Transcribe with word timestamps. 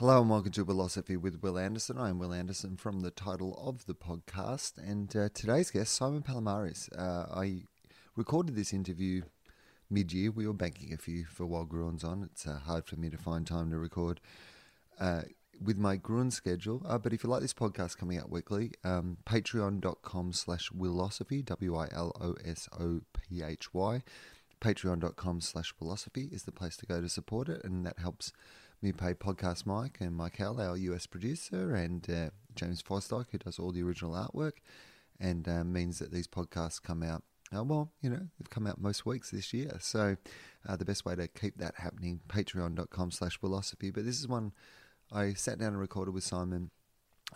Hello 0.00 0.16
and 0.22 0.30
welcome 0.30 0.50
to 0.52 0.64
Philosophy 0.64 1.18
with 1.18 1.42
Will 1.42 1.58
Anderson. 1.58 1.98
I 1.98 2.08
am 2.08 2.18
Will 2.18 2.32
Anderson 2.32 2.78
from 2.78 3.00
the 3.00 3.10
title 3.10 3.62
of 3.62 3.84
the 3.84 3.92
podcast, 3.92 4.78
and 4.78 5.14
uh, 5.14 5.28
today's 5.34 5.70
guest, 5.70 5.92
Simon 5.92 6.22
Palomares. 6.22 6.88
Uh, 6.98 7.26
I 7.30 7.64
recorded 8.16 8.56
this 8.56 8.72
interview 8.72 9.24
mid-year. 9.90 10.30
We 10.30 10.46
were 10.46 10.54
banking 10.54 10.94
a 10.94 10.96
few 10.96 11.26
for 11.26 11.44
while 11.44 11.66
Gruen's 11.66 12.02
on. 12.02 12.22
It's 12.22 12.46
uh, 12.46 12.60
hard 12.60 12.86
for 12.86 12.96
me 12.96 13.10
to 13.10 13.18
find 13.18 13.46
time 13.46 13.68
to 13.72 13.78
record 13.78 14.22
uh, 14.98 15.24
with 15.62 15.76
my 15.76 15.96
Gruen 15.96 16.30
schedule. 16.30 16.82
Uh, 16.88 16.96
but 16.96 17.12
if 17.12 17.22
you 17.22 17.28
like 17.28 17.42
this 17.42 17.52
podcast 17.52 17.98
coming 17.98 18.16
out 18.16 18.30
weekly, 18.30 18.72
um, 18.82 19.18
patreon.com 19.26 20.32
slash 20.32 20.70
willosophy, 20.70 21.44
W-I-L-O-S-O-P-H-Y. 21.44 21.92
Patreon.com 24.62 25.40
slash 25.42 25.74
willosophy 25.78 26.32
is 26.32 26.44
the 26.44 26.52
place 26.52 26.78
to 26.78 26.86
go 26.86 27.02
to 27.02 27.08
support 27.10 27.50
it, 27.50 27.62
and 27.64 27.84
that 27.84 27.98
helps 27.98 28.32
me 28.82 28.92
pay 28.92 29.14
Podcast 29.14 29.66
Mike 29.66 29.98
and 30.00 30.16
Michael, 30.16 30.60
our 30.60 30.76
US 30.76 31.06
producer, 31.06 31.74
and 31.74 32.08
uh, 32.08 32.30
James 32.54 32.82
Fostock, 32.82 33.26
who 33.30 33.38
does 33.38 33.58
all 33.58 33.72
the 33.72 33.82
original 33.82 34.12
artwork, 34.12 34.52
and 35.18 35.46
uh, 35.48 35.64
means 35.64 35.98
that 35.98 36.12
these 36.12 36.26
podcasts 36.26 36.82
come 36.82 37.02
out. 37.02 37.22
Uh, 37.54 37.64
well, 37.64 37.92
you 38.00 38.08
know, 38.08 38.28
they've 38.38 38.48
come 38.48 38.66
out 38.66 38.80
most 38.80 39.04
weeks 39.04 39.30
this 39.30 39.52
year. 39.52 39.76
So 39.80 40.16
uh, 40.66 40.76
the 40.76 40.84
best 40.84 41.04
way 41.04 41.14
to 41.14 41.28
keep 41.28 41.58
that 41.58 41.74
happening, 41.76 42.20
patreon.com 42.28 43.10
slash 43.10 43.38
willosophy. 43.40 43.92
But 43.92 44.04
this 44.04 44.18
is 44.18 44.28
one 44.28 44.52
I 45.12 45.34
sat 45.34 45.58
down 45.58 45.68
and 45.68 45.80
recorded 45.80 46.14
with 46.14 46.24
Simon, 46.24 46.70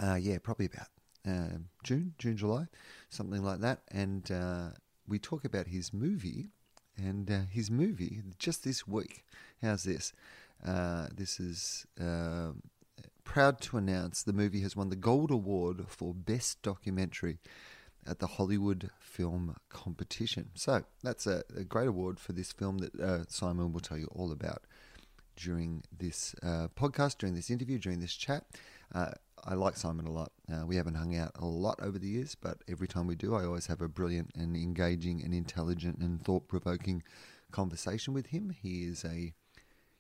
uh, 0.01 0.15
yeah, 0.15 0.39
probably 0.43 0.67
about 0.67 0.89
um, 1.27 1.67
June, 1.83 2.15
June, 2.19 2.37
July, 2.37 2.67
something 3.11 3.43
like 3.43 3.61
that. 3.61 3.81
And 3.91 4.31
uh, 4.31 4.69
we 5.07 5.19
talk 5.19 5.45
about 5.45 5.67
his 5.67 5.93
movie, 5.93 6.49
and 6.97 7.29
his 7.51 7.71
movie 7.71 8.23
just 8.39 8.65
this 8.65 8.87
week. 8.87 9.25
How's 9.61 9.83
this? 9.83 10.13
Uh, 10.65 11.09
this 11.15 11.41
is 11.41 11.87
uh, 12.01 12.51
proud 13.25 13.61
to 13.63 13.77
announce 13.77 14.23
the 14.23 14.33
movie 14.33 14.61
has 14.61 14.77
won 14.77 14.91
the 14.91 14.97
Gold 14.97 15.31
Award 15.31 15.85
for 15.89 16.15
Best 16.15 16.63
Documentary 16.63 17.39
at 18.07 18.19
the 18.19 18.27
Hollywood 18.27 18.91
Film 18.99 19.57
Competition. 19.71 20.51
So 20.55 20.85
that's 21.03 21.27
a, 21.27 21.43
a 21.57 21.65
great 21.65 21.89
award 21.89 22.21
for 22.21 22.33
this 22.33 22.53
film 22.53 22.79
that 22.79 23.01
uh, 23.01 23.25
Simon 23.29 23.73
will 23.73 23.81
tell 23.81 23.99
you 23.99 24.09
all 24.13 24.31
about 24.31 24.63
during 25.37 25.83
this 25.97 26.35
uh, 26.43 26.69
podcast, 26.77 27.19
during 27.19 27.35
this 27.35 27.51
interview, 27.51 27.79
during 27.79 28.01
this 28.01 28.15
chat. 28.15 28.45
Uh, 28.95 29.11
I 29.45 29.55
like 29.55 29.77
Simon 29.77 30.07
a 30.07 30.13
lot. 30.13 30.33
We 30.67 30.77
haven't 30.77 30.95
hung 30.95 31.17
out 31.17 31.33
a 31.35 31.45
lot 31.45 31.79
over 31.83 31.99
the 31.99 32.09
years, 32.09 32.35
but 32.35 32.59
every 32.69 32.89
time 32.89 33.07
we 33.07 33.15
do, 33.15 33.35
I 33.35 33.45
always 33.45 33.67
have 33.67 33.83
a 33.83 33.89
brilliant 33.89 34.31
and 34.35 34.57
engaging 34.57 35.23
and 35.23 35.35
intelligent 35.35 35.99
and 35.99 36.23
thought 36.23 36.49
provoking 36.49 37.03
conversation 37.51 38.15
with 38.15 38.27
him. 38.27 38.55
He 38.63 38.85
is 38.85 39.05
a 39.05 39.35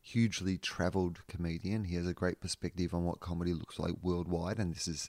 hugely 0.05 0.58
traveled 0.58 1.20
comedian. 1.28 1.84
He 1.84 1.97
has 1.97 2.06
a 2.06 2.12
great 2.12 2.38
perspective 2.41 2.92
on 2.92 3.05
what 3.05 3.20
comedy 3.20 3.55
looks 3.55 3.78
like 3.78 3.94
worldwide, 4.02 4.58
and 4.58 4.74
this 4.74 4.86
is 4.86 5.08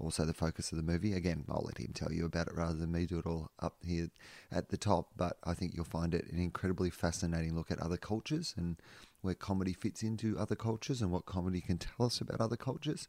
also 0.00 0.24
the 0.24 0.34
focus 0.34 0.72
of 0.72 0.78
the 0.78 0.82
movie. 0.82 1.12
Again, 1.12 1.44
I'll 1.48 1.62
let 1.64 1.78
him 1.78 1.92
tell 1.94 2.12
you 2.12 2.24
about 2.24 2.48
it 2.48 2.56
rather 2.56 2.74
than 2.74 2.90
me 2.90 3.06
do 3.06 3.20
it 3.20 3.26
all 3.26 3.52
up 3.60 3.76
here 3.86 4.08
at 4.50 4.68
the 4.68 4.76
top, 4.76 5.10
but 5.16 5.36
I 5.44 5.54
think 5.54 5.74
you'll 5.74 5.84
find 5.84 6.12
it 6.12 6.26
an 6.32 6.40
incredibly 6.40 6.90
fascinating 6.90 7.54
look 7.54 7.70
at 7.70 7.78
other 7.78 7.96
cultures 7.96 8.52
and 8.56 8.76
where 9.20 9.34
comedy 9.34 9.72
fits 9.72 10.02
into 10.02 10.36
other 10.36 10.56
cultures 10.56 11.00
and 11.00 11.12
what 11.12 11.24
comedy 11.24 11.60
can 11.60 11.78
tell 11.78 12.06
us 12.06 12.20
about 12.20 12.40
other 12.40 12.56
cultures. 12.56 13.06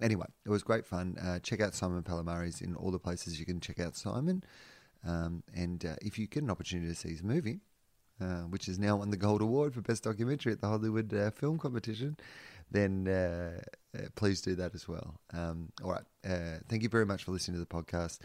Anyway, 0.00 0.26
it 0.44 0.50
was 0.50 0.62
great 0.62 0.86
fun. 0.86 1.16
Uh, 1.20 1.40
check 1.40 1.60
out 1.60 1.74
Simon 1.74 2.04
Palomares 2.04 2.62
in 2.62 2.76
all 2.76 2.92
the 2.92 2.98
places 3.00 3.40
you 3.40 3.46
can 3.46 3.58
check 3.58 3.80
out 3.80 3.96
Simon. 3.96 4.44
Um, 5.04 5.42
and 5.52 5.84
uh, 5.84 5.96
if 6.00 6.16
you 6.16 6.28
get 6.28 6.44
an 6.44 6.50
opportunity 6.50 6.88
to 6.88 6.94
see 6.94 7.08
his 7.10 7.24
movie, 7.24 7.58
uh, 8.20 8.42
which 8.42 8.68
is 8.68 8.78
now 8.78 8.96
won 8.96 9.10
the 9.10 9.16
Gold 9.16 9.42
Award 9.42 9.74
for 9.74 9.80
Best 9.80 10.04
Documentary 10.04 10.52
at 10.52 10.60
the 10.60 10.68
Hollywood 10.68 11.12
uh, 11.12 11.30
Film 11.30 11.58
Competition, 11.58 12.16
then 12.70 13.06
uh, 13.08 13.60
uh 13.96 14.08
please 14.14 14.40
do 14.40 14.54
that 14.54 14.74
as 14.74 14.88
well. 14.88 15.20
Um, 15.32 15.70
all 15.82 15.92
right. 15.92 16.04
Uh, 16.28 16.58
thank 16.68 16.82
you 16.82 16.88
very 16.88 17.06
much 17.06 17.24
for 17.24 17.32
listening 17.32 17.56
to 17.56 17.60
the 17.60 17.66
podcast. 17.66 18.18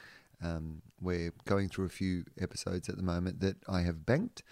Um, 0.43 0.81
we're 0.99 1.33
going 1.45 1.69
through 1.69 1.85
a 1.85 1.89
few 1.89 2.23
episodes 2.39 2.89
at 2.89 2.97
the 2.97 3.03
moment 3.03 3.41
that 3.41 3.57
I 3.67 3.81
have 3.81 4.05
banked. 4.05 4.43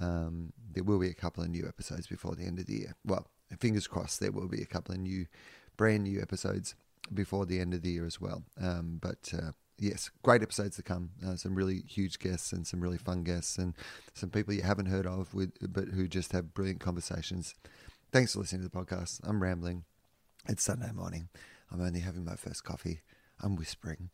Um, 0.00 0.52
there 0.72 0.84
will 0.84 0.98
be 0.98 1.08
a 1.08 1.14
couple 1.14 1.42
of 1.42 1.50
new 1.50 1.66
episodes 1.66 2.06
before 2.06 2.34
the 2.34 2.44
end 2.44 2.58
of 2.58 2.66
the 2.66 2.74
year. 2.74 2.96
Well, 3.04 3.26
fingers 3.58 3.86
crossed, 3.86 4.20
there 4.20 4.32
will 4.32 4.48
be 4.48 4.62
a 4.62 4.66
couple 4.66 4.94
of 4.94 5.00
new, 5.00 5.26
brand 5.76 6.04
new 6.04 6.20
episodes 6.20 6.74
before 7.14 7.46
the 7.46 7.60
end 7.60 7.74
of 7.74 7.82
the 7.82 7.90
year 7.90 8.06
as 8.06 8.20
well. 8.20 8.42
Um, 8.60 8.98
but 9.00 9.32
yes, 9.78 10.10
great 10.22 10.42
episodes 10.42 10.76
to 10.76 10.82
come. 10.82 11.10
Uh, 11.26 11.36
some 11.36 11.54
really 11.54 11.82
huge 11.86 12.18
guests 12.18 12.52
and 12.52 12.66
some 12.66 12.80
really 12.80 12.98
fun 12.98 13.22
guests 13.22 13.58
and 13.58 13.74
some 14.14 14.30
people 14.30 14.54
you 14.54 14.62
haven't 14.62 14.86
heard 14.86 15.06
of 15.06 15.32
with, 15.34 15.52
but 15.72 15.88
who 15.88 16.08
just 16.08 16.32
have 16.32 16.54
brilliant 16.54 16.80
conversations. 16.80 17.54
Thanks 18.12 18.32
for 18.32 18.40
listening 18.40 18.62
to 18.62 18.68
the 18.68 18.84
podcast. 18.84 19.20
I'm 19.24 19.42
rambling. 19.42 19.84
It's 20.48 20.62
Sunday 20.62 20.92
morning. 20.92 21.28
I'm 21.70 21.80
only 21.80 22.00
having 22.00 22.24
my 22.24 22.36
first 22.36 22.64
coffee. 22.64 23.00
I'm 23.42 23.56
whispering 23.56 24.10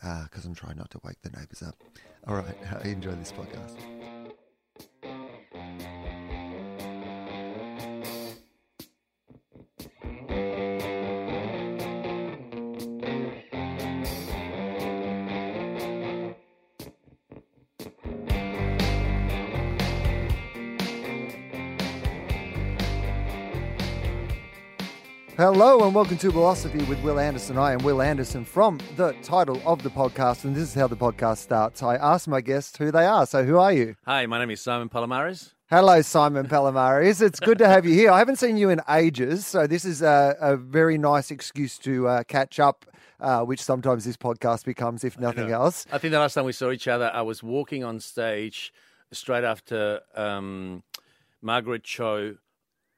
because 0.00 0.44
uh, 0.44 0.48
I'm 0.48 0.54
trying 0.54 0.76
not 0.76 0.90
to 0.90 1.00
wake 1.04 1.22
the 1.22 1.30
neighbors 1.30 1.62
up. 1.62 1.76
All 2.26 2.36
right, 2.36 2.56
enjoy 2.84 3.12
this 3.12 3.32
podcast. 3.32 4.17
Hello 25.38 25.84
and 25.86 25.94
welcome 25.94 26.18
to 26.18 26.32
Philosophy 26.32 26.82
with 26.86 27.00
Will 27.04 27.20
Anderson. 27.20 27.58
I 27.58 27.70
am 27.70 27.78
Will 27.84 28.02
Anderson 28.02 28.44
from 28.44 28.80
the 28.96 29.12
title 29.22 29.62
of 29.64 29.84
the 29.84 29.88
podcast, 29.88 30.42
and 30.42 30.52
this 30.52 30.64
is 30.64 30.74
how 30.74 30.88
the 30.88 30.96
podcast 30.96 31.36
starts. 31.36 31.80
I 31.80 31.94
ask 31.94 32.26
my 32.26 32.40
guests 32.40 32.76
who 32.76 32.90
they 32.90 33.06
are. 33.06 33.24
So, 33.24 33.44
who 33.44 33.56
are 33.56 33.72
you? 33.72 33.94
Hi, 34.04 34.26
my 34.26 34.40
name 34.40 34.50
is 34.50 34.60
Simon 34.60 34.88
Palomares. 34.88 35.52
Hello, 35.70 36.02
Simon 36.02 36.48
Palomares. 36.48 37.22
It's 37.22 37.38
good 37.38 37.58
to 37.58 37.68
have 37.68 37.86
you 37.86 37.94
here. 37.94 38.10
I 38.10 38.18
haven't 38.18 38.40
seen 38.40 38.56
you 38.56 38.68
in 38.68 38.80
ages, 38.88 39.46
so 39.46 39.68
this 39.68 39.84
is 39.84 40.02
a, 40.02 40.36
a 40.40 40.56
very 40.56 40.98
nice 40.98 41.30
excuse 41.30 41.78
to 41.78 42.08
uh, 42.08 42.24
catch 42.24 42.58
up. 42.58 42.84
Uh, 43.20 43.42
which 43.42 43.62
sometimes 43.62 44.04
this 44.04 44.16
podcast 44.16 44.64
becomes, 44.64 45.04
if 45.04 45.20
nothing 45.20 45.50
else. 45.52 45.86
I 45.92 45.98
think 45.98 46.10
the 46.10 46.18
last 46.18 46.34
time 46.34 46.46
we 46.46 46.52
saw 46.52 46.72
each 46.72 46.88
other, 46.88 47.12
I 47.14 47.22
was 47.22 47.44
walking 47.44 47.84
on 47.84 48.00
stage 48.00 48.72
straight 49.12 49.44
after 49.44 50.00
um, 50.16 50.82
Margaret 51.42 51.84
Cho 51.84 52.38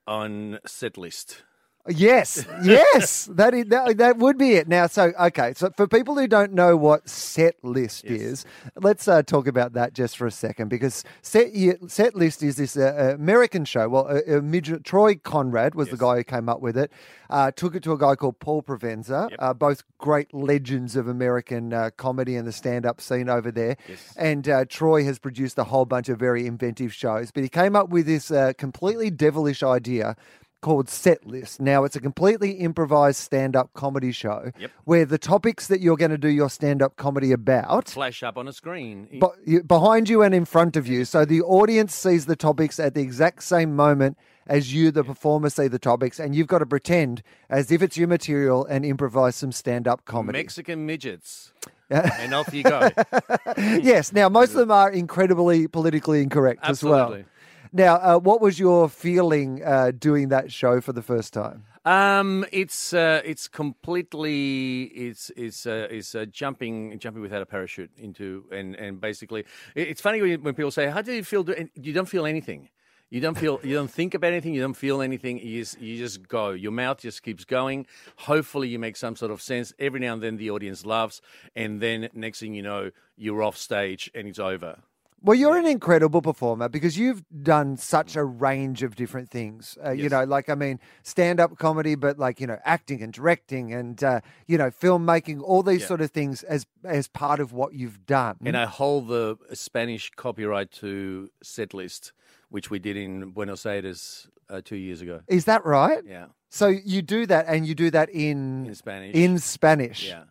on 0.06 0.58
set 0.66 0.96
list. 0.96 1.42
Yes, 1.88 2.46
yes, 2.62 3.24
that, 3.32 3.54
is, 3.54 3.64
that 3.66 3.96
that 3.96 4.18
would 4.18 4.36
be 4.36 4.52
it. 4.52 4.68
Now, 4.68 4.86
so 4.86 5.12
okay, 5.18 5.54
so 5.56 5.70
for 5.76 5.88
people 5.88 6.14
who 6.14 6.28
don't 6.28 6.52
know 6.52 6.76
what 6.76 7.08
set 7.08 7.56
list 7.64 8.04
yes. 8.04 8.20
is, 8.20 8.44
let's 8.76 9.08
uh, 9.08 9.22
talk 9.22 9.46
about 9.46 9.72
that 9.72 9.94
just 9.94 10.18
for 10.18 10.26
a 10.26 10.30
second 10.30 10.68
because 10.68 11.04
set 11.22 11.48
set 11.88 12.14
list 12.14 12.42
is 12.42 12.56
this 12.56 12.76
uh, 12.76 13.14
American 13.14 13.64
show. 13.64 13.88
Well, 13.88 14.08
uh, 14.08 14.78
Troy 14.84 15.14
Conrad 15.16 15.74
was 15.74 15.88
yes. 15.88 15.92
the 15.92 16.04
guy 16.04 16.16
who 16.16 16.24
came 16.24 16.50
up 16.50 16.60
with 16.60 16.76
it. 16.76 16.92
Uh, 17.30 17.50
took 17.50 17.74
it 17.74 17.82
to 17.84 17.92
a 17.92 17.98
guy 17.98 18.14
called 18.14 18.38
Paul 18.40 18.62
Provenza, 18.62 19.30
yep. 19.30 19.38
Uh, 19.40 19.54
both 19.54 19.82
great 19.98 20.34
legends 20.34 20.96
of 20.96 21.08
American 21.08 21.72
uh, 21.72 21.90
comedy 21.96 22.36
and 22.36 22.46
the 22.46 22.52
stand-up 22.52 23.00
scene 23.00 23.28
over 23.30 23.50
there. 23.50 23.76
Yes. 23.88 24.14
And 24.16 24.68
Troy 24.68 25.04
has 25.04 25.18
produced 25.18 25.56
a 25.56 25.64
whole 25.64 25.86
bunch 25.86 26.08
of 26.08 26.18
very 26.18 26.46
inventive 26.46 26.92
shows, 26.92 27.30
but 27.30 27.42
he 27.42 27.48
came 27.48 27.74
up 27.74 27.88
with 27.88 28.06
this 28.06 28.30
completely 28.58 29.10
devilish 29.10 29.62
idea 29.62 30.16
called 30.60 30.88
Set 30.88 31.26
List. 31.26 31.60
Now, 31.60 31.84
it's 31.84 31.96
a 31.96 32.00
completely 32.00 32.52
improvised 32.52 33.20
stand 33.20 33.56
up 33.56 33.72
comedy 33.74 34.12
show 34.12 34.52
yep. 34.58 34.70
where 34.84 35.04
the 35.04 35.18
topics 35.18 35.66
that 35.68 35.80
you're 35.80 35.96
going 35.96 36.10
to 36.10 36.18
do 36.18 36.28
your 36.28 36.50
stand 36.50 36.82
up 36.82 36.96
comedy 36.96 37.32
about 37.32 37.88
flash 37.88 38.22
up 38.22 38.36
on 38.36 38.48
a 38.48 38.52
screen 38.52 39.08
be- 39.46 39.60
behind 39.60 40.08
you 40.08 40.22
and 40.22 40.34
in 40.34 40.44
front 40.44 40.76
of 40.76 40.86
you. 40.86 41.04
So 41.04 41.24
the 41.24 41.42
audience 41.42 41.94
sees 41.94 42.26
the 42.26 42.36
topics 42.36 42.78
at 42.78 42.94
the 42.94 43.00
exact 43.00 43.42
same 43.42 43.74
moment 43.74 44.16
as 44.46 44.74
you, 44.74 44.90
the 44.90 45.04
performer, 45.04 45.48
see 45.48 45.68
the 45.68 45.78
topics, 45.78 46.18
and 46.18 46.34
you've 46.34 46.48
got 46.48 46.58
to 46.58 46.66
pretend 46.66 47.22
as 47.48 47.70
if 47.70 47.82
it's 47.82 47.96
your 47.96 48.08
material 48.08 48.64
and 48.66 48.84
improvise 48.84 49.36
some 49.36 49.52
stand 49.52 49.86
up 49.86 50.04
comedy. 50.04 50.38
Mexican 50.38 50.86
midgets. 50.86 51.52
and 51.90 52.32
off 52.34 52.54
you 52.54 52.62
go. 52.62 52.88
yes. 53.56 54.12
Now, 54.12 54.28
most 54.28 54.50
of 54.50 54.56
them 54.56 54.70
are 54.70 54.90
incredibly 54.90 55.66
politically 55.66 56.22
incorrect 56.22 56.60
Absolutely. 56.62 57.00
as 57.00 57.10
well. 57.10 57.24
Now, 57.72 57.96
uh, 57.96 58.18
what 58.18 58.40
was 58.40 58.58
your 58.58 58.88
feeling 58.88 59.62
uh, 59.64 59.92
doing 59.96 60.28
that 60.28 60.50
show 60.50 60.80
for 60.80 60.92
the 60.92 61.02
first 61.02 61.32
time? 61.32 61.64
Um, 61.84 62.44
it's 62.52 62.92
uh, 62.92 63.22
it's 63.24 63.48
completely 63.48 64.82
it's 64.84 65.30
it's 65.36 65.66
uh, 65.66 65.86
it's 65.90 66.14
uh, 66.14 66.26
jumping 66.26 66.98
jumping 66.98 67.22
without 67.22 67.40
a 67.40 67.46
parachute 67.46 67.90
into 67.96 68.44
and 68.52 68.76
and 68.76 69.00
basically 69.00 69.46
it's 69.74 70.00
funny 70.00 70.20
when, 70.20 70.42
when 70.42 70.54
people 70.54 70.70
say 70.70 70.88
how 70.88 71.00
do 71.00 71.12
you 71.12 71.24
feel? 71.24 71.46
You 71.74 71.92
don't 71.92 72.08
feel 72.08 72.26
anything. 72.26 72.68
You 73.10 73.20
don't 73.20 73.36
feel, 73.36 73.58
you 73.64 73.74
don't 73.74 73.90
think 73.90 74.14
about 74.14 74.28
anything, 74.28 74.54
you 74.54 74.60
don't 74.60 74.74
feel 74.74 75.02
anything. 75.02 75.40
You 75.40 75.62
just, 75.62 75.80
you 75.80 75.98
just 75.98 76.28
go. 76.28 76.50
Your 76.50 76.70
mouth 76.70 76.98
just 76.98 77.24
keeps 77.24 77.44
going. 77.44 77.86
Hopefully, 78.14 78.68
you 78.68 78.78
make 78.78 78.96
some 78.96 79.16
sort 79.16 79.32
of 79.32 79.42
sense. 79.42 79.72
Every 79.80 79.98
now 79.98 80.12
and 80.12 80.22
then, 80.22 80.36
the 80.36 80.50
audience 80.50 80.86
laughs, 80.86 81.20
and 81.56 81.80
then 81.80 82.08
next 82.14 82.38
thing 82.38 82.54
you 82.54 82.62
know, 82.62 82.92
you're 83.16 83.42
off 83.42 83.56
stage 83.56 84.12
and 84.14 84.28
it's 84.28 84.38
over. 84.38 84.78
Well, 85.22 85.34
you're 85.36 85.58
an 85.58 85.66
incredible 85.66 86.22
performer 86.22 86.68
because 86.70 86.96
you've 86.96 87.22
done 87.42 87.76
such 87.76 88.16
a 88.16 88.24
range 88.24 88.82
of 88.82 88.94
different 88.96 89.28
things. 89.30 89.76
Uh, 89.84 89.90
You 89.90 90.08
know, 90.08 90.24
like 90.24 90.48
I 90.48 90.54
mean, 90.54 90.80
stand-up 91.02 91.58
comedy, 91.58 91.94
but 91.94 92.18
like 92.18 92.40
you 92.40 92.46
know, 92.46 92.58
acting 92.64 93.02
and 93.02 93.12
directing, 93.12 93.72
and 93.72 94.02
uh, 94.02 94.20
you 94.46 94.56
know, 94.56 94.70
filmmaking, 94.70 95.42
all 95.42 95.62
these 95.62 95.82
Yeah. 95.82 95.86
sort 95.88 96.00
of 96.00 96.10
things 96.10 96.42
as 96.44 96.64
as 96.84 97.08
part 97.08 97.38
of 97.40 97.52
what 97.52 97.74
you've 97.74 98.06
done. 98.06 98.36
And 98.44 98.56
I 98.56 98.64
hold 98.66 99.08
the 99.08 99.36
Spanish 99.52 100.10
copyright 100.16 100.70
to 100.80 101.28
set 101.42 101.74
list, 101.74 102.12
which 102.48 102.70
we 102.70 102.78
did 102.78 102.96
in 102.96 103.30
Buenos 103.32 103.66
Aires 103.66 104.28
uh, 104.48 104.62
two 104.64 104.76
years 104.76 105.02
ago. 105.02 105.20
Is 105.28 105.44
that 105.44 105.64
right? 105.66 106.02
Yeah, 106.06 106.26
So 106.48 106.68
you 106.68 107.02
do 107.02 107.26
that, 107.26 107.44
and 107.46 107.66
you 107.66 107.74
do 107.74 107.90
that 107.90 108.08
in 108.10 108.64
in 108.66 108.74
Spanish. 108.74 109.14
in 109.14 109.38
Spanish. 109.38 110.08
Yeah. 110.08 110.24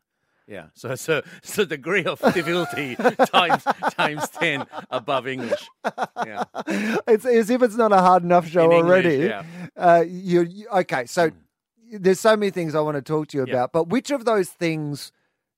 Yeah. 0.50 0.66
So 0.74 0.96
so 0.96 1.22
so 1.44 1.64
degree 1.64 2.04
of 2.06 2.20
difficulty 2.34 2.96
times 3.28 3.64
times 3.92 4.28
ten 4.30 4.66
above 4.90 5.28
English. 5.28 5.70
Yeah. 6.26 6.44
it's 7.08 7.26
as 7.26 7.50
if 7.52 7.62
it's 7.62 7.76
not 7.76 7.92
a 7.94 8.00
hard 8.00 8.24
enough 8.24 8.48
show 8.48 8.64
English, 8.64 8.82
already. 8.82 9.18
yeah. 9.18 9.44
Uh, 9.78 10.04
you, 10.08 10.42
you 10.42 10.68
okay? 10.70 11.06
So 11.06 11.30
there's 11.92 12.20
so 12.20 12.36
many 12.36 12.50
things 12.50 12.74
I 12.76 12.82
want 12.82 12.96
to 12.96 13.02
talk 13.04 13.28
to 13.30 13.38
you 13.38 13.46
Yeah. 13.48 13.54
about, 13.54 13.74
but 13.74 13.90
which 13.90 14.10
of 14.12 14.26
those 14.26 14.50
things 14.50 15.12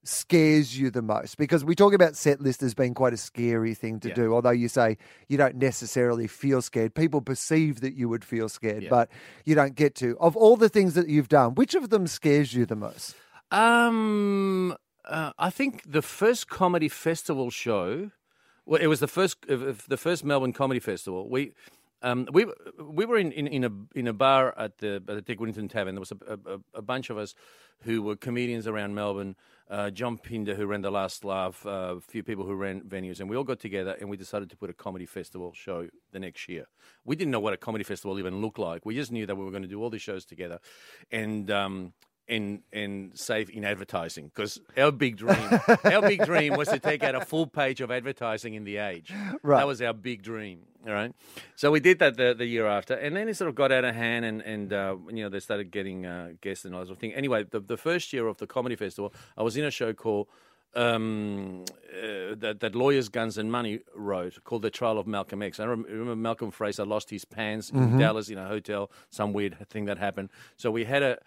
scares 0.04 0.78
you 0.80 0.90
the 0.90 1.02
most? 1.02 1.38
Because 1.38 1.64
we 1.64 1.76
talk 1.76 1.94
about 1.94 2.16
set 2.16 2.42
list 2.42 2.64
as 2.64 2.74
being 2.74 2.94
quite 2.94 3.14
a 3.14 3.18
scary 3.18 3.74
thing 3.74 4.00
to 4.02 4.10
Yeah. 4.10 4.16
do. 4.16 4.34
Although 4.34 4.50
you 4.52 4.68
say 4.68 4.98
you 5.30 5.38
don't 5.38 5.56
necessarily 5.56 6.28
feel 6.28 6.62
scared, 6.62 6.96
people 6.96 7.22
perceive 7.22 7.82
that 7.82 7.94
you 7.96 8.10
would 8.10 8.26
feel 8.26 8.50
scared, 8.50 8.84
Yeah. 8.84 8.90
but 8.90 9.10
you 9.46 9.56
don't 9.56 9.76
get 9.76 9.96
to. 9.96 10.18
Of 10.20 10.36
all 10.36 10.58
the 10.58 10.70
things 10.70 10.96
that 10.96 11.08
you've 11.08 11.30
done, 11.30 11.56
which 11.56 11.76
of 11.76 11.90
them 11.90 12.08
scares 12.08 12.54
you 12.54 12.66
the 12.66 12.76
most? 12.76 13.16
Um, 13.52 14.76
uh, 15.06 15.32
I 15.38 15.50
think 15.50 15.84
the 15.86 16.02
first 16.02 16.50
comedy 16.50 16.90
festival 16.90 17.50
show. 17.50 18.12
Well, 18.66 18.82
it 18.82 18.88
was 18.88 19.00
the 19.00 19.08
first 19.08 19.38
uh, 19.50 19.56
uh, 19.56 19.74
the 19.88 19.98
first 19.98 20.24
Melbourne 20.24 20.54
Comedy 20.54 20.80
Festival. 20.80 21.30
We. 21.30 21.54
Um, 22.04 22.28
we 22.34 22.48
we 22.80 23.06
were 23.06 23.20
in, 23.20 23.32
in, 23.32 23.46
in 23.46 23.64
a 23.64 23.70
in 23.94 24.08
a 24.08 24.14
bar 24.14 24.58
at 24.58 24.80
the 24.80 24.96
at 24.96 25.06
the 25.06 25.22
Dick 25.22 25.40
Whittington 25.40 25.68
Tavern. 25.68 25.94
There 25.94 26.00
was 26.00 26.12
a, 26.12 26.40
a, 26.48 26.60
a 26.74 26.82
bunch 26.82 27.12
of 27.12 27.18
us 27.20 27.36
who 27.84 28.02
were 28.02 28.16
comedians 28.16 28.66
around 28.66 28.96
Melbourne. 28.96 29.36
Uh, 29.70 29.92
John 29.92 30.18
Pinder, 30.18 30.56
who 30.56 30.66
ran 30.66 30.82
the 30.82 30.90
Last 30.90 31.24
Laugh, 31.24 31.64
uh, 31.64 31.96
a 31.98 32.02
few 32.02 32.24
people 32.24 32.44
who 32.44 32.56
ran 32.56 32.82
venues, 32.82 33.20
and 33.20 33.30
we 33.30 33.38
all 33.38 33.44
got 33.44 33.60
together 33.60 33.96
and 34.00 34.10
we 34.10 34.18
decided 34.18 34.50
to 34.50 34.58
put 34.58 34.72
a 34.72 34.74
comedy 34.74 35.06
festival 35.06 35.54
show 35.54 35.88
the 36.12 36.20
next 36.20 36.50
year. 36.50 36.66
We 37.06 37.16
didn't 37.16 37.32
know 37.32 37.40
what 37.40 37.54
a 37.54 37.58
comedy 37.58 37.84
festival 37.84 38.18
even 38.18 38.42
looked 38.42 38.60
like. 38.60 38.84
We 38.84 38.96
just 38.96 39.12
knew 39.12 39.28
that 39.28 39.36
we 39.36 39.46
were 39.46 39.52
going 39.52 39.64
to 39.64 39.70
do 39.70 39.80
all 39.80 39.92
these 39.92 40.02
shows 40.02 40.26
together, 40.26 40.60
and 41.12 41.52
um, 41.52 41.94
and 42.28 42.62
and 42.72 43.12
save 43.18 43.50
in 43.50 43.66
advertising 43.66 44.32
because 44.34 44.60
our 44.78 44.92
big 44.92 45.18
dream, 45.18 45.60
our 45.84 46.02
big 46.02 46.24
dream 46.26 46.56
was 46.56 46.68
to 46.70 46.80
take 46.80 47.04
out 47.04 47.16
a 47.16 47.22
full 47.22 47.48
page 47.48 47.82
of 47.82 47.92
advertising 47.92 48.54
in 48.54 48.64
the 48.64 48.78
Age. 48.78 49.14
Right. 49.44 49.60
That 49.60 49.68
was 49.68 49.82
our 49.82 49.94
big 49.94 50.22
dream. 50.24 50.62
All 50.88 50.94
right. 50.94 51.14
So 51.56 51.70
we 51.70 51.80
did 51.80 52.00
that 52.00 52.18
the, 52.18 52.34
the 52.34 52.46
year 52.46 52.66
after, 52.66 52.96
and 52.96 53.16
then 53.16 53.28
it 53.30 53.36
sort 53.36 53.50
of 53.50 53.56
got 53.56 53.72
out 53.72 53.86
of 53.86 53.94
hand, 53.94 54.26
and 54.26 54.42
and 54.42 54.74
uh, 54.74 54.96
you 55.10 55.24
know 55.24 55.30
they 55.30 55.40
started 55.40 55.72
getting 55.72 56.06
uh, 56.06 56.32
guests 56.42 56.66
and 56.66 56.74
all 56.74 56.82
that 56.82 56.88
sort 56.88 56.98
of 56.98 57.02
thing. 57.02 57.14
Anyway, 57.14 57.44
the 57.44 57.60
the 57.60 57.78
first 57.78 58.14
year 58.14 58.28
of 58.28 58.38
the 58.38 58.48
comedy 58.48 58.76
festival, 58.76 59.14
I 59.38 59.44
was 59.44 59.58
in 59.58 59.66
a 59.66 59.72
show 59.72 59.94
called. 59.94 60.28
Um, 60.74 61.66
uh, 61.94 62.34
that, 62.38 62.62
that 62.62 62.76
lawyers, 62.76 63.10
guns, 63.10 63.38
and 63.38 63.52
money 63.52 63.82
wrote 63.94 64.42
called 64.46 64.62
"The 64.62 64.70
Trial 64.70 64.98
of 64.98 65.06
Malcolm 65.06 65.42
X." 65.42 65.60
I 65.60 65.66
rem- 65.66 65.84
remember 65.84 66.16
Malcolm 66.16 66.50
Fraser 66.50 66.86
lost 66.86 67.10
his 67.10 67.26
pants 67.26 67.72
in 67.72 67.98
Dallas 67.98 68.30
in 68.30 68.38
a 68.38 68.48
hotel, 68.48 68.90
some 69.10 69.34
weird 69.34 69.58
thing 69.70 69.84
that 69.86 69.98
happened. 69.98 70.30
So 70.56 70.72
we 70.72 70.86
had 70.86 71.04
a, 71.04 71.18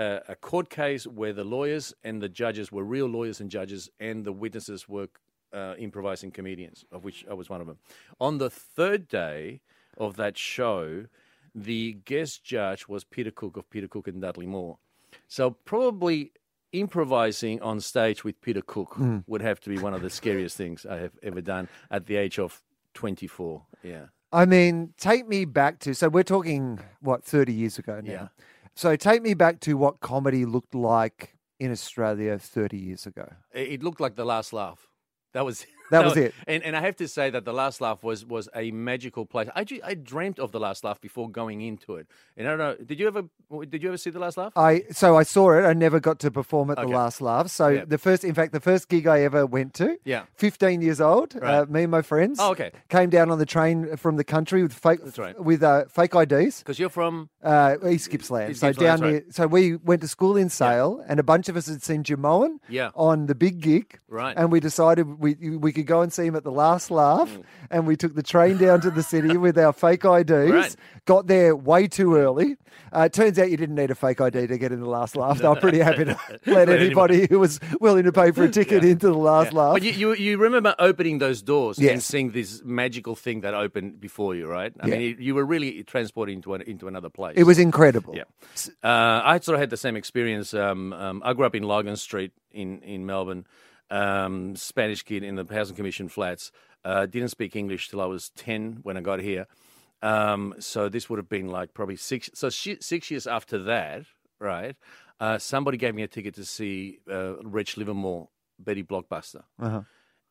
a 0.00 0.20
a 0.28 0.34
court 0.34 0.70
case 0.70 1.06
where 1.06 1.32
the 1.32 1.44
lawyers 1.44 1.94
and 2.02 2.22
the 2.22 2.28
judges 2.28 2.72
were 2.72 2.84
real 2.84 3.06
lawyers 3.06 3.40
and 3.40 3.50
judges, 3.50 3.90
and 4.00 4.24
the 4.24 4.32
witnesses 4.32 4.88
were 4.88 5.08
uh, 5.52 5.74
improvising 5.78 6.30
comedians, 6.30 6.84
of 6.90 7.04
which 7.04 7.24
I 7.30 7.34
was 7.34 7.50
one 7.50 7.60
of 7.60 7.66
them. 7.66 7.78
On 8.20 8.38
the 8.38 8.50
third 8.50 9.08
day 9.08 9.60
of 9.98 10.16
that 10.16 10.38
show, 10.38 11.06
the 11.54 11.98
guest 12.04 12.44
judge 12.44 12.88
was 12.88 13.04
Peter 13.04 13.30
Cook 13.30 13.56
of 13.56 13.68
Peter 13.70 13.88
Cook 13.88 14.08
and 14.08 14.20
Dudley 14.22 14.46
Moore. 14.46 14.78
So 15.28 15.50
probably 15.50 16.32
improvising 16.72 17.60
on 17.62 17.80
stage 17.80 18.22
with 18.22 18.40
Peter 18.40 18.62
Cook 18.62 18.96
would 19.26 19.42
have 19.42 19.60
to 19.60 19.70
be 19.70 19.78
one 19.78 19.92
of 19.92 20.02
the 20.02 20.10
scariest 20.10 20.56
things 20.56 20.86
I 20.86 20.98
have 20.98 21.12
ever 21.22 21.40
done 21.40 21.68
at 21.90 22.06
the 22.06 22.16
age 22.16 22.38
of 22.38 22.62
24. 22.94 23.62
Yeah. 23.82 24.06
I 24.32 24.46
mean, 24.46 24.94
take 24.96 25.26
me 25.26 25.44
back 25.44 25.80
to 25.80 25.94
so 25.94 26.08
we're 26.08 26.22
talking 26.22 26.78
what 27.00 27.24
thirty 27.24 27.52
years 27.52 27.78
ago 27.78 28.00
now. 28.00 28.12
Yeah. 28.12 28.28
So 28.80 28.96
take 28.96 29.20
me 29.20 29.34
back 29.34 29.60
to 29.60 29.74
what 29.74 30.00
comedy 30.00 30.46
looked 30.46 30.74
like 30.74 31.36
in 31.58 31.70
Australia 31.70 32.38
thirty 32.38 32.78
years 32.78 33.06
ago. 33.06 33.28
It 33.52 33.82
looked 33.82 34.00
like 34.00 34.16
the 34.16 34.24
last 34.24 34.54
laugh. 34.54 34.88
That 35.34 35.44
was 35.44 35.66
That 35.90 36.04
was 36.04 36.16
it. 36.16 36.34
And 36.46 36.62
and 36.62 36.76
I 36.76 36.80
have 36.80 36.96
to 36.96 37.08
say 37.08 37.30
that 37.30 37.44
the 37.44 37.52
last 37.52 37.80
laugh 37.80 38.02
was 38.02 38.24
was 38.24 38.48
a 38.54 38.70
magical 38.70 39.26
place. 39.26 39.48
I 39.54 39.64
I 39.84 39.94
dreamt 39.94 40.38
of 40.38 40.52
the 40.52 40.60
last 40.60 40.84
laugh 40.84 41.00
before 41.00 41.28
going 41.30 41.60
into 41.60 41.96
it. 41.96 42.06
And 42.36 42.46
I 42.46 42.50
don't 42.50 42.58
know. 42.58 42.76
Did 42.84 42.98
you 43.00 43.06
ever 43.06 43.24
did 43.68 43.82
you 43.82 43.88
ever 43.90 43.96
see 43.98 44.10
the 44.10 44.18
last 44.18 44.36
laugh? 44.36 44.52
I 44.56 44.82
so 44.90 45.16
I 45.16 45.24
saw 45.24 45.52
it. 45.58 45.62
I 45.64 45.72
never 45.72 46.00
got 46.00 46.18
to 46.20 46.30
perform 46.30 46.70
at 46.70 46.76
the 46.78 46.86
last 46.86 47.20
laugh. 47.20 47.48
So 47.48 47.68
Yeah. 47.68 47.84
the 47.84 47.98
first, 47.98 48.24
in 48.24 48.34
fact, 48.34 48.52
the 48.52 48.60
first 48.60 48.88
gig 48.88 49.06
I 49.06 49.20
ever 49.22 49.44
went 49.46 49.74
to. 49.74 49.98
Yeah. 50.04 50.24
Fifteen 50.34 50.80
years 50.82 51.00
old. 51.00 51.34
Uh, 51.40 51.66
me 51.68 51.82
and 51.82 51.90
my 51.90 52.02
friends. 52.02 52.38
Oh, 52.40 52.50
okay. 52.52 52.70
Came 52.88 53.10
down 53.10 53.30
on 53.30 53.38
the 53.38 53.46
train 53.46 53.96
from 53.96 54.16
the 54.16 54.24
country 54.24 54.62
with 54.62 54.72
fake 54.72 55.00
right. 55.18 55.38
with 55.42 55.62
uh, 55.62 55.84
fake 55.88 56.14
IDs. 56.14 56.58
Because 56.60 56.78
you're 56.78 56.88
from 57.00 57.28
Uh, 57.42 57.76
East 57.88 58.10
Gippsland. 58.10 58.50
East 58.50 58.60
so 58.60 58.68
Gippsland, 58.68 58.78
down 58.80 59.00
that's 59.00 59.26
near. 59.26 59.32
So 59.32 59.46
we 59.46 59.76
went 59.76 60.00
to 60.02 60.08
school 60.08 60.36
in 60.36 60.48
Sale, 60.48 61.04
and 61.08 61.18
a 61.18 61.22
bunch 61.22 61.48
of 61.48 61.56
us 61.56 61.66
had 61.68 61.82
seen 61.82 62.02
Jimeoin 62.04 62.58
Yeah. 62.68 62.90
on 62.94 63.26
the 63.26 63.34
big 63.34 63.60
gig. 63.60 63.98
Right. 64.08 64.36
And 64.36 64.52
we 64.52 64.60
decided 64.60 65.18
we 65.18 65.34
we 65.58 65.72
could 65.72 65.79
go 65.82 66.00
and 66.02 66.12
see 66.12 66.26
him 66.26 66.36
at 66.36 66.44
the 66.44 66.52
last 66.52 66.90
laugh, 66.90 67.28
Mm. 67.30 67.42
and 67.70 67.86
we 67.86 67.96
took 67.96 68.14
the 68.14 68.22
train 68.22 68.56
down 68.58 68.80
to 68.82 68.90
the 68.90 69.02
city 69.02 69.36
with 69.36 69.58
our 69.58 69.72
fake 69.72 70.04
IDs. 70.04 70.30
Right. 70.50 70.76
Got 71.06 71.26
there 71.26 71.56
way 71.56 71.88
too 71.88 72.16
early. 72.16 72.56
Uh, 72.94 73.02
it 73.02 73.12
turns 73.12 73.38
out 73.38 73.50
you 73.50 73.56
didn't 73.56 73.74
need 73.76 73.90
a 73.90 73.94
fake 73.94 74.20
ID 74.20 74.46
to 74.48 74.58
get 74.58 74.70
in 74.72 74.80
the 74.80 74.88
last 74.88 75.16
laugh. 75.16 75.40
Were 75.42 75.54
pretty 75.56 75.78
happy 75.88 76.04
to 76.04 76.18
let 76.46 76.68
anybody 76.68 77.26
who 77.28 77.38
was 77.38 77.58
willing 77.80 78.04
to 78.04 78.12
pay 78.12 78.30
for 78.32 78.44
a 78.44 78.48
ticket 78.50 78.84
into 78.84 79.06
the 79.06 79.14
last 79.18 79.52
laugh. 79.52 79.74
But 79.74 79.82
you, 79.82 79.92
you 79.92 80.14
you 80.14 80.38
remember 80.38 80.74
opening 80.78 81.18
those 81.18 81.42
doors 81.42 81.78
and 81.78 82.02
seeing 82.02 82.30
this 82.32 82.62
magical 82.64 83.14
thing 83.16 83.40
that 83.42 83.54
opened 83.54 84.00
before 84.00 84.34
you, 84.34 84.46
right? 84.46 84.72
I 84.80 84.86
Yeah. 84.86 84.92
mean, 84.94 85.00
you, 85.02 85.16
you 85.18 85.34
were 85.34 85.44
really 85.44 85.82
transported 85.84 86.34
into 86.34 86.54
an, 86.54 86.62
into 86.62 86.86
another 86.88 87.08
place. 87.10 87.34
it 87.36 87.44
was 87.44 87.58
incredible. 87.58 88.14
Yeah. 88.16 88.24
Uh, 88.82 89.20
I 89.24 89.38
sort 89.40 89.54
of 89.54 89.60
had 89.60 89.70
the 89.70 89.76
same 89.76 89.96
experience. 89.96 90.52
Um, 90.54 90.92
um, 90.92 91.22
I 91.24 91.32
grew 91.32 91.46
up 91.46 91.54
in 91.54 91.62
Lygon 91.62 91.96
Street 91.96 92.32
in, 92.52 92.80
in 92.82 93.06
Melbourne, 93.06 93.46
um, 93.90 94.56
Spanish 94.56 95.02
kid 95.02 95.22
in 95.22 95.34
the 95.36 95.46
Housing 95.50 95.76
Commission 95.76 96.08
flats. 96.08 96.52
Uh, 96.84 97.06
didn't 97.06 97.28
speak 97.28 97.54
English 97.56 97.88
till 97.90 98.00
I 98.00 98.06
was 98.06 98.30
10 98.36 98.80
when 98.82 98.96
I 98.96 99.00
got 99.00 99.20
here. 99.20 99.46
Um, 100.02 100.54
so 100.58 100.88
this 100.88 101.10
would 101.10 101.18
have 101.18 101.28
been 101.28 101.48
like 101.48 101.74
probably 101.74 101.96
six. 101.96 102.30
So 102.34 102.48
six 102.48 103.10
years 103.10 103.26
after 103.26 103.58
that, 103.64 104.04
right? 104.38 104.76
Uh, 105.18 105.36
somebody 105.38 105.76
gave 105.76 105.94
me 105.94 106.02
a 106.02 106.08
ticket 106.08 106.34
to 106.36 106.44
see 106.46 107.00
uh, 107.10 107.34
Reg 107.42 107.68
Livermore, 107.76 108.28
Betty 108.58 108.82
Blockbuster 108.82 109.42
Uh-huh. 109.58 109.82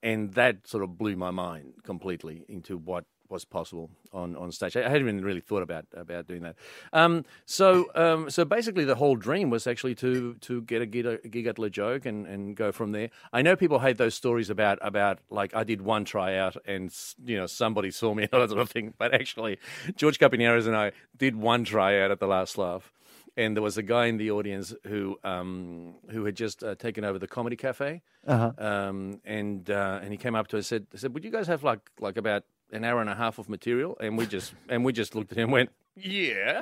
and 0.02 0.34
that 0.34 0.66
sort 0.68 0.84
of 0.84 0.98
blew 0.98 1.16
my 1.16 1.30
mind 1.32 1.74
completely 1.84 2.46
into 2.50 2.78
what 2.78 3.06
was 3.30 3.46
possible 3.46 3.90
on, 4.12 4.36
on 4.36 4.52
stage. 4.52 4.76
I 4.76 4.82
hadn't 4.84 5.02
even 5.08 5.24
really 5.24 5.40
thought 5.42 5.62
about 5.64 5.86
about 5.94 6.28
doing 6.28 6.42
that. 6.44 6.56
Um, 6.94 7.26
so 7.46 7.90
um, 7.96 8.30
so 8.30 8.46
basically, 8.46 8.86
the 8.86 8.96
whole 8.96 9.16
dream 9.16 9.50
was 9.50 9.68
actually 9.68 9.96
to 9.96 10.34
to 10.36 10.62
get 10.64 10.82
a 10.82 10.86
gig, 10.86 11.06
a 11.06 11.18
gig 11.28 11.48
at 11.48 11.60
La 11.60 11.70
Joke 11.70 12.06
and, 12.06 12.26
and 12.28 12.56
go 12.56 12.72
from 12.72 12.92
there. 12.92 13.10
I 13.34 13.42
know 13.42 13.56
people 13.56 13.80
hate 13.80 13.98
those 13.98 14.16
stories 14.16 14.50
about 14.50 14.80
about 14.82 15.20
like 15.30 15.56
I 15.56 15.64
did 15.64 15.82
one 15.82 16.06
tryout 16.06 16.58
and 16.66 16.94
you 17.26 17.38
know 17.38 17.46
somebody 17.48 17.92
saw 17.92 18.14
me 18.14 18.24
and 18.24 18.34
all 18.34 18.40
that 18.42 18.50
sort 18.50 18.62
of 18.62 18.70
thing, 18.70 18.94
but 18.98 19.14
actually, 19.14 19.58
George 19.96 20.20
Kapiniaris 20.20 20.68
and 20.68 20.76
I 20.76 20.92
did 21.18 21.36
one 21.36 21.64
tryout 21.64 22.12
at 22.12 22.20
the 22.20 22.28
Last 22.28 22.58
Laugh. 22.58 22.92
And 23.38 23.56
there 23.56 23.62
was 23.64 23.78
a 23.78 23.84
guy 23.84 24.08
in 24.08 24.18
the 24.18 24.32
audience 24.32 24.74
who 24.86 25.18
um, 25.24 25.94
who 26.10 26.26
had 26.26 26.36
just 26.36 26.62
uh, 26.64 26.76
taken 26.76 27.06
over 27.06 27.18
the 27.20 27.28
comedy 27.28 27.56
cafe, 27.56 28.02
Uh-huh. 28.28 28.52
um, 28.58 29.22
and 29.24 29.70
uh, 29.70 30.00
and 30.02 30.12
he 30.12 30.18
came 30.18 30.36
up 30.36 30.48
to 30.50 30.58
us 30.58 30.70
and 30.72 30.88
said, 30.92 31.00
said, 31.00 31.14
"Would 31.14 31.24
you 31.24 31.32
guys 31.32 31.48
have 31.48 31.64
like 31.64 31.80
like 32.02 32.18
about 32.18 32.44
an 32.72 32.84
hour 32.84 33.02
and 33.02 33.10
a 33.10 33.16
half 33.16 33.40
of 33.40 33.50
material?" 33.50 33.98
And 34.00 34.18
we 34.18 34.26
just 34.26 34.54
and 34.70 34.84
we 34.86 34.94
just 34.94 35.16
looked 35.16 35.32
at 35.32 35.38
him 35.38 35.46
and 35.46 35.54
went, 35.54 35.70
"Yeah, 35.96 36.62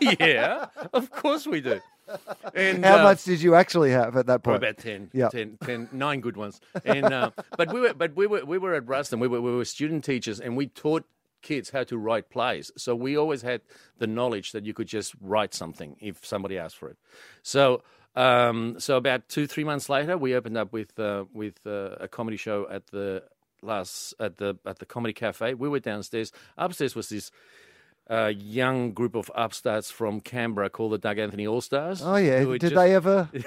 yeah, 0.20 0.66
of 0.92 1.10
course 1.10 1.46
we 1.46 1.60
do." 1.60 1.80
And 2.54 2.84
How 2.84 3.00
uh, 3.00 3.02
much 3.02 3.24
did 3.24 3.42
you 3.42 3.54
actually 3.54 3.90
have 3.90 4.16
at 4.16 4.26
that 4.26 4.42
point? 4.42 4.56
about 4.56 4.78
10, 4.78 5.10
Yeah. 5.12 5.28
10, 5.28 5.58
10, 5.64 5.88
nine 5.92 6.20
good 6.20 6.36
ones. 6.36 6.60
And 6.84 7.04
uh, 7.06 7.30
but 7.56 7.72
we 7.72 7.80
were 7.80 7.94
but 7.94 8.16
we 8.16 8.26
were 8.26 8.44
we 8.44 8.58
were 8.58 8.74
at 8.74 8.86
Rusden. 8.86 9.20
We 9.20 9.28
were 9.28 9.40
we 9.40 9.54
were 9.54 9.64
student 9.64 10.04
teachers, 10.04 10.40
and 10.40 10.56
we 10.56 10.68
taught 10.68 11.04
kids 11.42 11.70
how 11.70 11.84
to 11.84 11.96
write 11.98 12.30
plays. 12.30 12.70
So 12.76 12.94
we 12.96 13.16
always 13.16 13.42
had 13.42 13.60
the 13.98 14.06
knowledge 14.06 14.52
that 14.52 14.64
you 14.64 14.74
could 14.74 14.88
just 14.88 15.14
write 15.20 15.54
something 15.54 15.96
if 16.00 16.24
somebody 16.24 16.58
asked 16.58 16.76
for 16.76 16.88
it. 16.88 16.96
So. 17.42 17.82
Um, 18.16 18.80
so 18.80 18.96
about 18.96 19.28
two 19.28 19.46
three 19.46 19.62
months 19.62 19.88
later, 19.88 20.18
we 20.18 20.34
opened 20.34 20.56
up 20.56 20.72
with 20.72 20.98
uh, 20.98 21.26
with 21.32 21.60
uh, 21.64 21.94
a 22.00 22.08
comedy 22.08 22.36
show 22.36 22.66
at 22.68 22.88
the 22.88 23.22
last 23.62 24.14
at 24.20 24.38
the 24.38 24.56
at 24.66 24.78
the 24.78 24.86
comedy 24.86 25.12
cafe. 25.12 25.54
We 25.54 25.68
were 25.68 25.80
downstairs. 25.80 26.32
Upstairs 26.56 26.94
was 26.94 27.08
this 27.08 27.30
uh, 28.10 28.32
young 28.36 28.92
group 28.92 29.14
of 29.14 29.30
upstarts 29.34 29.90
from 29.90 30.20
Canberra 30.20 30.70
called 30.70 30.92
the 30.92 30.98
Doug 30.98 31.18
Anthony 31.18 31.46
All 31.46 31.60
Stars. 31.60 32.02
Oh 32.02 32.16
yeah. 32.16 32.44
Did 32.44 32.60
just- 32.60 32.74
they 32.74 32.94
ever? 32.94 33.28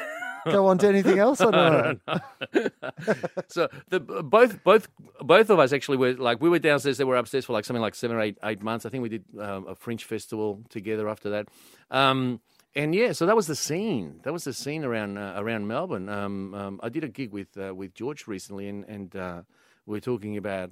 go 0.46 0.68
on 0.68 0.78
to 0.80 0.88
anything 0.88 1.20
else? 1.20 1.42
I 1.42 1.52
don't 1.52 2.02
know. 2.08 2.70
so 3.48 3.70
the 3.90 4.00
both 4.00 4.64
both 4.64 4.88
both 5.22 5.50
of 5.50 5.60
us 5.60 5.74
actually 5.74 5.98
were 5.98 6.14
like 6.14 6.42
we 6.42 6.50
were 6.50 6.60
downstairs. 6.60 6.98
They 6.98 7.04
were 7.04 7.18
upstairs 7.18 7.46
for 7.46 7.54
like 7.54 7.66
something 7.66 7.82
like 7.82 7.96
seven 7.96 8.18
or 8.18 8.22
eight 8.22 8.38
eight 8.44 8.62
months. 8.62 8.86
I 8.86 8.90
think 8.90 9.04
we 9.04 9.10
did 9.10 9.26
um, 9.40 9.68
a 9.68 9.76
Fringe 9.76 10.04
festival 10.04 10.62
together 10.70 11.10
after 11.10 11.30
that. 11.32 11.48
Um, 11.90 12.40
and 12.74 12.96
yeah, 12.96 13.12
so 13.12 13.26
that 13.26 13.36
was 13.36 13.48
the 13.48 13.56
scene. 13.56 14.22
That 14.24 14.32
was 14.32 14.46
the 14.46 14.54
scene 14.54 14.86
around 14.86 15.18
uh, 15.18 15.34
around 15.36 15.68
Melbourne. 15.68 16.08
Um, 16.08 16.54
um, 16.54 16.80
I 16.82 16.90
did 16.90 17.04
a 17.04 17.10
gig 17.10 17.32
with 17.32 17.58
uh, 17.58 17.76
with 17.76 17.94
George 17.94 18.28
recently, 18.28 18.68
and 18.68 18.86
and 18.86 19.16
uh, 19.16 19.42
were 19.86 20.00
talking 20.00 20.38
about 20.38 20.72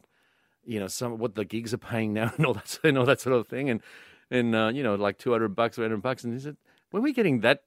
you 0.65 0.79
know 0.79 0.87
some 0.87 1.17
what 1.17 1.35
the 1.35 1.45
gigs 1.45 1.73
are 1.73 1.77
paying 1.79 2.13
now 2.13 2.31
and 2.37 2.45
all 2.45 2.53
that 2.53 2.79
and 2.83 2.97
all 2.97 3.05
that 3.05 3.21
sort 3.21 3.35
of 3.35 3.47
thing, 3.47 3.69
and 3.69 3.81
and 4.29 4.55
uh, 4.55 4.71
you 4.73 4.83
know 4.83 4.95
like 4.95 5.17
two 5.17 5.31
hundred 5.31 5.55
bucks, 5.55 5.75
three 5.75 5.85
hundred 5.85 6.01
bucks, 6.01 6.23
and 6.23 6.33
he 6.33 6.39
said, 6.39 6.57
when 6.91 7.03
we 7.03 7.13
getting 7.13 7.41
that 7.41 7.63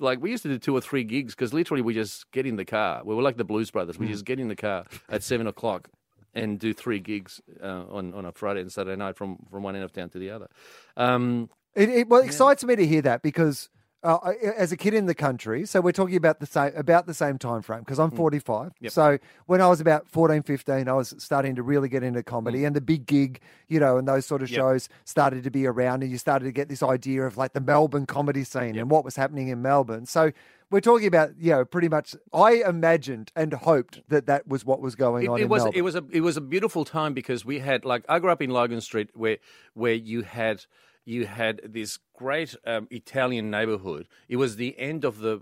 like 0.00 0.20
we 0.20 0.30
used 0.30 0.42
to 0.44 0.48
do 0.48 0.58
two 0.58 0.76
or 0.76 0.80
three 0.80 1.04
gigs 1.04 1.34
because 1.34 1.52
literally 1.52 1.82
we 1.82 1.94
just 1.94 2.30
get 2.30 2.46
in 2.46 2.56
the 2.56 2.64
car. 2.64 3.02
We 3.04 3.14
were 3.14 3.22
like 3.22 3.36
the 3.36 3.44
Blues 3.44 3.70
Brothers. 3.70 3.98
We 3.98 4.08
just 4.08 4.24
get 4.24 4.38
in 4.38 4.48
the 4.48 4.56
car 4.56 4.84
at 5.08 5.22
seven 5.22 5.46
o'clock 5.46 5.88
and 6.34 6.58
do 6.58 6.72
three 6.72 7.00
gigs 7.00 7.40
uh, 7.62 7.84
on 7.90 8.14
on 8.14 8.24
a 8.24 8.32
Friday 8.32 8.60
and 8.60 8.72
Saturday 8.72 8.96
night 8.96 9.16
from 9.16 9.38
from 9.50 9.62
one 9.62 9.74
end 9.74 9.84
of 9.84 9.92
town 9.92 10.10
to 10.10 10.18
the 10.18 10.30
other. 10.30 10.48
Um, 10.96 11.50
It, 11.74 11.90
it 11.90 12.08
well, 12.08 12.22
excites 12.22 12.64
me 12.64 12.76
to 12.76 12.86
hear 12.86 13.02
that 13.02 13.22
because 13.22 13.68
uh, 14.02 14.32
as 14.56 14.70
a 14.70 14.76
kid 14.76 14.94
in 14.94 15.06
the 15.06 15.14
country, 15.14 15.66
so 15.66 15.80
we're 15.80 15.92
talking 15.92 16.16
about 16.16 16.38
the 16.38 16.46
same 16.46 16.72
about 16.76 17.06
the 17.06 17.14
same 17.14 17.36
time 17.36 17.62
frame 17.62 17.80
because 17.80 17.98
I'm 17.98 18.10
45. 18.10 18.72
Yep. 18.80 18.92
So 18.92 19.18
when 19.46 19.60
I 19.60 19.66
was 19.66 19.80
about 19.80 20.08
14, 20.08 20.42
15, 20.42 20.88
I 20.88 20.92
was 20.92 21.14
starting 21.18 21.56
to 21.56 21.62
really 21.62 21.88
get 21.88 22.02
into 22.02 22.22
comedy 22.22 22.64
and 22.64 22.76
the 22.76 22.80
big 22.80 23.06
gig, 23.06 23.40
you 23.66 23.80
know, 23.80 23.98
and 23.98 24.06
those 24.06 24.24
sort 24.24 24.42
of 24.42 24.50
Yep. 24.50 24.56
shows 24.56 24.88
started 25.04 25.42
to 25.44 25.50
be 25.50 25.66
around, 25.66 26.02
and 26.02 26.12
you 26.12 26.18
started 26.18 26.44
to 26.44 26.52
get 26.52 26.68
this 26.68 26.82
idea 26.82 27.24
of 27.24 27.36
like 27.36 27.54
the 27.54 27.60
Melbourne 27.60 28.06
comedy 28.06 28.44
scene 28.44 28.78
and 28.78 28.88
what 28.90 29.04
was 29.04 29.16
happening 29.16 29.48
in 29.48 29.62
Melbourne. 29.62 30.06
So. 30.06 30.32
We're 30.70 30.82
talking 30.82 31.06
about, 31.06 31.30
you 31.38 31.52
know, 31.52 31.64
pretty 31.64 31.88
much. 31.88 32.14
I 32.30 32.56
imagined 32.56 33.32
and 33.34 33.54
hoped 33.54 34.02
that 34.10 34.26
that 34.26 34.46
was 34.46 34.66
what 34.66 34.82
was 34.82 34.96
going 34.96 35.24
it, 35.24 35.28
on 35.28 35.38
it 35.38 35.44
in 35.44 35.48
was 35.48 35.62
Melbourne. 35.62 35.78
it 35.78 35.80
was 35.80 35.94
a 35.94 36.04
it 36.10 36.20
was 36.20 36.36
a 36.36 36.42
beautiful 36.42 36.84
time 36.84 37.14
because 37.14 37.42
we 37.42 37.58
had 37.60 37.86
like 37.86 38.04
I 38.06 38.18
grew 38.18 38.30
up 38.30 38.42
in 38.42 38.50
Lygon 38.50 38.82
Street 38.82 39.08
where 39.14 39.38
where 39.72 39.94
you 39.94 40.20
had 40.20 40.66
you 41.08 41.24
had 41.24 41.62
this 41.64 41.98
great 42.14 42.54
um, 42.66 42.86
Italian 42.90 43.50
neighborhood. 43.50 44.06
It 44.28 44.36
was 44.36 44.56
the 44.56 44.78
end 44.78 45.06
of 45.06 45.20
the 45.20 45.40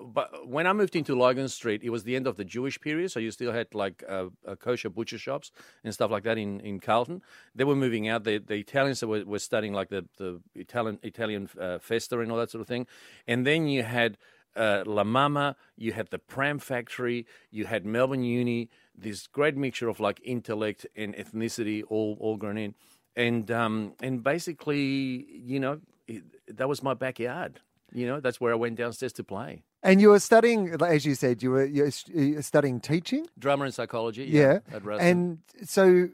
but 0.00 0.48
when 0.48 0.66
I 0.66 0.72
moved 0.72 0.96
into 0.96 1.14
Lygon 1.14 1.48
Street, 1.48 1.82
it 1.84 1.90
was 1.90 2.04
the 2.04 2.16
end 2.16 2.26
of 2.26 2.36
the 2.36 2.44
Jewish 2.44 2.80
period. 2.80 3.10
So 3.10 3.20
you 3.20 3.30
still 3.30 3.52
had 3.52 3.74
like 3.74 4.02
uh, 4.08 4.28
uh, 4.48 4.56
kosher 4.56 4.88
butcher 4.88 5.18
shops 5.18 5.52
and 5.84 5.92
stuff 5.92 6.10
like 6.10 6.22
that 6.22 6.38
in, 6.38 6.58
in 6.60 6.80
Carlton. 6.80 7.20
They 7.54 7.64
were 7.64 7.76
moving 7.76 8.08
out. 8.08 8.24
The 8.24 8.38
the 8.38 8.54
Italians 8.54 9.04
were, 9.04 9.24
were 9.26 9.38
studying 9.38 9.74
like 9.74 9.90
the 9.90 10.06
the 10.16 10.40
Italian 10.54 10.98
Italian 11.02 11.50
uh, 11.60 11.80
festa 11.80 12.18
and 12.20 12.32
all 12.32 12.38
that 12.38 12.50
sort 12.50 12.62
of 12.62 12.66
thing. 12.66 12.86
And 13.28 13.46
then 13.46 13.68
you 13.68 13.82
had 13.82 14.16
uh, 14.56 14.84
La 14.86 15.04
Mama, 15.04 15.56
you 15.76 15.92
had 15.92 16.08
the 16.10 16.18
Pram 16.18 16.58
Factory, 16.58 17.26
you 17.50 17.66
had 17.66 17.84
Melbourne 17.84 18.24
Uni, 18.24 18.70
this 18.96 19.26
great 19.26 19.56
mixture 19.56 19.88
of 19.90 20.00
like 20.00 20.18
intellect 20.24 20.86
and 20.96 21.14
ethnicity 21.14 21.82
all 21.90 22.16
all 22.20 22.38
grown 22.38 22.56
in, 22.56 22.74
and 23.16 23.50
um, 23.50 23.94
and 24.02 24.22
basically, 24.22 25.26
you 25.30 25.60
know, 25.60 25.80
it, 26.08 26.22
that 26.56 26.68
was 26.68 26.82
my 26.82 26.94
backyard. 26.94 27.60
You 27.92 28.06
know, 28.06 28.20
that's 28.20 28.40
where 28.40 28.52
I 28.52 28.56
went 28.56 28.76
downstairs 28.76 29.12
to 29.14 29.24
play 29.24 29.62
and 29.84 30.00
you 30.00 30.08
were 30.08 30.18
studying, 30.18 30.74
as 30.82 31.04
you 31.04 31.14
said, 31.14 31.42
you 31.42 31.50
were, 31.50 31.64
you 31.64 31.90
were 32.34 32.42
studying 32.42 32.80
teaching. 32.80 33.26
drama 33.38 33.66
and 33.66 33.74
psychology. 33.74 34.24
Yeah. 34.24 34.60
Rusden. 34.72 35.00
And 35.00 35.38
so 35.64 36.08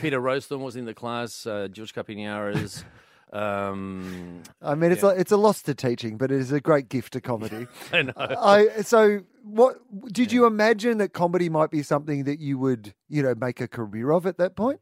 Peter 0.00 0.20
Rowsthorn 0.20 0.60
was 0.60 0.76
in 0.76 0.84
the 0.84 0.94
class. 0.94 1.44
Uh, 1.44 1.68
George 1.68 1.92
Kapiniaris. 1.94 2.84
Um, 3.30 4.42
I 4.62 4.74
mean, 4.74 4.90
it's 4.90 5.02
Yeah. 5.02 5.10
a, 5.10 5.14
it's 5.16 5.32
a 5.32 5.36
loss 5.36 5.60
to 5.64 5.74
teaching, 5.74 6.16
but 6.16 6.32
it 6.32 6.40
is 6.40 6.50
a 6.50 6.60
great 6.62 6.88
gift 6.88 7.12
to 7.12 7.20
comedy. 7.20 7.66
I 7.92 8.02
know. 8.02 8.12
I 8.16 8.80
so 8.80 9.20
what 9.42 9.78
did 10.10 10.32
you 10.32 10.46
imagine 10.46 10.96
that 10.96 11.12
comedy 11.12 11.50
might 11.50 11.70
be 11.70 11.82
something 11.82 12.24
that 12.24 12.38
you 12.40 12.58
would 12.58 12.94
you 13.06 13.22
know 13.22 13.34
make 13.34 13.60
a 13.60 13.68
career 13.68 14.12
of 14.12 14.24
at 14.26 14.38
that 14.38 14.56
point, 14.56 14.80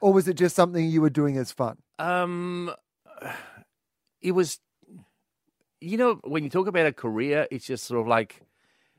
or 0.00 0.12
was 0.12 0.28
it 0.28 0.34
just 0.34 0.54
something 0.56 0.84
you 0.88 1.00
were 1.00 1.10
doing 1.10 1.36
as 1.36 1.52
fun? 1.52 1.78
Um, 1.98 2.72
it 4.20 4.32
was, 4.32 4.58
you 5.80 5.96
know, 5.96 6.20
when 6.24 6.44
you 6.44 6.50
talk 6.50 6.66
about 6.66 6.86
a 6.86 6.92
career, 6.92 7.46
it's 7.50 7.66
just 7.66 7.84
sort 7.84 8.00
of 8.00 8.06
like 8.06 8.42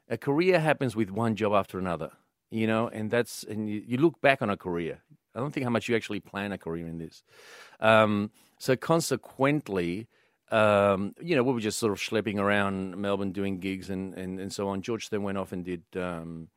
a 0.10 0.18
career 0.18 0.60
happens 0.60 0.96
with 0.96 1.12
one 1.12 1.36
job 1.36 1.54
after 1.54 1.78
another, 1.78 2.12
you 2.52 2.68
know, 2.68 2.88
and 2.88 3.12
that's, 3.12 3.44
and 3.44 3.70
you, 3.70 3.84
you 3.86 3.98
look 3.98 4.22
back 4.22 4.42
on 4.42 4.50
a 4.50 4.58
career. 4.58 5.00
I 5.36 5.40
don't 5.40 5.52
think 5.52 5.64
how 5.64 5.70
much 5.70 5.88
you 5.88 5.96
actually 5.96 6.20
plan 6.20 6.52
a 6.52 6.58
career 6.58 6.88
in 6.88 6.98
this. 6.98 7.24
Um, 7.80 8.32
so 8.58 8.76
consequently, 8.76 10.08
um, 10.52 11.14
you 11.22 11.36
know, 11.36 11.44
we 11.44 11.54
were 11.54 11.60
just 11.60 11.78
sort 11.78 11.92
of 11.92 12.00
schlepping 12.00 12.40
around 12.40 12.98
Melbourne 12.98 13.32
doing 13.32 13.60
gigs 13.60 13.90
and, 13.90 14.16
and, 14.16 14.40
and 14.40 14.52
so 14.52 14.68
on. 14.70 14.82
George 14.82 15.10
then 15.10 15.22
went 15.22 15.38
off 15.38 15.52
and 15.52 15.64
did, 15.64 15.84
um, 15.96 16.48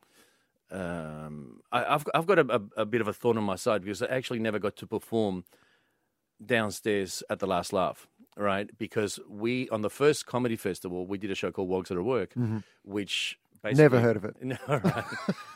um, 0.73 1.61
I, 1.71 1.95
I've, 1.95 2.05
I've 2.13 2.25
got 2.25 2.39
a, 2.39 2.61
a, 2.77 2.85
bit 2.85 2.99
of 2.99 3.07
a 3.07 3.13
thorn 3.13 3.37
on 3.37 3.43
my 3.43 3.55
side 3.55 3.83
because 3.83 4.01
I 4.01 4.07
actually 4.07 4.39
never 4.39 4.59
got 4.59 4.75
to 4.77 4.87
perform 4.87 5.45
downstairs 6.43 7.23
at 7.29 7.39
the 7.39 7.47
last 7.47 7.71
laugh 7.71 8.07
right? 8.35 8.69
Because 8.77 9.19
we 9.29 9.69
on 9.69 9.81
the 9.81 9.89
first 9.89 10.25
comedy 10.25 10.55
festival 10.55 11.05
we 11.05 11.17
did 11.17 11.31
a 11.31 11.35
show 11.35 11.51
called 11.51 11.69
wogs 11.69 11.91
at 11.91 12.03
work 12.03 12.33
which 12.83 13.37
basically 13.61 13.83
Never 13.83 13.99
heard 14.01 14.17
of 14.17 14.25
it. 14.25 14.35
no 14.41 14.57
right. 14.67 15.05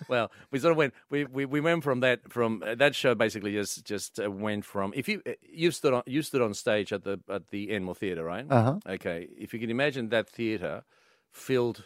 Well 0.07 0.31
we 0.51 0.59
sort 0.59 0.71
of 0.71 0.77
went 0.77 0.93
we, 1.09 1.25
we, 1.25 1.45
we 1.45 1.59
went 1.59 1.83
from 1.83 1.99
that 2.01 2.31
from 2.31 2.63
uh, 2.65 2.75
that 2.75 2.95
show 2.95 3.15
basically 3.15 3.53
just 3.53 3.83
just 3.83 4.19
uh, 4.19 4.29
went 4.31 4.65
from 4.65 4.93
if 4.95 5.07
you 5.09 5.21
uh, 5.27 5.31
you 5.41 5.71
stood 5.71 5.93
on 5.93 6.03
you 6.05 6.21
stood 6.21 6.41
on 6.41 6.53
stage 6.53 6.93
at 6.93 7.03
the 7.03 7.19
at 7.29 7.49
the 7.49 7.71
Enmore 7.71 7.95
Theatre 7.95 8.23
right? 8.23 8.45
Uh 8.49 8.63
huh. 8.63 8.79
okay. 8.87 9.27
If 9.37 9.53
you 9.53 9.59
can 9.59 9.69
imagine 9.69 10.09
that 10.09 10.29
theatre 10.29 10.83
filled 11.31 11.83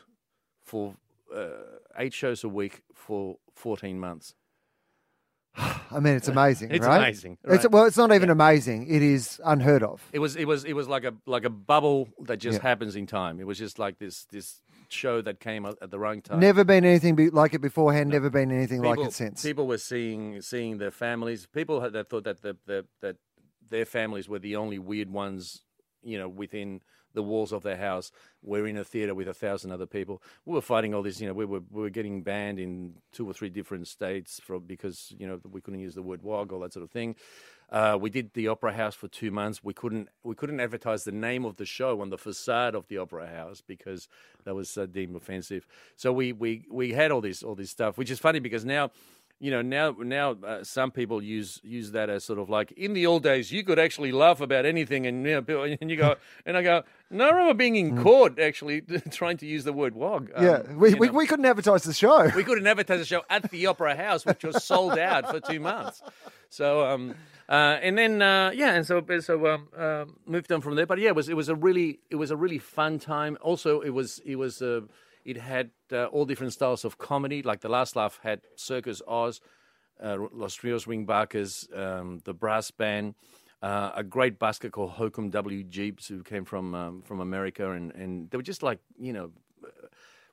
for 0.63 0.95
uh, 1.35 1.49
eight 1.97 2.13
shows 2.13 2.43
a 2.43 2.49
week 2.49 2.81
for 2.93 3.37
14 3.55 3.99
months 3.99 4.35
I 5.55 5.99
mean, 5.99 6.15
it's 6.15 6.29
amazing, 6.29 6.71
it's 6.71 6.85
right? 6.85 6.97
amazing 6.99 7.37
It's 7.43 7.67
well, 7.69 7.83
it's 7.85 7.97
not 7.97 8.13
even 8.13 8.29
amazing. 8.29 8.87
It 8.87 9.01
is 9.01 9.41
unheard 9.43 9.83
of. 9.83 10.01
It 10.13 10.19
was 10.19 10.37
it 10.37 10.45
was 10.45 10.63
it 10.63 10.71
was 10.73 10.87
like 10.87 11.03
a 11.03 11.13
like 11.25 11.43
a 11.43 11.49
bubble 11.49 12.07
that 12.21 12.37
just 12.37 12.59
Yeah. 12.59 12.69
happens 12.69 12.95
in 12.95 13.05
time. 13.05 13.39
It 13.41 13.45
was 13.45 13.57
just 13.57 13.77
like 13.77 13.99
this 13.99 14.23
this 14.31 14.61
show 14.87 15.21
that 15.21 15.41
came 15.41 15.65
at 15.65 15.91
the 15.91 15.99
wrong 15.99 16.21
time. 16.21 16.39
Never 16.39 16.63
been 16.63 16.85
anything 16.85 17.15
be- 17.15 17.29
like 17.29 17.53
it 17.53 17.59
beforehand. 17.59 18.09
Never 18.11 18.29
been 18.29 18.49
anything 18.49 18.81
like 18.81 18.99
it 18.99 19.11
since. 19.11 19.43
People 19.43 19.67
were 19.67 19.77
seeing 19.77 20.41
seeing 20.41 20.77
their 20.77 20.91
families. 20.91 21.47
People 21.47 21.81
had, 21.81 21.91
that 21.93 22.09
thought 22.09 22.23
that 22.23 22.41
the, 22.41 22.55
the 22.65 22.85
that 23.01 23.17
their 23.69 23.85
families 23.85 24.29
were 24.29 24.39
the 24.39 24.55
only 24.55 24.79
weird 24.79 25.09
ones, 25.09 25.63
you 26.01 26.17
know, 26.17 26.29
within 26.29 26.81
the 27.13 27.23
walls 27.23 27.51
of 27.51 27.63
their 27.63 27.77
house. 27.77 28.11
We're 28.43 28.67
in 28.67 28.77
a 28.77 28.83
theater 28.83 29.13
with 29.13 29.27
a 29.27 29.33
thousand 29.33 29.71
other 29.71 29.85
people. 29.85 30.21
We 30.45 30.53
were 30.53 30.61
fighting 30.61 30.93
all 30.93 31.03
this. 31.03 31.19
You 31.19 31.27
know, 31.27 31.33
we 31.33 31.45
were 31.45 31.61
we 31.69 31.81
were 31.81 31.89
getting 31.89 32.23
banned 32.23 32.59
in 32.59 32.93
two 33.11 33.29
or 33.29 33.33
three 33.33 33.49
different 33.49 33.87
states 33.87 34.39
for 34.43 34.59
because 34.59 35.13
you 35.17 35.27
know 35.27 35.39
we 35.49 35.61
couldn't 35.61 35.79
use 35.79 35.95
the 35.95 36.01
word 36.01 36.21
wog, 36.21 36.51
all 36.51 36.59
that 36.61 36.73
sort 36.73 36.83
of 36.83 36.91
thing. 36.91 37.15
Uh, 37.71 37.97
we 37.99 38.09
did 38.09 38.33
the 38.33 38.49
Opera 38.49 38.73
House 38.73 38.95
for 38.95 39.07
two 39.07 39.31
months. 39.31 39.63
We 39.63 39.73
couldn't 39.73 40.09
we 40.23 40.35
couldn't 40.35 40.59
advertise 40.59 41.03
the 41.03 41.11
name 41.11 41.45
of 41.45 41.55
the 41.55 41.65
show 41.65 42.01
on 42.01 42.09
the 42.09 42.17
facade 42.17 42.75
of 42.75 42.87
the 42.87 42.97
Opera 42.97 43.27
House 43.27 43.61
because 43.65 44.09
that 44.43 44.55
was 44.55 44.77
uh, 44.77 44.85
deemed 44.87 45.15
offensive. 45.15 45.65
So 45.95 46.11
we 46.11 46.33
we 46.33 46.65
we 46.69 46.91
had 46.91 47.11
all 47.11 47.21
this 47.21 47.43
all 47.43 47.55
this 47.55 47.69
stuff, 47.69 47.97
which 47.97 48.11
is 48.11 48.19
funny 48.19 48.39
because 48.39 48.65
now. 48.65 48.91
You 49.43 49.49
know 49.49 49.63
now 49.63 49.95
now 49.99 50.27
uh, 50.45 50.63
some 50.63 50.91
people 50.91 51.19
use 51.19 51.59
use 51.63 51.89
that 51.93 52.11
as 52.11 52.23
sort 52.23 52.37
of 52.37 52.47
like 52.47 52.71
in 52.73 52.93
the 52.93 53.07
old 53.07 53.23
days 53.23 53.51
you 53.51 53.63
could 53.63 53.79
actually 53.79 54.11
laugh 54.11 54.39
about 54.39 54.67
anything 54.67 55.07
and 55.07 55.25
you 55.25 55.31
know 55.33 55.41
people- 55.41 55.63
and 55.81 55.89
you 55.89 55.97
go 55.97 56.15
and 56.45 56.55
I 56.55 56.61
go 56.61 56.83
no 57.09 57.25
I 57.25 57.29
remember 57.31 57.55
being 57.55 57.75
in 57.75 57.97
court 58.03 58.37
actually 58.37 58.81
trying 59.11 59.37
to 59.37 59.47
use 59.47 59.63
the 59.63 59.73
word 59.73 59.95
wog 59.95 60.29
Um, 60.35 60.43
Mm. 60.43 60.47
yeah, 60.67 60.73
we, 60.75 60.93
we, 60.93 61.07
know. 61.07 61.13
we 61.13 61.25
couldn't 61.25 61.45
advertise 61.47 61.81
the 61.83 61.93
show. 61.93 62.29
We 62.35 62.43
couldn't 62.43 62.67
advertise 62.67 62.99
the 62.99 63.05
show 63.13 63.23
at 63.31 63.49
the 63.49 63.65
Opera 63.65 63.95
House, 63.95 64.27
which 64.27 64.43
was 64.43 64.63
sold 64.63 64.95
out 64.99 65.23
for 65.31 65.39
two 65.39 65.59
months. 65.59 66.03
So, 66.49 66.85
um, 66.85 67.15
uh, 67.49 67.79
and 67.81 67.97
then 67.97 68.21
uh, 68.21 68.51
yeah, 68.53 68.75
and 68.75 68.85
so 68.85 69.03
so 69.21 69.33
um, 69.47 69.67
uh, 69.75 70.05
moved 70.27 70.51
on 70.51 70.61
from 70.61 70.75
there. 70.75 70.85
But 70.85 70.99
yeah, 70.99 71.09
it 71.09 71.15
was 71.15 71.29
it 71.29 71.35
was 71.35 71.49
a 71.49 71.55
really 71.55 71.99
it 72.11 72.17
was 72.17 72.29
a 72.29 72.37
really 72.37 72.59
fun 72.59 72.99
time. 72.99 73.37
Also, 73.41 73.81
it 73.81 73.89
was 73.99 74.21
it 74.23 74.35
was 74.35 74.61
uh, 74.61 74.81
it 75.25 75.37
had 75.37 75.71
uh, 75.91 76.05
all 76.05 76.25
different 76.25 76.53
styles 76.53 76.85
of 76.85 76.97
comedy. 76.97 77.41
Like 77.41 77.61
the 77.61 77.69
Last 77.69 77.95
Laugh 77.95 78.19
had 78.23 78.41
Circus 78.55 79.01
Oz, 79.07 79.41
uh, 80.01 80.17
Los 80.31 80.55
Trios 80.55 80.85
Ringbarkers, 80.85 81.75
um, 81.77 82.21
the 82.25 82.33
Brass 82.33 82.71
Band. 82.71 83.15
Uh, 83.61 83.91
a 83.95 84.03
great 84.03 84.39
busker 84.39 84.71
called 84.71 84.91
Hokum 84.91 85.29
W. 85.29 85.63
Jeeps, 85.63 86.07
who 86.07 86.23
came 86.23 86.45
from 86.45 86.73
um, 86.73 87.01
from 87.03 87.19
America, 87.19 87.71
and, 87.71 87.91
and 87.93 88.29
they 88.31 88.37
were 88.37 88.43
just 88.43 88.63
like 88.63 88.79
you 88.99 89.13
know 89.13 89.31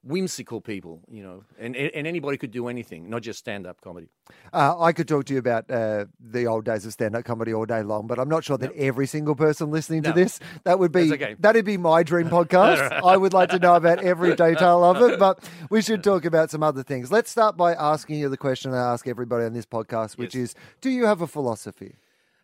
whimsical 0.03 0.61
people, 0.61 1.01
you 1.11 1.23
know, 1.23 1.45
and, 1.59 1.75
and 1.77 2.07
anybody 2.07 2.37
could 2.39 2.51
do 2.51 2.69
anything, 2.69 3.11
not 3.11 3.23
just 3.23 3.39
stand 3.39 3.67
up 3.67 3.81
comedy. 3.81 4.09
Uh, 4.53 4.79
I 4.81 4.93
could 4.93 5.09
talk 5.09 5.25
to 5.27 5.33
you 5.33 5.39
about 5.39 5.71
uh, 5.71 6.07
the 6.21 6.47
old 6.47 6.65
days 6.65 6.87
of 6.87 6.93
stand-up 6.93 7.25
comedy 7.25 7.53
all 7.53 7.67
day 7.67 7.83
long, 7.83 8.07
but 8.07 8.19
I'm 8.19 8.29
not 8.29 8.45
sure 8.45 8.59
that 8.59 8.73
every 8.75 9.07
single 9.07 9.35
person 9.35 9.71
listening 9.71 10.03
to 10.05 10.13
this 10.13 10.39
that 10.65 10.79
would 10.79 10.93
be 10.93 11.13
okay. 11.13 11.37
that'd 11.39 11.65
be 11.65 11.77
my 11.77 12.03
dream 12.03 12.29
podcast. 12.31 12.91
I 13.03 13.17
would 13.17 13.33
like 13.33 13.51
to 13.51 13.59
know 13.59 13.75
about 13.75 14.03
every 14.03 14.31
detail 14.37 14.85
of 14.85 15.01
it, 15.03 15.19
but 15.19 15.43
we 15.71 15.83
should 15.83 16.05
talk 16.05 16.25
about 16.25 16.51
some 16.51 16.63
other 16.63 16.83
things. 16.83 17.11
Let's 17.11 17.31
start 17.31 17.57
by 17.57 17.75
asking 17.75 18.19
you 18.21 18.29
the 18.29 18.37
question 18.37 18.73
I 18.75 18.93
ask 18.93 19.07
everybody 19.09 19.45
on 19.45 19.53
this 19.53 19.67
podcast, 19.67 20.17
which 20.19 20.35
Yes. 20.35 20.51
is: 20.51 20.55
Do 20.81 20.91
you 20.91 21.07
have 21.07 21.21
a 21.23 21.27
philosophy? 21.27 21.97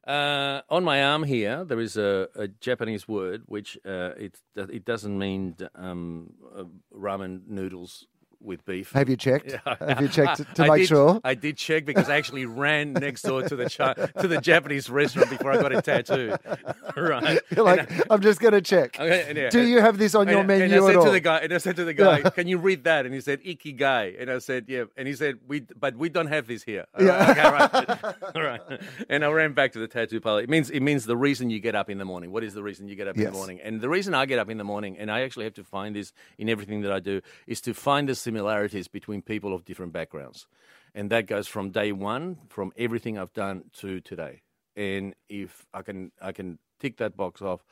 Uh, 0.07 0.61
on 0.69 0.85
my 0.85 1.03
arm 1.03 1.23
here, 1.23 1.65
there 1.65 1.81
is 1.81 1.97
a, 1.97 2.29
a 2.35 2.47
Japanese 2.49 3.09
word 3.09 3.43
which 3.47 3.79
uh, 3.87 4.11
it 4.19 4.39
it 4.55 4.85
doesn't 4.85 5.19
mean 5.19 5.57
um, 5.75 6.35
uh, 6.55 6.65
ramen 6.95 7.41
noodles 7.47 8.07
with 8.45 8.65
beef. 8.65 8.93
Have 8.93 9.09
you 9.09 9.17
checked? 9.17 9.53
Have 9.65 10.01
you 10.01 10.09
checked 10.09 10.37
to, 10.39 10.45
to 10.55 10.67
make 10.69 10.81
did- 10.83 10.89
sure? 10.89 11.21
I 11.25 11.35
did 11.35 11.57
check 11.57 11.85
because 11.85 12.09
I 12.09 12.17
actually 12.17 12.47
ran 12.47 12.93
next 12.93 13.23
door 13.23 13.43
to 13.43 13.57
the 13.57 13.69
Chi- 13.71 13.95
to 14.21 14.29
the 14.29 14.41
Japanese 14.41 14.89
restaurant 14.91 15.31
before 15.31 15.53
I 15.53 15.57
got 15.61 15.75
a 15.75 15.83
tattoo. 15.83 16.37
right. 16.97 17.41
You're 17.57 17.65
like, 17.65 17.91
I'm 18.11 18.21
just 18.21 18.41
going 18.41 18.53
to 18.53 18.61
check. 18.61 18.99
Okay, 19.01 19.33
yeah, 19.35 19.51
Do 19.51 19.61
and- 19.61 19.69
you 19.69 19.81
have 19.81 19.99
this 19.99 20.15
on 20.15 20.29
your 20.29 20.41
and, 20.41 20.49
menu 20.49 20.65
and 20.65 20.75
I 20.75 20.77
at 20.79 20.83
said 20.85 20.97
all? 20.97 21.05
to 21.07 21.11
the 21.11 21.21
guy, 21.21 21.39
and 21.39 21.53
I 21.53 21.59
said 21.59 21.77
to 21.77 21.85
the 21.85 21.95
guy. 21.95 22.21
"Can 22.31 22.47
you 22.49 22.59
read 22.59 22.85
that?" 22.85 23.07
And 23.07 23.15
he 23.15 23.21
said, 23.21 23.43
"Ikigai." 23.43 24.21
And 24.21 24.31
I 24.31 24.39
said, 24.39 24.67
"Yeah." 24.69 24.85
And 24.97 25.09
he 25.09 25.15
said, 25.15 25.39
"We, 25.47 25.61
but 25.61 25.97
we 25.97 26.09
don't 26.09 26.27
have 26.29 26.47
this 26.47 26.63
here." 26.63 26.85
All 26.99 27.05
Yeah. 27.05 27.51
right, 27.51 27.75
okay, 27.75 27.97
right. 28.03 28.15
all 28.35 28.43
right. 28.43 28.61
And 29.09 29.25
I 29.25 29.29
ran 29.31 29.53
back 29.55 29.73
to 29.73 29.79
the 29.79 29.89
tattoo 29.89 30.21
parlor. 30.21 30.43
It 30.43 30.51
means 30.51 30.71
it 30.71 30.81
means 30.81 31.07
the 31.07 31.17
reason 31.17 31.51
you 31.51 31.61
get 31.61 31.75
up 31.75 31.89
in 31.91 31.99
the 31.99 32.05
morning. 32.05 32.31
What 32.31 32.45
is 32.45 32.55
the 32.55 32.63
reason 32.63 32.89
you 32.89 32.97
get 32.97 33.09
up 33.09 33.17
in 33.17 33.25
the 33.25 33.31
morning? 33.31 33.61
And 33.63 33.81
the 33.81 33.89
reason 33.89 34.15
I 34.15 34.27
get 34.27 34.39
up 34.39 34.51
in 34.51 34.59
the 34.59 34.65
morning, 34.65 34.97
and 34.99 35.11
I 35.11 35.23
actually 35.23 35.45
have 35.45 35.55
to 35.55 35.65
find 35.65 35.97
this 35.97 36.13
in 36.39 36.49
everything 36.49 36.83
that 36.83 36.93
I 36.93 37.01
do, 37.01 37.21
is 37.47 37.61
to 37.63 37.75
find 37.75 38.09
the 38.09 38.15
similarities 38.39 38.89
between 38.89 39.23
people 39.23 39.55
of 39.55 39.65
different 39.65 39.93
backgrounds, 39.93 40.47
and 40.95 41.11
that 41.11 41.27
goes 41.27 41.47
from 41.47 41.71
day 41.71 41.93
one, 41.93 42.39
from 42.49 42.73
everything 42.77 43.17
I've 43.19 43.33
done 43.33 43.65
to 43.81 44.01
today. 44.01 44.43
And 44.77 45.15
if 45.29 45.65
I 45.73 45.83
can, 45.83 46.11
I 46.21 46.33
can 46.33 46.59
tick 46.81 46.97
that 46.97 47.17
box 47.17 47.41
off. 47.43 47.65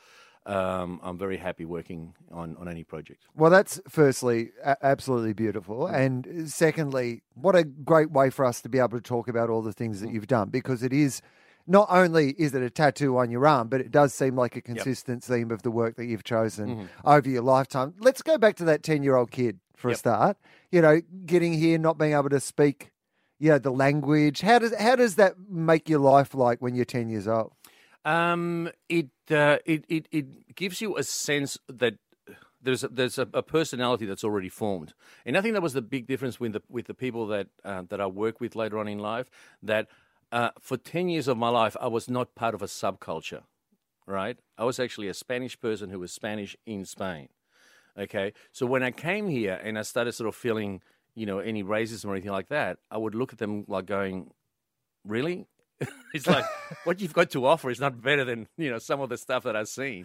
Um, 0.44 1.00
I'm 1.04 1.18
very 1.18 1.36
happy 1.36 1.64
working 1.64 2.14
on, 2.32 2.56
on 2.58 2.68
any 2.68 2.82
project. 2.82 3.22
Well, 3.36 3.50
that's 3.50 3.80
firstly 3.88 4.50
a- 4.64 4.76
absolutely 4.84 5.34
beautiful. 5.34 5.86
Mm. 5.86 5.94
And 5.94 6.50
secondly, 6.50 7.22
what 7.34 7.54
a 7.54 7.62
great 7.62 8.10
way 8.10 8.28
for 8.30 8.44
us 8.44 8.60
to 8.62 8.68
be 8.68 8.78
able 8.78 8.90
to 8.90 9.00
talk 9.00 9.28
about 9.28 9.50
all 9.50 9.62
the 9.62 9.72
things 9.72 10.00
that 10.00 10.08
Mm. 10.10 10.14
you've 10.14 10.26
done 10.26 10.48
because 10.50 10.82
it 10.82 10.92
is 10.92 11.22
not 11.68 11.86
only 11.90 12.30
is 12.38 12.54
it 12.56 12.62
a 12.62 12.70
tattoo 12.70 13.18
on 13.18 13.30
your 13.30 13.46
arm, 13.46 13.68
but 13.68 13.80
it 13.80 13.92
does 13.92 14.12
seem 14.14 14.34
like 14.34 14.56
a 14.56 14.60
consistent 14.60 15.22
theme 15.22 15.52
of 15.52 15.62
the 15.62 15.70
work 15.70 15.94
that 15.96 16.06
you've 16.06 16.24
chosen 16.24 16.66
Mm-hmm. 16.70 16.86
over 17.08 17.28
your 17.30 17.42
lifetime. 17.42 17.94
Let's 18.00 18.20
go 18.22 18.36
back 18.36 18.56
to 18.56 18.64
that 18.64 18.82
10 18.82 19.04
year 19.04 19.14
old 19.14 19.30
kid 19.30 19.60
for 19.82 19.90
a 19.90 19.94
start. 19.94 20.36
You 20.70 20.80
know, 20.80 21.00
getting 21.26 21.52
here, 21.52 21.78
not 21.78 21.98
being 21.98 22.14
able 22.14 22.30
to 22.30 22.40
speak. 22.40 22.92
You 23.38 23.50
know, 23.50 23.58
the 23.58 23.72
language. 23.72 24.40
How 24.40 24.58
does 24.60 24.74
how 24.76 24.96
does 24.96 25.16
that 25.16 25.34
make 25.50 25.88
your 25.88 25.98
life 25.98 26.34
like 26.34 26.62
when 26.62 26.74
you're 26.74 26.84
ten 26.84 27.08
years 27.08 27.26
old? 27.28 27.52
Um, 28.04 28.70
it, 28.88 29.10
uh, 29.30 29.58
it 29.64 29.84
it 29.88 30.08
it 30.10 30.54
gives 30.54 30.80
you 30.80 30.96
a 30.96 31.02
sense 31.02 31.58
that 31.68 31.94
there's 32.60 32.84
a, 32.84 32.88
there's 32.88 33.18
a, 33.18 33.28
a 33.34 33.42
personality 33.42 34.06
that's 34.06 34.24
already 34.24 34.48
formed, 34.48 34.94
and 35.26 35.36
I 35.36 35.40
think 35.40 35.54
that 35.54 35.62
was 35.62 35.72
the 35.72 35.82
big 35.82 36.06
difference 36.06 36.38
with 36.40 36.52
the 36.52 36.62
with 36.68 36.86
the 36.86 36.94
people 36.94 37.26
that 37.28 37.48
uh, 37.64 37.82
that 37.88 38.00
I 38.00 38.06
work 38.06 38.40
with 38.40 38.56
later 38.56 38.78
on 38.78 38.88
in 38.88 38.98
life. 38.98 39.28
That 39.62 39.88
uh, 40.30 40.50
for 40.60 40.76
ten 40.76 41.08
years 41.08 41.28
of 41.28 41.36
my 41.36 41.48
life, 41.48 41.76
I 41.80 41.88
was 41.88 42.08
not 42.08 42.34
part 42.34 42.54
of 42.54 42.62
a 42.62 42.66
subculture, 42.66 43.42
right? 44.06 44.38
I 44.56 44.64
was 44.64 44.78
actually 44.80 45.08
a 45.08 45.14
Spanish 45.14 45.60
person 45.60 45.90
who 45.90 45.98
was 45.98 46.12
Spanish 46.12 46.56
in 46.64 46.84
Spain. 46.84 47.28
Okay, 47.98 48.32
so 48.52 48.64
when 48.64 48.82
I 48.82 48.90
came 48.90 49.28
here 49.28 49.60
and 49.62 49.78
I 49.78 49.82
started 49.82 50.12
sort 50.12 50.28
of 50.28 50.34
feeling, 50.34 50.80
you 51.14 51.26
know, 51.26 51.40
any 51.40 51.62
racism 51.62 52.06
or 52.06 52.12
anything 52.12 52.32
like 52.32 52.48
that, 52.48 52.78
I 52.90 52.96
would 52.96 53.14
look 53.14 53.32
at 53.32 53.38
them 53.38 53.64
like 53.68 53.86
going, 53.86 54.30
"Really? 55.04 55.46
it's 56.14 56.26
like 56.26 56.44
what 56.84 57.00
you've 57.00 57.12
got 57.12 57.30
to 57.30 57.46
offer 57.46 57.70
is 57.70 57.80
not 57.80 58.00
better 58.00 58.24
than 58.24 58.48
you 58.56 58.70
know 58.70 58.78
some 58.78 59.00
of 59.00 59.08
the 59.10 59.18
stuff 59.18 59.44
that 59.44 59.56
I've 59.56 59.68
seen." 59.68 60.04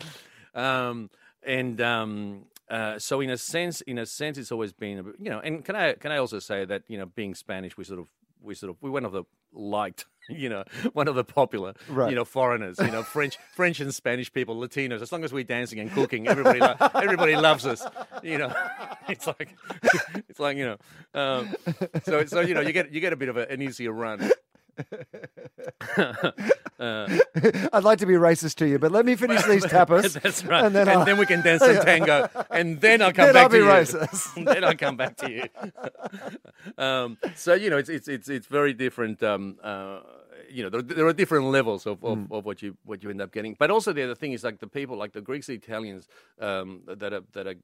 Um, 0.53 1.09
and 1.43 1.79
um, 1.79 2.45
uh, 2.69 2.99
so, 2.99 3.21
in 3.21 3.29
a 3.29 3.37
sense, 3.37 3.81
in 3.81 3.97
a 3.97 4.05
sense, 4.05 4.37
it's 4.37 4.51
always 4.51 4.73
been, 4.73 5.13
you 5.19 5.29
know. 5.29 5.39
And 5.39 5.63
can 5.63 5.75
I 5.75 5.93
can 5.93 6.11
I 6.11 6.17
also 6.17 6.39
say 6.39 6.65
that 6.65 6.83
you 6.87 6.97
know, 6.97 7.05
being 7.05 7.35
Spanish, 7.35 7.77
we 7.77 7.85
sort 7.85 7.99
of 7.99 8.07
we 8.47 8.55
sort 8.55 8.71
of 8.71 8.77
we 8.81 8.89
one 8.89 9.05
of 9.05 9.11
the 9.11 9.23
liked, 9.53 10.05
you 10.29 10.49
know, 10.49 10.63
one 10.93 11.07
of 11.07 11.15
the 11.15 11.23
popular, 11.23 11.73
Right. 11.89 12.09
you 12.09 12.15
know, 12.15 12.25
foreigners, 12.25 12.79
you 12.79 12.91
know, 12.91 13.03
French, 13.03 13.37
French 13.55 13.79
and 13.79 13.93
Spanish 13.93 14.31
people, 14.33 14.55
Latinos. 14.55 15.01
As 15.01 15.11
long 15.11 15.23
as 15.23 15.31
we're 15.31 15.43
dancing 15.43 15.79
and 15.79 15.91
cooking, 15.91 16.27
everybody, 16.27 16.59
lo- 16.59 16.75
everybody 16.95 17.35
loves 17.35 17.65
us. 17.65 17.85
You 18.23 18.39
know, 18.39 18.53
it's 19.09 19.27
like, 19.27 19.55
it's 20.29 20.39
like 20.39 20.57
you 20.57 20.65
know, 20.65 20.77
um, 21.21 21.55
so 22.03 22.25
so 22.25 22.39
you 22.41 22.53
know, 22.53 22.61
you 22.61 22.71
get 22.73 22.91
you 22.91 22.99
get 23.01 23.13
a 23.13 23.17
bit 23.17 23.29
of 23.29 23.37
a, 23.37 23.49
an 23.51 23.61
easier 23.61 23.91
run. 23.91 24.31
uh, 26.79 27.17
I'd 27.73 27.83
like 27.83 27.99
to 27.99 28.05
be 28.05 28.13
racist 28.13 28.55
to 28.55 28.67
you, 28.67 28.79
but 28.79 28.91
let 28.91 29.05
me 29.05 29.15
finish 29.15 29.43
these 29.43 29.65
tapas. 29.75 30.19
That's 30.21 30.43
right. 30.45 30.65
And 30.65 30.75
And 30.75 30.87
then 30.87 31.05
then, 31.05 31.17
we 31.17 31.25
can 31.25 31.41
dance 31.41 31.61
some 31.63 31.75
tango, 31.85 32.29
and 32.51 32.79
then 32.81 33.01
I'll 33.01 33.13
come 33.13 33.25
Then 33.27 33.33
back 33.33 33.43
I'll 33.43 33.49
to 33.49 33.53
be 33.53 33.59
you. 33.59 33.65
racist. 33.65 34.45
then 34.45 34.63
I'll 34.63 34.75
come 34.75 34.97
back 34.97 35.15
to 35.17 35.31
you. 35.31 35.43
um, 36.77 37.17
so 37.35 37.53
you 37.53 37.69
know, 37.69 37.77
it's 37.77 37.89
it's 37.89 38.07
it's 38.07 38.29
it's 38.29 38.47
very 38.47 38.73
different. 38.73 39.21
Um, 39.23 39.57
uh, 39.63 39.99
you 40.49 40.63
know, 40.63 40.69
there, 40.69 40.81
there 40.81 41.05
are 41.05 41.11
different 41.13 41.45
levels 41.47 41.85
of, 41.85 42.01
of, 42.05 42.17
Hmm. 42.19 42.31
of 42.33 42.45
what 42.45 42.61
you 42.61 42.77
what 42.85 43.03
you 43.03 43.09
end 43.09 43.21
up 43.21 43.31
getting. 43.33 43.55
But 43.59 43.69
also 43.71 43.91
the 43.93 44.03
other 44.03 44.15
thing 44.15 44.31
is 44.33 44.43
like 44.43 44.59
the 44.59 44.67
people, 44.67 44.95
like 44.97 45.11
the 45.11 45.21
Greeks, 45.21 45.47
the 45.47 45.53
Italians 45.55 46.07
um, 46.39 46.81
that 46.87 47.13
I, 47.13 47.19
that 47.33 47.47
I, 47.47 47.55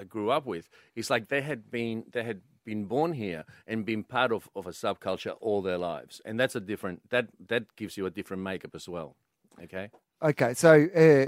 I 0.00 0.04
grew 0.04 0.30
up 0.30 0.46
with. 0.46 0.68
It's 0.94 1.10
like 1.10 1.28
they 1.28 1.42
had 1.42 1.70
been 1.70 2.04
they 2.12 2.22
had 2.22 2.40
been 2.70 2.84
born 2.84 3.12
here 3.12 3.44
and 3.66 3.84
been 3.84 4.04
part 4.04 4.30
of, 4.32 4.48
of 4.54 4.66
a 4.66 4.70
subculture 4.70 5.34
all 5.40 5.60
their 5.60 5.78
lives, 5.78 6.20
and 6.24 6.38
that's 6.38 6.54
a 6.54 6.60
different 6.60 6.98
that 7.10 7.26
that 7.48 7.64
gives 7.80 7.96
you 7.96 8.06
a 8.06 8.10
different 8.18 8.42
makeup 8.42 8.74
as 8.74 8.88
well. 8.88 9.16
Okay. 9.64 9.90
Okay, 10.22 10.52
so 10.54 10.72
uh, 11.04 11.26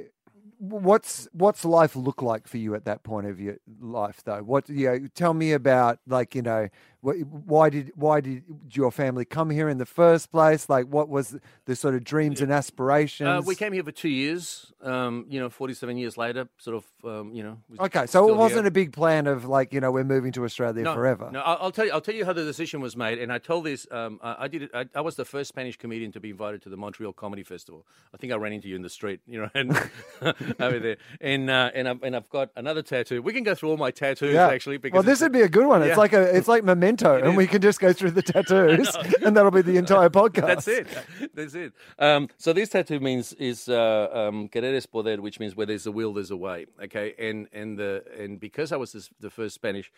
what's 0.59 1.29
what's 1.33 1.65
life 1.65 1.97
look 1.97 2.23
like 2.23 2.47
for 2.47 2.59
you 2.59 2.75
at 2.75 2.85
that 2.85 3.03
point 3.03 3.27
of 3.27 3.41
your 3.41 3.57
life, 3.81 4.23
though? 4.25 4.43
What 4.53 4.69
you 4.69 4.87
know, 4.87 5.09
tell 5.15 5.35
me 5.35 5.53
about, 5.53 5.99
like 6.07 6.37
you 6.37 6.43
know, 6.43 6.69
why 7.03 7.69
did 7.69 7.91
why 7.97 8.21
did 8.21 8.45
your 8.71 8.93
family 8.93 9.25
come 9.25 9.51
here 9.51 9.69
in 9.69 9.79
the 9.79 9.87
first 9.87 10.31
place? 10.31 10.69
Like, 10.69 10.87
what 10.87 11.09
was 11.09 11.37
the 11.65 11.75
sort 11.75 11.97
of 11.97 12.05
dreams 12.05 12.41
and 12.41 12.53
aspirations? 12.53 13.27
Uh, 13.29 13.43
we 13.45 13.57
came 13.57 13.73
here 13.73 13.83
for 13.83 13.91
two 13.91 14.09
years. 14.09 14.73
Um, 14.81 15.27
you 15.29 15.41
know, 15.41 15.51
forty-seven 15.51 15.97
years 15.97 16.17
later, 16.17 16.49
sort 16.59 16.77
of. 16.77 16.85
Um, 17.05 17.35
you 17.35 17.43
know. 17.43 17.59
Okay, 17.81 18.07
so 18.07 18.29
it 18.29 18.37
wasn't 18.37 18.63
here. 18.63 18.69
a 18.69 18.71
big 18.71 18.93
plan 18.93 19.27
of 19.27 19.45
like 19.45 19.73
you 19.73 19.81
know 19.81 19.91
we're 19.91 20.05
moving 20.05 20.31
to 20.33 20.45
Australia 20.45 20.85
no, 20.85 20.95
forever. 20.95 21.29
No, 21.33 21.41
I'll, 21.41 21.73
tell 21.73 21.87
you. 21.87 21.93
I'll 21.93 22.01
tell 22.01 22.15
you 22.15 22.25
how 22.25 22.33
the 22.33 22.45
decision 22.45 22.81
was 22.81 22.97
made. 22.97 23.19
And 23.19 23.33
I 23.33 23.39
told 23.39 23.65
this. 23.65 23.85
Um, 23.91 24.21
I, 24.23 24.45
I 24.45 24.49
did 24.49 24.63
it. 24.63 24.71
I, 24.73 24.87
I 24.95 25.01
was 25.01 25.17
the 25.17 25.25
first 25.25 25.49
Spanish 25.49 25.77
comedian 25.77 26.13
to 26.13 26.21
be 26.21 26.31
invited 26.31 26.63
to 26.63 26.69
the 26.69 26.77
Montreal 26.77 27.13
Comedy 27.13 27.43
Festival. 27.43 27.85
I 28.15 28.17
think 28.17 28.33
I 28.33 28.37
ran 28.37 28.53
into 28.53 28.69
you 28.69 28.77
in 28.77 28.83
the 28.83 28.91
street. 28.91 29.21
You 29.27 29.43
know, 29.43 29.51
and 29.55 29.73
over 30.61 30.79
there. 30.79 30.99
And 31.21 31.51
uh, 31.51 31.73
and 31.75 31.89
I've 31.89 32.03
and 32.05 32.15
I've 32.15 32.29
got 32.31 32.51
another 32.55 32.83
tattoo. 32.83 33.23
We 33.23 33.33
can 33.33 33.43
go 33.43 33.57
through 33.57 33.71
all 33.71 33.77
my 33.77 33.91
tattoos 33.91 34.37
actually. 34.37 34.79
Because 34.79 34.95
well, 34.95 35.03
this 35.03 35.21
would 35.21 35.33
be 35.33 35.43
a 35.43 35.49
good 35.49 35.67
one. 35.67 35.83
It's 35.83 35.91
Yeah. 35.91 35.97
like 35.97 36.13
a 36.13 36.37
it's 36.37 36.47
like 36.47 36.63
memento, 36.93 37.17
and 37.17 37.33
is. 37.33 37.37
we 37.37 37.47
can 37.47 37.61
just 37.61 37.81
go 37.81 37.93
through 37.93 38.13
the 38.13 38.23
tattoos, 38.33 38.95
and 39.25 39.37
that'll 39.37 39.51
be 39.51 39.63
the 39.63 39.77
entire 39.77 40.11
podcast. 40.11 40.65
That's 40.65 40.69
it. 40.69 40.87
That's 41.35 41.55
it. 41.55 41.73
Um, 41.99 42.29
so 42.39 42.53
this 42.53 42.71
tattoo 42.71 43.01
means 43.01 43.33
is 43.35 43.69
uh, 43.69 44.09
um, 44.13 44.49
querer 44.49 44.75
es 44.75 44.87
poder, 44.87 45.21
which 45.21 45.41
means 45.41 45.57
where 45.57 45.67
there's 45.67 45.87
a 45.87 45.93
will, 45.93 46.13
there's 46.13 46.31
a 46.31 46.37
way. 46.37 46.67
Okay, 46.83 47.15
and 47.19 47.49
and 47.53 47.79
the 47.79 48.05
and 48.19 48.41
because 48.41 48.73
I 48.73 48.77
was 48.77 48.93
this, 48.93 49.11
the 49.21 49.31
first 49.31 49.55
Spanish 49.55 49.91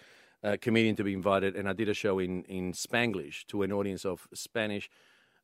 uh, 0.42 0.56
comedian 0.60 0.96
to 0.96 1.04
be 1.04 1.12
invited, 1.12 1.56
and 1.56 1.68
I 1.68 1.72
did 1.72 1.88
a 1.88 1.94
show 1.94 2.18
in 2.18 2.44
in 2.44 2.72
Spanglish 2.72 3.46
to 3.48 3.62
an 3.62 3.72
audience 3.72 4.04
of 4.04 4.28
Spanish, 4.34 4.90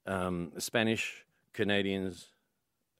um, 0.06 0.52
Spanish 0.58 1.24
Canadians. 1.52 2.28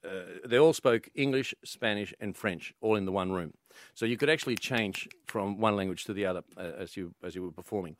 Uh, 0.02 0.48
they 0.48 0.58
all 0.58 0.72
spoke 0.72 1.10
English, 1.14 1.54
Spanish, 1.62 2.14
and 2.20 2.34
French, 2.34 2.72
all 2.80 2.96
in 2.96 3.04
the 3.04 3.12
one 3.12 3.32
room. 3.32 3.52
So 3.94 4.06
you 4.06 4.16
could 4.16 4.30
actually 4.30 4.56
change 4.56 5.08
from 5.26 5.58
one 5.58 5.76
language 5.76 6.04
to 6.04 6.12
the 6.12 6.26
other 6.26 6.42
uh, 6.56 6.72
as 6.78 6.96
you 6.96 7.14
as 7.22 7.34
you 7.34 7.42
were 7.42 7.52
performing. 7.52 7.96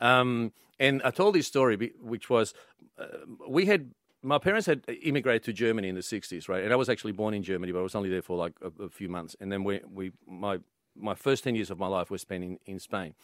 Um, 0.00 0.52
and 0.78 1.02
I 1.04 1.10
told 1.10 1.34
this 1.34 1.46
story, 1.46 1.92
which 2.00 2.30
was 2.30 2.54
uh, 2.98 3.06
we 3.48 3.66
had 3.66 3.92
my 4.22 4.38
parents 4.38 4.66
had 4.66 4.84
immigrated 5.02 5.44
to 5.44 5.52
Germany 5.52 5.88
in 5.88 5.94
the 5.94 6.00
'60s, 6.00 6.48
right? 6.48 6.64
And 6.64 6.72
I 6.72 6.76
was 6.76 6.88
actually 6.88 7.12
born 7.12 7.34
in 7.34 7.42
Germany, 7.42 7.72
but 7.72 7.78
I 7.78 7.82
was 7.82 7.94
only 7.94 8.10
there 8.10 8.22
for 8.22 8.36
like 8.36 8.54
a, 8.62 8.84
a 8.84 8.88
few 8.88 9.08
months. 9.08 9.36
And 9.40 9.52
then 9.52 9.64
we 9.64 9.80
we 9.92 10.12
my 10.26 10.58
my 10.96 11.14
first 11.14 11.44
ten 11.44 11.54
years 11.54 11.70
of 11.70 11.78
my 11.78 11.86
life 11.86 12.10
was 12.10 12.22
spent 12.22 12.44
in, 12.44 12.58
in 12.66 12.78
Spain. 12.78 13.14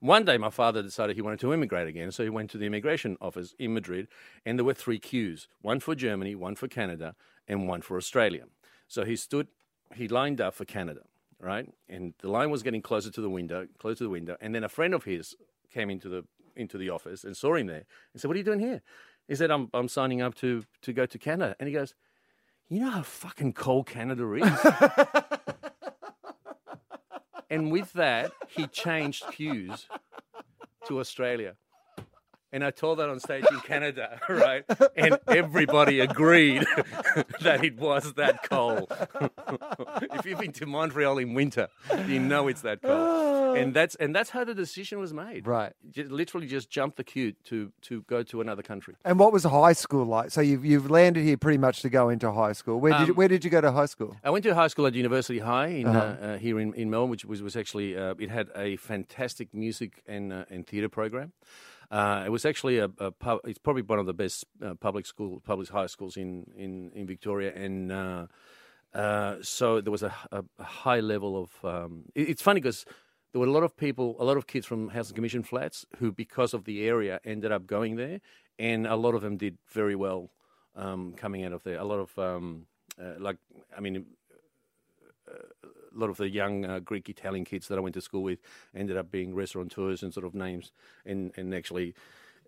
One 0.00 0.24
day, 0.24 0.38
my 0.38 0.50
father 0.50 0.80
decided 0.80 1.16
he 1.16 1.22
wanted 1.22 1.40
to 1.40 1.52
immigrate 1.52 1.88
again, 1.88 2.12
so 2.12 2.22
he 2.22 2.30
went 2.30 2.50
to 2.50 2.58
the 2.58 2.66
immigration 2.66 3.16
office 3.20 3.54
in 3.58 3.74
Madrid, 3.74 4.06
and 4.46 4.56
there 4.56 4.64
were 4.64 4.74
three 4.74 4.98
queues: 4.98 5.48
one 5.60 5.80
for 5.80 5.94
Germany, 5.94 6.34
one 6.34 6.54
for 6.54 6.68
Canada, 6.68 7.14
and 7.48 7.66
one 7.66 7.82
for 7.82 7.96
Australia. 7.96 8.44
So 8.86 9.04
he 9.04 9.16
stood, 9.16 9.48
he 9.94 10.08
lined 10.08 10.40
up 10.40 10.54
for 10.54 10.64
Canada, 10.64 11.00
right? 11.40 11.68
And 11.88 12.14
the 12.20 12.30
line 12.30 12.50
was 12.50 12.62
getting 12.62 12.80
closer 12.80 13.10
to 13.10 13.20
the 13.20 13.28
window, 13.28 13.66
closer 13.78 13.98
to 13.98 14.04
the 14.04 14.10
window, 14.10 14.36
and 14.40 14.54
then 14.54 14.64
a 14.64 14.68
friend 14.68 14.94
of 14.94 15.04
his 15.04 15.34
came 15.72 15.90
into 15.90 16.08
the 16.08 16.24
into 16.56 16.76
the 16.76 16.90
office 16.90 17.24
and 17.24 17.36
saw 17.36 17.54
him 17.54 17.66
there 17.66 17.84
and 18.12 18.20
said, 18.20 18.28
"What 18.28 18.34
are 18.34 18.38
you 18.38 18.44
doing 18.44 18.60
here?" 18.60 18.82
He 19.26 19.34
said, 19.34 19.50
"I'm 19.50 19.68
I'm 19.74 19.88
signing 19.88 20.22
up 20.22 20.34
to 20.36 20.64
to 20.82 20.92
go 20.92 21.06
to 21.06 21.18
Canada," 21.18 21.56
and 21.58 21.68
he 21.68 21.74
goes, 21.74 21.94
"You 22.68 22.80
know 22.80 22.90
how 22.90 23.02
fucking 23.02 23.52
cold 23.52 23.86
Canada 23.86 24.30
is." 24.34 24.50
and 27.50 27.70
with 27.70 27.92
that, 27.94 28.32
he 28.48 28.66
changed 28.66 29.24
cues 29.32 29.86
to 30.86 31.00
Australia. 31.00 31.56
And 32.52 32.64
I 32.64 32.70
told 32.70 32.98
that 32.98 33.08
on 33.10 33.20
stage 33.20 33.44
in 33.50 33.60
Canada, 33.60 34.18
right? 34.28 34.64
And 34.96 35.18
everybody 35.28 36.00
agreed 36.00 36.62
that 37.42 37.62
it 37.62 37.76
was 37.78 38.14
that 38.14 38.42
cold. 38.48 38.90
if 40.14 40.24
you've 40.24 40.38
been 40.38 40.52
to 40.52 40.66
Montreal 40.66 41.18
in 41.18 41.34
winter, 41.34 41.68
you 42.06 42.18
know 42.20 42.48
it's 42.48 42.62
that 42.62 42.80
cold. 42.82 43.56
and 43.58 43.74
that's 43.74 43.94
and 43.96 44.14
that's 44.14 44.30
how 44.30 44.44
the 44.44 44.54
decision 44.54 44.98
was 44.98 45.12
made. 45.12 45.46
Right. 45.46 45.72
Just, 45.90 46.10
literally, 46.10 46.46
just 46.46 46.70
jump 46.70 46.96
the 46.96 47.04
queue 47.04 47.32
to 47.44 47.70
to 47.82 48.02
go 48.02 48.22
to 48.24 48.40
another 48.40 48.62
country. 48.62 48.94
And 49.04 49.18
what 49.18 49.32
was 49.32 49.44
high 49.44 49.74
school 49.74 50.04
like? 50.06 50.30
So 50.30 50.40
you've 50.40 50.64
you've 50.64 50.90
landed 50.90 51.24
here 51.24 51.36
pretty 51.36 51.58
much 51.58 51.82
to 51.82 51.90
go 51.90 52.08
into 52.08 52.32
high 52.32 52.52
school. 52.54 52.80
Where 52.80 52.92
did 52.98 53.08
you, 53.08 53.12
Um, 53.12 53.16
where 53.16 53.28
did 53.28 53.44
you 53.44 53.50
go 53.50 53.60
to 53.60 53.72
high 53.72 53.86
school? 53.86 54.16
I 54.24 54.30
went 54.30 54.44
to 54.44 54.54
high 54.54 54.68
school 54.68 54.86
at 54.86 54.94
University 54.94 55.40
High 55.40 55.68
in, 55.68 55.86
Uh-huh. 55.86 55.98
uh 55.98 56.26
uh, 56.28 56.38
here 56.38 56.58
in, 56.60 56.72
in 56.74 56.88
Melbourne, 56.90 57.10
which 57.10 57.24
was, 57.24 57.42
was 57.42 57.56
actually 57.56 57.96
uh, 57.96 58.14
it 58.18 58.30
had 58.30 58.48
a 58.56 58.76
fantastic 58.76 59.52
music 59.54 60.02
and 60.06 60.32
uh, 60.32 60.44
and 60.50 60.66
theatre 60.66 60.88
program. 60.88 61.32
Uh, 61.90 62.22
it 62.26 62.28
was 62.30 62.44
actually 62.44 62.78
a, 62.78 62.90
a 62.98 63.10
pub, 63.10 63.40
it's 63.44 63.58
probably 63.58 63.82
one 63.82 63.98
of 63.98 64.06
the 64.06 64.12
best 64.14 64.44
uh, 64.62 64.74
public 64.74 65.06
school 65.06 65.40
public 65.40 65.68
high 65.68 65.86
schools 65.86 66.16
in 66.16 66.44
in, 66.56 66.90
in 66.94 67.06
Victoria, 67.06 67.52
and 67.54 67.90
uh, 67.90 68.26
uh, 68.94 69.36
so 69.42 69.80
there 69.80 69.90
was 69.90 70.02
a, 70.02 70.12
a, 70.30 70.44
high 70.62 71.00
level 71.00 71.42
of. 71.42 71.64
Um, 71.64 72.04
it- 72.14 72.28
it's 72.28 72.42
funny 72.42 72.60
because 72.60 72.84
there 73.32 73.40
were 73.40 73.46
a 73.46 73.50
lot 73.50 73.62
of 73.62 73.76
people, 73.76 74.16
a 74.18 74.24
lot 74.24 74.36
of 74.36 74.46
kids 74.46 74.66
from 74.66 74.88
Housing 74.88 75.14
Commission 75.14 75.42
flats 75.42 75.86
who, 75.98 76.12
because 76.12 76.54
of 76.54 76.64
the 76.64 76.86
area, 76.86 77.20
ended 77.24 77.52
up 77.52 77.66
going 77.66 77.96
there, 77.96 78.20
and 78.58 78.86
a 78.86 78.96
lot 78.96 79.14
of 79.14 79.22
them 79.22 79.36
did 79.36 79.58
very 79.68 79.94
well 79.94 80.30
um, 80.76 81.12
coming 81.16 81.44
out 81.44 81.52
of 81.52 81.62
there. 81.62 81.78
A 81.78 81.84
lot 81.84 82.00
of 82.00 82.18
um, 82.18 82.66
uh, 83.00 83.14
like, 83.18 83.36
I 83.76 83.80
mean, 83.80 84.06
a 85.98 86.00
lot 86.00 86.10
of 86.10 86.16
the 86.16 86.28
young 86.28 86.64
uh, 86.64 86.78
Greek 86.78 87.08
Italian 87.08 87.44
kids 87.44 87.68
that 87.68 87.76
I 87.76 87.80
went 87.80 87.94
to 87.94 88.00
school 88.00 88.22
with 88.22 88.38
ended 88.74 88.96
up 88.96 89.10
being 89.10 89.34
restaurateurs 89.34 90.02
and 90.02 90.14
sort 90.14 90.24
of 90.24 90.34
names, 90.34 90.72
and 91.04 91.32
and 91.36 91.54
actually, 91.54 91.94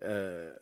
uh, 0.05 0.55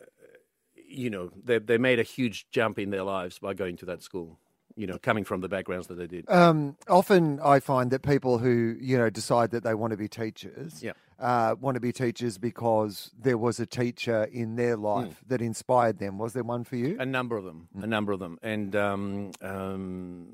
you 0.88 1.08
know, 1.10 1.30
they 1.44 1.58
they 1.58 1.78
made 1.78 1.98
a 1.98 2.02
huge 2.04 2.46
jump 2.50 2.78
in 2.78 2.90
their 2.90 3.04
lives 3.04 3.38
by 3.38 3.54
going 3.54 3.76
to 3.78 3.86
that 3.86 4.02
school. 4.02 4.38
You 4.76 4.86
know, 4.86 4.98
coming 4.98 5.24
from 5.24 5.40
the 5.40 5.48
backgrounds 5.48 5.88
that 5.88 5.96
they 5.96 6.06
did. 6.06 6.30
Um, 6.30 6.76
often 6.88 7.40
I 7.40 7.60
find 7.60 7.90
that 7.90 8.02
people 8.02 8.38
who 8.38 8.76
you 8.80 8.96
know 8.96 9.10
decide 9.10 9.50
that 9.50 9.62
they 9.62 9.74
want 9.74 9.90
to 9.90 9.96
be 9.96 10.08
teachers, 10.08 10.82
Yeah. 10.82 10.92
uh, 11.18 11.56
want 11.60 11.74
to 11.74 11.80
be 11.80 11.92
teachers 11.92 12.38
because 12.38 13.10
there 13.20 13.36
was 13.36 13.60
a 13.60 13.66
teacher 13.66 14.24
in 14.32 14.56
their 14.56 14.76
life 14.76 15.22
that 15.26 15.42
inspired 15.42 15.98
them. 15.98 16.18
Was 16.18 16.32
there 16.32 16.44
one 16.44 16.64
for 16.64 16.76
you? 16.76 16.96
A 17.00 17.04
number 17.04 17.36
of 17.36 17.44
them, 17.44 17.68
a 17.82 17.86
number 17.86 18.12
of 18.12 18.20
them, 18.20 18.38
and 18.42 18.74
um, 18.76 19.32
um, 19.42 20.28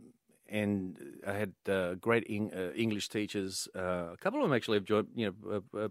and 0.49 0.97
I 1.27 1.33
had 1.33 1.53
uh, 1.69 1.95
great 1.95 2.27
Eng- 2.29 2.53
uh, 2.53 2.73
English 2.75 3.09
teachers. 3.09 3.69
Uh, 3.75 4.13
a 4.13 4.17
couple 4.21 4.41
of 4.41 4.49
them 4.49 4.57
actually 4.57 4.79
have 4.79 4.85
joined, 4.85 5.09
you 5.15 5.35
know, 5.43 5.63
uh, 5.75 5.79
uh, 5.79 5.89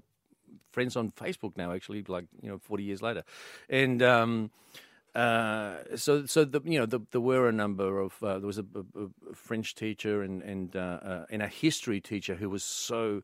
friends 0.72 0.96
on 0.96 1.12
Facebook 1.12 1.58
now. 1.58 1.72
Actually, 1.72 2.04
like 2.08 2.26
you 2.42 2.50
know, 2.50 2.58
forty 2.60 2.84
years 2.84 3.02
later, 3.02 3.24
and. 3.70 4.02
Um, 4.02 4.52
uh, 5.14 5.78
so, 5.96 6.26
so 6.26 6.44
the, 6.44 6.60
you 6.66 6.78
know, 6.78 6.86
the, 6.86 7.00
there 7.12 7.22
were 7.22 7.48
a 7.48 7.52
number 7.54 8.02
of. 8.02 8.18
There 8.20 8.38
was 8.42 8.58
a, 8.58 8.66
a, 8.76 9.06
a 9.32 9.34
French 9.34 9.74
teacher 9.74 10.22
and 10.22 10.44
and 10.44 10.76
and 10.76 11.42
a 11.42 11.48
history 11.48 12.02
teacher 12.02 12.36
who 12.36 12.50
was 12.50 12.66
so 12.66 13.22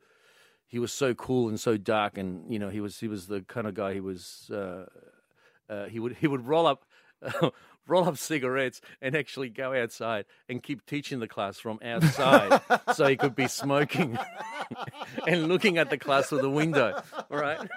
he 0.65 0.79
was 0.79 0.93
so 0.93 1.13
cool 1.13 1.49
and 1.49 1.59
so 1.59 1.75
dark, 1.75 2.17
and 2.17 2.49
you 2.49 2.59
know, 2.59 2.69
he 2.69 2.79
was 2.79 3.01
he 3.01 3.09
was 3.09 3.27
the 3.27 3.41
kind 3.41 3.67
of 3.67 3.73
guy. 3.73 3.93
He 3.93 3.99
was 3.99 4.49
he 5.89 5.99
would 5.99 6.15
he 6.15 6.27
would 6.27 6.47
roll 6.47 6.65
up 6.65 6.85
roll 7.91 8.07
up 8.07 8.17
cigarettes 8.17 8.81
and 9.01 9.15
actually 9.15 9.49
go 9.49 9.73
outside 9.73 10.25
and 10.47 10.63
keep 10.63 10.85
teaching 10.85 11.19
the 11.19 11.27
class 11.27 11.59
from 11.59 11.77
outside, 11.83 12.61
so 12.93 13.05
he 13.05 13.17
could 13.17 13.35
be 13.35 13.47
smoking 13.47 14.17
and 15.27 15.47
looking 15.47 15.77
at 15.77 15.89
the 15.89 15.97
class 15.97 16.29
through 16.29 16.41
the 16.41 16.49
window. 16.49 17.01
Right. 17.29 17.59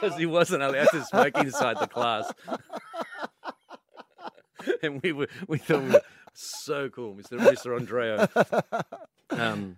Because 0.00 0.16
he 0.16 0.24
wasn't 0.24 0.62
allowed 0.62 0.88
to 0.92 1.04
smoke 1.04 1.36
inside 1.36 1.78
the 1.78 1.86
class, 1.86 2.32
and 4.82 5.02
we 5.02 5.12
were 5.12 5.28
we 5.46 5.58
thought 5.58 5.82
we 5.82 5.90
were 5.90 6.02
so 6.32 6.88
cool, 6.88 7.14
Mr. 7.14 7.38
Mr. 7.38 7.78
Andreo. 7.78 8.26
Um, 9.28 9.76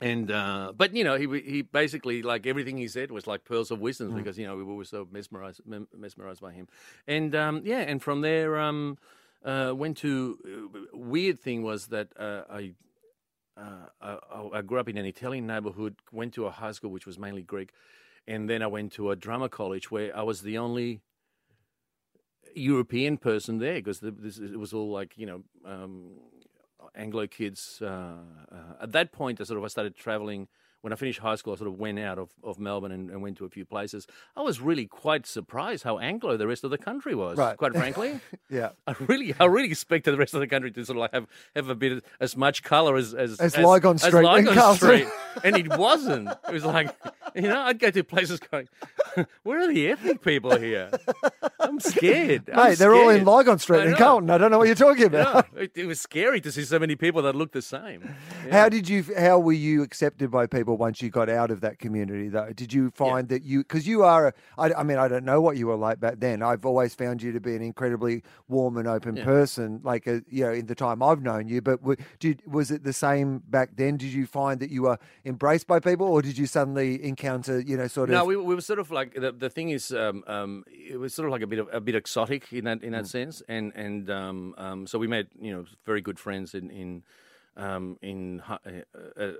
and 0.00 0.30
uh, 0.30 0.72
but 0.76 0.94
you 0.94 1.04
know 1.04 1.16
he 1.16 1.26
he 1.40 1.62
basically 1.62 2.22
like 2.22 2.46
everything 2.46 2.76
he 2.76 2.88
said 2.88 3.10
was 3.10 3.26
like 3.26 3.44
pearls 3.44 3.70
of 3.70 3.80
wisdom 3.80 4.14
because 4.14 4.38
you 4.38 4.46
know 4.46 4.56
we 4.56 4.64
were 4.64 4.84
so 4.84 5.08
mesmerized 5.10 5.62
mesmerized 5.96 6.40
by 6.40 6.52
him, 6.52 6.68
and 7.06 7.34
um, 7.34 7.62
yeah, 7.64 7.80
and 7.80 8.02
from 8.02 8.20
there 8.20 8.58
um, 8.58 8.98
uh, 9.44 9.72
went 9.74 9.96
to 9.98 10.38
uh, 10.44 10.96
weird 10.96 11.40
thing 11.40 11.62
was 11.62 11.86
that 11.88 12.08
uh, 12.18 12.42
I. 12.50 12.72
Uh, 13.58 13.86
I, 14.02 14.58
I 14.58 14.60
grew 14.60 14.78
up 14.78 14.86
in 14.86 14.98
an 14.98 15.06
Italian 15.06 15.46
neighborhood, 15.46 15.96
went 16.12 16.34
to 16.34 16.44
a 16.44 16.50
high 16.50 16.72
school 16.72 16.90
which 16.90 17.06
was 17.06 17.18
mainly 17.18 17.40
Greek, 17.40 17.72
and 18.28 18.50
then 18.50 18.60
I 18.60 18.66
went 18.66 18.92
to 18.92 19.10
a 19.10 19.16
drama 19.16 19.48
college 19.48 19.90
where 19.90 20.14
I 20.14 20.24
was 20.24 20.42
the 20.42 20.58
only 20.58 21.00
European 22.54 23.16
person 23.16 23.58
there 23.58 23.76
because 23.76 24.00
the, 24.00 24.10
this, 24.10 24.38
it 24.38 24.58
was 24.58 24.72
all 24.72 24.90
like 24.90 25.16
you 25.16 25.24
know 25.24 25.42
um, 25.64 26.10
Anglo 26.96 27.26
kids. 27.26 27.80
Uh, 27.82 28.14
uh, 28.50 28.82
at 28.82 28.92
that 28.92 29.12
point, 29.12 29.40
I 29.40 29.44
sort 29.44 29.58
of 29.58 29.64
I 29.64 29.68
started 29.68 29.96
traveling. 29.96 30.48
When 30.86 30.92
I 30.92 30.96
finished 30.96 31.18
high 31.18 31.34
school, 31.34 31.52
I 31.52 31.56
sort 31.56 31.66
of 31.66 31.80
went 31.80 31.98
out 31.98 32.16
of, 32.16 32.30
of 32.44 32.60
Melbourne 32.60 32.92
and, 32.92 33.10
and 33.10 33.20
went 33.20 33.38
to 33.38 33.44
a 33.44 33.48
few 33.48 33.64
places. 33.64 34.06
I 34.36 34.42
was 34.42 34.60
really 34.60 34.86
quite 34.86 35.26
surprised 35.26 35.82
how 35.82 35.98
Anglo 35.98 36.36
the 36.36 36.46
rest 36.46 36.62
of 36.62 36.70
the 36.70 36.78
country 36.78 37.12
was. 37.12 37.36
Right. 37.36 37.56
Quite 37.56 37.72
frankly, 37.74 38.20
yeah. 38.48 38.68
I 38.86 38.94
really, 39.00 39.34
I 39.40 39.46
really 39.46 39.66
expected 39.66 40.12
the 40.12 40.16
rest 40.16 40.32
of 40.34 40.38
the 40.38 40.46
country 40.46 40.70
to 40.70 40.84
sort 40.84 40.98
of 40.98 41.00
like 41.00 41.12
have, 41.12 41.26
have 41.56 41.68
a 41.70 41.74
bit 41.74 41.90
of, 41.90 42.02
as 42.20 42.36
much 42.36 42.62
colour 42.62 42.94
as 42.94 43.14
as, 43.14 43.40
As 43.40 43.58
Lygon 43.58 43.98
Street 43.98 44.14
in 44.14 44.24
Lygon 44.24 44.54
Carlton. 44.54 44.76
Street. 44.76 45.08
and 45.42 45.56
it 45.56 45.76
wasn't. 45.76 46.28
It 46.28 46.52
was 46.52 46.64
like, 46.64 46.96
you 47.34 47.42
know, 47.42 47.62
I'd 47.62 47.80
go 47.80 47.90
to 47.90 48.04
places 48.04 48.38
going, 48.38 48.68
where 49.42 49.58
are 49.68 49.74
the 49.74 49.90
ethnic 49.90 50.22
people 50.22 50.56
here? 50.56 50.92
I'm 51.58 51.80
scared. 51.80 52.48
I'm 52.54 52.76
they're 52.76 52.94
all 52.94 53.08
in 53.08 53.16
scared. 53.16 53.26
Lygon 53.26 53.58
Street 53.58 53.86
in. 53.86 53.94
Carlton. 53.96 54.30
I 54.30 54.38
don't 54.38 54.52
know 54.52 54.58
what 54.58 54.68
you're 54.68 54.76
talking 54.76 55.06
about. 55.06 55.48
It, 55.56 55.72
it 55.74 55.86
was 55.86 56.00
scary 56.00 56.40
to 56.42 56.52
see 56.52 56.62
so 56.62 56.78
many 56.78 56.94
people 56.94 57.22
that 57.22 57.34
looked 57.34 57.54
the 57.54 57.62
same. 57.62 58.14
How 58.52 58.68
did 58.68 58.88
you? 58.88 59.04
How 59.18 59.40
were 59.40 59.52
you 59.52 59.82
accepted 59.82 60.30
by 60.30 60.46
people 60.46 60.75
once 60.76 61.02
you 61.02 61.10
got 61.10 61.28
out 61.28 61.50
of 61.50 61.60
that 61.62 61.78
community? 61.78 62.28
Though, 62.28 62.52
did 62.52 62.72
you 62.72 62.90
find 62.90 63.28
that 63.30 63.42
you? 63.42 63.60
Because 63.60 63.86
you 63.86 64.02
are. 64.04 64.28
A, 64.28 64.32
I, 64.58 64.72
I 64.74 64.82
mean, 64.82 64.98
I 64.98 65.08
don't 65.08 65.24
know 65.24 65.40
what 65.40 65.56
you 65.56 65.66
were 65.66 65.76
like 65.76 66.00
back 66.00 66.20
then. 66.20 66.42
I've 66.42 66.64
always 66.64 66.94
found 66.94 67.22
you 67.22 67.32
to 67.32 67.40
be 67.40 67.54
an 67.56 67.62
incredibly 67.62 68.22
warm 68.48 68.76
and 68.76 68.86
open 68.86 69.16
Yeah. 69.16 69.24
person. 69.24 69.80
Like, 69.82 70.06
uh 70.06 70.20
you 70.28 70.44
know, 70.44 70.52
in 70.52 70.66
the 70.66 70.74
time 70.74 71.02
I've 71.02 71.22
known 71.22 71.48
you. 71.48 71.60
But 71.60 71.80
w- 71.80 71.96
did 72.18 72.42
was 72.46 72.70
it 72.70 72.84
the 72.84 72.92
same 72.92 73.42
back 73.48 73.70
then? 73.76 73.96
Did 73.96 74.12
you 74.12 74.26
find 74.26 74.60
that 74.60 74.70
you 74.70 74.82
were 74.82 74.98
embraced 75.24 75.66
by 75.66 75.80
people, 75.80 76.06
or 76.06 76.22
did 76.22 76.38
you 76.38 76.46
suddenly 76.46 77.02
encounter, 77.04 77.60
you 77.60 77.76
know, 77.76 77.88
sort 77.88 78.10
of? 78.10 78.14
No, 78.14 78.24
we, 78.24 78.36
we 78.36 78.54
were 78.54 78.60
sort 78.60 78.78
of 78.78 78.90
like 78.90 79.14
the, 79.14 79.32
the 79.32 79.50
thing 79.50 79.70
is, 79.70 79.92
um, 79.92 80.22
um, 80.26 80.64
it 80.68 80.98
was 80.98 81.14
sort 81.14 81.26
of 81.26 81.32
like 81.32 81.42
a 81.42 81.46
bit 81.46 81.58
of 81.58 81.68
a 81.72 81.80
bit 81.80 81.94
exotic 81.94 82.52
in 82.52 82.64
that 82.64 82.82
in 82.82 82.92
that 82.92 83.06
sense, 83.06 83.42
and 83.48 83.72
and 83.74 84.10
um, 84.10 84.54
um, 84.58 84.86
so 84.86 84.98
we 84.98 85.06
made 85.06 85.28
you 85.40 85.52
know 85.52 85.64
very 85.84 86.00
good 86.00 86.18
friends 86.18 86.54
in 86.54 86.70
in 86.70 87.02
um, 87.56 87.98
in 88.02 88.42
uh, 88.48 88.58
uh, 89.18 89.32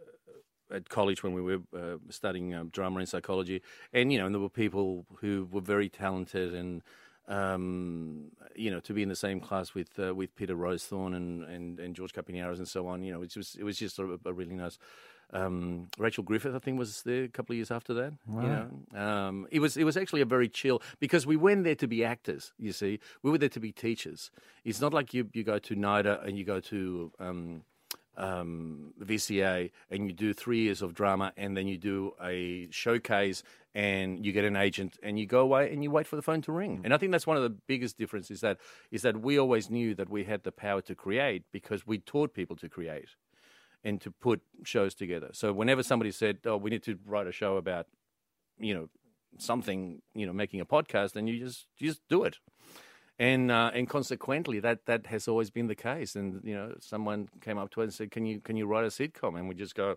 at 0.73 0.89
college 0.89 1.23
when 1.23 1.33
we 1.33 1.43
were 1.43 1.61
uh, 1.77 1.97
studying 2.11 2.55
um, 2.55 2.69
drama 2.69 2.99
and 2.99 3.09
psychology, 3.09 3.63
and 3.93 4.13
you 4.13 4.19
know, 4.19 4.27
and 4.27 4.35
there 4.35 4.43
were 4.43 4.49
people 4.49 5.07
who 5.21 5.49
were 5.51 5.61
very 5.61 5.89
talented 5.89 6.55
and. 6.55 6.83
Um, 7.29 8.31
you 8.55 8.71
know, 8.71 8.79
to 8.79 8.93
be 8.93 9.03
in 9.03 9.09
the 9.09 9.17
same 9.17 9.41
class 9.41 9.75
with 9.75 9.99
uh, 9.99 10.15
with 10.15 10.37
Peter 10.37 10.55
Rowsthorn 10.55 11.17
and, 11.17 11.43
and, 11.43 11.81
and 11.81 11.97
George 11.97 12.13
Kapiniaris 12.13 12.59
and 12.59 12.69
so 12.69 12.87
on, 12.87 13.03
you 13.03 13.13
know, 13.13 13.21
it 13.21 13.37
was 13.37 13.57
it 13.59 13.65
was 13.65 13.77
just 13.77 13.99
of 13.99 14.21
a, 14.25 14.33
really 14.33 14.55
nice. 14.55 14.79
Um, 15.33 15.89
Rachel 15.99 16.23
Griffith, 16.23 16.55
I 16.55 16.61
think, 16.61 16.79
was 16.79 17.03
there 17.03 17.25
a 17.25 17.29
couple 17.29 17.55
of 17.55 17.57
years 17.57 17.73
after 17.73 17.93
that. 17.95 18.13
You 18.45 18.49
know, 18.49 19.01
um, 19.01 19.49
it 19.51 19.59
was 19.59 19.77
it 19.77 19.83
was 19.83 19.97
actually 19.97 20.21
a 20.21 20.25
very 20.25 20.49
chill 20.49 20.81
because 21.01 21.27
we 21.27 21.37
went 21.37 21.65
there 21.65 21.75
to 21.75 21.89
be 21.89 22.05
actors. 22.05 22.53
You 22.61 22.73
see, 22.73 23.01
we 23.25 23.33
were 23.33 23.39
there 23.39 23.49
to 23.49 23.61
be 23.61 23.73
teachers. 23.73 24.31
It's 24.65 24.81
not 24.81 24.95
like 24.95 25.13
you 25.13 25.29
you 25.33 25.43
go 25.43 25.59
to 25.59 25.75
NIDA 25.75 26.25
and 26.25 26.39
you 26.39 26.45
go 26.45 26.61
to 26.61 27.11
um, 27.19 27.63
um, 28.17 28.93
VCA 29.01 29.71
and 29.91 30.07
you 30.07 30.13
do 30.13 30.33
three 30.33 30.61
years 30.61 30.83
of 30.83 30.95
drama 30.95 31.33
and 31.37 31.57
then 31.57 31.67
you 31.67 31.77
do 31.77 32.13
a 32.23 32.69
showcase 32.71 33.43
and 33.75 34.25
you 34.25 34.33
get 34.33 34.45
an 34.45 34.57
agent 34.57 34.99
and 35.03 35.19
you 35.19 35.27
go 35.27 35.41
away 35.41 35.73
and 35.73 35.83
you 35.83 35.91
wait 35.91 36.07
for 36.07 36.17
the 36.17 36.23
phone 36.23 36.41
to 36.43 36.53
ring. 36.53 36.81
And 36.85 36.95
I 36.95 36.97
think 36.97 37.13
that's 37.13 37.27
one 37.27 37.37
of 37.37 37.43
the 37.43 37.51
biggest 37.51 37.99
differences 37.99 38.37
is 38.37 38.41
that 38.41 38.59
is 38.91 39.03
that 39.03 39.21
we 39.21 39.39
always 39.39 39.71
knew 39.71 39.95
that 39.95 40.09
we 40.09 40.25
had 40.25 40.45
the 40.45 40.53
power 40.53 40.81
to 40.83 40.95
create 40.95 41.45
because 41.53 41.87
we 41.87 41.99
taught 41.99 42.35
people 42.35 42.57
to 42.57 42.69
create 42.69 43.11
and 43.85 44.01
to 44.01 44.11
put 44.11 44.41
shows 44.65 44.95
together. 44.95 45.31
So 45.33 45.53
whenever 45.53 45.83
somebody 45.83 46.11
said, 46.11 46.39
"Oh, 46.45 46.57
we 46.57 46.71
need 46.71 46.83
to 46.85 46.99
write 47.07 47.27
a 47.27 47.33
show 47.33 47.57
about," 47.57 47.87
you 48.59 48.75
know, 48.75 48.89
something, 49.39 50.03
you 50.15 50.27
know, 50.27 50.33
making 50.33 50.61
a 50.61 50.67
podcast, 50.67 51.13
then 51.13 51.27
you 51.27 51.39
just 51.39 51.67
you 51.79 51.89
just 51.89 52.01
do 52.09 52.25
it. 52.25 52.39
And 53.19 53.51
uh, 53.51 53.71
and 53.73 53.89
consequently, 53.89 54.61
that 54.61 54.85
that 54.87 55.07
has 55.07 55.27
always 55.27 55.51
been 55.51 55.69
the 55.69 55.75
case. 55.75 56.17
And 56.17 56.41
you 56.45 56.55
know, 56.55 56.75
someone 56.81 57.29
came 57.41 57.57
up 57.57 57.71
to 57.73 57.81
us 57.81 57.85
and 57.87 57.95
said, 57.95 58.11
"Can 58.11 58.27
you 58.27 58.41
can 58.41 58.57
you 58.57 58.67
write 58.67 58.85
a 58.85 58.89
sitcom?" 58.89 59.39
And 59.39 59.49
we 59.49 59.55
just 59.55 59.75
go, 59.75 59.97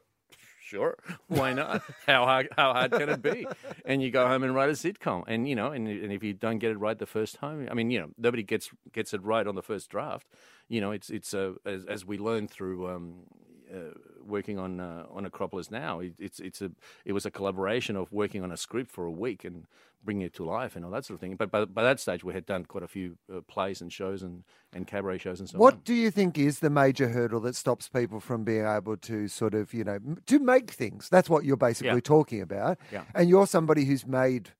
"Sure, 0.61 0.97
why 1.27 1.51
not? 1.51 1.81
how 2.07 2.23
hard 2.23 2.47
how 2.55 2.71
hard 2.71 2.91
can 2.91 3.09
it 3.09 3.21
be?" 3.21 3.45
And 3.83 4.01
you 4.01 4.09
go 4.09 4.25
home 4.25 4.43
and 4.43 4.55
write 4.55 4.69
a 4.69 4.73
sitcom. 4.73 5.25
And 5.27 5.49
you 5.49 5.55
know, 5.55 5.71
and, 5.73 5.85
and 5.87 6.13
if 6.13 6.23
you 6.23 6.33
don't 6.33 6.59
get 6.59 6.71
it 6.71 6.79
right 6.79 6.97
the 6.97 7.05
first 7.05 7.35
time, 7.35 7.67
I 7.69 7.73
mean, 7.73 7.91
you 7.91 7.99
know, 7.99 8.09
nobody 8.17 8.43
gets 8.43 8.69
gets 8.93 9.13
it 9.13 9.21
right 9.21 9.45
on 9.45 9.55
the 9.55 9.63
first 9.63 9.89
draft. 9.89 10.27
You 10.69 10.79
know, 10.79 10.91
it's 10.91 11.09
it's 11.09 11.33
uh, 11.33 11.55
as 11.65 11.83
as 11.85 12.05
we 12.05 12.17
learn 12.17 12.47
through 12.47 12.89
um, 12.89 13.23
uh, 13.69 13.95
working 14.29 14.57
on 14.59 14.79
uh, 14.79 15.05
on 15.11 15.25
Acropolis 15.25 15.69
now. 15.71 15.99
It, 15.99 16.13
it's 16.19 16.39
it's 16.39 16.61
a 16.61 16.71
it 17.05 17.13
was 17.13 17.25
a 17.25 17.31
collaboration 17.31 17.95
of 17.95 18.11
working 18.11 18.43
on 18.43 18.51
a 18.51 18.57
script 18.57 18.91
for 18.91 19.05
a 19.05 19.11
week 19.11 19.43
and 19.45 19.65
bringing 20.05 20.25
it 20.25 20.33
to 20.33 20.45
life 20.45 20.77
and 20.77 20.85
all 20.85 20.91
that 20.91 21.03
sort 21.03 21.15
of 21.15 21.19
thing. 21.19 21.35
But 21.35 21.51
by, 21.51 21.65
by 21.65 21.83
that 21.83 21.99
stage, 21.99 22.23
we 22.23 22.33
had 22.33 22.45
done 22.45 22.63
quite 22.63 22.83
a 22.83 22.87
few 22.87 23.17
uh, 23.35 23.41
plays 23.41 23.81
and 23.81 23.91
shows 23.91 24.23
and, 24.23 24.43
and 24.71 24.87
cabaret 24.87 25.17
shows 25.17 25.41
and 25.41 25.49
so 25.49 25.57
What 25.57 25.73
on. 25.73 25.81
do 25.83 25.93
you 25.93 26.09
think 26.09 26.37
is 26.37 26.59
the 26.59 26.69
major 26.69 27.09
hurdle 27.09 27.41
that 27.41 27.53
stops 27.53 27.89
people 27.89 28.21
from 28.21 28.45
being 28.45 28.65
able 28.65 28.95
to 28.95 29.27
sort 29.27 29.53
of, 29.53 29.73
you 29.73 29.83
know, 29.83 29.95
m- 29.95 30.19
to 30.27 30.39
make 30.39 30.71
things? 30.71 31.09
That's 31.09 31.29
what 31.29 31.43
you're 31.43 31.57
basically 31.57 31.95
Yeah. 31.95 31.99
talking 32.01 32.41
about. 32.41 32.77
Yeah. 32.93 33.03
And 33.13 33.27
you're 33.27 33.45
somebody 33.45 33.83
who's 33.83 34.07
made 34.07 34.51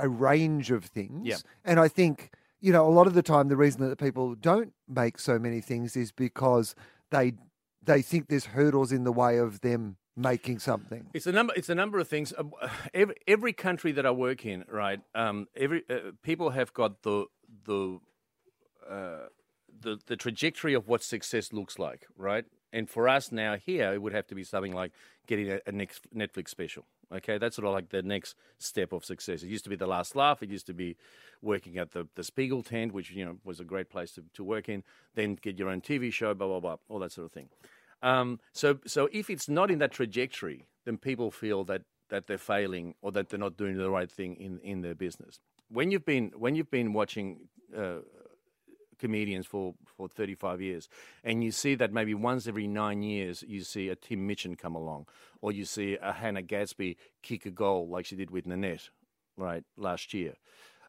a 0.00 0.08
range 0.08 0.72
of 0.72 0.86
things. 0.86 1.28
Yeah. 1.28 1.36
And 1.64 1.78
I 1.78 1.86
think, 1.86 2.32
you 2.60 2.72
know, 2.72 2.84
a 2.84 2.90
lot 2.90 3.06
of 3.06 3.14
the 3.14 3.22
time 3.22 3.46
the 3.46 3.56
reason 3.56 3.88
that 3.88 3.98
people 4.00 4.34
don't 4.34 4.72
make 4.88 5.20
so 5.20 5.38
many 5.38 5.60
things 5.60 5.96
is 5.96 6.10
because 6.10 6.74
they 7.12 7.34
they 7.82 8.02
think 8.02 8.28
there's 8.28 8.46
hurdles 8.46 8.92
in 8.92 9.04
the 9.04 9.12
way 9.12 9.38
of 9.38 9.60
them 9.60 9.96
making 10.16 10.58
something. 10.58 11.06
It's 11.14 11.26
a 11.26 11.32
number. 11.32 11.52
It's 11.56 11.68
a 11.68 11.74
number 11.74 11.98
of 11.98 12.08
things. 12.08 12.32
Um, 12.36 12.52
Every, 12.92 13.14
every 13.26 13.52
country 13.52 13.92
that 13.92 14.04
I 14.04 14.10
work 14.10 14.44
in, 14.44 14.64
right? 14.68 15.00
Um, 15.14 15.46
every 15.56 15.84
uh, 15.88 16.12
people 16.22 16.50
have 16.50 16.72
got 16.72 17.02
the 17.02 17.26
the 17.64 18.00
uh, 18.88 19.26
the 19.80 19.98
the 20.06 20.16
trajectory 20.16 20.74
of 20.74 20.88
what 20.88 21.02
success 21.02 21.52
looks 21.52 21.78
like, 21.78 22.06
right? 22.16 22.44
And 22.72 22.90
for 22.90 23.08
us 23.08 23.32
now 23.32 23.56
here, 23.56 23.94
it 23.94 24.02
would 24.02 24.12
have 24.12 24.26
to 24.26 24.34
be 24.34 24.44
something 24.44 24.72
like 24.72 24.92
getting 25.26 25.50
a, 25.50 25.56
a 25.66 25.72
Netflix 25.72 26.48
special. 26.48 26.84
Okay, 27.14 27.38
that's 27.38 27.56
sort 27.56 27.66
of 27.66 27.72
like 27.72 27.88
the 27.88 28.02
next 28.02 28.34
step 28.58 28.92
of 28.92 29.04
success. 29.04 29.42
It 29.42 29.48
used 29.48 29.64
to 29.64 29.70
be 29.70 29.76
the 29.76 29.86
last 29.86 30.14
laugh. 30.14 30.42
It 30.42 30.50
used 30.50 30.66
to 30.66 30.74
be 30.74 30.96
working 31.40 31.78
at 31.78 31.92
the, 31.92 32.06
the 32.16 32.22
Spiegel 32.22 32.62
tent, 32.62 32.92
which 32.92 33.10
you 33.10 33.24
know 33.24 33.36
was 33.44 33.60
a 33.60 33.64
great 33.64 33.88
place 33.88 34.12
to, 34.12 34.24
to 34.34 34.44
work 34.44 34.68
in. 34.68 34.82
Then 35.14 35.36
get 35.40 35.58
your 35.58 35.70
own 35.70 35.80
TV 35.80 36.12
show, 36.12 36.34
blah 36.34 36.46
blah 36.46 36.60
blah, 36.60 36.76
all 36.88 36.98
that 36.98 37.12
sort 37.12 37.24
of 37.24 37.32
thing. 37.32 37.48
Um, 38.02 38.40
so, 38.52 38.78
so 38.86 39.08
if 39.12 39.28
it's 39.28 39.48
not 39.48 39.70
in 39.70 39.78
that 39.78 39.90
trajectory, 39.90 40.66
then 40.84 40.98
people 40.98 41.30
feel 41.30 41.64
that 41.64 41.82
that 42.10 42.26
they're 42.26 42.38
failing 42.38 42.94
or 43.02 43.12
that 43.12 43.28
they're 43.28 43.38
not 43.38 43.56
doing 43.56 43.76
the 43.76 43.90
right 43.90 44.10
thing 44.10 44.34
in, 44.36 44.58
in 44.60 44.80
their 44.80 44.94
business. 44.94 45.40
When 45.70 45.90
you've 45.90 46.04
been 46.04 46.32
when 46.36 46.54
you've 46.54 46.70
been 46.70 46.92
watching 46.92 47.48
uh, 47.76 47.98
comedians 48.98 49.46
for, 49.46 49.74
for 49.84 50.08
35 50.08 50.60
years, 50.60 50.88
and 51.24 51.42
you 51.42 51.50
see 51.50 51.74
that 51.74 51.92
maybe 51.92 52.14
once 52.14 52.46
every 52.46 52.66
nine 52.66 53.02
years 53.02 53.44
you 53.46 53.62
see 53.62 53.88
a 53.88 53.96
Tim 53.96 54.26
Minchin 54.26 54.56
come 54.56 54.74
along, 54.74 55.06
or 55.40 55.52
you 55.52 55.64
see 55.64 55.96
a 56.00 56.12
Hannah 56.12 56.42
Gadsby 56.42 56.96
kick 57.22 57.46
a 57.46 57.50
goal 57.50 57.88
like 57.88 58.06
she 58.06 58.16
did 58.16 58.30
with 58.30 58.46
Nanette, 58.46 58.90
right, 59.36 59.64
last 59.76 60.12
year, 60.12 60.34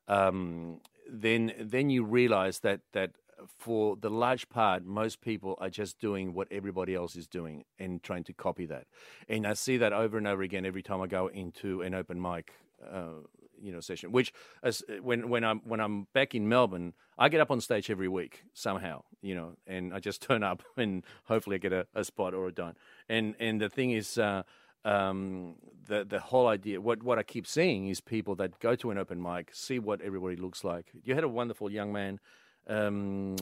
um, 0.08 0.82
then 1.10 1.54
then 1.60 1.90
you 1.90 2.04
realize 2.04 2.60
that 2.60 2.82
that 2.94 3.12
for 3.48 3.96
the 3.96 4.10
large 4.10 4.50
part, 4.50 4.86
most 4.86 5.22
people 5.22 5.58
are 5.60 5.70
just 5.70 6.00
doing 6.00 6.34
what 6.34 6.48
everybody 6.52 6.96
else 6.96 7.16
is 7.16 7.28
doing 7.28 7.64
and 7.78 8.04
trying 8.04 8.24
to 8.26 8.34
copy 8.34 8.66
that. 8.66 8.86
And 9.28 9.48
I 9.48 9.54
see 9.54 9.78
that 9.78 9.94
over 9.94 10.18
and 10.18 10.28
over 10.28 10.42
again 10.42 10.66
every 10.66 10.84
time 10.84 11.02
I 11.02 11.08
go 11.08 11.28
into 11.28 11.82
an 11.82 11.94
open 11.94 12.22
mic, 12.22 12.54
uh, 12.86 13.22
you 13.62 13.72
know, 13.72 13.80
session. 13.80 14.12
Which, 14.12 14.34
as, 14.64 14.84
when 15.02 15.30
when 15.30 15.44
I'm 15.44 15.60
when 15.66 15.80
I'm 15.80 16.08
back 16.14 16.36
in 16.36 16.48
Melbourne, 16.50 16.94
I 17.18 17.30
get 17.30 17.42
up 17.42 17.52
on 17.52 17.62
stage 17.62 17.90
every 17.90 18.08
week 18.08 18.44
somehow, 18.54 19.04
you 19.22 19.36
know, 19.36 19.54
and 19.68 19.94
I 19.94 20.00
just 20.00 20.22
turn 20.28 20.44
up 20.44 20.64
and 20.78 21.04
hopefully 21.26 21.56
I 21.56 21.60
get 21.60 21.74
a, 21.74 21.88
a 21.94 22.04
spot 22.04 22.34
or 22.34 22.48
a 22.48 22.52
dime. 22.52 22.76
And 23.08 23.36
and 23.40 23.62
the 23.62 23.70
thing 23.70 23.92
is. 23.92 24.18
Uh, 24.18 24.44
um, 24.86 25.56
the 25.88 26.06
the 26.06 26.20
whole 26.20 26.48
idea. 26.48 26.80
What 26.80 27.04
what 27.04 27.20
I 27.20 27.24
keep 27.24 27.46
seeing 27.46 27.90
is 27.90 28.00
people 28.00 28.36
that 28.36 28.60
go 28.60 28.76
to 28.76 28.92
an 28.92 28.98
open 28.98 29.22
mic, 29.22 29.54
see 29.54 29.78
what 29.78 30.00
everybody 30.02 30.38
looks 30.38 30.64
like. 30.64 30.86
You 31.04 31.16
had 31.16 31.26
a 31.26 31.28
wonderful 31.28 31.70
young 31.70 31.92
man, 31.92 32.20
um, 32.68 33.36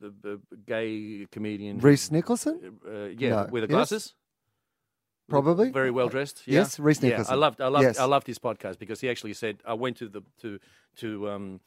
the, 0.00 0.12
the 0.20 0.40
gay 0.66 1.26
comedian, 1.30 1.78
Rhys 1.78 2.10
Nicholson? 2.10 2.80
Uh, 2.86 3.04
yeah, 3.16 3.30
No. 3.30 3.48
with 3.50 3.62
the 3.62 3.68
glasses. 3.68 4.14
Probably. 5.28 5.70
Very 5.70 5.90
well 5.90 6.08
dressed. 6.08 6.42
Yeah. 6.46 6.60
Yes, 6.60 6.78
Rhys 6.78 7.02
Yeah, 7.02 7.10
Nicholson. 7.10 7.32
I 7.34 7.36
loved, 7.36 7.60
I 7.60 7.68
loved, 7.68 7.84
Yes. 7.84 7.98
I 7.98 8.04
loved 8.04 8.26
his 8.26 8.38
podcast 8.38 8.78
because 8.78 9.00
he 9.00 9.08
actually 9.08 9.34
said, 9.34 9.58
I 9.66 9.74
went 9.74 9.96
to 9.98 10.08
the 10.08 10.22
to 10.42 10.58
to 10.96 11.30
um, 11.30 11.60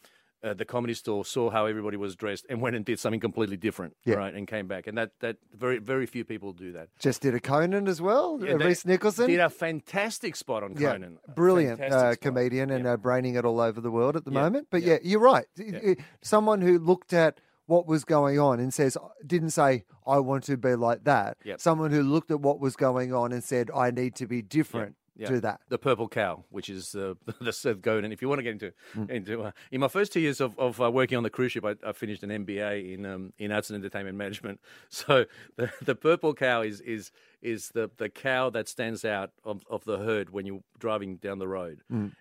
uh, 0.44 0.54
the 0.54 0.66
comedy 0.66 0.94
store, 0.94 1.26
saw 1.26 1.50
how 1.50 1.66
everybody 1.66 1.98
was 1.98 2.16
dressed, 2.16 2.46
and 2.50 2.62
went 2.62 2.76
and 2.76 2.86
did 2.86 3.00
something 3.00 3.20
completely 3.20 3.58
different, 3.58 3.96
Yeah. 4.06 4.16
right, 4.16 4.32
and 4.36 4.48
came 4.48 4.68
back. 4.68 4.86
And 4.86 4.96
that 4.98 5.12
that 5.22 5.38
very 5.52 5.80
very 5.80 6.06
few 6.06 6.24
people 6.24 6.54
do 6.54 6.74
that. 6.74 6.90
Just 7.00 7.22
did 7.22 7.34
a 7.34 7.40
Conan 7.40 7.88
as 7.88 8.00
well. 8.02 8.40
Yeah, 8.44 8.54
uh, 8.54 8.58
Rhys 8.58 8.86
Nicholson. 8.86 9.28
did 9.28 9.40
a 9.40 9.50
fantastic 9.50 10.36
spot 10.36 10.62
on 10.64 10.76
Conan. 10.76 11.18
Brilliant 11.34 11.82
uh, 11.82 12.16
comedian 12.22 12.70
and 12.70 12.86
uh, 12.86 12.98
braining 12.98 13.36
it 13.36 13.46
all 13.46 13.60
over 13.60 13.82
the 13.82 13.90
world 13.92 14.16
at 14.16 14.26
the 14.26 14.32
Yeah, 14.32 14.42
moment. 14.42 14.68
But 14.70 14.84
yeah. 14.84 14.94
yeah, 14.94 15.00
you're 15.02 15.22
right. 15.22 15.46
Yeah. 15.58 15.80
Uh, 15.80 15.96
Someone 16.22 16.62
who 16.62 16.78
looked 16.78 17.14
at 17.14 17.40
what 17.68 17.88
was 17.88 18.04
going 18.06 18.40
on 18.40 18.60
and 18.60 18.74
says 18.74 18.98
didn't 19.26 19.52
say 19.52 19.84
I 20.06 20.20
want 20.20 20.44
to 20.46 20.58
be 20.58 20.76
like 20.76 21.04
that. 21.06 21.38
Yep. 21.44 21.60
Someone 21.60 21.92
who 21.92 22.04
looked 22.04 22.32
at 22.32 22.40
what 22.40 22.60
was 22.60 22.76
going 22.76 23.14
on 23.14 23.32
and 23.32 23.44
said 23.44 23.72
I 23.76 23.92
need 23.92 24.16
to 24.16 24.28
be 24.28 24.42
different 24.42 24.96
yeah. 25.18 25.28
to 25.28 25.42
that. 25.42 25.62
the 25.70 25.78
purple 25.78 26.08
cow, 26.08 26.44
which 26.50 26.70
is 26.70 26.94
uh, 26.96 27.14
the 27.42 27.54
Seth 27.54 27.82
Godin. 27.82 28.12
If 28.12 28.22
you 28.22 28.30
want 28.30 28.40
to 28.40 28.44
get 28.44 28.52
into 28.52 28.74
Mm. 28.96 29.10
into 29.10 29.42
uh, 29.44 29.52
in 29.72 29.80
my 29.82 29.88
first 29.88 30.14
two 30.14 30.20
years 30.20 30.40
of, 30.42 30.58
of 30.60 30.82
uh, 30.82 30.92
working 30.92 31.18
on 31.18 31.24
the 31.24 31.30
cruise 31.30 31.52
ship, 31.54 31.66
I, 31.66 31.76
I 31.88 31.94
finished 31.94 32.24
an 32.24 32.30
MBA 32.30 32.94
in 32.94 33.06
um, 33.06 33.34
in 33.38 33.52
arts 33.52 33.70
and 33.70 33.78
entertainment 33.78 34.18
management. 34.18 34.60
So 34.90 35.26
the, 35.56 35.72
the 35.82 35.96
purple 35.96 36.34
cow 36.34 36.62
is 36.62 36.82
is 36.82 37.12
is 37.46 37.70
the, 37.70 37.90
the 37.98 38.10
cow 38.10 38.50
that 38.50 38.68
stands 38.68 39.06
out 39.06 39.32
of, 39.44 39.64
of 39.70 39.86
the 39.86 39.98
herd 40.00 40.32
when 40.32 40.46
you're 40.46 40.62
driving 40.80 41.16
down 41.18 41.40
the 41.40 41.48
road, 41.48 41.80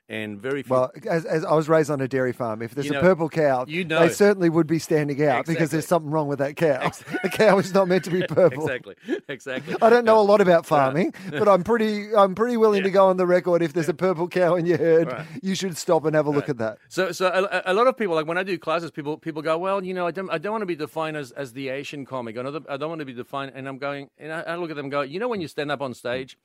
and 0.08 0.40
very 0.40 0.62
few. 0.62 0.74
Mm. 0.74 0.80
Well, 0.80 0.90
as, 1.10 1.24
as 1.24 1.44
I 1.44 1.54
was 1.54 1.68
raised 1.68 1.90
on 1.90 2.00
a 2.00 2.06
dairy 2.08 2.32
farm, 2.32 2.62
if 2.62 2.74
there's 2.74 2.87
You 2.87 2.98
a 2.98 3.00
purple 3.00 3.28
cow, 3.28 3.64
you 3.66 3.84
know. 3.84 4.00
they 4.00 4.08
certainly 4.10 4.48
would 4.48 4.66
be 4.66 4.78
standing 4.78 5.22
out 5.26 5.46
because 5.46 5.70
there's 5.70 5.87
something 5.87 6.10
wrong 6.10 6.28
with 6.28 6.38
that 6.38 6.56
cow. 6.56 6.90
the 7.22 7.30
cow 7.30 7.58
is 7.58 7.74
not 7.74 7.88
meant 7.88 8.04
to 8.04 8.10
be 8.10 8.22
purple. 8.28 8.68
exactly, 8.68 8.94
exactly. 9.28 9.74
I 9.82 9.90
don't 9.90 10.04
know 10.04 10.20
a 10.20 10.22
lot 10.22 10.40
about 10.40 10.66
farming, 10.74 11.14
but 11.30 11.48
I'm 11.48 11.64
pretty 11.64 12.14
I'm 12.14 12.34
pretty 12.34 12.56
willing 12.56 12.82
to 12.84 12.90
go 12.90 13.06
on 13.08 13.16
the 13.16 13.26
record 13.26 13.62
if 13.62 13.72
there's 13.72 13.88
a 13.88 13.94
purple 13.94 14.28
cow 14.28 14.54
in 14.54 14.66
your 14.66 14.78
herd, 14.78 15.08
Right. 15.12 15.26
you 15.42 15.54
should 15.54 15.76
stop 15.76 16.04
and 16.04 16.14
have 16.14 16.26
a 16.26 16.30
look 16.30 16.48
at 16.48 16.58
that. 16.58 16.78
So, 16.88 17.12
so 17.12 17.26
a, 17.28 17.72
a 17.72 17.74
lot 17.74 17.87
of 17.87 17.96
people, 17.96 18.14
like 18.14 18.26
when 18.26 18.38
I 18.38 18.42
do 18.42 18.56
classes, 18.58 18.90
people 18.90 19.18
people 19.18 19.42
go, 19.42 19.58
well, 19.58 19.82
you 19.84 19.94
know, 19.94 20.06
I 20.06 20.10
don't, 20.10 20.30
I 20.30 20.38
don't 20.38 20.52
want 20.52 20.62
to 20.62 20.66
be 20.66 20.76
defined 20.76 21.16
as, 21.16 21.30
as 21.32 21.52
the 21.52 21.68
Asian 21.70 22.04
comic. 22.06 22.37
I 22.38 22.42
don't, 22.42 22.66
I 22.68 22.76
don't 22.76 22.88
want 22.88 23.00
to 23.00 23.04
be 23.04 23.12
defined. 23.12 23.52
And 23.54 23.66
I'm 23.68 23.78
going, 23.78 24.10
and 24.18 24.32
I, 24.32 24.40
I 24.42 24.56
look 24.56 24.70
at 24.70 24.76
them 24.76 24.88
go, 24.88 25.02
you 25.14 25.20
know, 25.20 25.29
when 25.29 25.40
you 25.40 25.46
stand 25.46 25.70
up 25.70 25.81
on 25.81 25.94
stage, 25.94 26.37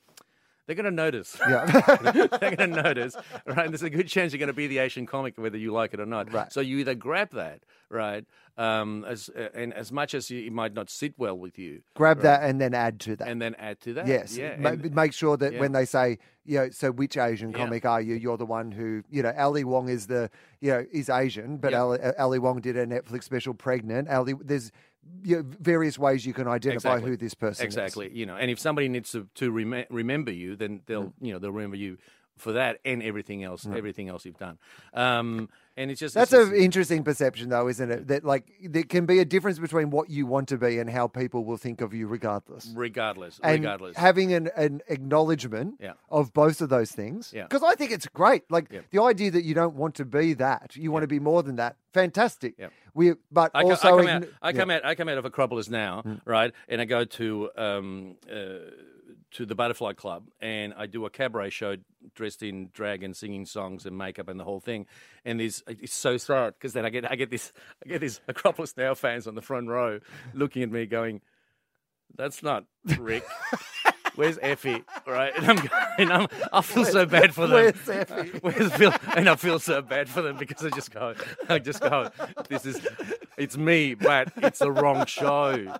they're 0.66 0.76
going 0.76 0.84
to 0.84 0.92
notice. 0.92 1.36
Yeah. 1.40 1.64
they're 2.38 2.54
going 2.56 2.72
to 2.72 2.82
notice, 2.82 3.16
right? 3.44 3.64
And 3.64 3.70
there's 3.72 3.82
a 3.82 3.90
good 3.90 4.06
chance 4.06 4.32
you're 4.32 4.38
going 4.38 4.46
to 4.46 4.52
be 4.52 4.68
the 4.68 4.78
Asian 4.78 5.04
comic, 5.04 5.36
whether 5.36 5.58
you 5.58 5.72
like 5.72 5.92
it 5.92 5.98
or 5.98 6.06
not. 6.06 6.32
Right. 6.32 6.52
So 6.52 6.60
you 6.60 6.78
either 6.78 6.94
grab 6.94 7.32
that, 7.32 7.62
right, 7.88 8.24
um, 8.56 9.04
as 9.08 9.28
uh, 9.36 9.48
and 9.52 9.74
as 9.74 9.90
much 9.90 10.14
as 10.14 10.30
you, 10.30 10.46
it 10.46 10.52
might 10.52 10.72
not 10.72 10.88
sit 10.88 11.14
well 11.18 11.36
with 11.36 11.58
you, 11.58 11.82
Grab 11.94 12.20
that 12.20 12.44
and 12.44 12.60
then 12.60 12.72
add 12.74 13.00
to 13.00 13.16
that. 13.16 13.26
and 13.26 13.42
then 13.42 13.56
add 13.56 13.80
to 13.80 13.94
that. 13.94 14.06
yes. 14.06 14.36
yeah. 14.36 14.56
Ma- 14.58 14.68
and- 14.70 14.94
make 14.94 15.12
sure 15.12 15.36
that 15.38 15.54
yeah. 15.54 15.58
when 15.60 15.72
they 15.72 15.84
say, 15.86 16.18
you 16.44 16.58
know, 16.58 16.70
so 16.70 16.92
which 16.92 17.16
Asian 17.16 17.50
Yeah. 17.50 17.56
comic 17.56 17.84
are 17.84 18.00
you? 18.00 18.14
You're 18.14 18.36
the 18.36 18.46
one 18.46 18.70
who, 18.70 19.02
you 19.10 19.22
know, 19.24 19.32
Ali 19.36 19.64
Wong 19.64 19.88
is 19.88 20.06
the, 20.06 20.30
you 20.60 20.70
know, 20.70 20.84
is 20.92 21.08
Asian, 21.10 21.56
but 21.56 21.72
Yeah. 21.72 21.82
Ali, 21.82 21.98
Ali 22.18 22.38
Wong 22.38 22.60
did 22.60 22.76
a 22.76 22.86
Netflix 22.86 23.24
special, 23.24 23.54
Pregnant. 23.54 24.08
Ali, 24.08 24.34
there's 24.40 24.70
you 25.22 25.36
know, 25.36 25.44
various 25.60 25.98
ways 25.98 26.24
you 26.26 26.32
can 26.32 26.46
identify 26.48 26.94
Exactly. 26.94 27.10
who 27.10 27.16
this 27.16 27.34
person 27.34 27.62
is. 27.66 27.66
exactly 27.66 28.10
you 28.12 28.26
know 28.26 28.36
and 28.36 28.50
if 28.50 28.58
somebody 28.58 28.88
needs 28.88 29.10
to, 29.12 29.26
to 29.34 29.50
rem- 29.50 29.84
remember 29.90 30.32
you 30.32 30.56
then 30.56 30.80
they'll 30.86 31.04
Mm. 31.04 31.12
you 31.20 31.32
know 31.32 31.38
they'll 31.38 31.52
remember 31.52 31.76
you 31.76 31.98
for 32.36 32.52
that 32.52 32.78
and 32.84 33.02
everything 33.02 33.44
else 33.44 33.66
everything 33.66 34.08
else 34.08 34.24
you've 34.24 34.38
done 34.38 34.58
um 34.94 35.48
and 35.80 35.90
it's 35.90 36.00
just 36.00 36.14
That's 36.14 36.32
an 36.32 36.54
interesting 36.54 37.02
perception, 37.04 37.48
though, 37.48 37.66
isn't 37.68 37.90
it? 37.90 38.08
That 38.08 38.24
like 38.24 38.52
there 38.62 38.82
can 38.82 39.06
be 39.06 39.18
a 39.18 39.24
difference 39.24 39.58
between 39.58 39.90
what 39.90 40.10
you 40.10 40.26
want 40.26 40.48
to 40.48 40.58
be 40.58 40.78
and 40.78 40.90
how 40.90 41.08
people 41.08 41.44
will 41.44 41.56
think 41.56 41.80
of 41.80 41.94
you, 41.94 42.06
regardless. 42.06 42.70
regardless 42.74 43.40
And 43.42 43.62
regardless 43.64 43.96
having 43.96 44.32
an, 44.32 44.50
an 44.56 44.82
acknowledgement 44.88 45.76
Yeah. 45.80 45.94
of 46.10 46.32
both 46.32 46.60
of 46.60 46.68
those 46.68 46.92
things, 46.92 47.32
Yeah. 47.34 47.44
because 47.44 47.62
I 47.62 47.74
think 47.74 47.90
it's 47.92 48.06
great. 48.06 48.42
Like 48.50 48.66
Yeah. 48.70 48.80
the 48.90 49.02
idea 49.02 49.30
that 49.30 49.42
you 49.44 49.54
don't 49.54 49.74
want 49.74 49.94
to 49.96 50.04
be 50.04 50.34
that, 50.34 50.76
you 50.76 50.92
want 50.92 51.02
to 51.04 51.08
be 51.08 51.18
more 51.18 51.42
than 51.42 51.56
that. 51.56 51.76
Fantastic. 51.94 52.54
Yeah. 52.58 52.68
We, 52.94 53.14
but 53.32 53.50
I, 53.54 53.62
also, 53.62 53.88
I 53.88 54.02
come 54.02 54.08
out. 54.08 54.24
I 54.42 54.48
yeah. 54.48 54.52
Mm. 54.52 54.56
come 54.56 54.70
out. 54.70 54.84
I 54.84 54.94
come 54.94 55.08
out 55.08 55.18
of 55.18 55.24
Acropolis 55.24 55.68
now, 55.70 56.02
right? 56.24 56.52
And 56.68 56.80
I 56.80 56.84
go 56.84 57.04
to 57.04 57.50
um, 57.56 58.16
uh, 58.30 58.36
to 59.32 59.46
the 59.46 59.54
Butterfly 59.54 59.92
Club, 59.92 60.24
and 60.40 60.74
I 60.76 60.86
do 60.86 61.04
a 61.06 61.10
cabaret 61.10 61.50
show 61.50 61.76
dressed 62.14 62.42
in 62.42 62.70
drag 62.72 63.02
and 63.02 63.16
singing 63.16 63.46
songs 63.46 63.86
and 63.86 63.96
makeup 63.96 64.28
and 64.28 64.40
the 64.40 64.44
whole 64.44 64.60
thing. 64.60 64.86
And 65.24 65.38
there's 65.38 65.62
uh, 65.68 65.74
it's 65.80 65.94
so 65.94 66.16
sad 66.16 66.54
because 66.54 66.72
then 66.72 66.84
I 66.84 66.90
get 66.90 67.10
I 67.10 67.14
get 67.14 67.30
this 67.30 67.52
I 67.84 67.88
get 67.88 68.00
these 68.00 68.20
Acropolis 68.28 68.76
Now 68.76 68.94
fans 68.94 69.26
on 69.26 69.34
the 69.34 69.42
front 69.42 69.68
row 69.68 70.00
looking 70.34 70.62
at 70.62 70.70
me, 70.70 70.86
going, 70.86 71.20
"That's 72.16 72.42
not 72.42 72.64
Rick." 72.98 73.24
Where's 74.20 74.38
Effie? 74.42 74.84
Right, 75.06 75.32
and 75.38 75.46
I'm, 75.48 75.68
and 75.96 76.12
I'm 76.12 76.26
I 76.52 76.60
feel 76.60 76.84
so 76.84 77.06
bad 77.06 77.34
for 77.34 77.46
them. 77.46 77.52
Where's 77.52 77.88
Effie? 77.88 78.38
Where's 78.42 78.70
Phil? 78.74 78.92
And 79.16 79.30
I 79.30 79.34
feel 79.36 79.58
so 79.58 79.80
bad 79.80 80.10
for 80.10 80.20
them 80.20 80.36
because 80.36 80.62
I 80.62 80.68
just 80.68 80.90
go, 80.90 81.14
I 81.48 81.58
just 81.58 81.80
go, 81.80 82.10
this 82.50 82.66
is, 82.66 82.86
it's 83.38 83.56
me, 83.56 83.94
but 83.94 84.30
it's 84.36 84.58
the 84.58 84.70
wrong 84.70 85.06
show. 85.06 85.74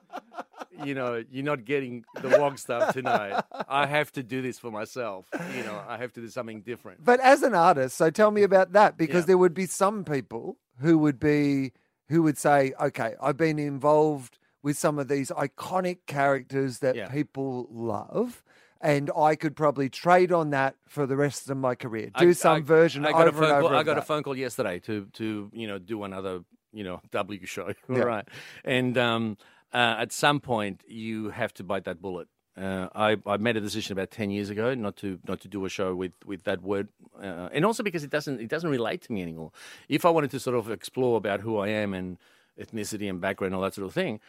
You 0.83 0.95
know, 0.95 1.23
you're 1.31 1.45
not 1.45 1.67
getting 1.67 2.07
the 2.23 2.29
wrong 2.31 2.57
stuff 2.57 2.95
tonight. 2.95 3.45
I 3.69 3.85
have 3.85 4.11
to 4.13 4.23
do 4.23 4.41
this 4.41 4.59
for 4.59 4.71
myself. 4.71 5.27
You 5.55 5.63
know, 5.65 5.79
I 5.87 5.99
have 5.99 6.15
to 6.15 6.23
do 6.23 6.29
something 6.29 6.63
different. 6.63 7.05
But 7.05 7.21
as 7.21 7.43
an 7.43 7.55
artist, 7.55 7.95
so 7.99 8.09
tell 8.09 8.31
me 8.31 8.43
about 8.43 8.73
that 8.73 8.97
because 8.97 9.25
Yeah. 9.25 9.27
there 9.27 9.39
would 9.39 9.53
be 9.53 9.67
some 9.67 10.03
people 10.03 10.57
who 10.81 10.97
would 10.97 11.21
be 11.21 11.73
who 12.09 12.23
would 12.23 12.39
say, 12.39 12.73
"Okay, 12.81 13.15
I've 13.21 13.37
been 13.37 13.59
involved 13.59 14.39
with 14.63 14.77
some 14.79 14.99
of 14.99 15.09
these 15.09 15.31
iconic 15.31 15.99
characters 16.07 16.79
that 16.81 16.97
Yeah. 16.97 17.09
people 17.09 17.67
love. 17.71 18.43
And 18.83 19.11
I 19.17 19.37
could 19.37 19.55
probably 19.57 19.91
trade 19.91 20.33
on 20.33 20.51
that 20.51 20.75
for 20.89 21.07
the 21.07 21.17
rest 21.17 21.51
of 21.51 21.57
my 21.59 21.75
career. 21.75 22.11
I- 22.15 22.25
Do 22.25 22.33
some 22.33 22.57
I- 22.57 22.61
version 22.61 23.05
I 23.05 23.13
got 23.13 23.29
over 23.29 23.29
a 23.29 23.33
phone 23.33 23.43
and 23.45 23.53
over. 23.59 23.69
call, 23.69 23.77
I 23.77 23.83
got 23.83 23.99
a 23.99 24.03
phone 24.03 24.23
call 24.23 24.37
yesterday 24.37 24.79
to 24.81 25.07
to 25.15 25.51
you 25.53 25.67
know 25.67 25.79
do 25.79 26.03
another 26.05 26.45
you 26.73 26.85
know 26.85 27.01
W 27.11 27.45
show, 27.47 27.75
Yeah. 27.91 27.99
right? 28.01 28.29
And 28.65 28.97
um, 28.97 29.37
uh, 29.75 29.97
at 29.99 30.13
some 30.13 30.41
point 30.41 30.83
you 30.89 31.29
have 31.31 31.53
to 31.55 31.63
bite 31.65 31.85
that 31.85 32.01
bullet. 32.01 32.29
Uh, 32.57 32.89
I, 32.95 33.17
I 33.27 33.37
made 33.37 33.57
a 33.57 33.61
decision 33.61 33.93
about 33.93 34.11
ten 34.11 34.31
years 34.31 34.49
ago 34.51 34.75
not 34.75 34.97
to 34.97 35.19
not 35.29 35.41
to 35.41 35.49
do 35.49 35.65
a 35.67 35.69
show 35.69 35.95
with, 35.95 36.13
with 36.25 36.45
that 36.45 36.63
word, 36.63 36.89
uh, 37.23 37.49
and 37.53 37.65
also 37.67 37.83
because 37.83 38.03
it 38.03 38.11
doesn't 38.11 38.41
it 38.41 38.49
doesn't 38.49 38.71
relate 38.71 39.03
to 39.03 39.13
me 39.13 39.21
anymore. 39.23 39.53
If 39.91 40.05
I 40.07 40.11
wanted 40.11 40.31
to 40.33 40.41
sort 40.41 40.57
of 40.57 40.71
explore 40.71 41.17
about 41.19 41.41
who 41.41 41.59
I 41.59 41.69
am 41.69 41.93
and 41.93 42.17
ethnicity 42.59 43.09
and 43.11 43.21
background, 43.21 43.53
and 43.53 43.57
all 43.57 43.63
that 43.63 43.75
sort 43.75 43.87
of 43.87 43.93
thing, 43.95 44.21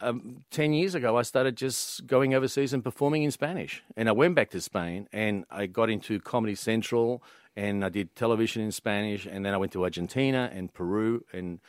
um, 0.00 0.44
10 0.50 0.72
years 0.72 0.94
ago, 0.94 1.16
I 1.16 1.22
started 1.22 1.56
just 1.56 2.06
going 2.06 2.34
overseas 2.34 2.72
and 2.72 2.82
performing 2.84 3.22
in 3.22 3.30
Spanish. 3.30 3.82
And 3.96 4.08
I 4.08 4.12
went 4.12 4.34
back 4.34 4.50
to 4.50 4.60
Spain 4.60 5.08
and 5.12 5.44
I 5.50 5.66
got 5.66 5.90
into 5.90 6.20
Comedy 6.20 6.54
Central 6.54 7.22
and 7.56 7.84
I 7.84 7.88
did 7.88 8.14
television 8.14 8.62
in 8.62 8.72
Spanish. 8.72 9.26
And 9.26 9.44
then 9.44 9.54
I 9.54 9.56
went 9.56 9.72
to 9.72 9.84
Argentina 9.84 10.50
and 10.52 10.72
Peru 10.72 11.24
and 11.32 11.60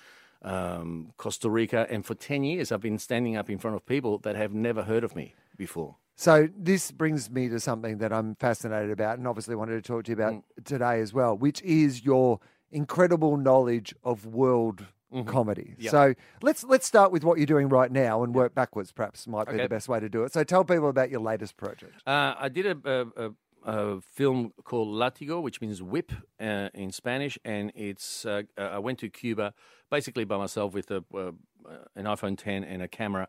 um, 0.42 1.14
Costa 1.18 1.50
Rica. 1.50 1.88
And 1.90 2.06
for 2.06 2.16
10 2.16 2.44
years, 2.44 2.72
I've 2.72 2.82
been 2.82 3.00
standing 3.00 3.38
up 3.38 3.50
in 3.50 3.58
front 3.58 3.76
of 3.76 3.86
people 3.86 4.18
that 4.20 4.36
have 4.36 4.54
never 4.54 4.84
heard 4.84 5.04
of 5.04 5.16
me 5.16 5.34
before. 5.58 5.96
So 6.16 6.50
this 6.58 6.92
brings 6.92 7.30
me 7.30 7.48
to 7.50 7.60
something 7.60 8.00
that 8.00 8.12
I'm 8.12 8.34
fascinated 8.36 8.90
about, 8.90 9.20
and 9.20 9.28
obviously 9.28 9.54
wanted 9.56 9.84
to 9.84 9.88
talk 9.88 10.06
to 10.06 10.12
you 10.12 10.16
about 10.16 10.34
Mm. 10.34 10.44
today 10.66 11.00
as 11.00 11.14
well, 11.14 11.38
which 11.38 11.62
is 11.62 12.04
your 12.04 12.40
incredible 12.72 13.38
knowledge 13.38 13.94
of 14.04 14.26
world 14.26 14.86
comedy. 15.26 15.72
Mm-hmm. 15.74 15.82
Yeah. 15.82 15.92
So 15.92 16.14
let's 16.42 16.64
let's 16.64 16.86
start 16.86 17.12
with 17.12 17.24
what 17.24 17.38
you're 17.38 17.46
doing 17.46 17.70
right 17.70 17.92
now 17.92 18.24
and 18.24 18.34
work 18.36 18.54
backwards. 18.54 18.92
Perhaps 18.92 19.28
might 19.28 19.48
be 19.48 19.54
Okay. 19.54 19.64
the 19.64 19.70
best 19.70 19.88
way 19.88 20.00
to 20.00 20.10
do 20.10 20.24
it. 20.24 20.34
So 20.34 20.44
tell 20.44 20.64
people 20.64 20.90
about 20.90 21.10
your 21.10 21.22
latest 21.22 21.58
project. 21.58 21.94
Uh, 22.06 22.36
I 22.38 22.50
did 22.50 22.66
a, 22.66 22.78
a, 23.16 23.26
a, 23.28 23.32
a 23.98 24.02
film 24.02 24.54
called 24.64 24.90
Latigo, 24.90 25.42
which 25.42 25.62
means 25.62 25.82
whip 25.82 26.12
uh, 26.40 26.70
in 26.74 26.92
Spanish, 26.92 27.38
and 27.46 27.72
it's. 27.76 28.26
Uh, 28.26 28.44
uh, 28.58 28.62
I 28.62 28.80
went 28.80 29.00
to 29.00 29.10
Cuba 29.10 29.54
basically 29.90 30.26
by 30.26 30.38
myself 30.38 30.74
with 30.74 30.92
a, 30.92 31.04
uh, 31.16 31.32
an 31.96 32.06
iPhone 32.06 32.38
10 32.38 32.64
and 32.64 32.82
a 32.82 32.88
camera. 32.88 33.28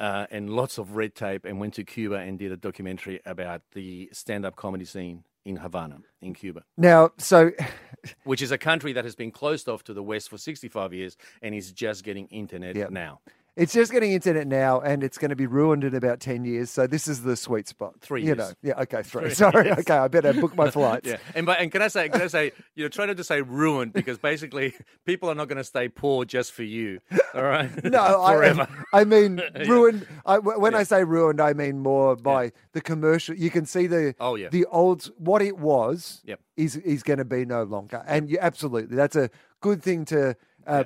Uh, 0.00 0.26
and 0.32 0.50
lots 0.50 0.76
of 0.76 0.96
red 0.96 1.14
tape, 1.14 1.44
and 1.44 1.60
went 1.60 1.72
to 1.74 1.84
Cuba 1.84 2.16
and 2.16 2.36
did 2.36 2.50
a 2.50 2.56
documentary 2.56 3.20
about 3.24 3.62
the 3.74 4.08
stand-up 4.12 4.56
comedy 4.56 4.84
scene 4.84 5.22
in 5.44 5.56
Havana, 5.56 5.98
in 6.22 6.34
Cuba, 6.34 6.64
Now, 6.76 7.10
so 7.18 7.50
which 8.24 8.42
is 8.42 8.50
a 8.50 8.58
country 8.58 8.92
that 8.92 9.04
has 9.04 9.14
been 9.14 9.30
closed 9.30 9.68
off 9.68 9.84
to 9.84 9.94
the 9.94 10.02
West 10.02 10.30
for 10.30 10.38
65 10.38 10.92
years 10.92 11.16
and 11.42 11.54
is 11.54 11.72
just 11.72 12.04
getting 12.04 12.26
internet 12.28 12.90
now. 12.90 13.20
It's 13.56 13.72
just 13.72 13.92
getting 13.92 14.12
internet 14.12 14.46
now, 14.48 14.80
and 14.80 15.04
it's 15.04 15.16
going 15.16 15.28
to 15.30 15.36
be 15.36 15.46
ruined 15.46 15.84
in 15.84 15.94
about 15.94 16.18
ten 16.20 16.44
years. 16.44 16.70
So 16.70 16.86
this 16.88 17.06
is 17.06 17.22
the 17.22 17.36
sweet 17.36 17.68
spot. 17.68 17.94
Three 18.00 18.20
You 18.22 18.26
years. 18.28 18.38
know, 18.38 18.50
yeah. 18.62 18.80
Okay, 18.82 19.02
three. 19.02 19.22
Three 19.26 19.30
Sorry. 19.34 19.66
years. 19.66 19.78
Okay, 19.78 19.94
I 19.96 20.08
better 20.08 20.32
book 20.32 20.56
my 20.56 20.70
flights. 20.72 21.08
Yeah, 21.08 21.18
and 21.36 21.46
but 21.46 21.60
and 21.60 21.70
can 21.70 21.80
I 21.82 21.88
say 21.88 22.08
can 22.08 22.22
I 22.22 22.26
say 22.26 22.52
you 22.74 22.82
know 22.84 22.88
try 22.88 23.06
not 23.06 23.16
to 23.16 23.24
say 23.24 23.42
ruined 23.42 23.92
because 23.92 24.18
basically 24.18 24.74
people 25.06 25.30
are 25.30 25.34
not 25.36 25.46
going 25.48 25.58
to 25.58 25.64
stay 25.64 25.88
poor 25.88 26.24
just 26.24 26.52
for 26.52 26.64
you. 26.64 27.00
All 27.34 27.42
right. 27.44 27.70
No, 27.84 28.24
forever. 28.26 28.66
I, 28.92 29.00
I 29.00 29.04
mean 29.04 29.40
ruined. 29.66 30.06
I, 30.26 30.38
when 30.38 30.74
I 30.74 30.82
say 30.82 31.04
ruined, 31.04 31.40
I 31.40 31.52
mean 31.52 31.78
more 31.78 32.16
by 32.16 32.52
the 32.72 32.80
commercial. 32.80 33.36
You 33.36 33.50
can 33.50 33.66
see 33.66 33.86
the 33.86 34.14
Oh, 34.18 34.34
yeah. 34.34 34.48
the 34.48 34.66
old 34.66 35.10
what 35.18 35.42
it 35.42 35.58
was 35.58 36.22
Yep. 36.24 36.40
is 36.56 36.76
is 36.78 37.02
going 37.02 37.18
to 37.18 37.24
be 37.24 37.44
no 37.44 37.62
longer, 37.62 38.02
and 38.06 38.28
you 38.28 38.38
absolutely 38.40 38.96
that's 38.96 39.16
a 39.16 39.30
good 39.60 39.82
thing 39.82 40.04
to 40.06 40.36
uh, 40.66 40.84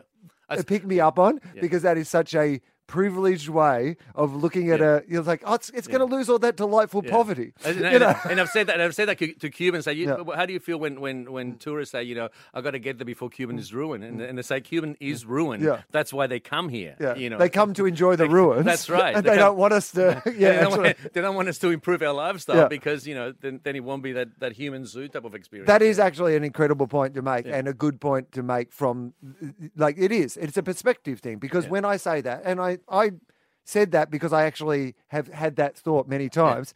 pick 0.65 0.85
me 0.87 1.01
up 1.01 1.19
on 1.19 1.41
because 1.61 1.83
that 1.83 1.97
is 1.99 2.09
such 2.09 2.35
a 2.35 2.61
privileged 2.89 3.49
way 3.49 3.97
of 4.17 4.35
looking 4.35 4.71
at 4.73 4.81
a. 4.81 5.05
You're 5.07 5.23
like, 5.23 5.43
oh, 5.47 5.55
it's, 5.55 5.71
it's 5.71 5.87
going 5.87 6.01
to 6.01 6.07
lose 6.07 6.29
all 6.29 6.41
that 6.41 6.57
delightful 6.57 7.03
poverty. 7.03 7.53
And, 7.65 7.77
You 7.79 7.85
and- 7.85 8.01
know? 8.01 8.17
and 8.29 8.41
I've 8.41 8.49
said 8.49 8.67
that. 8.67 8.75
And 8.75 8.83
I've 8.83 8.95
said 8.95 9.07
that 9.09 9.19
to 9.19 9.51
Cubans. 9.51 9.85
Say, 9.85 9.93
you, 9.93 10.09
Yeah. 10.09 10.35
how 10.35 10.47
do 10.47 10.53
you 10.53 10.59
feel 10.59 10.79
when, 10.79 11.01
when, 11.01 11.31
when 11.31 11.57
tourists 11.59 11.93
say, 11.93 12.03
you 12.03 12.17
know, 12.17 12.29
I've 12.53 12.65
got 12.65 12.73
to 12.73 12.79
get 12.81 12.99
there 12.99 13.05
before 13.05 13.29
Cuban 13.29 13.59
is 13.59 13.73
ruined, 13.73 14.03
and, 14.03 14.21
and 14.21 14.37
they 14.37 14.43
say 14.43 14.61
Cuban 14.61 14.97
is 14.99 15.25
ruined. 15.25 15.63
Yeah. 15.63 15.83
That's 15.93 16.13
why 16.13 16.27
they 16.27 16.41
come 16.41 16.69
here. 16.69 16.97
Yeah, 16.99 17.15
You 17.15 17.31
know, 17.31 17.39
they 17.39 17.49
come 17.51 17.75
to 17.75 17.87
enjoy 17.87 18.17
the 18.17 18.29
ruins. 18.29 18.65
that's 18.65 18.91
right. 18.91 19.15
and 19.17 19.25
They 19.25 19.31
they, 19.31 19.37
come- 19.37 19.47
don't 19.51 19.59
want 19.59 19.73
us 19.75 19.93
to. 19.93 20.23
They 20.25 20.39
Yeah, 20.39 20.63
don't, 20.63 20.83
want, 20.83 20.97
they 21.13 21.21
don't 21.21 21.37
want 21.37 21.49
us 21.49 21.59
to 21.59 21.69
improve 21.71 22.03
our 22.03 22.13
lifestyle 22.15 22.57
Yeah. 22.57 22.69
because 22.69 23.07
you 23.07 23.15
know 23.15 23.33
then, 23.41 23.61
then 23.63 23.77
it 23.77 23.85
won't 23.85 24.03
be 24.03 24.13
that, 24.13 24.41
that 24.41 24.53
human 24.53 24.87
zoo 24.87 25.09
type 25.09 25.25
of 25.25 25.35
experience. 25.35 25.67
That 25.67 25.83
is 25.83 25.99
actually 25.99 26.37
an 26.37 26.45
incredible 26.45 26.87
point 26.87 27.15
to 27.15 27.23
make 27.23 27.47
and 27.47 27.69
a 27.69 27.75
good 27.75 28.01
point 28.01 28.33
to 28.33 28.43
make 28.43 28.73
from 28.73 29.13
like 29.77 29.97
it 29.99 30.11
is. 30.13 30.37
It's 30.39 30.57
a 30.57 30.63
perspective 30.63 31.21
thing 31.21 31.39
because 31.39 31.69
when 31.69 31.85
I 31.85 31.97
say 31.99 32.21
that 32.23 32.43
and 32.45 32.61
I 32.61 32.78
I 32.89 33.13
said 33.65 33.93
that 33.93 34.11
because 34.11 34.33
I 34.33 34.45
actually 34.45 34.95
have 35.09 35.29
had 35.29 35.57
that 35.57 35.77
thought 35.77 36.09
many 36.09 36.29
times. 36.29 36.75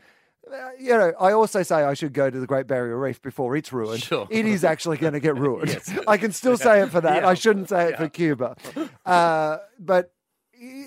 Uh, 0.50 0.70
you 0.78 0.90
know, 0.90 1.12
I 1.20 1.32
also 1.32 1.62
say 1.62 1.76
I 1.76 1.94
should 1.94 2.12
go 2.12 2.28
to 2.28 2.40
the 2.40 2.46
Great 2.46 2.66
Barrier 2.66 2.98
Reef 2.98 3.22
before 3.22 3.56
it's 3.56 3.72
ruined. 3.72 4.02
Sure. 4.02 4.26
It 4.28 4.44
is 4.44 4.64
actually 4.64 4.96
going 4.96 5.12
to 5.12 5.20
get 5.20 5.36
ruined. 5.38 5.78
I 6.08 6.16
can 6.16 6.32
still 6.32 6.56
say 6.68 6.82
it 6.82 6.90
for 6.90 7.00
that. 7.00 7.22
Yeah. 7.22 7.28
I 7.28 7.34
shouldn't 7.34 7.68
say 7.68 7.90
it 7.90 7.96
for 7.96 8.08
Cuba. 8.08 8.56
Uh, 9.06 9.58
but 9.78 10.12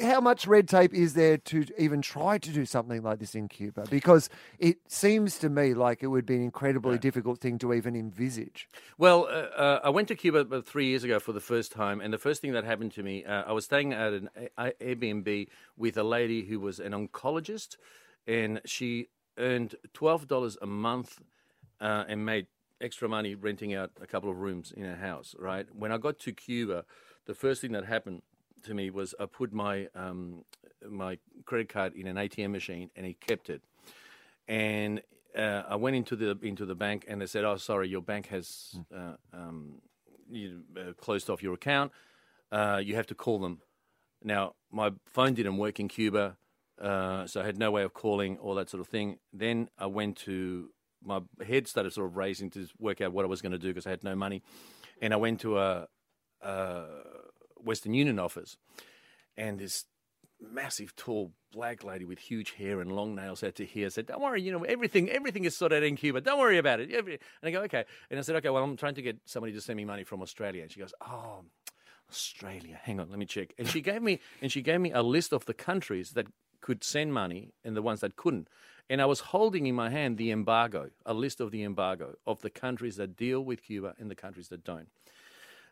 how 0.01 0.21
much 0.21 0.47
red 0.47 0.67
tape 0.67 0.93
is 0.93 1.13
there 1.13 1.37
to 1.37 1.65
even 1.77 2.01
try 2.01 2.37
to 2.37 2.49
do 2.51 2.65
something 2.65 3.01
like 3.01 3.19
this 3.19 3.35
in 3.35 3.47
Cuba? 3.47 3.85
Because 3.89 4.29
it 4.59 4.77
seems 4.87 5.37
to 5.39 5.49
me 5.49 5.73
like 5.73 6.01
it 6.01 6.07
would 6.07 6.25
be 6.25 6.35
an 6.35 6.43
incredibly 6.43 6.97
difficult 6.97 7.39
thing 7.39 7.57
to 7.59 7.73
even 7.73 7.95
envisage. 7.95 8.69
Well, 8.97 9.25
uh, 9.25 9.59
uh, 9.59 9.79
I 9.83 9.89
went 9.89 10.07
to 10.09 10.15
Cuba 10.15 10.39
about 10.39 10.65
three 10.65 10.87
years 10.87 11.03
ago 11.03 11.19
for 11.19 11.33
the 11.33 11.41
first 11.41 11.71
time, 11.71 11.99
and 11.99 12.13
the 12.13 12.17
first 12.17 12.41
thing 12.41 12.53
that 12.53 12.63
happened 12.63 12.93
to 12.93 13.03
me, 13.03 13.25
uh, 13.25 13.43
I 13.43 13.51
was 13.51 13.65
staying 13.65 13.93
at 13.93 14.13
an 14.13 14.29
A- 14.57 14.73
A- 14.81 14.95
Airbnb 14.95 15.47
with 15.77 15.97
a 15.97 16.03
lady 16.03 16.45
who 16.45 16.59
was 16.59 16.79
an 16.79 16.93
oncologist, 16.93 17.77
and 18.27 18.61
she 18.65 19.09
earned 19.37 19.75
twelve 19.93 20.27
dollars 20.27 20.57
a 20.61 20.67
month 20.67 21.19
uh, 21.81 22.05
and 22.07 22.25
made 22.25 22.47
extra 22.79 23.07
money 23.07 23.35
renting 23.35 23.73
out 23.73 23.91
a 24.01 24.07
couple 24.07 24.29
of 24.29 24.37
rooms 24.37 24.71
in 24.71 24.83
her 24.83 24.95
house. 24.95 25.35
Right 25.37 25.67
when 25.73 25.91
I 25.91 25.97
got 25.97 26.19
to 26.19 26.31
Cuba, 26.31 26.85
the 27.25 27.33
first 27.33 27.61
thing 27.61 27.73
that 27.73 27.85
happened 27.85 28.21
to 28.65 28.73
me 28.73 28.89
was 28.89 29.15
I 29.19 29.25
put 29.25 29.53
my 29.53 29.87
um, 29.95 30.43
my 30.87 31.17
credit 31.45 31.69
card 31.69 31.93
in 31.95 32.07
an 32.07 32.15
ATM 32.15 32.51
machine, 32.51 32.91
and 32.95 33.05
he 33.05 33.13
kept 33.13 33.49
it 33.49 33.61
and 34.47 35.01
uh, 35.37 35.63
I 35.67 35.75
went 35.75 35.95
into 35.95 36.15
the 36.15 36.37
into 36.41 36.65
the 36.65 36.75
bank 36.75 37.05
and 37.07 37.21
they 37.21 37.25
said, 37.25 37.43
"Oh, 37.43 37.57
sorry, 37.57 37.89
your 37.89 38.01
bank 38.01 38.27
has 38.27 38.75
uh, 38.95 39.15
um, 39.33 39.81
you, 40.29 40.61
uh, 40.77 40.93
closed 40.93 41.29
off 41.29 41.43
your 41.43 41.53
account. 41.53 41.91
Uh, 42.51 42.81
you 42.83 42.95
have 42.95 43.07
to 43.07 43.15
call 43.15 43.39
them." 43.39 43.61
Now, 44.23 44.53
my 44.71 44.91
phone 45.05 45.33
didn't 45.33 45.57
work 45.57 45.79
in 45.79 45.87
Cuba, 45.87 46.37
uh, 46.81 47.27
so 47.27 47.41
I 47.41 47.45
had 47.45 47.57
no 47.57 47.69
way 47.71 47.83
of 47.83 47.93
calling 47.93 48.37
all 48.37 48.55
that 48.55 48.69
sort 48.69 48.81
of 48.81 48.87
thing. 48.87 49.19
Then 49.33 49.69
I 49.77 49.87
went 49.87 50.17
to 50.19 50.69
my 51.03 51.21
head 51.45 51.67
started 51.67 51.93
sort 51.93 52.07
of 52.07 52.15
raising 52.15 52.49
to 52.51 52.67
work 52.79 53.01
out 53.01 53.11
what 53.11 53.25
I 53.25 53.27
was 53.27 53.41
going 53.41 53.51
to 53.51 53.59
do 53.59 53.67
because 53.67 53.85
I 53.85 53.91
had 53.91 54.03
no 54.03 54.15
money, 54.15 54.41
and 55.01 55.13
I 55.13 55.17
went 55.17 55.41
to 55.41 55.59
a, 55.59 55.87
a 56.41 56.85
Western 57.65 57.93
Union 57.93 58.19
office, 58.19 58.57
and 59.35 59.59
this 59.59 59.85
massive, 60.41 60.95
tall 60.95 61.31
black 61.51 61.83
lady 61.83 62.05
with 62.05 62.19
huge 62.19 62.51
hair 62.51 62.81
and 62.81 62.91
long 62.91 63.15
nails 63.15 63.43
out 63.43 63.55
to 63.55 63.65
here 63.65 63.89
said, 63.89 64.05
"Don't 64.05 64.21
worry, 64.21 64.41
you 64.41 64.51
know 64.51 64.63
everything. 64.63 65.09
Everything 65.09 65.45
is 65.45 65.55
sorted 65.55 65.83
in 65.83 65.95
Cuba. 65.95 66.21
Don't 66.21 66.39
worry 66.39 66.57
about 66.57 66.79
it." 66.79 66.91
And 66.91 67.19
I 67.43 67.51
go, 67.51 67.61
"Okay." 67.63 67.85
And 68.09 68.19
I 68.19 68.21
said, 68.21 68.35
"Okay, 68.37 68.49
well, 68.49 68.63
I'm 68.63 68.77
trying 68.77 68.95
to 68.95 69.01
get 69.01 69.17
somebody 69.25 69.53
to 69.53 69.61
send 69.61 69.77
me 69.77 69.85
money 69.85 70.03
from 70.03 70.21
Australia." 70.21 70.61
And 70.61 70.71
she 70.71 70.79
goes, 70.79 70.93
"Oh, 71.01 71.43
Australia. 72.09 72.79
Hang 72.83 72.99
on, 72.99 73.09
let 73.09 73.19
me 73.19 73.25
check." 73.25 73.53
And 73.57 73.67
she 73.67 73.81
gave 73.81 74.01
me 74.01 74.19
and 74.41 74.51
she 74.51 74.61
gave 74.61 74.79
me 74.81 74.91
a 74.91 75.01
list 75.01 75.33
of 75.33 75.45
the 75.45 75.53
countries 75.53 76.11
that 76.11 76.27
could 76.61 76.83
send 76.83 77.13
money 77.13 77.53
and 77.63 77.75
the 77.75 77.81
ones 77.81 78.01
that 78.01 78.15
couldn't. 78.15 78.49
And 78.89 79.01
I 79.01 79.05
was 79.05 79.19
holding 79.19 79.65
in 79.65 79.75
my 79.75 79.89
hand 79.89 80.17
the 80.17 80.31
embargo, 80.31 80.91
a 81.05 81.13
list 81.13 81.39
of 81.39 81.51
the 81.51 81.63
embargo 81.63 82.15
of 82.25 82.41
the 82.41 82.49
countries 82.49 82.97
that 82.97 83.15
deal 83.15 83.41
with 83.41 83.63
Cuba 83.63 83.95
and 83.99 84.11
the 84.11 84.15
countries 84.15 84.49
that 84.49 84.63
don't. 84.63 84.89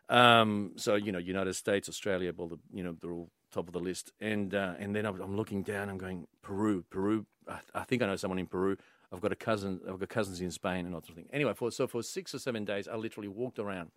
Um, 0.08 0.72
so 0.76 0.94
you 0.94 1.12
know, 1.12 1.18
United 1.18 1.54
States, 1.54 1.88
Australia, 1.88 2.32
all 2.36 2.48
the 2.48 2.58
you 2.72 2.82
know 2.82 2.96
they're 3.00 3.12
all 3.12 3.30
top 3.54 3.68
of 3.68 3.72
the 3.72 3.80
list. 3.80 4.12
And 4.20 4.54
uh, 4.54 4.74
and 4.78 4.94
then 4.94 5.06
I'm, 5.06 5.36
looking 5.36 5.62
down. 5.62 5.88
I'm 5.88 5.98
going 5.98 6.26
Peru, 6.42 6.84
Peru. 6.90 7.24
I, 7.48 7.60
I 7.74 7.84
think 7.84 8.02
I 8.02 8.06
know 8.06 8.16
someone 8.16 8.38
in 8.38 8.46
Peru. 8.46 8.76
I've 9.12 9.20
got 9.20 9.32
a 9.32 9.36
cousin. 9.36 9.80
I've 9.88 9.98
got 9.98 10.08
cousins 10.08 10.40
in 10.40 10.50
Spain 10.50 10.86
and 10.86 10.94
that 10.94 11.06
sort 11.06 11.10
of 11.10 11.14
thing. 11.16 11.28
Anyway, 11.32 11.52
for 11.54 11.70
so 11.70 11.86
for 11.86 12.02
six 12.02 12.34
or 12.34 12.38
seven 12.38 12.64
days, 12.64 12.88
I 12.88 12.96
literally 12.96 13.28
walked 13.28 13.58
around 13.58 13.90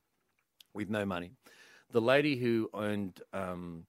with 0.74 0.90
no 0.90 1.06
money. 1.06 1.32
The 1.92 2.02
lady 2.02 2.38
who 2.38 2.70
owned 2.74 3.22
um, 3.34 3.86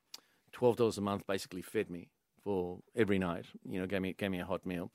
twelve 0.53 0.77
dollars 0.77 0.99
a 0.99 1.03
month 1.03 1.27
basically 1.27 1.63
fed 1.63 1.91
me 1.91 2.09
for 2.43 2.79
every 2.97 3.19
night. 3.19 3.45
You 3.69 3.81
know, 3.81 3.87
gave 3.87 4.01
me 4.01 4.15
gave 4.15 4.31
me 4.31 4.41
a 4.41 4.47
hot 4.47 4.65
meal. 4.65 4.91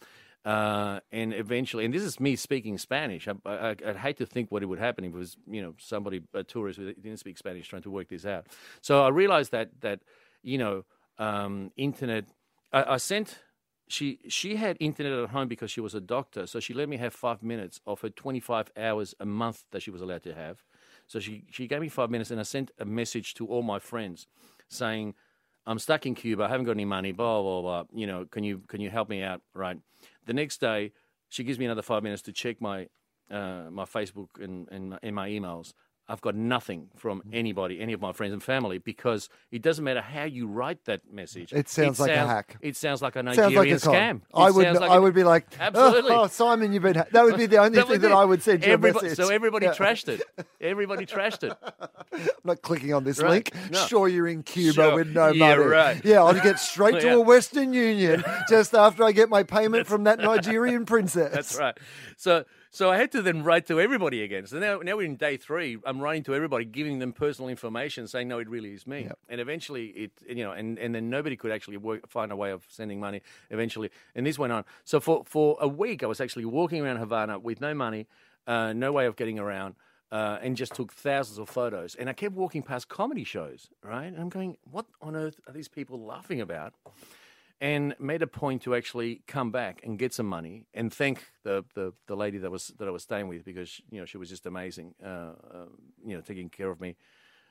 Uh, 0.46 1.00
and 1.12 1.34
eventually, 1.34 1.86
and 1.86 1.94
this 1.94 2.04
is 2.04 2.20
me 2.20 2.36
speaking 2.36 2.78
Spanish. 2.78 3.28
I, 3.28 3.34
I, 3.46 3.70
I'd 3.86 3.96
hate 3.96 4.18
to 4.18 4.26
think 4.26 4.52
what 4.52 4.62
it 4.62 4.66
would 4.66 4.80
happen 4.80 5.06
if 5.06 5.14
it 5.14 5.18
was, 5.18 5.38
you 5.48 5.62
know, 5.62 5.74
somebody 5.78 6.22
a 6.34 6.44
tourist 6.44 6.78
who 6.80 6.94
didn't 6.94 7.20
speak 7.20 7.38
Spanish 7.38 7.68
trying 7.68 7.84
to 7.84 7.92
work 7.92 8.10
this 8.10 8.26
out. 8.26 8.48
So 8.82 9.04
I 9.04 9.10
realized 9.10 9.52
that 9.52 9.70
that 9.82 10.02
you 10.44 10.58
know, 10.58 10.84
um, 11.18 11.72
internet. 11.78 12.26
I, 12.72 12.96
I 12.96 12.98
sent 12.98 13.40
she 13.88 14.20
she 14.28 14.56
had 14.56 14.78
internet 14.80 15.14
at 15.14 15.30
home 15.30 15.48
because 15.48 15.72
she 15.72 15.82
was 15.82 15.96
a 15.96 16.02
doctor, 16.02 16.46
so 16.46 16.60
she 16.60 16.74
let 16.74 16.90
me 16.90 16.98
have 16.98 17.14
five 17.14 17.42
minutes 17.42 17.80
of 17.88 18.02
her 18.02 18.10
twenty 18.10 18.40
five 18.40 18.70
hours 18.78 19.16
a 19.20 19.26
month 19.26 19.64
that 19.72 19.82
she 19.82 19.92
was 19.92 20.02
allowed 20.02 20.24
to 20.24 20.36
have. 20.36 20.64
So 21.08 21.20
she 21.20 21.46
she 21.50 21.68
gave 21.68 21.82
me 21.82 21.90
five 21.90 22.10
minutes, 22.10 22.32
and 22.32 22.40
I 22.40 22.44
sent 22.44 22.72
a 22.80 22.86
message 22.86 23.34
to 23.36 23.48
all 23.48 23.64
my 23.64 23.80
friends 23.80 24.28
saying, 24.68 25.16
I'm 25.66 25.80
stuck 25.80 26.06
in 26.06 26.16
Cuba. 26.16 26.44
I 26.44 26.50
haven't 26.50 26.66
got 26.66 26.74
any 26.74 26.86
money. 26.86 27.12
Blah 27.12 27.42
blah 27.42 27.62
blah. 27.62 27.84
You 27.94 28.08
know, 28.08 28.26
can 28.26 28.44
you 28.44 28.62
can 28.68 28.82
you 28.82 28.90
help 28.90 29.10
me 29.10 29.22
out? 29.24 29.42
Right. 29.54 29.78
The 30.26 30.34
next 30.34 30.60
day, 30.60 30.92
she 31.30 31.44
gives 31.44 31.58
me 31.60 31.66
another 31.66 31.82
five 31.82 32.04
minutes 32.04 32.22
to 32.24 32.32
check 32.32 32.62
my 32.62 32.88
uh, 33.32 33.70
my 33.72 33.86
Facebook 33.86 34.30
and, 34.40 34.68
and, 34.70 35.00
and 35.02 35.16
my 35.16 35.30
emails. 35.30 35.74
I've 36.10 36.20
got 36.20 36.36
nothing 36.36 36.90
from 36.98 37.22
Mm. 37.22 37.34
anybody, 37.34 37.80
any 37.80 37.94
of 37.94 38.02
my 38.02 38.12
friends 38.12 38.34
and 38.34 38.44
family, 38.44 38.78
because 38.78 39.30
it 39.52 39.62
doesn't 39.62 39.86
matter 39.86 40.02
how 40.02 40.26
you 40.26 40.48
write 40.48 40.84
that 40.86 41.02
message. 41.12 41.54
It 41.54 41.70
sounds 41.70 41.98
like 42.00 42.12
a 42.12 42.28
hack. 42.28 42.58
It 42.62 42.76
sounds 42.76 43.02
like 43.02 43.16
a 43.16 43.24
Nigerian 43.24 43.54
like 43.56 43.70
a 43.70 43.76
scam. 43.76 44.22
I 44.34 44.52
would, 44.52 44.66
sounds 44.66 44.80
like 44.82 44.92
I 44.92 44.98
a- 44.98 45.02
would 45.02 45.14
be 45.14 45.24
like, 45.24 45.46
Absolutely. 45.60 46.12
Oh, 46.12 46.24
oh, 46.24 46.28
Simon, 46.28 46.74
you've 46.74 46.84
been. 46.84 46.96
Ha-. 46.96 47.06
That 47.14 47.24
would 47.24 47.38
be 47.38 47.46
the 47.46 47.58
only 47.58 47.78
That 47.78 47.88
thing 47.88 48.02
that. 48.02 48.12
I 48.12 48.26
would 48.26 48.44
send 48.44 48.66
you 48.66 48.74
Everybody- 48.74 49.06
a 49.08 49.10
message. 49.12 49.26
So 49.26 49.32
everybody 49.34 49.66
Yeah. 49.68 49.74
trashed 49.74 50.10
it. 50.10 50.22
Everybody 50.62 51.06
trashed 51.06 51.44
it. 51.44 51.54
I'm 52.12 52.20
not 52.44 52.62
clicking 52.62 52.94
on 52.94 53.06
this 53.06 53.20
Right. 53.22 53.30
link. 53.30 53.52
No. 53.72 53.80
Sure, 53.88 54.08
you're 54.10 54.28
in 54.28 54.44
Cuba 54.44 54.74
Sure. 54.74 54.96
with 54.96 55.08
no 55.08 55.30
Yeah, 55.30 55.56
money. 55.56 55.70
right. 55.70 56.04
Yeah, 56.06 56.24
I'll 56.24 56.34
get 56.34 56.60
straight 56.60 57.00
to 57.00 57.08
Yeah. 57.08 57.14
a 57.14 57.22
Western 57.22 57.74
Union 57.74 58.24
just 58.50 58.74
after 58.76 59.06
I 59.06 59.14
get 59.14 59.30
my 59.30 59.44
payment 59.44 59.88
from 59.88 60.04
that 60.04 60.20
Nigerian 60.20 60.86
princess. 60.86 61.32
That's 61.34 61.58
right. 61.58 61.78
So 62.18 62.44
so 62.74 62.90
I 62.90 62.98
had 62.98 63.12
to 63.12 63.22
then 63.22 63.44
write 63.44 63.68
to 63.68 63.80
everybody 63.80 64.24
again. 64.24 64.48
So 64.48 64.58
now 64.58 64.80
now 64.80 64.98
we're 64.98 65.06
in 65.06 65.16
day 65.16 65.38
three. 65.38 65.78
I'm 65.86 66.02
writing 66.02 66.24
to 66.24 66.34
everybody, 66.34 66.66
giving 66.66 66.98
them 66.98 67.14
personal 67.14 67.48
information, 67.50 68.08
saying 68.08 68.28
no, 68.28 68.40
it 68.40 68.50
really 68.50 68.74
is 68.74 68.88
me. 68.88 69.04
Yep. 69.04 69.20
And 69.30 69.40
eventually 69.40 69.86
it 69.90 70.12
you 70.28 70.44
know 70.44 70.54
and, 70.54 70.80
and 70.80 70.96
then 70.96 71.08
nobody 71.08 71.36
could 71.36 71.52
actually 71.52 71.78
work, 71.78 72.10
find 72.10 72.32
a 72.32 72.36
way 72.36 72.50
of 72.50 72.66
sending 72.68 73.00
money. 73.00 73.22
Eventually, 73.52 73.92
and 74.16 74.26
this 74.26 74.40
went 74.40 74.52
on. 74.52 74.66
So 74.86 75.00
for 75.00 75.24
for 75.24 75.56
a 75.62 75.68
week, 75.68 76.02
I 76.02 76.08
was 76.08 76.20
actually 76.20 76.46
walking 76.46 76.82
around 76.82 76.98
Havana 76.98 77.38
with 77.38 77.62
no 77.62 77.76
money, 77.76 78.08
uh, 78.48 78.74
no 78.74 78.92
way 78.92 79.06
of 79.06 79.16
getting 79.16 79.38
around. 79.38 79.76
Uh, 80.12 80.38
and 80.44 80.56
just 80.56 80.76
took 80.76 80.94
thousands 80.94 81.40
of 81.40 81.50
photos. 81.50 81.96
And 81.96 82.08
I 82.08 82.14
kept 82.14 82.36
walking 82.36 82.62
past 82.62 82.88
comedy 82.88 83.24
shows, 83.24 83.70
right? 83.84 84.06
And 84.06 84.20
I'm 84.20 84.30
going, 84.30 84.58
what 84.70 84.86
on 85.02 85.16
earth 85.16 85.40
are 85.48 85.54
these 85.54 85.68
people 85.68 86.00
laughing 86.06 86.40
about? 86.40 86.76
And 87.62 87.96
made 88.00 88.22
a 88.22 88.28
point 88.28 88.62
to 88.64 88.76
actually 88.76 89.22
come 89.28 89.52
back 89.52 89.80
and 89.84 89.98
get 89.98 90.14
some 90.14 90.26
money 90.26 90.66
and 90.74 90.94
thank 90.94 91.32
the, 91.44 91.64
the, 91.76 91.94
the 92.08 92.16
lady 92.16 92.38
that 92.40 92.52
was 92.52 92.74
that 92.78 92.88
I 92.88 92.92
was 92.92 93.04
staying 93.04 93.28
with 93.28 93.46
because 93.46 93.82
you 93.90 94.00
know 94.00 94.06
she 94.06 94.18
was 94.18 94.30
just 94.30 94.46
amazing, 94.46 94.96
uh, 95.04 95.08
uh, 95.08 95.66
you 96.06 96.16
know, 96.16 96.22
taking 96.22 96.50
care 96.50 96.70
of 96.70 96.82
me 96.82 96.96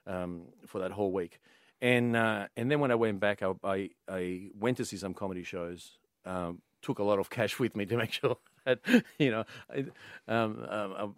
um, 0.07 0.43
for 0.67 0.81
that 0.81 0.93
whole 0.93 1.13
week. 1.13 1.41
And 1.81 2.17
uh, 2.17 2.47
and 2.57 2.71
then 2.71 2.81
when 2.81 2.91
I 2.91 2.95
went 2.95 3.21
back, 3.21 3.43
I, 3.43 3.53
I, 3.65 3.91
I 4.09 4.51
went 4.59 4.77
to 4.77 4.85
see 4.85 4.97
some 4.97 5.15
comedy 5.15 5.43
shows. 5.43 5.99
Um, 6.25 6.63
took 6.81 6.99
a 6.99 7.03
lot 7.05 7.19
of 7.19 7.31
cash 7.31 7.59
with 7.59 7.75
me 7.77 7.87
to 7.87 7.97
make 7.97 8.13
sure 8.21 8.37
that 8.65 8.81
you 9.19 9.31
know 9.31 9.45
I, 9.71 9.85
um, 10.29 10.67
um, 10.69 10.95
um, 10.97 11.15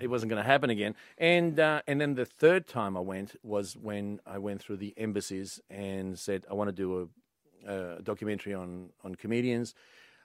it 0.00 0.08
wasn't 0.08 0.30
going 0.30 0.42
to 0.42 0.48
happen 0.48 0.70
again. 0.70 0.94
And 1.18 1.60
uh, 1.60 1.82
and 1.86 2.00
then 2.00 2.14
the 2.14 2.24
third 2.24 2.66
time 2.66 2.96
I 2.96 3.00
went 3.00 3.36
was 3.42 3.76
when 3.76 4.20
I 4.26 4.38
went 4.38 4.60
through 4.62 4.78
the 4.78 4.94
embassies 4.96 5.60
and 5.70 6.18
said 6.18 6.44
I 6.50 6.54
want 6.54 6.68
to 6.68 6.72
do 6.72 7.10
a 7.66 8.02
documentary 8.02 8.54
on 8.54 8.90
on 9.04 9.14
comedians. 9.14 9.74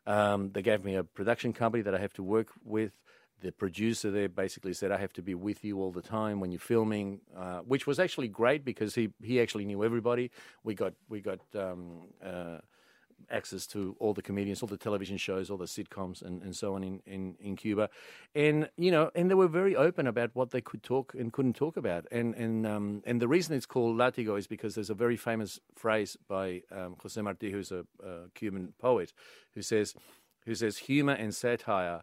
Um, 0.07 0.51
they 0.51 0.61
gave 0.61 0.83
me 0.83 0.95
a 0.95 1.03
production 1.03 1.53
company 1.53 1.81
that 1.83 1.95
I 1.95 1.99
have 1.99 2.13
to 2.13 2.23
work 2.23 2.49
with. 2.63 2.91
The 3.41 3.51
producer 3.51 4.11
there 4.11 4.29
basically 4.29 4.73
said 4.73 4.91
I 4.91 4.97
have 4.97 5.13
to 5.13 5.21
be 5.21 5.35
with 5.35 5.63
you 5.63 5.79
all 5.79 5.91
the 5.91 6.01
time 6.01 6.39
when 6.39 6.51
you're 6.51 6.59
filming, 6.59 7.19
uh, 7.35 7.59
which 7.59 7.85
was 7.85 7.99
actually 7.99 8.27
great 8.29 8.63
because 8.63 8.95
he 8.95 9.09
he 9.21 9.41
actually 9.41 9.65
knew 9.65 9.83
everybody. 9.83 10.31
We 10.63 10.73
got 10.75 10.93
we 11.09 11.21
got 11.21 11.39
um, 11.55 12.07
uh, 12.23 12.59
access 13.29 13.65
to 13.67 13.95
all 13.99 14.13
the 14.13 14.21
comedians, 14.21 14.61
all 14.61 14.67
the 14.67 14.77
television 14.77 15.17
shows, 15.17 15.49
all 15.49 15.57
the 15.57 15.65
sitcoms, 15.65 16.21
and, 16.21 16.41
and 16.43 16.55
so 16.55 16.75
on 16.75 16.83
in, 16.83 17.01
in, 17.05 17.35
in 17.39 17.55
Cuba, 17.55 17.89
and 18.33 18.69
you 18.77 18.91
know, 18.91 19.11
and 19.15 19.29
they 19.29 19.35
were 19.35 19.47
very 19.47 19.75
open 19.75 20.07
about 20.07 20.31
what 20.33 20.51
they 20.51 20.61
could 20.61 20.83
talk 20.83 21.13
and 21.17 21.33
couldn't 21.33 21.55
talk 21.55 21.77
about, 21.77 22.05
and 22.11 22.35
and 22.35 22.67
um, 22.67 23.01
and 23.05 23.21
the 23.21 23.27
reason 23.27 23.55
it's 23.55 23.65
called 23.65 23.97
Latigo 23.97 24.37
is 24.37 24.47
because 24.47 24.75
there's 24.75 24.89
a 24.89 24.95
very 24.95 25.17
famous 25.17 25.59
phrase 25.75 26.17
by 26.27 26.61
um, 26.71 26.95
Jose 27.01 27.21
Marti, 27.21 27.51
who's 27.51 27.71
a, 27.71 27.85
a 28.03 28.29
Cuban 28.35 28.73
poet, 28.79 29.13
who 29.53 29.61
says, 29.61 29.95
who 30.45 30.55
says 30.55 30.77
humor 30.77 31.13
and 31.13 31.33
satire 31.33 32.01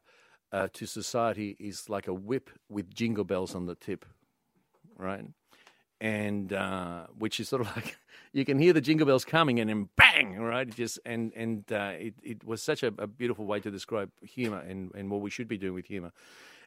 uh, 0.53 0.69
to 0.73 0.87
society 0.87 1.57
is 1.59 1.89
like 1.89 2.07
a 2.07 2.15
whip 2.15 2.51
with 2.69 2.93
jingle 2.93 3.25
bells 3.25 3.55
on 3.55 3.67
the 3.67 3.75
tip, 3.75 4.05
right? 4.97 5.25
And 6.03 6.53
uh, 6.53 7.07
which 7.17 7.39
is 7.39 7.49
sort 7.49 7.63
of 7.63 7.69
like 7.77 7.97
you 8.33 8.45
can 8.45 8.59
hear 8.59 8.73
the 8.73 8.81
jingle 8.81 9.07
bells 9.07 9.25
coming 9.25 9.61
and 9.61 9.71
then 9.71 9.89
bang 9.97 10.39
right? 10.39 10.69
It 10.69 10.75
just 10.75 10.99
and 11.07 11.33
and 11.35 11.73
uh, 11.73 11.93
it, 11.99 12.15
it 12.23 12.45
was 12.45 12.61
such 12.63 12.83
a, 12.83 12.89
a 12.99 13.07
beautiful 13.07 13.47
way 13.47 13.61
to 13.61 13.71
describe 13.71 14.11
humor 14.21 14.59
and, 14.59 14.91
and 14.95 15.11
what 15.11 15.21
we 15.21 15.31
should 15.31 15.49
be 15.49 15.57
doing 15.57 15.75
with 15.75 15.87
humor. 15.87 16.13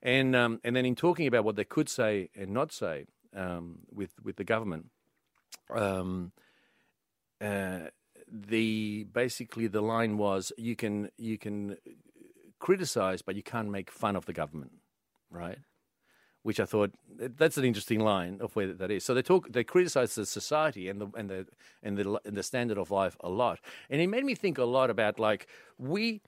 And 0.01 0.35
um, 0.35 0.61
and 0.63 0.75
then 0.75 0.85
in 0.85 0.95
talking 0.95 1.27
about 1.27 1.43
what 1.43 1.57
they 1.57 1.65
could 1.65 1.89
say 1.89 2.29
and 2.33 2.51
not 2.51 2.71
say 2.71 3.05
um, 3.35 3.79
with 3.93 4.13
with 4.23 4.37
the 4.37 4.45
government 4.45 4.87
um, 5.69 6.31
uh, 7.41 7.79
the 8.31 9.03
basically 9.03 9.67
the 9.67 9.81
line 9.81 10.17
was 10.17 10.53
you 10.57 10.75
can 10.75 11.09
you 11.17 11.37
can 11.37 11.77
criticize 12.59 13.21
but 13.21 13.35
you 13.35 13.43
can't 13.43 13.69
make 13.69 13.91
fun 13.91 14.15
of 14.15 14.25
the 14.25 14.33
government 14.33 14.71
right 15.29 15.59
which 16.45 16.59
I 16.59 16.65
thought 16.65 16.91
that's 17.17 17.57
an 17.57 17.65
interesting 17.65 18.01
line 18.01 18.37
of 18.39 18.55
where 18.55 18.71
that 18.71 18.91
is. 18.91 19.03
So 19.03 19.15
they 19.15 19.23
talk, 19.23 19.51
they 19.51 19.63
criticize 19.63 20.13
the 20.13 20.27
society 20.27 20.87
and 20.89 21.01
the 21.01 21.07
and 21.17 21.27
the 21.27 21.47
and 21.81 21.97
the 21.97 22.19
and 22.23 22.37
the 22.37 22.43
standard 22.43 22.77
of 22.77 22.91
life 22.91 23.17
a 23.21 23.29
lot, 23.29 23.57
and 23.89 23.99
it 23.99 24.05
made 24.05 24.23
me 24.23 24.35
think 24.35 24.59
a 24.59 24.63
lot 24.63 24.91
about 24.91 25.19
like 25.19 25.47
we. 25.79 26.21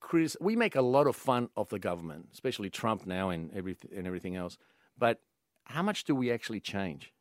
Chris, 0.00 0.36
We 0.38 0.54
make 0.54 0.76
a 0.76 0.82
lot 0.82 1.06
of 1.06 1.16
fun 1.16 1.48
of 1.56 1.68
the 1.70 1.78
government, 1.78 2.28
especially 2.32 2.68
Trump 2.68 3.06
now 3.06 3.30
and 3.30 3.50
everything 3.54 3.90
and 3.96 4.06
everything 4.06 4.36
else. 4.36 4.58
But 4.98 5.20
how 5.64 5.82
much 5.82 6.04
do 6.04 6.14
we 6.14 6.30
actually 6.30 6.60
change? 6.60 7.12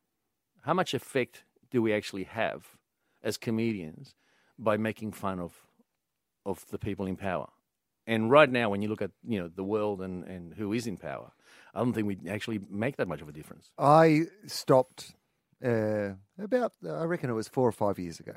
How 0.61 0.73
much 0.73 0.93
effect 0.93 1.43
do 1.71 1.81
we 1.81 1.93
actually 1.93 2.25
have 2.25 2.77
as 3.21 3.37
comedians 3.37 4.15
by 4.57 4.75
making 4.77 5.13
fun 5.13 5.39
of 5.39 5.53
of 6.45 6.65
the 6.71 6.77
people 6.77 7.05
in 7.05 7.15
power? 7.15 7.49
And 8.05 8.29
right 8.29 8.49
now, 8.49 8.69
when 8.69 8.81
you 8.81 8.89
look 8.89 9.01
at 9.01 9.11
you 9.25 9.39
know 9.39 9.49
the 9.53 9.63
world 9.63 10.01
and, 10.01 10.23
and 10.25 10.53
who 10.53 10.73
is 10.73 10.87
in 10.87 10.97
power, 10.97 11.31
I 11.73 11.79
don't 11.79 11.93
think 11.93 12.07
we 12.07 12.17
actually 12.29 12.59
make 12.69 12.97
that 12.97 13.07
much 13.07 13.21
of 13.21 13.29
a 13.29 13.31
difference. 13.31 13.71
I 13.77 14.23
stopped 14.45 15.13
uh, 15.63 16.11
about, 16.37 16.73
I 16.87 17.05
reckon 17.05 17.29
it 17.29 17.33
was 17.33 17.47
four 17.47 17.67
or 17.67 17.71
five 17.71 17.97
years 17.99 18.19
ago. 18.19 18.33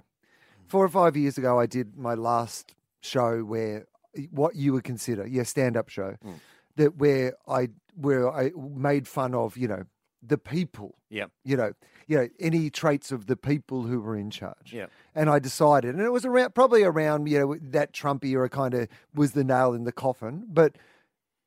Four 0.69 0.85
or 0.85 0.89
five 0.89 1.17
years 1.17 1.37
ago, 1.39 1.59
I 1.59 1.67
did 1.67 1.97
my 1.97 2.15
last 2.15 2.75
show 3.01 3.41
where 3.41 3.87
what 4.31 4.57
you 4.57 4.73
would 4.73 4.85
consider, 4.85 5.27
yeah, 5.27 5.43
stand 5.45 5.77
up 5.77 5.89
show, 5.89 6.17
Mm. 6.25 6.41
that 6.77 6.97
where 6.97 7.35
I 7.49 7.69
where 7.95 8.31
I 8.31 8.53
made 8.57 9.09
fun 9.09 9.35
of, 9.35 9.57
you 9.57 9.69
know, 9.69 9.85
the 10.27 10.39
people, 10.39 10.97
Yeah, 11.11 11.27
you 11.45 11.57
know, 11.57 11.73
you 12.07 12.17
know, 12.19 12.29
any 12.39 12.71
traits 12.71 13.11
of 13.13 13.27
the 13.27 13.37
people 13.37 13.83
who 13.83 14.01
were 14.01 14.17
in 14.17 14.31
charge. 14.31 14.73
yeah, 14.73 14.87
And 15.15 15.29
I 15.29 15.39
decided, 15.39 15.95
and 15.95 16.05
it 16.05 16.11
was 16.13 16.25
around 16.25 16.55
probably 16.55 16.83
around 16.83 17.27
you 17.27 17.39
know 17.39 17.57
that 17.61 17.93
Trump 17.93 18.25
era 18.25 18.49
kind 18.49 18.75
of 18.75 18.89
was 19.15 19.33
the 19.33 19.45
nail 19.45 19.73
in 19.75 19.85
the 19.85 19.93
coffin. 19.93 20.47
But 20.49 20.77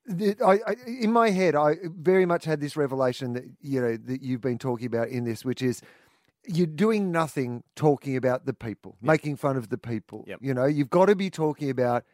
the, 0.06 0.36
I, 0.44 0.60
I, 0.72 0.76
in 0.88 1.12
my 1.14 1.30
head, 1.30 1.56
I 1.56 1.76
very 1.84 2.26
much 2.26 2.46
had 2.46 2.60
this 2.62 2.76
revelation 2.76 3.34
that 3.34 3.46
you 3.62 3.82
know 3.82 3.96
that 3.98 4.22
you've 4.22 4.42
been 4.42 4.58
talking 4.58 4.88
about 4.88 5.10
in 5.10 5.24
this, 5.24 5.46
which 5.46 5.62
is 5.62 5.82
you're 6.48 6.66
doing 6.68 7.12
nothing 7.12 7.64
talking 7.76 8.16
about 8.16 8.46
the 8.46 8.54
people, 8.54 8.96
making 9.02 9.36
fun 9.36 9.56
of 9.58 9.70
the 9.70 9.78
people. 9.78 10.24
Yep. 10.28 10.40
You 10.42 10.54
know, 10.54 10.66
you've 10.66 10.90
got 10.90 11.06
to 11.08 11.16
be 11.16 11.30
talking 11.30 11.70
about 11.70 12.06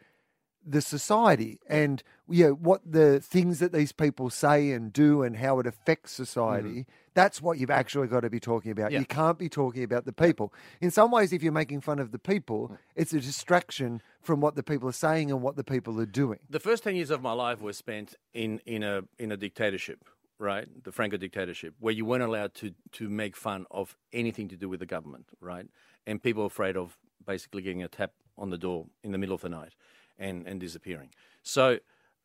the 0.68 0.80
society 0.80 1.60
and 1.68 2.02
you 2.28 2.44
know 2.46 2.52
what 2.54 2.80
the 2.84 3.20
things 3.20 3.60
that 3.60 3.72
these 3.72 3.92
people 3.92 4.28
say 4.30 4.72
and 4.72 4.92
do 4.92 5.22
and 5.22 5.36
how 5.36 5.60
it 5.60 5.66
affects 5.66 6.10
society 6.12 6.86
that's 7.14 7.40
what 7.40 7.56
you've 7.58 7.70
actually 7.70 8.08
got 8.08 8.20
to 8.20 8.28
be 8.30 8.40
talking 8.40 8.72
about 8.72 8.90
Yeah. 8.90 8.98
you 8.98 9.06
can't 9.06 9.38
be 9.38 9.48
talking 9.48 9.84
about 9.84 10.04
the 10.06 10.12
people 10.12 10.52
in 10.80 10.90
some 10.90 11.10
ways 11.12 11.32
if 11.32 11.40
you're 11.42 11.52
making 11.52 11.82
fun 11.82 11.98
of 12.00 12.10
the 12.10 12.18
people 12.18 12.68
Mm. 12.68 12.78
it's 12.96 13.12
a 13.12 13.20
distraction 13.20 14.02
from 14.22 14.40
what 14.40 14.56
the 14.56 14.62
people 14.64 14.88
are 14.88 14.92
saying 15.08 15.30
and 15.30 15.40
what 15.40 15.54
the 15.56 15.64
people 15.64 16.00
are 16.00 16.06
doing 16.22 16.40
The 16.50 16.58
first 16.60 16.82
ten 16.82 16.96
years 16.96 17.10
of 17.10 17.22
my 17.22 17.32
life 17.32 17.60
were 17.60 17.72
spent 17.72 18.14
in 18.34 18.60
in 18.66 18.82
a 18.82 19.02
in 19.18 19.30
a 19.30 19.36
dictatorship, 19.36 20.00
right? 20.38 20.66
The 20.84 20.90
Franco 20.92 21.16
dictatorship, 21.16 21.74
where 21.78 21.94
you 21.98 22.04
weren't 22.04 22.24
allowed 22.30 22.54
to 22.60 22.66
to 22.98 23.08
make 23.08 23.36
fun 23.36 23.66
of 23.70 23.96
anything 24.12 24.48
to 24.48 24.56
do 24.56 24.68
with 24.68 24.80
the 24.80 24.86
government, 24.96 25.26
right? 25.40 25.66
And 26.08 26.20
people 26.22 26.42
were 26.42 26.48
afraid 26.56 26.76
of 26.76 26.98
basically 27.24 27.62
getting 27.62 27.82
a 27.84 27.88
tap 27.88 28.12
on 28.36 28.50
the 28.50 28.58
door 28.58 28.86
in 29.04 29.12
the 29.12 29.18
middle 29.18 29.34
of 29.34 29.40
the 29.42 29.48
night 29.48 29.74
and 30.18 30.46
and 30.46 30.60
disappearing. 30.60 31.10
So 31.42 31.78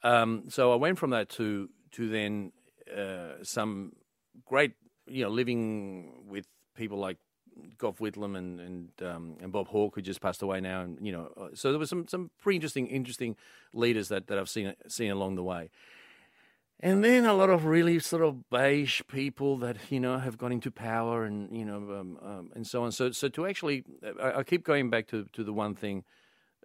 um, 0.04 0.44
so 0.50 0.72
I 0.72 0.76
went 0.76 0.98
from 0.98 1.12
that 1.12 1.30
to 1.30 1.70
to 1.92 2.10
then 2.10 2.52
uh, 2.96 3.44
some 3.44 3.94
great, 4.46 4.74
you 5.08 5.24
know, 5.24 5.30
living 5.30 6.26
with 6.28 6.46
people 6.76 6.98
like 6.98 7.18
Gough 7.78 8.00
Whitlam 8.00 8.38
and 8.38 8.60
and 8.60 8.90
um, 9.04 9.38
and 9.42 9.52
Bob 9.52 9.68
Hawke, 9.68 9.96
who 9.96 10.02
just 10.02 10.22
passed 10.22 10.42
away 10.42 10.62
now, 10.62 10.82
and 10.82 10.98
you 11.06 11.12
know, 11.12 11.32
uh, 11.38 11.50
so 11.54 11.72
there 11.72 11.80
was 11.80 11.90
some 11.90 12.08
some 12.08 12.32
pretty 12.42 12.56
interesting 12.56 12.88
interesting 12.88 13.36
leaders 13.74 14.08
that, 14.10 14.28
that 14.28 14.38
I've 14.38 14.50
seen 14.50 14.74
seen 14.88 15.12
along 15.12 15.36
the 15.36 15.44
way. 15.44 15.70
And 16.84 17.04
then 17.04 17.26
a 17.26 17.34
lot 17.36 17.52
of 17.52 17.66
really 17.66 18.00
sort 18.00 18.24
of 18.24 18.50
beige 18.50 19.02
people 19.08 19.56
that 19.58 19.78
you 19.92 20.00
know 20.00 20.18
have 20.18 20.38
got 20.38 20.52
into 20.52 20.72
power 20.72 21.26
and 21.26 21.56
you 21.56 21.66
know 21.66 21.78
um, 22.00 22.18
um, 22.24 22.52
and 22.56 22.66
so 22.66 22.84
on. 22.84 22.92
So 22.92 23.12
so 23.12 23.30
to 23.30 23.46
actually, 23.46 23.84
I, 24.20 24.40
I 24.40 24.44
keep 24.44 24.64
going 24.64 24.90
back 24.90 25.08
to, 25.08 25.26
to 25.34 25.44
the 25.44 25.54
one 25.54 25.76
thing, 25.76 26.04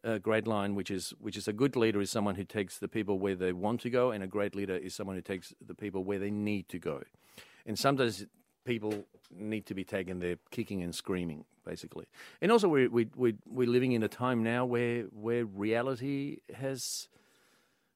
uh, 0.05 0.19
great 0.19 0.47
line, 0.47 0.75
which 0.75 0.91
is 0.91 1.15
which 1.21 1.37
is 1.37 1.49
a 1.49 1.53
good 1.53 1.77
leader 1.77 2.01
is 2.01 2.11
someone 2.11 2.35
who 2.35 2.45
takes 2.45 2.79
the 2.79 2.89
people 2.89 3.19
where 3.19 3.35
they 3.35 3.53
want 3.53 3.81
to 3.83 3.91
go, 3.91 4.11
and 4.11 4.23
a 4.23 4.27
great 4.27 4.55
leader 4.55 4.77
is 4.77 4.95
someone 4.95 5.17
who 5.17 5.23
takes 5.23 5.55
the 5.67 5.75
people 5.75 6.05
where 6.05 6.19
they 6.19 6.31
need 6.31 6.69
to 6.69 6.79
go. 6.79 7.03
And 7.67 7.79
sometimes 7.79 8.27
people 8.65 9.05
need 9.35 9.67
to 9.67 9.75
be 9.75 9.85
taken 9.85 10.19
there 10.19 10.37
kicking 10.51 10.83
and 10.83 10.95
screaming, 10.95 11.45
basically. 11.65 12.07
And 12.41 12.53
also, 12.53 12.69
we 12.69 12.89
we 12.89 13.09
we 13.17 13.35
we're 13.47 13.69
living 13.69 13.93
in 13.93 14.03
a 14.03 14.09
time 14.09 14.43
now 14.43 14.65
where 14.65 15.03
where 15.05 15.45
reality 15.45 16.39
has 16.55 17.09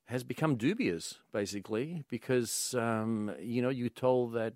has 0.07 0.25
become 0.25 0.57
dubious, 0.57 1.19
basically, 1.33 2.05
because 2.09 2.75
um, 2.75 3.33
you 3.41 3.63
know 3.63 3.69
you're 3.69 3.89
told 3.89 4.33
that 4.35 4.55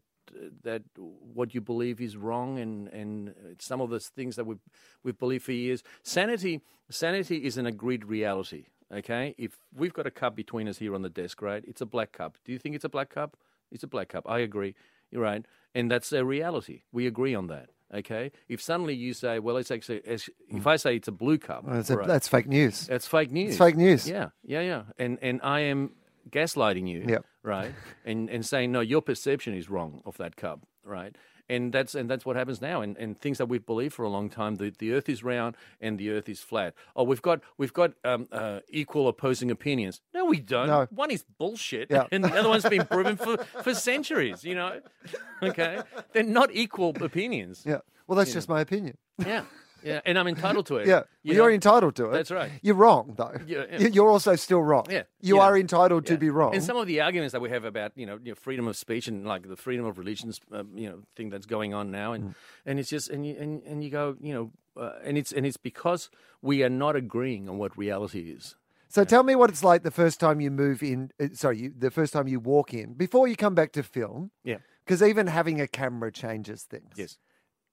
that 0.62 0.82
what 0.96 1.54
you 1.54 1.60
believe 1.60 2.00
is 2.00 2.16
wrong, 2.16 2.58
and 2.58 2.88
and 2.88 3.34
some 3.58 3.80
of 3.80 3.90
the 3.90 4.00
things 4.00 4.36
that 4.36 4.44
we 4.46 4.56
we've 5.02 5.18
believed 5.18 5.44
for 5.44 5.52
years. 5.52 5.82
Sanity 6.02 6.60
sanity 6.90 7.44
is 7.44 7.56
an 7.58 7.66
agreed 7.66 8.04
reality. 8.04 8.66
Okay, 8.92 9.34
if 9.38 9.56
we've 9.74 9.92
got 9.94 10.06
a 10.06 10.10
cup 10.10 10.36
between 10.36 10.68
us 10.68 10.78
here 10.78 10.94
on 10.94 11.02
the 11.02 11.08
desk, 11.10 11.40
right? 11.42 11.64
It's 11.66 11.80
a 11.80 11.86
black 11.86 12.12
cup. 12.12 12.36
Do 12.44 12.52
you 12.52 12.58
think 12.58 12.74
it's 12.76 12.84
a 12.84 12.88
black 12.88 13.08
cup? 13.10 13.36
It's 13.72 13.82
a 13.82 13.88
black 13.88 14.08
cup. 14.08 14.24
I 14.28 14.38
agree. 14.40 14.74
You're 15.10 15.22
right, 15.22 15.44
and 15.74 15.90
that's 15.90 16.12
a 16.12 16.24
reality. 16.24 16.82
We 16.92 17.06
agree 17.06 17.34
on 17.34 17.46
that. 17.48 17.70
Okay. 17.92 18.32
If 18.48 18.60
suddenly 18.60 18.94
you 18.94 19.14
say, 19.14 19.38
well, 19.38 19.56
it's 19.56 19.70
actually, 19.70 20.02
if 20.04 20.66
I 20.66 20.74
say 20.76 20.96
it's 20.96 21.06
a 21.06 21.12
blue 21.12 21.38
cup, 21.38 21.62
Well, 21.64 21.82
a- 21.88 21.96
right, 21.96 22.08
that's 22.08 22.26
fake 22.26 22.48
news. 22.48 22.86
that's 22.88 23.06
fake 23.06 23.30
news. 23.30 23.50
It's 23.50 23.58
fake 23.58 23.76
news. 23.76 24.08
Yeah, 24.08 24.30
yeah, 24.44 24.62
yeah. 24.62 24.82
And 24.98 25.18
and 25.22 25.40
I 25.44 25.60
am 25.60 25.92
gaslighting 26.30 26.88
you, 26.88 27.04
Yep. 27.08 27.24
Right? 27.44 27.72
And 28.04 28.28
and 28.28 28.44
saying 28.44 28.72
no, 28.72 28.80
your 28.80 29.02
perception 29.02 29.54
is 29.54 29.70
wrong 29.70 30.02
of 30.04 30.16
that 30.16 30.34
cup, 30.34 30.66
right? 30.84 31.14
And 31.46 31.74
that's 31.74 31.94
and 31.94 32.08
that's 32.08 32.24
what 32.24 32.36
happens 32.36 32.62
now. 32.62 32.80
And 32.80 32.96
and 32.96 33.20
things 33.20 33.36
that 33.36 33.46
we've 33.46 33.66
believed 33.66 33.92
for 33.94 34.02
a 34.02 34.08
long 34.08 34.30
time: 34.30 34.56
the, 34.56 34.72
the 34.78 34.92
Earth 34.94 35.10
is 35.10 35.22
round 35.22 35.56
and 35.78 35.98
the 35.98 36.08
Earth 36.10 36.26
is 36.26 36.40
flat. 36.40 36.72
Oh, 36.96 37.04
we've 37.04 37.20
got 37.20 37.42
we've 37.58 37.72
got 37.74 37.92
um, 38.02 38.26
uh, 38.32 38.60
equal 38.70 39.08
opposing 39.08 39.50
opinions. 39.50 40.00
No, 40.14 40.24
we 40.24 40.40
don't. 40.40 40.68
No. 40.68 40.86
One 40.90 41.10
is 41.10 41.22
bullshit, 41.38 41.90
Yeah. 41.90 42.06
and 42.10 42.24
the 42.24 42.34
other 42.34 42.48
one's 42.48 42.64
been 42.66 42.86
proven 42.86 43.16
for 43.18 43.36
for 43.62 43.74
centuries. 43.74 44.42
You 44.42 44.54
know, 44.54 44.80
okay? 45.42 45.82
They're 46.14 46.22
not 46.22 46.48
equal 46.50 46.96
opinions. 47.00 47.62
Yeah. 47.66 47.80
Well, 48.06 48.16
that's 48.16 48.32
just 48.32 48.48
my 48.48 48.62
opinion. 48.62 48.96
Yeah, 49.18 49.44
yeah. 49.84 50.00
And 50.04 50.18
I'm 50.18 50.26
entitled 50.26 50.66
to 50.66 50.76
it. 50.78 50.86
Yeah. 50.86 51.02
You 51.22 51.34
You're 51.34 51.52
entitled 51.52 51.94
to 51.96 52.06
it. 52.10 52.12
That's 52.12 52.30
right. 52.30 52.50
You're 52.62 52.74
wrong, 52.74 53.14
though. 53.16 53.36
Yeah, 53.46 53.64
yeah. 53.70 53.78
You- 53.80 53.88
You're 53.90 54.10
also 54.10 54.34
still 54.36 54.62
wrong. 54.62 54.86
Yeah, 54.90 55.02
You 55.20 55.36
yeah. 55.36 55.42
are 55.42 55.56
entitled 55.58 56.06
to 56.06 56.16
be 56.16 56.30
wrong. 56.30 56.54
And 56.54 56.62
some 56.64 56.76
of 56.76 56.86
the 56.86 57.00
arguments 57.00 57.32
that 57.32 57.40
we 57.40 57.50
have 57.50 57.64
about 57.64 57.92
you 57.96 58.06
know, 58.06 58.18
you 58.22 58.30
know 58.32 58.34
freedom 58.34 58.66
of 58.66 58.76
speech 58.76 59.06
and 59.08 59.26
like 59.26 59.48
the 59.48 59.56
freedom 59.56 59.84
of 59.86 59.98
religions, 59.98 60.40
uh, 60.52 60.64
you 60.74 60.88
know, 60.88 61.02
thing 61.16 61.30
that's 61.30 61.46
going 61.46 61.74
on 61.74 61.90
now, 61.90 62.12
and 62.12 62.24
Mm. 62.30 62.34
and 62.66 62.78
it's 62.80 62.88
just 62.90 63.10
and 63.10 63.26
you 63.26 63.36
and, 63.38 63.62
and 63.64 63.84
you 63.84 63.90
go, 63.90 64.16
you 64.20 64.32
know, 64.34 64.52
uh, 64.82 64.92
and 65.04 65.16
it's 65.18 65.32
and 65.32 65.44
it's 65.46 65.56
because 65.58 66.10
we 66.42 66.62
are 66.64 66.70
not 66.70 66.96
agreeing 66.96 67.48
on 67.48 67.58
what 67.58 67.76
reality 67.78 68.30
is. 68.30 68.56
So 68.88 69.02
tell 69.04 69.22
me 69.24 69.34
what 69.34 69.50
it's 69.50 69.64
like 69.64 69.82
the 69.82 69.90
first 69.90 70.20
time 70.20 70.40
you 70.40 70.50
move 70.52 70.80
in. 70.82 71.10
uh, 71.20 71.28
Sorry, 71.32 71.58
you, 71.58 71.72
the 71.76 71.90
first 71.90 72.12
time 72.12 72.28
you 72.28 72.38
walk 72.38 72.72
in 72.72 72.94
before 72.94 73.26
you 73.28 73.34
come 73.36 73.54
back 73.54 73.72
to 73.72 73.82
film. 73.82 74.30
Yeah. 74.44 74.58
Because 74.84 75.02
even 75.02 75.26
having 75.28 75.60
a 75.60 75.66
camera 75.66 76.12
changes 76.12 76.62
things. 76.64 76.92
Yes. 76.94 77.16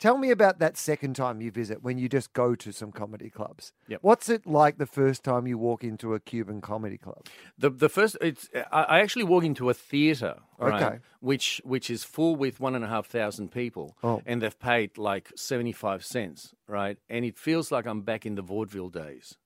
Tell 0.01 0.17
me 0.17 0.31
about 0.31 0.57
that 0.57 0.77
second 0.77 1.15
time 1.15 1.41
you 1.41 1.51
visit 1.51 1.83
when 1.83 1.99
you 1.99 2.09
just 2.09 2.33
go 2.33 2.55
to 2.55 2.71
some 2.71 2.91
comedy 2.91 3.29
clubs. 3.29 3.71
Yep. 3.87 3.99
What's 4.01 4.29
it 4.29 4.47
like 4.47 4.79
the 4.79 4.87
first 4.87 5.23
time 5.23 5.45
you 5.45 5.59
walk 5.59 5.83
into 5.83 6.15
a 6.15 6.19
Cuban 6.19 6.59
comedy 6.59 6.97
club? 6.97 7.27
The 7.55 7.69
the 7.69 7.87
first 7.87 8.17
it's 8.19 8.49
I, 8.71 8.81
I 8.95 8.99
actually 9.01 9.25
walk 9.25 9.43
into 9.43 9.69
a 9.69 9.75
theater, 9.75 10.37
right, 10.57 10.81
Okay. 10.81 10.99
which 11.19 11.61
which 11.63 11.91
is 11.91 12.03
full 12.03 12.35
with 12.35 12.59
one 12.59 12.73
and 12.73 12.83
a 12.83 12.87
half 12.87 13.05
thousand 13.05 13.51
people, 13.51 13.95
Oh. 14.01 14.23
and 14.25 14.41
they've 14.41 14.59
paid 14.59 14.97
like 14.97 15.31
seventy 15.35 15.71
five 15.71 16.03
cents, 16.03 16.55
right, 16.67 16.97
and 17.07 17.23
it 17.23 17.37
feels 17.37 17.71
like 17.71 17.85
I'm 17.85 18.01
back 18.01 18.25
in 18.25 18.33
the 18.33 18.41
vaudeville 18.41 18.89
days, 18.89 19.37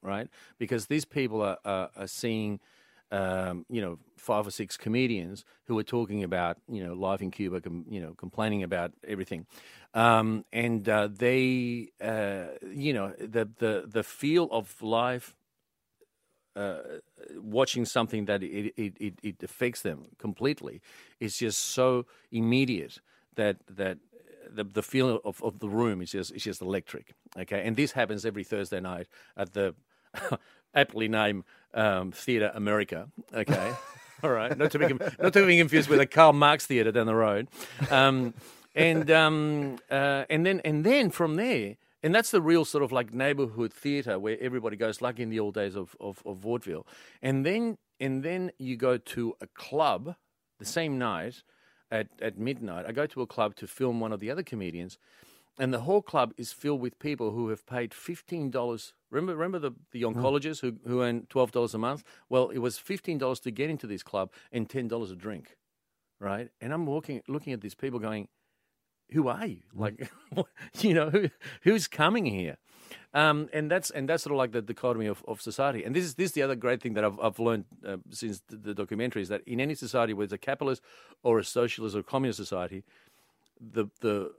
right, 0.00 0.28
because 0.58 0.86
these 0.86 1.04
people 1.04 1.42
are 1.42 1.58
are, 1.64 1.90
are 1.96 2.06
seeing. 2.06 2.60
Um, 3.12 3.66
you 3.68 3.82
know, 3.82 3.98
five 4.16 4.46
or 4.46 4.50
six 4.50 4.78
comedians 4.78 5.44
who 5.66 5.78
are 5.78 5.84
talking 5.84 6.24
about, 6.24 6.56
you 6.66 6.82
know, 6.82 6.94
life 6.94 7.20
in 7.20 7.30
Cuba, 7.30 7.60
com, 7.60 7.84
you 7.88 8.00
know, 8.00 8.14
complaining 8.14 8.62
about 8.62 8.92
everything, 9.06 9.46
um, 9.92 10.46
and 10.52 10.88
uh, 10.88 11.08
they, 11.12 11.90
uh, 12.00 12.56
you 12.72 12.94
know, 12.94 13.12
the 13.18 13.48
the 13.58 13.84
the 13.86 14.02
feel 14.02 14.48
of 14.50 14.80
life 14.82 15.34
uh, 16.56 16.78
watching 17.36 17.84
something 17.84 18.26
that 18.26 18.42
it, 18.42 18.72
it, 18.76 18.94
it, 19.00 19.14
it 19.22 19.42
affects 19.42 19.82
them 19.82 20.06
completely 20.18 20.80
is 21.20 21.36
just 21.38 21.58
so 21.58 22.06
immediate 22.30 23.00
that 23.36 23.56
that 23.68 23.98
the 24.50 24.64
the 24.64 24.82
feel 24.82 25.20
of, 25.24 25.42
of 25.42 25.60
the 25.60 25.68
room 25.68 26.02
is 26.02 26.12
just 26.12 26.32
is 26.32 26.42
just 26.44 26.60
electric. 26.60 27.14
Okay, 27.38 27.62
and 27.66 27.76
this 27.76 27.92
happens 27.92 28.26
every 28.26 28.44
Thursday 28.44 28.80
night 28.80 29.06
at 29.36 29.52
the 29.54 29.74
aptly 30.74 31.08
named 31.08 31.44
um, 31.74 32.12
Theatre 32.12 32.50
America. 32.54 33.08
Okay, 33.32 33.72
all 34.22 34.30
right, 34.30 34.56
not 34.56 34.70
to 34.72 34.78
be 34.78 34.94
not 35.20 35.32
to 35.32 35.46
be 35.46 35.58
confused 35.58 35.88
with 35.88 35.98
the 35.98 36.06
Karl 36.06 36.32
Marx 36.32 36.66
Theatre 36.66 36.92
down 36.92 37.06
the 37.06 37.14
road. 37.14 37.48
Um, 37.90 38.34
and 38.74 39.10
um, 39.10 39.78
uh, 39.90 40.24
and 40.30 40.46
then 40.46 40.60
and 40.64 40.84
then 40.84 41.10
from 41.10 41.36
there, 41.36 41.76
and 42.02 42.14
that's 42.14 42.30
the 42.30 42.42
real 42.42 42.64
sort 42.64 42.82
of 42.82 42.92
like 42.92 43.12
neighborhood 43.12 43.72
theater 43.72 44.18
where 44.18 44.36
everybody 44.40 44.76
goes, 44.76 45.00
like 45.00 45.18
in 45.18 45.30
the 45.30 45.40
old 45.40 45.54
days 45.54 45.76
of, 45.76 45.94
of, 46.00 46.22
of 46.24 46.38
vaudeville. 46.38 46.86
And 47.20 47.44
then 47.44 47.78
and 48.00 48.22
then 48.22 48.50
you 48.58 48.76
go 48.76 48.96
to 48.96 49.36
a 49.40 49.46
club 49.46 50.16
the 50.58 50.64
same 50.64 50.98
night 50.98 51.42
at, 51.90 52.08
at 52.20 52.38
midnight. 52.38 52.86
I 52.88 52.92
go 52.92 53.06
to 53.06 53.22
a 53.22 53.26
club 53.26 53.54
to 53.56 53.66
film 53.66 54.00
one 54.00 54.12
of 54.12 54.20
the 54.20 54.30
other 54.30 54.42
comedians, 54.42 54.98
and 55.58 55.72
the 55.72 55.80
whole 55.80 56.02
club 56.02 56.32
is 56.36 56.52
filled 56.52 56.80
with 56.80 56.98
people 56.98 57.32
who 57.32 57.48
have 57.48 57.66
paid 57.66 57.92
fifteen 57.92 58.50
dollars. 58.50 58.94
Remember, 59.10 59.34
remember 59.34 59.58
the, 59.58 59.72
the 59.90 60.02
oncologists 60.02 60.60
who 60.60 60.76
who 60.86 61.02
earn 61.02 61.26
twelve 61.28 61.52
dollars 61.52 61.74
a 61.74 61.78
month. 61.78 62.04
Well, 62.28 62.48
it 62.50 62.58
was 62.58 62.78
fifteen 62.78 63.18
dollars 63.18 63.40
to 63.40 63.50
get 63.50 63.70
into 63.70 63.86
this 63.86 64.02
club 64.02 64.32
and 64.50 64.68
ten 64.68 64.88
dollars 64.88 65.10
a 65.10 65.16
drink, 65.16 65.56
right? 66.18 66.48
And 66.60 66.72
I'm 66.72 66.86
walking, 66.86 67.22
looking 67.28 67.52
at 67.52 67.60
these 67.60 67.74
people, 67.74 67.98
going, 67.98 68.28
"Who 69.10 69.28
are 69.28 69.46
you? 69.46 69.62
Like, 69.74 70.10
you 70.80 70.94
know, 70.94 71.10
who, 71.10 71.28
who's 71.62 71.86
coming 71.86 72.24
here?" 72.24 72.56
Um, 73.14 73.48
and 73.52 73.70
that's 73.70 73.90
and 73.90 74.08
that's 74.08 74.22
sort 74.22 74.32
of 74.32 74.38
like 74.38 74.52
the 74.52 74.62
dichotomy 74.62 75.06
of, 75.06 75.22
of 75.28 75.42
society. 75.42 75.84
And 75.84 75.94
this 75.94 76.04
is 76.04 76.14
this 76.14 76.26
is 76.30 76.32
the 76.32 76.42
other 76.42 76.56
great 76.56 76.82
thing 76.82 76.94
that 76.94 77.04
I've 77.04 77.20
I've 77.20 77.38
learned 77.38 77.66
uh, 77.86 77.98
since 78.10 78.40
the, 78.48 78.56
the 78.56 78.74
documentary 78.74 79.20
is 79.20 79.28
that 79.28 79.42
in 79.46 79.60
any 79.60 79.74
society, 79.74 80.14
whether 80.14 80.24
it's 80.24 80.32
a 80.32 80.38
capitalist 80.38 80.82
or 81.22 81.38
a 81.38 81.44
socialist 81.44 81.94
or 81.94 82.00
a 82.00 82.02
communist 82.02 82.38
society, 82.38 82.84
the 83.60 83.86
the 84.00 84.32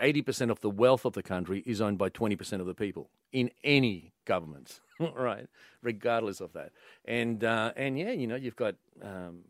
eighty 0.00 0.22
percent 0.22 0.50
of 0.50 0.60
the 0.60 0.70
wealth 0.70 1.04
of 1.04 1.12
the 1.14 1.22
country 1.22 1.62
is 1.66 1.80
owned 1.80 1.98
by 1.98 2.08
twenty 2.08 2.36
percent 2.36 2.60
of 2.60 2.66
the 2.66 2.74
people 2.74 3.10
in 3.32 3.50
any 3.64 4.12
government, 4.24 4.80
right? 5.14 5.46
Regardless 5.82 6.40
of 6.40 6.52
that, 6.54 6.72
and 7.04 7.42
uh, 7.44 7.72
and 7.76 7.98
yeah, 7.98 8.12
you 8.12 8.26
know, 8.26 8.36
you've 8.36 8.56
got 8.56 8.74
um, 9.02 9.40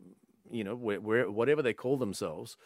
you 0.51 0.63
know 0.63 0.75
where, 0.75 0.99
where 0.99 1.29
whatever 1.29 1.61
they 1.61 1.73
call 1.73 1.97
themselves. 1.97 2.57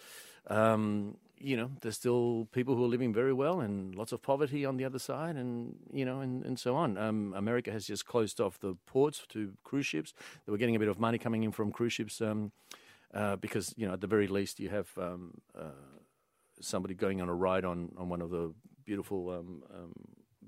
Um, 0.48 1.18
you 1.44 1.58
know, 1.58 1.72
there's 1.82 1.96
still 1.96 2.48
people 2.52 2.76
who 2.76 2.86
are 2.86 2.88
living 2.88 3.14
very 3.14 3.34
well 3.34 3.62
and 3.62 3.96
lots 3.96 4.12
of 4.12 4.22
poverty 4.22 4.64
on 4.66 4.78
the 4.78 4.86
other 4.86 5.00
side, 5.00 5.36
and 5.36 5.76
you 5.92 6.06
know, 6.06 6.20
and, 6.22 6.46
and 6.46 6.60
so 6.60 6.76
on. 6.76 6.98
Um, 6.98 7.34
America 7.36 7.72
has 7.72 7.86
just 7.86 8.06
closed 8.06 8.40
off 8.40 8.60
the 8.60 8.76
ports 8.86 9.26
to 9.30 9.54
cruise 9.64 9.88
ships. 9.88 10.14
They 10.46 10.52
were 10.52 10.58
getting 10.58 10.76
a 10.76 10.80
bit 10.80 10.88
of 10.88 11.00
money 11.00 11.18
coming 11.18 11.44
in 11.44 11.52
from 11.52 11.72
cruise 11.72 11.94
ships 11.94 12.22
um, 12.22 12.52
uh, 13.14 13.38
because 13.38 13.74
you 13.76 13.88
know, 13.88 13.94
at 13.94 14.02
the 14.02 14.08
very 14.08 14.28
least, 14.28 14.60
you 14.60 14.70
have 14.70 14.90
um, 14.98 15.34
uh, 15.58 15.72
somebody 16.62 16.94
going 16.94 17.22
on 17.22 17.30
a 17.30 17.34
ride 17.34 17.66
on, 17.66 17.92
on 17.98 18.10
one 18.10 18.22
of 18.22 18.30
the 18.30 18.54
beautiful 18.86 19.30
um, 19.30 19.64
um, 19.74 19.94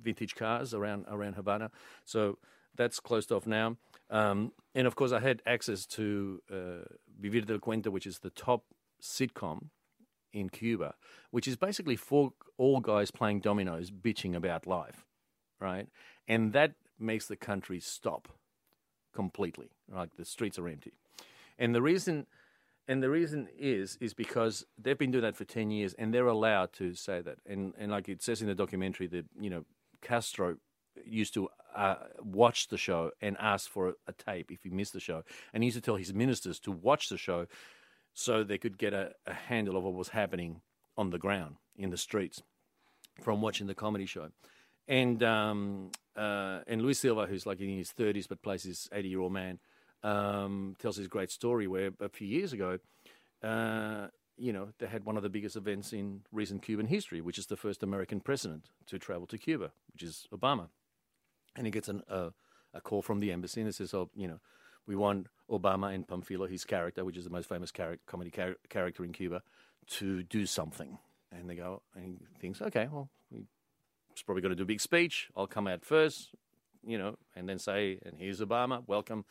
vintage 0.01 0.35
cars 0.35 0.73
around 0.73 1.05
around 1.09 1.33
Havana. 1.33 1.71
So 2.05 2.37
that's 2.75 2.99
closed 2.99 3.31
off 3.31 3.45
now. 3.45 3.77
Um, 4.09 4.51
and 4.75 4.87
of 4.87 4.95
course, 4.95 5.11
I 5.11 5.19
had 5.19 5.41
access 5.45 5.85
to 5.87 6.41
uh, 6.51 6.85
Vivir 7.19 7.45
del 7.45 7.59
Cuento, 7.59 7.87
which 7.87 8.07
is 8.07 8.19
the 8.19 8.29
top 8.29 8.65
sitcom 9.01 9.69
in 10.31 10.49
Cuba, 10.49 10.95
which 11.31 11.47
is 11.47 11.55
basically 11.55 11.95
four 11.95 12.33
all 12.57 12.79
guys 12.79 13.11
playing 13.11 13.39
dominoes, 13.41 13.91
bitching 13.91 14.35
about 14.35 14.65
life, 14.67 15.05
right? 15.59 15.87
And 16.27 16.53
that 16.53 16.73
makes 16.99 17.27
the 17.27 17.35
country 17.35 17.79
stop 17.79 18.27
completely. 19.13 19.69
Like 19.91 20.15
the 20.15 20.25
streets 20.25 20.57
are 20.59 20.67
empty, 20.67 20.93
and 21.57 21.73
the 21.73 21.81
reason. 21.81 22.27
And 22.87 23.01
the 23.01 23.09
reason 23.09 23.47
is 23.57 23.97
is 24.01 24.13
because 24.13 24.65
they've 24.77 24.97
been 24.97 25.11
doing 25.11 25.23
that 25.23 25.37
for 25.37 25.45
ten 25.45 25.71
years, 25.71 25.93
and 25.93 26.13
they're 26.13 26.27
allowed 26.27 26.73
to 26.73 26.93
say 26.95 27.21
that. 27.21 27.37
And 27.45 27.73
and 27.77 27.91
like 27.91 28.09
it 28.09 28.21
says 28.21 28.41
in 28.41 28.47
the 28.47 28.55
documentary, 28.55 29.07
that 29.07 29.25
you 29.39 29.49
know 29.49 29.65
Castro 30.01 30.57
used 31.05 31.33
to 31.35 31.49
uh, 31.75 31.95
watch 32.21 32.67
the 32.67 32.77
show 32.77 33.11
and 33.21 33.35
ask 33.39 33.69
for 33.69 33.95
a, 34.07 34.13
tape 34.13 34.51
if 34.51 34.63
he 34.63 34.69
missed 34.69 34.93
the 34.93 34.99
show, 34.99 35.23
and 35.53 35.63
he 35.63 35.67
used 35.67 35.77
to 35.77 35.81
tell 35.81 35.95
his 35.95 36.13
ministers 36.13 36.59
to 36.59 36.71
watch 36.71 37.09
the 37.09 37.17
show 37.17 37.47
so 38.13 38.43
they 38.43 38.57
could 38.57 38.77
get 38.77 38.93
a, 38.93 39.11
a 39.25 39.33
handle 39.33 39.75
of 39.75 39.83
what 39.83 39.93
was 39.93 40.09
happening 40.09 40.61
on 40.97 41.09
the 41.09 41.17
ground 41.17 41.55
in 41.75 41.89
the 41.89 41.97
streets 41.97 42.43
from 43.21 43.41
watching 43.41 43.67
the 43.67 43.73
comedy 43.73 44.05
show. 44.05 44.29
And 44.87 45.23
um, 45.23 45.91
uh, 46.15 46.59
and 46.67 46.81
Luis 46.81 46.99
Silva, 46.99 47.25
who's 47.25 47.45
like 47.45 47.61
in 47.61 47.77
his 47.77 47.91
thirties 47.91 48.27
but 48.27 48.41
plays 48.41 48.63
this 48.63 48.89
eighty-year-old 48.91 49.31
man, 49.31 49.59
um, 50.03 50.75
tells 50.79 50.97
his 50.97 51.07
great 51.07 51.31
story 51.31 51.67
where 51.67 51.91
a 51.99 52.09
few 52.09 52.27
years 52.27 52.53
ago, 52.53 52.79
uh, 53.43 54.07
you 54.37 54.51
know, 54.51 54.69
they 54.79 54.87
had 54.87 55.05
one 55.05 55.17
of 55.17 55.23
the 55.23 55.29
biggest 55.29 55.55
events 55.55 55.93
in 55.93 56.21
recent 56.31 56.61
Cuban 56.63 56.87
history, 56.87 57.21
which 57.21 57.37
is 57.37 57.47
the 57.47 57.57
first 57.57 57.83
American 57.83 58.19
president 58.19 58.69
to 58.87 58.97
travel 58.97 59.27
to 59.27 59.37
Cuba, 59.37 59.71
which 59.93 60.03
is 60.03 60.27
Obama. 60.33 60.69
And 61.55 61.67
he 61.67 61.71
gets 61.71 61.87
an, 61.87 62.01
a 62.09 62.31
call 62.81 63.01
from 63.01 63.19
the 63.19 63.31
embassy 63.31 63.61
and 63.61 63.69
it 63.69 63.75
says, 63.75 63.93
"Oh, 63.93 64.09
you 64.15 64.27
know, 64.27 64.39
we 64.87 64.95
want 64.95 65.27
Obama 65.49 65.93
and 65.93 66.07
Pánfilo, 66.07 66.49
his 66.49 66.65
character, 66.65 67.05
which 67.05 67.17
is 67.17 67.23
the 67.23 67.29
most 67.29 67.47
famous 67.47 67.71
char- 67.71 67.99
comedy 68.05 68.31
char- 68.31 68.57
character 68.69 69.05
in 69.05 69.13
Cuba, 69.13 69.41
to 69.87 70.23
do 70.23 70.45
something. 70.45 70.97
And 71.31 71.49
they 71.49 71.55
go, 71.55 71.81
and 71.95 72.05
he 72.05 72.39
thinks, 72.39 72.61
okay, 72.61 72.87
well, 72.91 73.09
he's 73.31 74.23
probably 74.23 74.41
going 74.41 74.51
to 74.51 74.55
do 74.55 74.63
a 74.63 74.67
big 74.67 74.81
speech. 74.81 75.29
I'll 75.35 75.47
come 75.47 75.67
out 75.67 75.83
first, 75.83 76.29
you 76.85 76.97
know, 76.97 77.17
and 77.35 77.47
then 77.47 77.59
say, 77.59 77.99
and 78.05 78.15
here's 78.19 78.39
Obama, 78.39 78.83
welcome, 78.87 79.25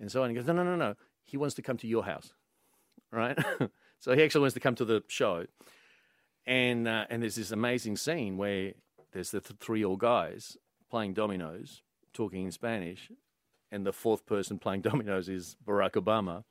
and 0.00 0.10
so 0.10 0.22
on. 0.22 0.30
He 0.30 0.36
goes, 0.36 0.46
no, 0.46 0.52
no, 0.52 0.64
no, 0.64 0.76
no. 0.76 0.94
He 1.24 1.36
wants 1.36 1.54
to 1.56 1.62
come 1.62 1.76
to 1.78 1.86
your 1.86 2.04
house, 2.04 2.32
right? 3.12 3.38
so 3.98 4.14
he 4.14 4.22
actually 4.22 4.40
wants 4.42 4.54
to 4.54 4.60
come 4.60 4.74
to 4.76 4.84
the 4.84 5.02
show. 5.08 5.46
And, 6.46 6.88
uh, 6.88 7.04
and 7.10 7.22
there's 7.22 7.36
this 7.36 7.50
amazing 7.50 7.96
scene 7.96 8.36
where 8.36 8.72
there's 9.12 9.30
the 9.30 9.40
th- 9.40 9.58
three 9.60 9.84
old 9.84 10.00
guys 10.00 10.56
playing 10.90 11.14
dominoes, 11.14 11.82
talking 12.12 12.46
in 12.46 12.52
Spanish, 12.52 13.10
and 13.70 13.84
the 13.84 13.92
fourth 13.92 14.26
person 14.26 14.58
playing 14.58 14.80
dominoes 14.90 15.28
is 15.28 15.56
Barack 15.66 15.92
Obama. 15.92 16.44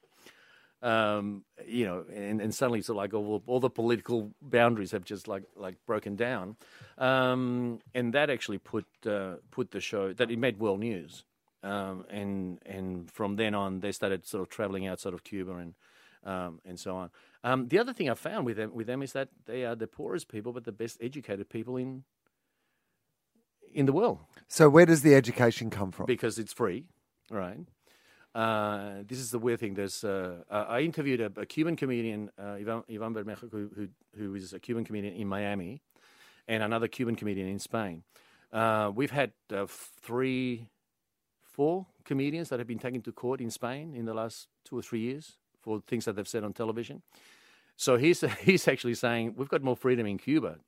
Um, 0.80 1.44
you 1.66 1.86
know, 1.86 2.06
and, 2.14 2.40
and 2.40 2.54
suddenly 2.54 2.80
it's 2.80 2.90
like 2.90 3.12
all, 3.16 3.42
all 3.48 3.60
the 3.60 3.70
political 3.70 4.32
boundaries 4.44 4.92
have 4.92 5.04
just 5.04 5.28
like 5.28 5.42
like 5.56 5.76
broken 5.88 6.16
down, 6.16 6.56
um, 7.00 7.80
and 7.96 8.14
that 8.14 8.30
actually 8.30 8.60
put 8.60 8.86
uh, 9.08 9.38
put 9.50 9.72
the 9.72 9.82
show 9.82 10.14
that 10.14 10.30
it 10.30 10.38
made 10.38 10.60
world 10.60 10.80
news, 10.80 11.24
um, 11.68 12.06
and 12.10 12.60
and 12.66 13.12
from 13.12 13.36
then 13.36 13.54
on 13.56 13.80
they 13.82 13.92
started 13.92 14.26
sort 14.26 14.42
of 14.44 14.50
traveling 14.50 14.88
outside 14.88 15.14
of 15.14 15.24
Cuba 15.24 15.54
and 15.64 15.74
um, 16.26 16.60
and 16.66 16.80
so 16.80 16.96
on. 16.96 17.10
Um, 17.44 17.68
the 17.68 17.80
other 17.80 17.94
thing 17.94 18.10
I 18.10 18.16
found 18.16 18.46
with 18.46 18.58
them 18.58 18.72
with 18.74 18.88
them 18.88 19.02
is 19.04 19.12
that 19.14 19.30
they 19.46 19.66
are 19.66 19.76
the 19.76 19.88
poorest 19.88 20.28
people, 20.28 20.52
but 20.54 20.64
the 20.64 20.72
best 20.84 20.98
educated 21.02 21.50
people 21.50 21.78
in 21.78 22.04
in 23.74 23.86
the 23.86 23.94
world 23.94 24.20
So 24.48 24.70
where 24.70 24.86
does 24.86 25.02
the 25.02 25.14
education 25.16 25.70
come 25.70 25.92
from? 25.92 26.06
because 26.06 26.40
it's 26.40 26.54
free, 26.54 26.86
right? 27.30 27.60
Uh, 28.36 29.04
this 29.08 29.20
is 29.20 29.32
the 29.32 29.40
weird 29.40 29.60
thing. 29.60 29.74
There's 29.76 30.04
uh, 30.04 30.44
uh, 30.52 30.66
I 30.70 30.82
interviewed 30.82 31.22
a, 31.22 31.32
a 31.42 31.46
Cuban 31.46 31.76
comedian, 31.76 32.30
uh, 32.40 32.58
Ivan, 32.62 32.84
Ivan 32.90 33.14
Bermejo, 33.14 33.50
who, 33.52 33.70
who 33.76 33.88
who 34.18 34.36
is 34.36 34.54
a 34.54 34.60
Cuban 34.60 34.86
comedian 34.86 35.16
in 35.16 35.28
Miami, 35.28 35.82
and 36.48 36.62
another 36.64 36.88
Cuban 36.88 37.16
comedian 37.16 37.48
in 37.48 37.60
Spain. 37.60 38.04
Uh, 38.54 38.92
we've 38.94 39.12
had 39.12 39.32
uh, 39.52 39.66
three, 39.68 40.68
four 41.58 41.88
comedians 42.06 42.50
that 42.50 42.60
have 42.60 42.68
been 42.68 42.80
taken 42.80 43.02
to 43.02 43.12
court 43.12 43.42
in 43.42 43.50
Spain 43.50 43.94
in 43.96 44.06
the 44.06 44.14
last 44.14 44.48
two 44.64 44.78
or 44.78 44.84
three 44.84 45.02
years 45.02 45.38
for 45.60 45.82
things 45.88 46.06
that 46.06 46.16
they've 46.16 46.28
said 46.28 46.44
on 46.44 46.54
television. 46.54 47.02
So 47.76 47.98
he's 47.98 48.22
he's 48.50 48.68
actually 48.68 48.94
saying 48.94 49.34
we've 49.36 49.50
got 49.50 49.64
more 49.64 49.76
freedom 49.76 50.06
in 50.06 50.18
Cuba 50.18 50.60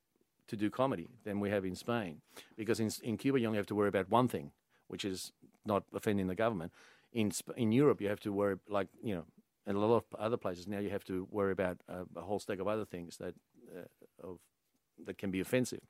to 0.48 0.56
do 0.56 0.68
comedy 0.68 1.08
than 1.24 1.38
we 1.38 1.48
have 1.50 1.64
in 1.64 1.76
Spain, 1.76 2.20
because 2.56 2.80
in 2.80 2.90
in 3.02 3.16
Cuba 3.16 3.40
you 3.40 3.46
only 3.46 3.56
have 3.56 3.72
to 3.72 3.74
worry 3.74 3.88
about 3.88 4.10
one 4.10 4.28
thing, 4.28 4.50
which 4.88 5.04
is 5.04 5.32
not 5.64 5.84
offending 5.94 6.26
the 6.26 6.34
government. 6.34 6.72
In 7.12 7.32
in 7.56 7.72
Europe 7.72 8.00
you 8.02 8.08
have 8.08 8.20
to 8.20 8.32
worry 8.32 8.56
like 8.68 8.88
you 9.02 9.14
know, 9.14 9.24
in 9.66 9.76
a 9.76 9.78
lot 9.78 9.96
of 9.96 10.04
other 10.18 10.36
places 10.36 10.66
now 10.66 10.80
you 10.80 10.90
have 10.90 11.04
to 11.04 11.26
worry 11.30 11.52
about 11.52 11.76
a 11.88 12.20
whole 12.20 12.40
stack 12.40 12.58
of 12.58 12.66
other 12.66 12.84
things 12.84 13.16
that 13.18 13.34
uh, 13.76 14.28
of 14.28 14.38
that 15.06 15.18
can 15.18 15.30
be 15.30 15.40
offensive. 15.40 15.84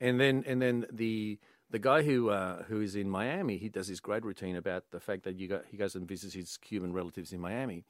And 0.00 0.20
then 0.20 0.44
and 0.46 0.60
then 0.60 0.86
the 0.92 1.38
the 1.72 1.78
guy 1.78 2.02
who 2.02 2.28
uh, 2.28 2.62
who 2.64 2.80
is 2.80 2.94
in 2.94 3.08
Miami, 3.08 3.56
he 3.56 3.68
does 3.68 3.88
this 3.88 3.98
great 3.98 4.24
routine 4.24 4.56
about 4.56 4.90
the 4.90 5.00
fact 5.00 5.24
that 5.24 5.36
you 5.36 5.48
go, 5.48 5.60
he 5.70 5.76
goes 5.76 5.94
and 5.94 6.06
visits 6.06 6.34
his 6.34 6.58
Cuban 6.58 6.92
relatives 6.92 7.32
in 7.32 7.40
Miami, 7.40 7.84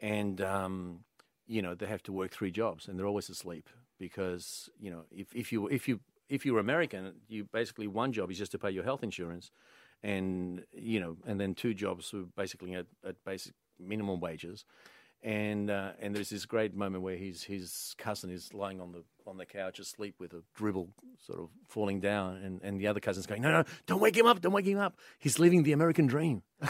and 0.00 0.40
um, 0.40 1.04
you 1.46 1.62
know 1.62 1.74
they 1.74 1.86
have 1.86 2.02
to 2.02 2.12
work 2.12 2.32
three 2.32 2.50
jobs 2.50 2.88
and 2.88 2.98
they're 2.98 3.06
always 3.06 3.30
asleep 3.30 3.68
because 3.98 4.68
you 4.80 4.90
know 4.90 5.04
if, 5.12 5.34
if 5.34 5.52
you 5.52 5.68
if 5.68 5.88
you 5.88 6.00
if 6.28 6.44
you're 6.44 6.58
American, 6.58 7.14
you 7.28 7.44
basically 7.44 7.86
one 7.86 8.12
job 8.12 8.30
is 8.32 8.38
just 8.38 8.52
to 8.52 8.58
pay 8.58 8.70
your 8.70 8.84
health 8.84 9.04
insurance, 9.04 9.52
and 10.02 10.64
you 10.72 10.98
know 10.98 11.16
and 11.24 11.40
then 11.40 11.54
two 11.54 11.72
jobs 11.72 12.12
are 12.12 12.24
basically 12.36 12.74
at, 12.74 12.86
at 13.06 13.14
basic 13.24 13.54
minimum 13.78 14.18
wages. 14.18 14.64
And 15.24 15.70
uh, 15.70 15.92
and 16.00 16.14
there's 16.14 16.28
this 16.28 16.44
great 16.44 16.74
moment 16.76 17.02
where 17.02 17.16
his 17.16 17.42
his 17.44 17.94
cousin 17.96 18.28
is 18.30 18.52
lying 18.52 18.78
on 18.78 18.92
the 18.92 19.04
on 19.26 19.38
the 19.38 19.46
couch 19.46 19.78
asleep 19.78 20.16
with 20.18 20.34
a 20.34 20.42
dribble 20.54 20.90
sort 21.18 21.40
of 21.40 21.48
falling 21.66 21.98
down, 21.98 22.36
and, 22.36 22.60
and 22.62 22.78
the 22.78 22.86
other 22.86 23.00
cousin's 23.00 23.24
going, 23.26 23.40
no 23.40 23.50
no, 23.50 23.64
don't 23.86 24.00
wake 24.00 24.14
him 24.16 24.26
up, 24.26 24.42
don't 24.42 24.52
wake 24.52 24.66
him 24.66 24.78
up. 24.78 24.98
He's 25.18 25.38
living 25.38 25.62
the 25.62 25.72
American 25.72 26.06
dream. 26.06 26.42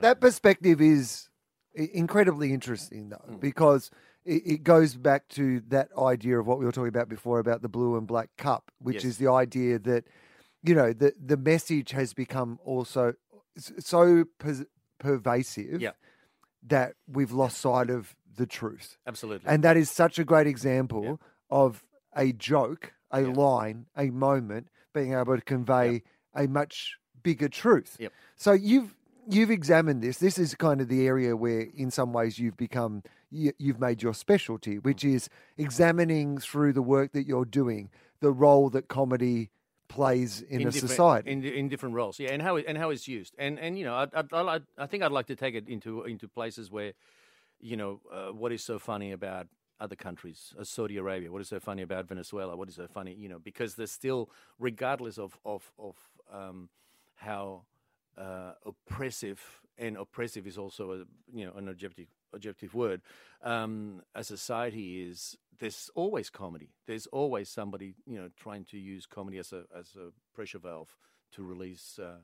That 0.00 0.20
perspective 0.20 0.80
is 0.80 1.28
incredibly 1.74 2.52
interesting, 2.52 3.08
though, 3.10 3.22
Mm. 3.30 3.40
because 3.40 3.90
it, 4.24 4.62
goes 4.62 4.94
back 4.96 5.28
to 5.30 5.60
that 5.68 5.88
idea 5.96 6.38
of 6.38 6.46
what 6.46 6.58
we 6.58 6.64
were 6.64 6.72
talking 6.72 6.88
about 6.88 7.08
before 7.08 7.38
about 7.38 7.62
the 7.62 7.68
blue 7.68 7.96
and 7.96 8.06
black 8.06 8.28
cup, 8.36 8.70
which 8.78 8.96
Yes. 8.96 9.04
is 9.04 9.18
the 9.18 9.28
idea 9.30 9.78
that 9.78 10.04
you 10.64 10.74
know 10.74 10.92
the 10.92 11.14
the 11.24 11.36
message 11.36 11.92
has 11.92 12.12
become 12.12 12.58
also 12.64 13.14
so 13.58 14.24
pers- 14.38 14.66
pervasive 14.98 15.80
Yeah. 15.80 15.92
that 16.62 16.94
we've 17.06 17.32
lost 17.32 17.58
sight 17.58 17.90
of 17.90 18.16
the 18.36 18.46
truth. 18.46 18.96
Absolutely. 19.06 19.48
And 19.48 19.62
that 19.64 19.76
is 19.76 19.90
such 19.90 20.18
a 20.18 20.24
great 20.24 20.46
example 20.46 21.20
of 21.50 21.84
a 22.14 22.32
joke, 22.32 22.94
a 23.10 23.22
Yeah. 23.22 23.28
line, 23.28 23.86
a 23.96 24.10
moment 24.10 24.68
being 24.92 25.12
able 25.12 25.36
to 25.36 25.42
convey 25.42 26.02
a 26.34 26.46
much 26.46 26.98
bigger 27.22 27.48
truth. 27.48 27.96
Yep. 27.98 28.12
So 28.36 28.52
you've 28.52 28.94
you've 29.30 29.50
examined 29.50 30.02
this. 30.02 30.18
This 30.18 30.38
is 30.38 30.54
kind 30.54 30.80
of 30.80 30.88
the 30.88 31.06
area 31.06 31.36
where, 31.36 31.66
in 31.74 31.90
some 31.90 32.14
ways, 32.14 32.38
you've 32.38 32.56
become 32.56 33.02
you've 33.30 33.78
made 33.78 34.02
your 34.02 34.14
specialty, 34.14 34.78
which 34.78 35.02
mm. 35.02 35.14
is 35.14 35.28
examining 35.58 36.38
through 36.38 36.72
the 36.72 36.82
work 36.82 37.12
that 37.12 37.26
you're 37.26 37.44
doing 37.44 37.90
the 38.20 38.32
role 38.32 38.70
that 38.70 38.88
comedy 38.88 39.50
plays 39.88 40.42
in, 40.42 40.66
a 40.66 40.72
society. 40.72 41.30
in 41.30 41.44
in 41.44 41.68
different 41.68 41.94
roles. 41.94 42.18
Yeah, 42.18 42.30
and 42.30 42.42
how 42.42 42.56
and 42.56 42.78
how 42.78 42.90
it's 42.90 43.08
used, 43.08 43.34
and 43.38 43.58
and 43.58 43.78
you 43.78 43.84
know, 43.84 43.94
I 43.94 44.06
I, 44.14 44.56
I, 44.56 44.60
I 44.76 44.86
think 44.86 45.02
I'd 45.02 45.12
like 45.12 45.26
to 45.26 45.36
take 45.36 45.54
it 45.54 45.68
into 45.68 46.04
into 46.04 46.28
places 46.28 46.70
where, 46.70 46.92
you 47.60 47.76
know, 47.76 48.00
uh, 48.12 48.32
what 48.32 48.52
is 48.52 48.62
so 48.62 48.78
funny 48.78 49.12
about 49.12 49.48
other 49.80 49.96
countries, 49.96 50.54
uh, 50.58 50.64
Saudi 50.64 50.96
Arabia? 50.96 51.30
What 51.32 51.40
is 51.40 51.48
so 51.48 51.60
funny 51.60 51.82
about 51.82 52.06
Venezuela? 52.06 52.56
What 52.56 52.68
is 52.68 52.74
so 52.76 52.86
funny, 52.86 53.14
you 53.14 53.28
know, 53.28 53.38
because 53.38 53.74
there's 53.74 53.92
still, 53.92 54.30
regardless 54.58 55.18
of 55.18 55.38
of 55.44 55.72
of 55.78 55.96
um, 56.32 56.68
how 57.16 57.62
uh, 58.16 58.52
oppressive 58.66 59.40
and 59.78 59.96
oppressive 59.96 60.46
is 60.46 60.58
also 60.58 60.92
a 60.92 60.96
you 61.32 61.46
know 61.46 61.52
an 61.56 61.68
objective 61.68 62.08
objective 62.32 62.74
word. 62.74 63.00
Um, 63.42 64.02
a 64.14 64.24
society 64.24 65.02
is 65.02 65.36
there's 65.58 65.90
always 65.94 66.30
comedy. 66.30 66.70
There's 66.86 67.06
always 67.06 67.48
somebody 67.48 67.94
you 68.06 68.18
know 68.18 68.28
trying 68.36 68.64
to 68.66 68.78
use 68.78 69.06
comedy 69.06 69.38
as 69.38 69.52
a 69.52 69.64
as 69.76 69.96
a 69.96 70.10
pressure 70.34 70.58
valve 70.58 70.96
to 71.32 71.42
release 71.42 71.98
uh, 71.98 72.18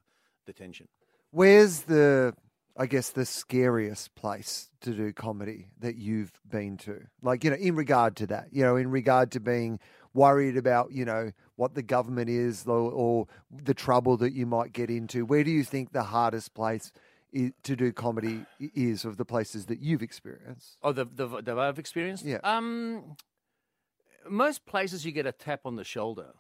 the 0.46 0.52
tension. 0.52 0.88
Where's 1.30 1.80
the, 1.80 2.34
I 2.76 2.86
guess, 2.86 3.10
the 3.10 3.26
scariest 3.26 4.14
place 4.14 4.70
to 4.82 4.92
do 4.92 5.12
comedy 5.12 5.68
that 5.80 5.96
you've 5.96 6.32
been 6.48 6.76
to? 6.78 7.00
Like, 7.22 7.44
you 7.44 7.50
know, 7.50 7.56
in 7.56 7.74
regard 7.74 8.16
to 8.16 8.26
that, 8.28 8.48
you 8.52 8.62
know, 8.62 8.76
in 8.76 8.90
regard 8.90 9.32
to 9.32 9.40
being 9.40 9.80
worried 10.12 10.56
about, 10.56 10.92
you 10.92 11.04
know, 11.04 11.32
what 11.56 11.74
the 11.74 11.82
government 11.82 12.30
is 12.30 12.66
or, 12.66 12.90
or 12.92 13.26
the 13.50 13.74
trouble 13.74 14.16
that 14.18 14.32
you 14.32 14.46
might 14.46 14.72
get 14.72 14.90
into. 14.90 15.26
Where 15.26 15.42
do 15.42 15.50
you 15.50 15.64
think 15.64 15.92
the 15.92 16.04
hardest 16.04 16.54
place 16.54 16.92
to 17.34 17.76
do 17.76 17.92
comedy 17.92 18.46
is 18.58 19.04
of 19.04 19.16
the 19.16 19.24
places 19.24 19.66
that 19.66 19.80
you've 19.80 20.02
experienced? 20.02 20.78
Oh, 20.82 20.92
the 20.92 21.04
the 21.04 21.26
that 21.42 21.58
I've 21.58 21.78
experienced. 21.78 22.24
Yeah. 22.24 22.38
Um, 22.44 23.16
most 24.28 24.64
places 24.66 25.04
you 25.04 25.12
get 25.12 25.26
a 25.26 25.32
tap 25.32 25.60
on 25.64 25.76
the 25.76 25.84
shoulder 25.84 26.32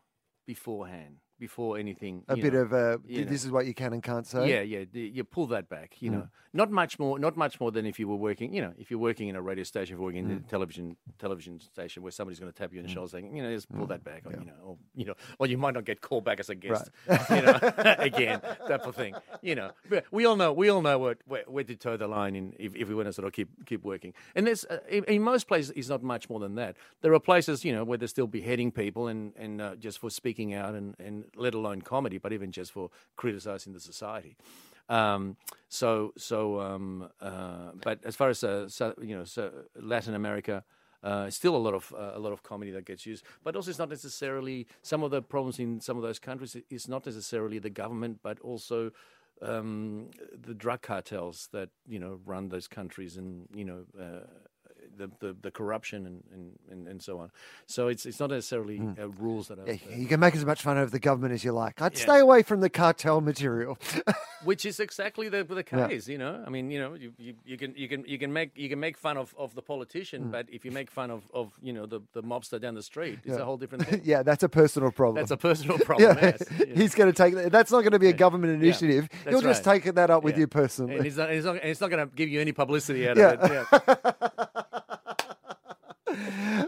beforehand, 0.46 1.18
before 1.38 1.78
anything. 1.78 2.24
A 2.28 2.36
bit 2.36 2.52
know. 2.52 2.60
of 2.60 2.72
a, 2.72 3.00
you 3.06 3.24
this 3.24 3.44
is 3.44 3.50
what 3.50 3.66
you 3.66 3.74
can 3.74 3.92
and 3.92 4.02
can't 4.02 4.26
say. 4.26 4.48
Yeah, 4.50 4.60
yeah. 4.60 4.84
You 4.92 5.24
pull 5.24 5.46
that 5.48 5.68
back. 5.68 5.96
You 6.00 6.10
Mm. 6.10 6.14
know, 6.14 6.28
not 6.52 6.70
much 6.70 6.98
more. 6.98 7.18
Not 7.18 7.36
much 7.36 7.58
more 7.60 7.72
than 7.72 7.84
if 7.86 7.98
you 7.98 8.06
were 8.08 8.16
working. 8.16 8.54
You 8.54 8.62
know, 8.62 8.72
if 8.78 8.90
you're 8.90 9.00
working 9.00 9.28
in 9.28 9.36
a 9.36 9.42
radio 9.42 9.64
station, 9.64 9.94
if 9.94 9.98
you're 9.98 10.06
working 10.06 10.30
in 10.30 10.38
Mm. 10.40 10.46
a 10.46 10.48
television 10.48 10.96
television 11.18 11.60
station 11.60 12.02
where 12.02 12.12
somebody's 12.12 12.38
going 12.40 12.52
to 12.52 12.56
tap 12.58 12.72
you 12.72 12.80
in 12.80 12.86
the 12.86 12.92
shoulder, 12.92 13.08
saying, 13.10 13.36
you 13.36 13.42
know, 13.42 13.52
just 13.52 13.68
pull 13.70 13.86
that 13.86 14.04
back, 14.04 14.22
or 14.26 14.32
you 14.32 14.44
know, 14.44 14.52
or 14.64 14.76
you 14.94 15.04
know, 15.06 15.14
or 15.38 15.46
you 15.46 15.58
might 15.58 15.74
not 15.74 15.84
get 15.84 16.00
called 16.00 16.24
back 16.24 16.40
as 16.40 16.48
a 16.50 16.54
guest. 16.54 16.90
you 17.30 17.42
know, 17.42 17.58
again, 17.98 18.40
type 18.68 18.86
of 18.86 18.94
thing. 18.94 19.14
You 19.42 19.54
know, 19.56 19.70
but 19.88 20.04
we 20.10 20.24
all 20.26 20.36
know. 20.36 20.52
We 20.52 20.68
all 20.68 20.82
know 20.82 20.98
what 20.98 21.18
where, 21.26 21.44
where 21.46 21.64
to 21.64 21.76
toe 21.76 21.96
the 21.96 22.06
line 22.08 22.36
in 22.36 22.54
if, 22.58 22.74
if 22.76 22.88
we 22.88 22.94
want 22.94 23.06
to 23.08 23.12
sort 23.12 23.26
of 23.26 23.32
keep 23.32 23.48
keep 23.66 23.82
working. 23.84 24.12
And 24.34 24.46
there's 24.46 24.64
uh, 24.66 24.78
in, 24.88 25.04
in 25.04 25.22
most 25.22 25.48
places, 25.48 25.72
it's 25.76 25.88
not 25.88 26.02
much 26.02 26.28
more 26.30 26.40
than 26.40 26.54
that. 26.56 26.76
There 27.02 27.12
are 27.14 27.20
places, 27.20 27.64
you 27.64 27.72
know, 27.72 27.84
where 27.84 27.98
they're 27.98 28.08
still 28.08 28.26
beheading 28.28 28.70
people 28.70 29.08
and 29.08 29.32
and 29.36 29.60
uh, 29.60 29.74
just 29.76 29.98
for 29.98 30.10
speaking 30.10 30.54
out 30.54 30.74
and 30.74 30.94
and 30.98 31.23
let 31.36 31.54
alone 31.54 31.82
comedy, 31.82 32.18
but 32.18 32.32
even 32.32 32.52
just 32.52 32.72
for 32.72 32.90
criticizing 33.16 33.72
the 33.72 33.80
society. 33.80 34.36
Um, 34.88 35.36
so 35.68 36.12
so 36.16 36.60
um, 36.60 37.08
uh, 37.20 37.72
but 37.82 38.00
as 38.04 38.16
far 38.16 38.28
as 38.28 38.44
uh, 38.44 38.68
so, 38.68 38.94
you 39.00 39.16
know, 39.16 39.24
so 39.24 39.50
Latin 39.76 40.14
America. 40.14 40.64
Uh, 41.02 41.28
still 41.28 41.54
a 41.54 41.58
lot 41.58 41.74
of 41.74 41.92
uh, 41.92 42.12
a 42.14 42.18
lot 42.18 42.32
of 42.32 42.42
comedy 42.42 42.70
that 42.70 42.86
gets 42.86 43.04
used, 43.04 43.26
but 43.42 43.54
also 43.54 43.68
it's 43.68 43.78
not 43.78 43.90
necessarily 43.90 44.66
some 44.80 45.02
of 45.02 45.10
the 45.10 45.20
problems 45.20 45.58
in 45.58 45.78
some 45.78 45.98
of 45.98 46.02
those 46.02 46.18
countries. 46.18 46.56
It's 46.70 46.88
not 46.88 47.04
necessarily 47.04 47.58
the 47.58 47.68
government, 47.68 48.20
but 48.22 48.40
also 48.40 48.90
um, 49.42 50.08
the 50.32 50.54
drug 50.54 50.80
cartels 50.80 51.50
that 51.52 51.68
you 51.86 51.98
know 51.98 52.20
run 52.24 52.48
those 52.48 52.68
countries, 52.68 53.18
and 53.18 53.46
you 53.54 53.66
know 53.66 53.84
uh, 54.00 54.26
the, 54.96 55.10
the, 55.20 55.36
the 55.42 55.50
corruption 55.50 56.06
and, 56.06 56.24
and, 56.32 56.58
and, 56.70 56.88
and 56.88 57.02
so 57.02 57.18
on. 57.18 57.30
So 57.66 57.88
it's 57.88 58.06
it's 58.06 58.20
not 58.20 58.30
necessarily 58.30 58.78
hmm. 58.78 59.00
uh, 59.00 59.08
rules 59.08 59.48
that 59.48 59.58
are. 59.58 59.66
Yeah, 59.66 59.74
uh, 59.90 59.96
you 59.96 60.06
can 60.06 60.20
make 60.20 60.34
as 60.34 60.44
much 60.44 60.62
fun 60.62 60.78
of 60.78 60.90
the 60.90 60.98
government 60.98 61.34
as 61.34 61.44
you 61.44 61.52
like. 61.52 61.80
I'd 61.80 61.94
Yeah. 61.94 62.02
stay 62.02 62.18
away 62.20 62.42
from 62.42 62.60
the 62.60 62.70
cartel 62.70 63.20
material. 63.20 63.78
which 64.44 64.66
is 64.66 64.78
exactly 64.78 65.28
the 65.28 65.42
the 65.44 65.64
Yeah. 65.74 65.88
case 65.88 66.06
you 66.06 66.18
know 66.18 66.42
i 66.46 66.50
mean 66.50 66.70
you 66.70 66.78
know 66.78 66.92
you, 66.92 67.14
you, 67.16 67.34
you 67.46 67.56
can 67.56 67.74
you 67.76 67.88
can 67.88 68.04
you 68.06 68.18
can 68.18 68.30
make 68.30 68.50
you 68.56 68.68
can 68.68 68.78
make 68.78 68.98
fun 68.98 69.16
of, 69.16 69.34
of 69.38 69.54
the 69.54 69.62
politician 69.62 70.24
hmm. 70.24 70.30
but 70.30 70.46
if 70.50 70.64
you 70.66 70.70
make 70.70 70.90
fun 70.90 71.10
of, 71.10 71.22
of 71.32 71.52
you 71.62 71.72
know 71.72 71.86
the, 71.86 72.00
the 72.12 72.22
mobster 72.22 72.60
down 72.60 72.74
the 72.74 72.82
street 72.82 73.20
it's 73.24 73.38
a 73.38 73.44
whole 73.44 73.56
different 73.56 73.86
thing 73.88 74.02
yeah, 74.04 74.22
that's 74.22 74.42
a 74.42 74.48
personal 74.48 74.90
problem. 74.90 75.16
that's 75.16 75.30
a 75.30 75.36
personal 75.36 75.78
problem 75.88 76.16
yeah, 76.16 76.24
yes. 76.24 76.42
Yeah. 76.58 76.74
he's 76.74 76.94
going 76.94 77.10
to 77.10 77.16
take 77.16 77.34
that. 77.34 77.52
That's 77.52 77.70
not 77.70 77.80
going 77.80 77.92
to 77.92 77.98
be 77.98 78.08
a 78.08 78.12
government 78.12 78.52
initiative. 78.52 79.08
that's 79.10 79.30
He'll 79.30 79.40
just 79.40 79.64
right. 79.66 79.82
take 79.82 79.94
that 79.94 80.10
up 80.10 80.22
with 80.22 80.36
you 80.38 80.46
personally. 80.46 80.96
and 80.96 81.06
it's 81.06 81.16
not, 81.16 81.30
it's 81.30 81.44
not, 81.44 81.56
and 81.56 81.70
it's 81.70 81.80
not 81.80 81.90
going 81.90 82.06
to 82.08 82.14
give 82.14 82.28
you 82.28 82.40
any 82.40 82.52
publicity 82.52 83.08
out 83.08 83.16
Yeah. 83.16 83.30
of 83.32 83.50
it 83.50 83.68
yeah. 83.72 84.28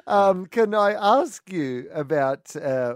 Um, 0.06 0.46
can 0.46 0.74
I 0.74 0.92
ask 0.92 1.50
you 1.50 1.88
about 1.92 2.54
uh, 2.56 2.94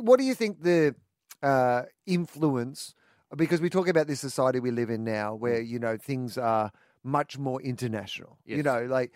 what 0.00 0.18
do 0.18 0.24
you 0.24 0.34
think 0.34 0.62
the 0.62 0.94
uh, 1.42 1.82
influence? 2.06 2.94
Because 3.36 3.60
we 3.60 3.68
talk 3.68 3.88
about 3.88 4.06
this 4.06 4.20
society 4.20 4.60
we 4.60 4.70
live 4.70 4.88
in 4.88 5.04
now, 5.04 5.34
where 5.34 5.60
you 5.60 5.78
know 5.78 5.96
things 5.96 6.38
are 6.38 6.70
much 7.02 7.38
more 7.38 7.60
international. 7.60 8.38
You 8.44 8.62
know, 8.62 8.84
like 8.84 9.12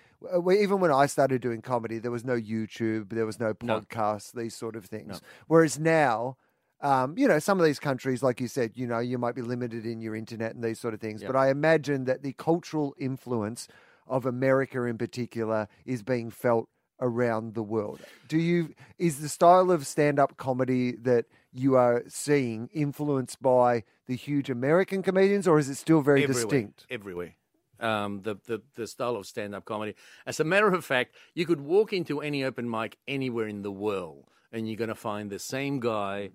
even 0.53 0.80
when 0.80 0.92
I 0.92 1.07
started 1.07 1.40
doing 1.40 1.62
comedy, 1.62 1.98
there 1.98 2.11
was 2.11 2.24
no 2.24 2.34
YouTube, 2.34 3.11
there 3.11 3.26
was 3.26 3.40
no 3.40 3.55
No. 3.62 3.80
podcasts, 3.80 4.32
these 4.32 4.55
sort 4.55 4.76
of 4.76 4.84
things. 4.84 5.20
Whereas 5.46 5.78
now. 5.78 6.36
Um, 6.82 7.18
you 7.18 7.28
know, 7.28 7.38
some 7.38 7.61
of 7.61 7.66
these 7.66 7.78
countries, 7.78 8.22
like 8.22 8.40
you 8.40 8.48
said, 8.48 8.72
you 8.74 8.86
know, 8.86 9.01
you 9.01 9.18
might 9.18 9.34
be 9.34 9.42
limited 9.42 9.84
in 9.84 10.01
your 10.01 10.16
internet 10.16 10.55
and 10.55 10.64
these 10.64 10.80
sort 10.80 10.94
of 10.94 11.01
things. 11.01 11.20
Yeah. 11.20 11.26
But 11.26 11.36
I 11.36 11.51
imagine 11.51 12.07
that 12.07 12.22
the 12.22 12.32
cultural 12.32 12.94
influence 12.98 13.68
of 14.07 14.24
America 14.24 14.82
in 14.84 14.96
particular 14.96 15.68
is 15.84 16.03
being 16.03 16.30
felt 16.30 16.70
around 17.01 17.55
the 17.55 17.62
world. 17.62 18.01
Do 18.28 18.38
you 18.38 18.74
is 18.98 19.20
the 19.20 19.28
style 19.28 19.70
of 19.70 19.86
stand-up 19.86 20.36
comedy 20.36 20.92
that 20.92 21.26
you 21.53 21.76
are 21.76 22.05
seeing 22.09 22.68
influenced 22.72 23.40
by 23.42 23.84
the 24.07 24.16
huge 24.16 24.51
American 24.51 25.03
comedians 25.03 25.48
or 25.48 25.59
is 25.59 25.68
it 25.68 25.76
still 25.76 26.01
very 26.03 26.22
everywhere, 26.22 26.42
distinct? 26.42 26.86
Everywhere. 26.90 27.34
Um, 27.80 28.20
the, 28.22 28.36
the, 28.46 28.61
the 28.74 28.86
style 28.86 29.16
of 29.16 29.26
stand 29.26 29.55
up 29.55 29.64
comedy. 29.64 29.94
As 30.26 30.38
a 30.38 30.44
matter 30.44 30.68
of 30.68 30.84
fact, 30.84 31.14
you 31.34 31.46
could 31.46 31.61
walk 31.61 31.92
into 31.92 32.20
any 32.20 32.44
open 32.44 32.68
mic 32.70 32.98
anywhere 33.09 33.48
in 33.48 33.62
the 33.62 33.72
world 33.72 34.26
and 34.53 34.68
you're 34.68 34.76
going 34.76 34.88
to 34.88 34.94
find 34.94 35.30
the 35.30 35.38
same 35.38 35.80
guy 35.80 36.30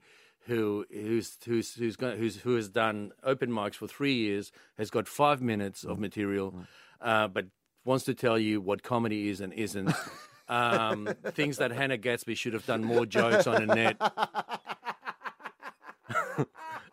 who 0.48 0.86
who's 0.92 1.38
who's 1.46 1.74
who's 1.74 1.96
going 1.96 2.18
who's 2.18 2.38
who 2.38 2.56
has 2.56 2.70
done 2.70 3.12
open 3.24 3.50
mics 3.50 3.76
for 3.76 3.88
three 3.88 4.14
years, 4.14 4.52
has 4.78 4.90
got 4.90 5.08
five 5.08 5.42
minutes 5.42 5.84
of 5.84 5.98
material, 6.00 6.54
uh, 7.02 7.28
but 7.28 7.46
wants 7.84 8.06
to 8.06 8.14
tell 8.14 8.38
you 8.38 8.62
what 8.62 8.84
comedy 8.84 9.30
is 9.30 9.42
and 9.42 9.54
isn't. 9.54 9.92
Um, 10.48 11.10
things 11.32 11.58
that 11.58 11.72
Hannah 11.72 11.98
Gadsby 11.98 12.36
should 12.36 12.54
have 12.54 12.66
done 12.66 12.84
more 12.84 13.06
jokes 13.06 13.48
on 13.48 13.66
net. 13.68 13.98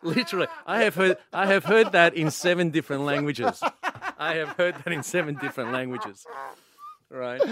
Literally, 0.01 0.47
I 0.65 0.83
have 0.83 0.95
heard 0.95 1.17
I 1.31 1.45
have 1.47 1.63
heard 1.65 1.91
that 1.93 2.13
in 2.15 2.29
seven 2.31 2.71
different 2.71 3.03
languages. 3.03 3.61
I 4.17 4.35
have 4.35 4.49
heard 4.49 4.75
that 4.83 4.91
in 4.91 5.01
seven 5.03 5.35
different 5.35 5.71
languages. 5.71 6.25
Right? 7.09 7.41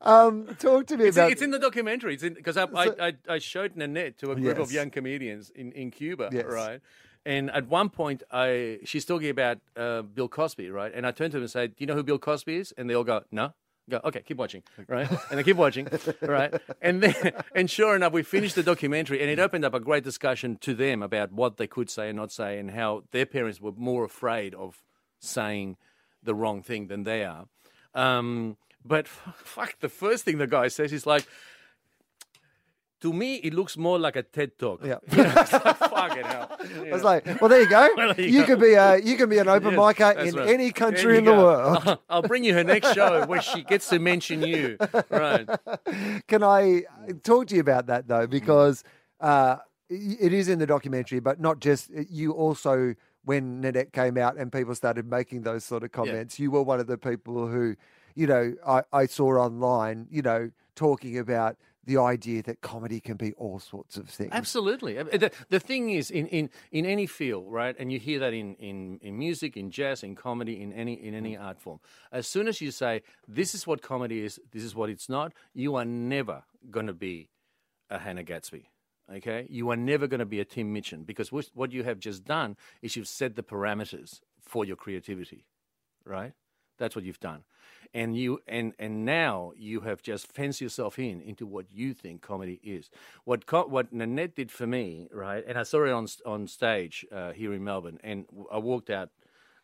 Um, 0.00 0.46
talk 0.60 0.86
to 0.86 0.96
me 0.96 1.06
It's, 1.06 1.16
about 1.16 1.32
it's 1.32 1.42
in 1.42 1.50
the 1.50 1.58
documentary. 1.58 2.14
It's 2.14 2.22
because 2.22 2.56
I, 2.56 2.64
I, 2.64 3.08
I 3.08 3.12
I 3.28 3.38
showed 3.38 3.76
Nanette 3.76 4.18
to 4.18 4.30
a 4.30 4.36
group 4.36 4.58
of 4.58 4.70
young 4.70 4.90
comedians 4.90 5.50
in, 5.50 5.72
in 5.72 5.90
Cuba, 5.90 6.28
Yes. 6.32 6.44
right? 6.48 6.80
And 7.26 7.50
at 7.50 7.66
one 7.68 7.88
point, 7.90 8.22
I 8.30 8.78
she's 8.84 9.04
talking 9.04 9.30
about 9.30 9.58
uh, 9.76 10.02
Bill 10.02 10.28
Cosby, 10.28 10.70
right? 10.70 10.92
And 10.94 11.06
I 11.06 11.10
turned 11.10 11.32
to 11.32 11.38
them 11.38 11.42
and 11.42 11.50
said, 11.50 11.70
"Do 11.76 11.82
you 11.82 11.86
know 11.86 11.94
who 11.94 12.02
Bill 12.04 12.18
Cosby 12.18 12.54
is?" 12.56 12.72
And 12.78 12.88
they 12.88 12.94
all 12.94 13.02
go, 13.04 13.24
"No." 13.32 13.52
Go, 13.88 14.00
okay, 14.04 14.22
keep 14.22 14.38
watching, 14.38 14.62
right? 14.88 15.10
And 15.30 15.38
they 15.38 15.42
keep 15.42 15.56
watching, 15.56 15.88
right? 16.22 16.54
And 16.80 17.02
then, 17.02 17.32
and 17.54 17.70
sure 17.70 17.94
enough, 17.94 18.12
we 18.12 18.22
finished 18.22 18.54
the 18.54 18.62
documentary, 18.62 19.20
and 19.20 19.30
it 19.30 19.38
opened 19.38 19.64
up 19.64 19.74
a 19.74 19.80
great 19.80 20.04
discussion 20.04 20.56
to 20.62 20.74
them 20.74 21.02
about 21.02 21.32
what 21.32 21.58
they 21.58 21.66
could 21.66 21.90
say 21.90 22.08
and 22.08 22.16
not 22.16 22.32
say, 22.32 22.58
and 22.58 22.70
how 22.70 23.04
their 23.10 23.26
parents 23.26 23.60
were 23.60 23.72
more 23.76 24.04
afraid 24.04 24.54
of 24.54 24.82
saying 25.18 25.76
the 26.22 26.34
wrong 26.34 26.62
thing 26.62 26.86
than 26.86 27.04
they 27.04 27.24
are. 27.24 27.46
Um, 27.94 28.56
but 28.84 29.06
fuck, 29.36 29.78
the 29.80 29.88
first 29.88 30.24
thing 30.24 30.38
the 30.38 30.46
guy 30.46 30.68
says 30.68 30.92
is 30.92 31.06
like, 31.06 31.26
to 33.04 33.12
me, 33.12 33.34
it 33.34 33.52
looks 33.52 33.76
more 33.76 33.98
like 33.98 34.16
a 34.16 34.22
TED 34.22 34.56
talk. 34.58 34.80
Yeah. 34.82 34.96
It's 35.12 35.52
like, 35.52 35.76
fucking 35.76 36.24
hell. 36.24 36.56
I 36.86 36.90
was 36.90 37.04
like, 37.04 37.38
well, 37.38 37.50
there 37.50 37.60
you 37.60 37.68
go. 37.68 37.90
Well, 37.98 38.14
there 38.14 38.24
you 38.26 38.32
you 38.32 38.40
go. 38.40 38.46
could 38.46 38.60
be 38.60 38.72
a 38.72 38.96
you 38.96 39.18
can 39.18 39.28
be 39.28 39.36
an 39.36 39.46
open 39.46 39.72
Yes, 39.72 39.78
micer 39.78 40.26
in 40.26 40.34
right. 40.34 40.48
any 40.48 40.72
country 40.72 41.18
in 41.18 41.26
the 41.26 41.34
world. 41.34 41.98
I'll 42.08 42.22
bring 42.22 42.44
you 42.44 42.54
her 42.54 42.64
next 42.64 42.94
show 42.94 43.26
where 43.26 43.42
she 43.42 43.62
gets 43.62 43.90
to 43.90 43.98
mention 43.98 44.40
you. 44.40 44.78
Right. 45.10 45.46
Can 46.28 46.42
I 46.42 46.84
talk 47.22 47.48
to 47.48 47.54
you 47.54 47.60
about 47.60 47.88
that 47.88 48.08
though? 48.08 48.26
Because 48.26 48.82
uh, 49.20 49.56
it 49.90 50.32
is 50.32 50.48
in 50.48 50.58
the 50.58 50.66
documentary, 50.66 51.20
but 51.20 51.38
not 51.38 51.60
just 51.60 51.90
you. 52.08 52.32
Also, 52.32 52.94
when 53.26 53.60
Nanette 53.60 53.92
came 53.92 54.16
out 54.16 54.38
and 54.38 54.50
people 54.50 54.74
started 54.74 55.04
making 55.06 55.42
those 55.42 55.62
sort 55.62 55.82
of 55.84 55.92
comments, 55.92 56.38
you 56.38 56.50
were 56.50 56.62
one 56.62 56.80
of 56.80 56.86
the 56.86 56.96
people 56.96 57.48
who, 57.48 57.76
you 58.14 58.26
know, 58.26 58.54
I, 58.66 58.82
I 58.94 59.06
saw 59.06 59.32
online, 59.36 60.06
you 60.10 60.22
know, 60.22 60.50
talking 60.74 61.18
about 61.18 61.58
the 61.86 61.98
idea 61.98 62.42
that 62.42 62.60
comedy 62.60 63.00
can 63.00 63.16
be 63.16 63.32
all 63.34 63.58
sorts 63.58 63.96
of 63.96 64.08
things. 64.08 64.30
Absolutely. 64.32 64.94
The, 64.94 65.30
the 65.50 65.60
thing 65.60 65.90
is, 65.90 66.10
in, 66.10 66.26
in, 66.28 66.50
in 66.72 66.86
any 66.86 67.06
field, 67.06 67.46
right, 67.48 67.74
and 67.78 67.92
you 67.92 67.98
hear 67.98 68.18
that 68.20 68.32
in, 68.32 68.54
in, 68.56 68.98
in 69.02 69.18
music, 69.18 69.56
in 69.56 69.70
jazz, 69.70 70.02
in 70.02 70.14
comedy, 70.14 70.60
in 70.60 70.72
any 70.72 70.94
in 70.94 71.14
any 71.14 71.36
mm. 71.36 71.42
art 71.42 71.60
form. 71.60 71.80
As 72.12 72.26
soon 72.26 72.48
as 72.48 72.60
you 72.60 72.70
say 72.70 73.02
this 73.28 73.54
is 73.54 73.66
what 73.66 73.82
comedy 73.82 74.24
is, 74.24 74.40
this 74.52 74.62
is 74.62 74.74
what 74.74 74.90
it's 74.90 75.08
not, 75.08 75.32
you 75.52 75.76
are 75.76 75.84
never 75.84 76.44
going 76.70 76.86
to 76.86 76.94
be 76.94 77.28
a 77.90 77.98
Hannah 77.98 78.24
Gadsby. 78.24 78.70
Okay, 79.12 79.46
you 79.50 79.68
are 79.70 79.76
never 79.76 80.06
going 80.06 80.20
to 80.20 80.26
be 80.26 80.40
a 80.40 80.46
Tim 80.46 80.72
Minchin 80.72 81.04
because 81.04 81.30
what 81.30 81.50
what 81.54 81.72
you 81.72 81.84
have 81.84 81.98
just 81.98 82.24
done 82.24 82.56
is 82.80 82.96
you've 82.96 83.08
set 83.08 83.36
the 83.36 83.42
parameters 83.42 84.20
for 84.40 84.64
your 84.64 84.76
creativity, 84.76 85.44
right? 86.06 86.32
That's 86.78 86.96
what 86.96 87.04
you've 87.04 87.20
done, 87.20 87.44
and 87.94 88.16
you 88.16 88.40
and 88.48 88.74
and 88.78 89.04
now 89.04 89.52
you 89.56 89.80
have 89.80 90.02
just 90.02 90.30
fenced 90.30 90.60
yourself 90.60 90.98
in 90.98 91.20
into 91.22 91.46
what 91.46 91.66
you 91.72 91.94
think 91.94 92.20
comedy 92.20 92.60
is. 92.62 92.90
What 93.24 93.46
co- 93.46 93.66
what 93.66 93.92
Nanette 93.92 94.34
did 94.34 94.50
for 94.50 94.66
me, 94.66 95.08
right? 95.12 95.44
And 95.46 95.56
I 95.56 95.62
saw 95.62 95.84
it 95.84 95.92
on 95.92 96.08
on 96.26 96.48
stage 96.48 97.06
uh, 97.12 97.32
here 97.32 97.54
in 97.54 97.62
Melbourne, 97.62 97.98
and 98.02 98.26
I 98.52 98.58
walked 98.58 98.90
out. 98.90 99.10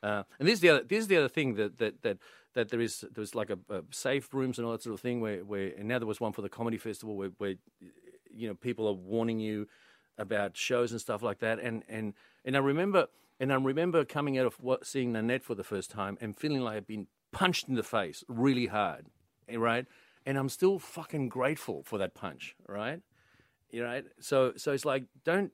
Uh, 0.03 0.23
and 0.39 0.49
this 0.49 0.55
is 0.55 0.61
the 0.61 0.71
other 0.71 0.83
this 0.85 1.01
is 1.01 1.09
the 1.09 1.17
other 1.17 1.29
thing 1.29 1.55
that 1.57 1.79
that 1.79 2.03
that 2.03 2.19
that 2.55 2.69
there 2.71 2.81
is 2.81 3.05
there's 3.13 3.35
like 3.35 3.51
a, 3.51 3.59
a 3.69 3.83
safe 3.91 4.33
rooms 4.33 4.59
and 4.59 4.65
all 4.65 4.73
that 4.73 4.83
sort 4.83 4.95
of 4.95 5.01
thing 5.01 5.21
where 5.21 5.45
where 5.45 5.73
and 5.77 5.89
now 5.89 5.99
there 5.99 6.07
was 6.07 6.21
one 6.21 6.33
for 6.33 6.43
the 6.43 6.49
comedy 6.49 6.79
festival 6.79 7.17
where 7.17 7.31
where 7.39 7.57
you 8.33 8.49
know 8.49 8.55
people 8.55 8.87
are 8.87 8.95
warning 8.95 9.41
you 9.41 9.67
about 10.17 10.57
shows 10.57 10.93
and 10.93 11.01
stuff 11.01 11.23
like 11.23 11.41
that 11.41 11.59
and 11.59 11.83
and 11.89 12.15
and 12.45 12.57
I 12.57 12.61
remember 12.61 13.09
and 13.41 13.53
I 13.53 13.57
remember 13.57 14.05
coming 14.05 14.39
out 14.39 14.47
of 14.47 14.55
what, 14.63 14.87
seeing 14.87 15.13
Nanette 15.13 15.43
for 15.43 15.55
the 15.55 15.65
first 15.65 15.91
time 15.91 16.19
and 16.21 16.37
feeling 16.37 16.61
like 16.61 16.77
I'd 16.77 16.87
been 16.87 17.07
punched 17.33 17.69
in 17.69 17.75
the 17.75 17.83
face 17.83 18.25
really 18.29 18.67
hard, 18.67 19.07
eh, 19.49 19.57
right? 19.57 19.87
And 20.27 20.37
I'm 20.37 20.49
still 20.49 20.79
fucking 20.79 21.29
grateful 21.29 21.83
for 21.83 21.99
that 21.99 22.15
punch, 22.15 22.57
right? 22.69 23.01
You 23.71 23.85
right? 23.85 24.05
So 24.21 24.53
so 24.57 24.73
it's 24.73 24.85
like 24.85 25.05
don't 25.25 25.53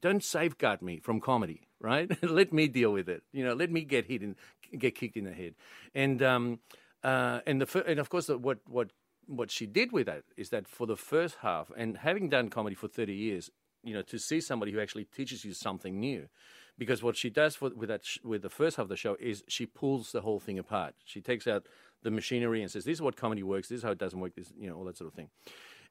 don't 0.00 0.22
safeguard 0.22 0.82
me 0.82 1.00
from 1.00 1.20
comedy, 1.20 1.62
right? 1.80 2.10
let 2.22 2.52
me 2.52 2.68
deal 2.68 2.92
with 2.92 3.08
it. 3.08 3.22
You 3.32 3.44
know, 3.44 3.54
let 3.54 3.70
me 3.70 3.82
get 3.82 4.06
hit 4.06 4.22
and 4.22 4.36
get 4.78 4.94
kicked 4.94 5.16
in 5.16 5.24
the 5.24 5.32
head. 5.32 5.54
And 5.94 6.22
um 6.22 6.60
uh 7.02 7.40
and 7.46 7.60
the 7.60 7.84
and 7.86 7.98
of 7.98 8.08
course 8.10 8.26
the, 8.26 8.38
what 8.38 8.58
what 8.68 8.90
what 9.26 9.50
she 9.50 9.66
did 9.66 9.92
with 9.92 10.06
that 10.06 10.24
is 10.36 10.50
that 10.50 10.68
for 10.68 10.86
the 10.86 10.96
first 10.96 11.36
half 11.40 11.70
and 11.76 11.98
having 11.98 12.28
done 12.28 12.50
comedy 12.50 12.74
for 12.74 12.88
30 12.88 13.14
years, 13.14 13.50
you 13.82 13.94
know, 13.94 14.02
to 14.02 14.18
see 14.18 14.40
somebody 14.40 14.72
who 14.72 14.80
actually 14.80 15.04
teaches 15.04 15.44
you 15.44 15.54
something 15.54 15.98
new. 15.98 16.28
Because 16.76 17.02
what 17.02 17.16
she 17.16 17.30
does 17.30 17.54
for, 17.54 17.70
with 17.70 17.88
that 17.88 18.04
sh- 18.04 18.18
with 18.24 18.42
the 18.42 18.50
first 18.50 18.76
half 18.76 18.84
of 18.84 18.88
the 18.88 18.96
show 18.96 19.16
is 19.20 19.44
she 19.46 19.64
pulls 19.64 20.12
the 20.12 20.22
whole 20.22 20.40
thing 20.40 20.58
apart. 20.58 20.94
She 21.04 21.20
takes 21.20 21.46
out 21.46 21.66
the 22.02 22.10
machinery 22.10 22.62
and 22.62 22.70
says, 22.70 22.84
"This 22.84 22.94
is 22.94 23.02
what 23.02 23.16
comedy 23.16 23.42
works. 23.42 23.68
This 23.68 23.78
is 23.78 23.84
how 23.84 23.92
it 23.92 23.98
doesn't 23.98 24.18
work. 24.18 24.34
This, 24.34 24.52
you 24.58 24.68
know, 24.68 24.76
all 24.76 24.84
that 24.84 24.96
sort 24.96 25.08
of 25.08 25.14
thing." 25.14 25.30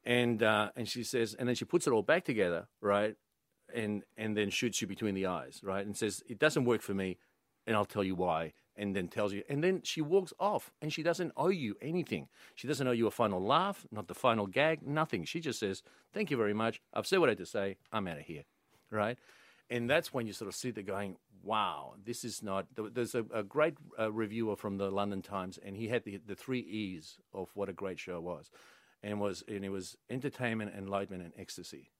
And 0.05 0.43
uh, 0.43 0.71
and 0.75 0.87
she 0.87 1.03
says, 1.03 1.33
and 1.33 1.47
then 1.47 1.55
she 1.55 1.65
puts 1.65 1.87
it 1.87 1.91
all 1.91 2.01
back 2.01 2.25
together, 2.25 2.67
right? 2.81 3.15
And 3.73 4.03
and 4.17 4.35
then 4.35 4.49
shoots 4.49 4.81
you 4.81 4.87
between 4.87 5.15
the 5.15 5.25
eyes, 5.25 5.61
right? 5.63 5.85
And 5.85 5.95
says, 5.95 6.21
"It 6.27 6.39
doesn't 6.39 6.65
work 6.65 6.81
for 6.81 6.93
me, 6.93 7.17
and 7.65 7.75
I'll 7.75 7.85
tell 7.85 8.03
you 8.03 8.15
why." 8.15 8.53
And 8.75 8.95
then 8.95 9.07
tells 9.07 9.33
you, 9.33 9.43
and 9.47 9.63
then 9.63 9.81
she 9.83 10.01
walks 10.01 10.33
off, 10.39 10.71
and 10.81 10.91
she 10.91 11.03
doesn't 11.03 11.31
owe 11.37 11.49
you 11.49 11.75
anything. 11.79 12.27
She 12.55 12.67
doesn't 12.67 12.87
owe 12.87 12.91
you 12.91 13.05
a 13.05 13.11
final 13.11 13.39
laugh, 13.39 13.85
not 13.91 14.07
the 14.07 14.15
final 14.15 14.47
gag, 14.47 14.81
nothing. 14.81 15.25
She 15.25 15.39
just 15.39 15.59
says, 15.59 15.83
"Thank 16.11 16.31
you 16.31 16.37
very 16.37 16.55
much. 16.55 16.81
I've 16.91 17.07
said 17.07 17.19
what 17.19 17.29
I 17.29 17.31
had 17.31 17.37
to 17.37 17.45
say. 17.45 17.77
I'm 17.91 18.07
out 18.07 18.17
of 18.17 18.25
here," 18.25 18.43
right? 18.89 19.17
And 19.69 19.89
that's 19.89 20.13
when 20.13 20.27
you 20.27 20.33
sort 20.33 20.49
of 20.49 20.55
sit 20.55 20.75
there 20.75 20.83
going, 20.83 21.17
"Wow, 21.41 21.95
this 22.03 22.23
is 22.23 22.43
not." 22.43 22.67
There's 22.75 23.15
a, 23.15 23.25
a 23.33 23.43
great 23.43 23.75
uh, 23.99 24.11
reviewer 24.11 24.55
from 24.55 24.77
the 24.77 24.91
London 24.91 25.21
Times, 25.21 25.57
and 25.63 25.75
he 25.75 25.87
had 25.87 26.03
the 26.03 26.17
the 26.17 26.35
three 26.35 26.59
E's 26.59 27.17
of 27.33 27.49
what 27.55 27.69
a 27.69 27.73
great 27.73 27.99
show 27.99 28.19
was, 28.19 28.51
and 29.01 29.19
was 29.19 29.43
and 29.47 29.63
it 29.63 29.69
was 29.69 29.97
entertainment, 30.09 30.73
enlightenment, 30.77 31.23
and 31.23 31.33
ecstasy, 31.37 31.91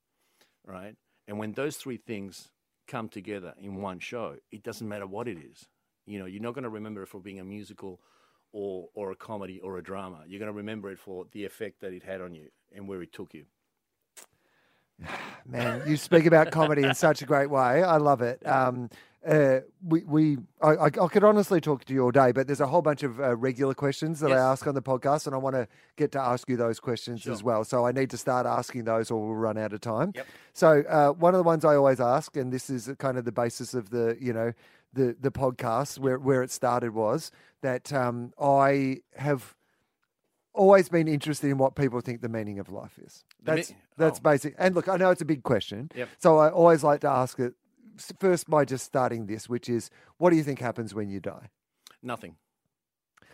right? 0.66 0.96
And 1.28 1.40
when 1.40 1.54
those 1.54 1.78
three 1.78 1.98
things 1.98 2.50
come 2.88 3.08
together 3.10 3.54
in 3.58 3.76
one 3.76 4.00
show, 4.00 4.36
it 4.52 4.64
doesn't 4.64 4.88
matter 4.88 5.08
what 5.08 5.28
it 5.28 5.38
is. 5.38 5.66
You 6.06 6.20
know, 6.20 6.26
you're 6.26 6.42
not 6.42 6.54
going 6.54 6.64
to 6.64 6.70
remember 6.70 7.04
it 7.04 7.08
for 7.08 7.22
being 7.22 7.40
a 7.40 7.46
musical 7.46 8.02
or 8.52 8.90
or 8.94 9.12
a 9.12 9.16
comedy 9.16 9.60
or 9.60 9.78
a 9.78 9.84
drama. 9.84 10.24
You're 10.28 10.40
going 10.40 10.52
to 10.52 10.58
remember 10.58 10.92
it 10.92 11.00
for 11.00 11.26
the 11.32 11.46
effect 11.46 11.82
that 11.82 11.94
it 11.94 12.04
had 12.04 12.22
on 12.22 12.36
you 12.36 12.50
and 12.72 12.88
where 12.88 13.02
it 13.02 13.14
took 13.14 13.34
you. 13.34 13.46
Man, 15.46 15.84
you 15.88 15.98
speak 15.98 16.26
about 16.26 16.52
comedy 16.52 16.84
in 16.84 16.96
such 16.96 17.22
a 17.22 17.26
great 17.26 17.50
way. 17.50 17.84
I 17.84 17.98
love 17.98 18.22
it. 18.22 18.46
Um, 18.48 18.90
uh, 19.28 19.62
we, 19.86 20.04
we 20.04 20.38
I, 20.62 20.76
I, 20.86 20.90
could 20.90 21.24
honestly 21.24 21.62
talk 21.62 21.86
to 21.86 21.94
you 21.94 22.04
all 22.04 22.12
day, 22.12 22.34
but 22.34 22.46
there's 22.46 22.60
a 22.60 22.68
whole 22.68 22.82
bunch 22.82 23.04
of 23.04 23.22
uh, 23.22 23.36
regular 23.38 23.74
questions 23.74 24.20
that 24.20 24.30
Yes. 24.30 24.40
I 24.40 24.52
ask 24.52 24.68
on 24.68 24.76
the 24.76 24.82
podcast, 24.82 25.28
and 25.28 25.34
I 25.36 25.38
want 25.38 25.56
to 25.56 25.68
get 25.96 26.12
to 26.14 26.20
ask 26.20 26.50
you 26.50 26.58
those 26.58 26.80
questions 26.82 27.22
Sure. 27.22 27.32
as 27.32 27.42
well. 27.42 27.64
So 27.64 27.86
I 27.86 27.94
need 27.94 28.10
to 28.10 28.18
start 28.18 28.46
asking 28.46 28.84
those, 28.84 29.12
or 29.12 29.26
we'll 29.26 29.36
run 29.36 29.58
out 29.58 29.72
of 29.72 29.80
time. 29.80 30.12
Yep. 30.16 30.28
So 30.54 30.84
uh, 30.90 31.12
one 31.12 31.34
of 31.34 31.38
the 31.38 31.44
ones 31.44 31.64
I 31.64 31.76
always 31.76 32.02
ask, 32.02 32.36
and 32.36 32.52
this 32.52 32.70
is 32.70 32.90
kind 33.00 33.18
of 33.18 33.24
the 33.24 33.32
basis 33.32 33.74
of 33.74 33.92
the 33.92 34.18
you 34.20 34.34
know 34.34 34.52
the 34.92 35.16
the 35.20 35.32
podcast 35.32 36.00
where 36.00 36.20
where 36.20 36.44
it 36.44 36.52
started 36.52 36.94
was 36.94 37.32
that 37.62 37.94
um, 37.94 38.34
I 38.42 38.98
have 39.16 39.56
always 40.54 40.90
been 40.90 41.08
interested 41.08 41.50
in 41.50 41.58
what 41.58 41.76
people 41.76 42.02
think 42.02 42.22
the 42.22 42.30
meaning 42.30 42.60
of 42.60 42.72
life 42.72 42.98
is. 43.00 43.24
The 43.44 43.52
me- 43.52 43.58
That's 43.58 43.74
that's 43.98 44.20
oh. 44.20 44.30
basic. 44.30 44.56
And 44.58 44.76
look, 44.76 44.88
I 44.88 44.98
know 44.98 45.12
it's 45.12 45.22
a 45.22 45.26
big 45.26 45.44
question. 45.44 45.90
Yep. 45.96 46.10
So 46.20 46.38
I 46.38 46.50
always 46.50 46.84
like 46.84 47.02
to 47.02 47.10
ask 47.10 47.40
it 47.40 47.54
first 48.20 48.50
by 48.50 48.66
just 48.66 48.86
starting 48.86 49.28
this, 49.28 49.48
which 49.48 49.70
is, 49.70 49.90
what 50.18 50.32
do 50.32 50.36
you 50.36 50.44
think 50.44 50.60
happens 50.60 50.94
when 50.94 51.10
you 51.10 51.20
die? 51.20 51.50
Nothing. 52.02 52.36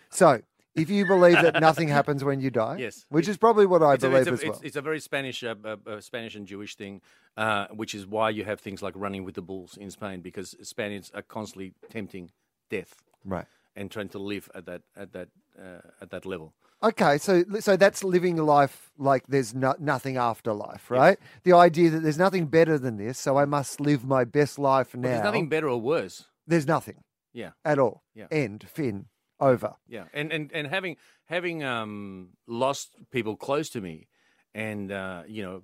So 0.10 0.42
if 0.76 0.90
you 0.90 1.06
believe 1.06 1.42
that 1.42 1.60
nothing 1.62 1.88
happens 1.88 2.24
when 2.24 2.40
you 2.40 2.50
die, 2.50 2.78
Yes. 2.80 3.06
which 3.10 3.28
is 3.28 3.38
probably 3.38 3.66
what 3.66 3.82
I 3.82 3.96
a, 3.96 3.98
believe 3.98 4.28
it's, 4.28 4.28
a, 4.28 4.34
as 4.34 4.44
well. 4.44 4.52
it's, 4.54 4.62
it's 4.64 4.76
a 4.76 4.82
very 4.82 5.00
Spanish, 5.00 5.44
uh, 5.44 5.56
uh, 5.64 5.76
uh, 5.86 6.02
Spanish 6.02 6.36
and 6.36 6.46
Jewish 6.46 6.76
thing, 6.76 7.02
uh, 7.38 7.68
which 7.68 7.94
is 7.94 8.06
why 8.06 8.30
you 8.30 8.44
have 8.46 8.60
things 8.60 8.82
like 8.82 8.94
running 8.96 9.24
with 9.24 9.36
the 9.36 9.42
bulls 9.42 9.78
in 9.78 9.92
Spain 9.92 10.22
because 10.22 10.56
Spaniards 10.62 11.12
are 11.14 11.22
constantly 11.22 11.74
tempting 11.90 12.32
death 12.70 12.96
right. 13.26 13.46
and 13.76 13.90
trying 13.90 14.10
to 14.10 14.20
live 14.20 14.50
at 14.54 14.66
that 14.66 14.82
at 14.96 15.14
that 15.14 15.30
uh, 15.58 15.82
at 16.02 16.10
that 16.12 16.26
level. 16.26 16.54
Okay, 16.82 17.18
so 17.18 17.44
so 17.60 17.76
that's 17.76 18.04
living 18.04 18.38
life 18.38 18.92
like 18.98 19.28
there's 19.28 19.54
no, 19.54 19.76
nothing 19.80 20.16
after 20.18 20.54
life, 20.54 20.90
right? 20.90 21.18
The 21.44 21.54
idea 21.54 21.90
that 21.90 22.04
there's 22.04 22.18
nothing 22.18 22.46
better 22.46 22.78
than 22.78 22.98
this, 22.98 23.18
so 23.18 23.38
I 23.38 23.46
must 23.46 23.82
live 23.82 24.06
my 24.06 24.24
best 24.24 24.58
life 24.58 24.96
now. 24.96 25.02
But 25.02 25.08
there's 25.10 25.24
nothing 25.24 25.50
better 25.50 25.68
or 25.68 25.82
worse. 25.82 26.26
There's 26.48 26.68
nothing 26.68 27.04
Yeah. 27.34 27.52
at 27.66 27.80
all. 27.80 28.04
Yeah. 28.16 28.28
End. 28.32 28.66
Fin. 28.68 29.08
Over. 29.42 29.76
Yeah, 29.88 30.06
and 30.14 30.34
and 30.34 30.52
and 30.54 30.68
having 30.68 30.98
having 31.26 31.64
um, 31.64 32.32
lost 32.46 32.96
people 33.10 33.38
close 33.38 33.70
to 33.70 33.80
me, 33.80 34.08
and 34.54 34.92
uh, 34.92 35.24
you 35.28 35.44
know, 35.44 35.62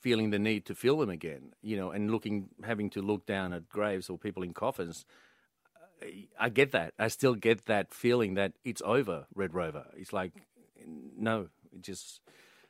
feeling 0.00 0.30
the 0.30 0.38
need 0.38 0.64
to 0.66 0.74
feel 0.74 0.96
them 0.98 1.10
again, 1.10 1.52
you 1.60 1.76
know, 1.76 1.90
and 1.90 2.10
looking 2.10 2.48
having 2.64 2.88
to 2.90 3.02
look 3.02 3.26
down 3.26 3.52
at 3.52 3.68
graves 3.68 4.08
or 4.08 4.16
people 4.18 4.42
in 4.42 4.54
coffins. 4.54 5.04
I- 6.38 6.48
get 6.50 6.72
that. 6.72 6.94
I 6.98 7.08
still 7.08 7.34
get 7.34 7.66
that 7.66 7.92
feeling 7.94 8.34
that 8.34 8.52
it's 8.64 8.82
over, 8.84 9.26
Red 9.34 9.54
Rover. 9.54 9.86
It's 9.96 10.12
like, 10.12 10.32
no, 11.18 11.48
it 11.72 11.82
just, 11.82 12.20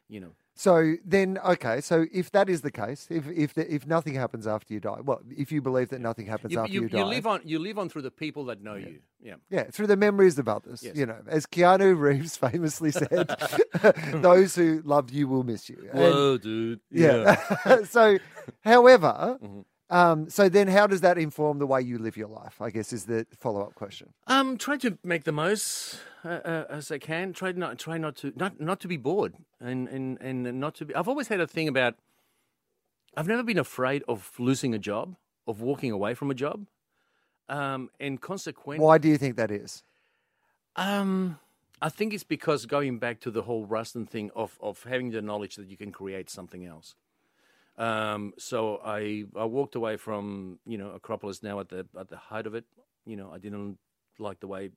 you 0.08 0.20
know, 0.20 0.32
So 0.54 0.94
then, 1.04 1.36
okay. 1.44 1.80
So 1.82 2.06
if 2.12 2.30
that 2.30 2.48
is 2.48 2.62
the 2.62 2.70
case, 2.70 3.08
if 3.10 3.26
if 3.28 3.52
the, 3.54 3.70
if 3.74 3.86
nothing 3.86 4.14
happens 4.14 4.46
after 4.46 4.72
you 4.72 4.80
die, 4.80 5.00
well, 5.04 5.20
if 5.28 5.52
you 5.52 5.60
believe 5.60 5.90
that 5.90 6.00
nothing 6.00 6.26
happens 6.26 6.52
you, 6.54 6.60
after 6.60 6.72
you, 6.72 6.82
you, 6.82 6.88
die, 6.88 6.98
you 6.98 7.04
live 7.04 7.26
on 7.26 7.40
you 7.44 7.58
live 7.58 7.78
on 7.78 7.88
through 7.90 8.02
the 8.02 8.10
people 8.10 8.46
that 8.46 8.62
know 8.62 8.74
you. 8.76 9.00
Yeah. 9.20 9.34
yeah, 9.50 9.64
through 9.64 9.88
the 9.88 9.96
memories 9.96 10.38
of 10.38 10.48
others, 10.48 10.82
Yes. 10.82 10.94
you 10.96 11.04
know, 11.04 11.18
as 11.26 11.44
Keanu 11.46 11.98
Reeves 11.98 12.36
famously 12.46 12.90
said, 12.92 13.26
"Those 14.22 14.54
who 14.54 14.80
love 14.84 15.10
you 15.10 15.26
will 15.28 15.42
miss 15.42 15.68
you." 15.68 15.78
And- 15.92 16.40
dude. 16.40 16.80
yeah. 16.90 17.82
so, 17.96 18.18
however, 18.62 19.38
Mhm. 19.42 19.64
Um, 19.88 20.28
so 20.28 20.48
then 20.48 20.66
how 20.68 20.86
does 20.88 21.00
that 21.02 21.16
inform 21.16 21.58
the 21.58 21.66
way 21.66 21.80
you 21.80 21.98
live 21.98 22.16
your 22.16 22.28
life? 22.28 22.60
I 22.60 22.70
guess 22.70 22.92
is 22.92 23.04
the 23.04 23.26
follow 23.38 23.62
up 23.62 23.74
question. 23.76 24.12
Um, 24.26 24.58
try 24.58 24.76
to 24.78 24.98
make 25.04 25.24
the 25.24 25.32
most 25.32 26.00
uh, 26.24 26.28
uh, 26.28 26.64
as 26.68 26.90
I 26.90 26.98
can. 26.98 27.32
Try 27.32 27.52
not 27.52 27.78
try 27.78 27.96
not 27.96 28.16
to 28.16 28.32
not 28.34 28.60
not 28.60 28.80
to 28.80 28.88
be 28.88 28.96
bored 28.96 29.34
and 29.60 29.86
and 29.88 30.18
and 30.20 30.58
not 30.60 30.74
to 30.76 30.84
be. 30.86 30.94
I've 30.94 31.08
always 31.08 31.28
had 31.28 31.40
a 31.40 31.46
thing 31.46 31.68
about. 31.68 31.94
I've 33.16 33.28
never 33.28 33.42
been 33.42 33.58
afraid 33.58 34.02
of 34.08 34.32
losing 34.38 34.74
a 34.74 34.78
job, 34.78 35.16
of 35.46 35.62
walking 35.62 35.90
away 35.90 36.14
from 36.14 36.30
a 36.30 36.34
job, 36.34 36.66
um, 37.48 37.88
and 37.98 38.20
consequently, 38.20 38.84
Why 38.84 38.98
do 38.98 39.08
you 39.08 39.16
think 39.16 39.36
that 39.36 39.50
is? 39.50 39.82
um, 40.74 41.38
I 41.80 41.88
think 41.88 42.12
it's 42.12 42.24
because 42.24 42.66
going 42.66 42.98
back 42.98 43.20
to 43.20 43.30
the 43.30 43.42
whole 43.42 43.66
Rusden 43.66 44.08
thing 44.08 44.30
of 44.34 44.58
of 44.60 44.82
having 44.82 45.10
the 45.12 45.22
knowledge 45.22 45.56
that 45.56 45.68
you 45.68 45.76
can 45.76 45.92
create 45.92 46.28
something 46.28 46.66
else. 46.66 46.94
Um, 47.78 48.32
so 48.38 48.80
I 48.84 49.24
I 49.36 49.44
walked 49.44 49.74
away 49.74 49.96
from 49.96 50.58
you 50.66 50.78
know 50.78 50.90
Acropolis 50.90 51.42
now 51.42 51.60
at 51.60 51.68
the 51.68 51.86
at 51.98 52.08
the 52.08 52.16
height 52.16 52.46
of 52.46 52.54
it. 52.54 52.64
You 53.04 53.16
know 53.16 53.30
I 53.32 53.38
didn't 53.38 53.78
like 54.18 54.40
the 54.40 54.48
way 54.48 54.70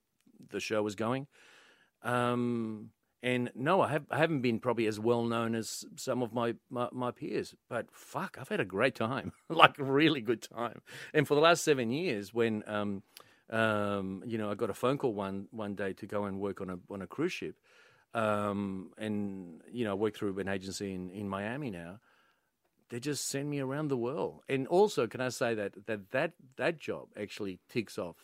the 0.50 0.60
show 0.60 0.84
was 0.84 0.96
going. 0.96 1.28
Um, 2.04 2.92
and 3.22 3.52
no, 3.54 3.82
I 3.82 3.90
have 3.90 4.06
I 4.10 4.18
haven't 4.18 4.42
been 4.42 4.60
probably 4.60 4.88
as 4.88 5.00
well 5.00 5.24
known 5.24 5.54
as 5.54 5.84
some 5.98 6.24
of 6.24 6.34
my, 6.34 6.56
my, 6.70 6.88
my 6.94 7.12
peers, 7.12 7.54
but 7.70 7.88
fuck, 7.92 8.38
I've 8.40 8.48
had 8.48 8.62
a 8.62 8.66
great 8.66 8.96
time, 8.96 9.34
like 9.50 9.78
a 9.78 9.84
really 9.84 10.22
good 10.22 10.42
time. 10.42 10.82
And 11.14 11.28
for 11.28 11.36
the 11.36 11.42
last 11.42 11.64
seven 11.66 11.92
years, 11.92 12.34
when 12.34 12.64
um, 12.66 13.04
um, 13.50 14.24
you 14.26 14.38
know, 14.38 14.50
I 14.50 14.56
got 14.56 14.70
a 14.70 14.74
phone 14.74 14.98
call 14.98 15.14
one 15.14 15.48
one 15.52 15.76
day 15.76 15.94
to 15.94 16.06
go 16.06 16.26
and 16.26 16.40
work 16.40 16.62
on 16.62 16.70
a 16.70 16.80
on 16.90 17.02
a 17.02 17.08
cruise 17.08 17.34
ship, 17.34 17.56
um, 18.14 18.92
and 18.98 19.62
you 19.70 19.84
know, 19.84 19.92
I 19.92 19.96
work 19.96 20.16
through 20.16 20.40
an 20.40 20.48
agency 20.48 20.94
in, 20.94 21.10
in 21.10 21.28
Miami 21.28 21.72
now. 21.72 22.00
They 22.90 23.00
just 23.00 23.28
send 23.28 23.50
me 23.50 23.60
around 23.60 23.90
the 23.90 23.98
world, 23.98 24.42
and 24.50 24.68
also, 24.68 25.06
can 25.06 25.22
I 25.22 25.30
say 25.30 25.54
that 25.54 25.86
that 25.86 26.12
that 26.12 26.34
that 26.58 26.80
job 26.80 27.10
actually 27.16 27.60
ticks 27.70 27.98
off 27.98 28.16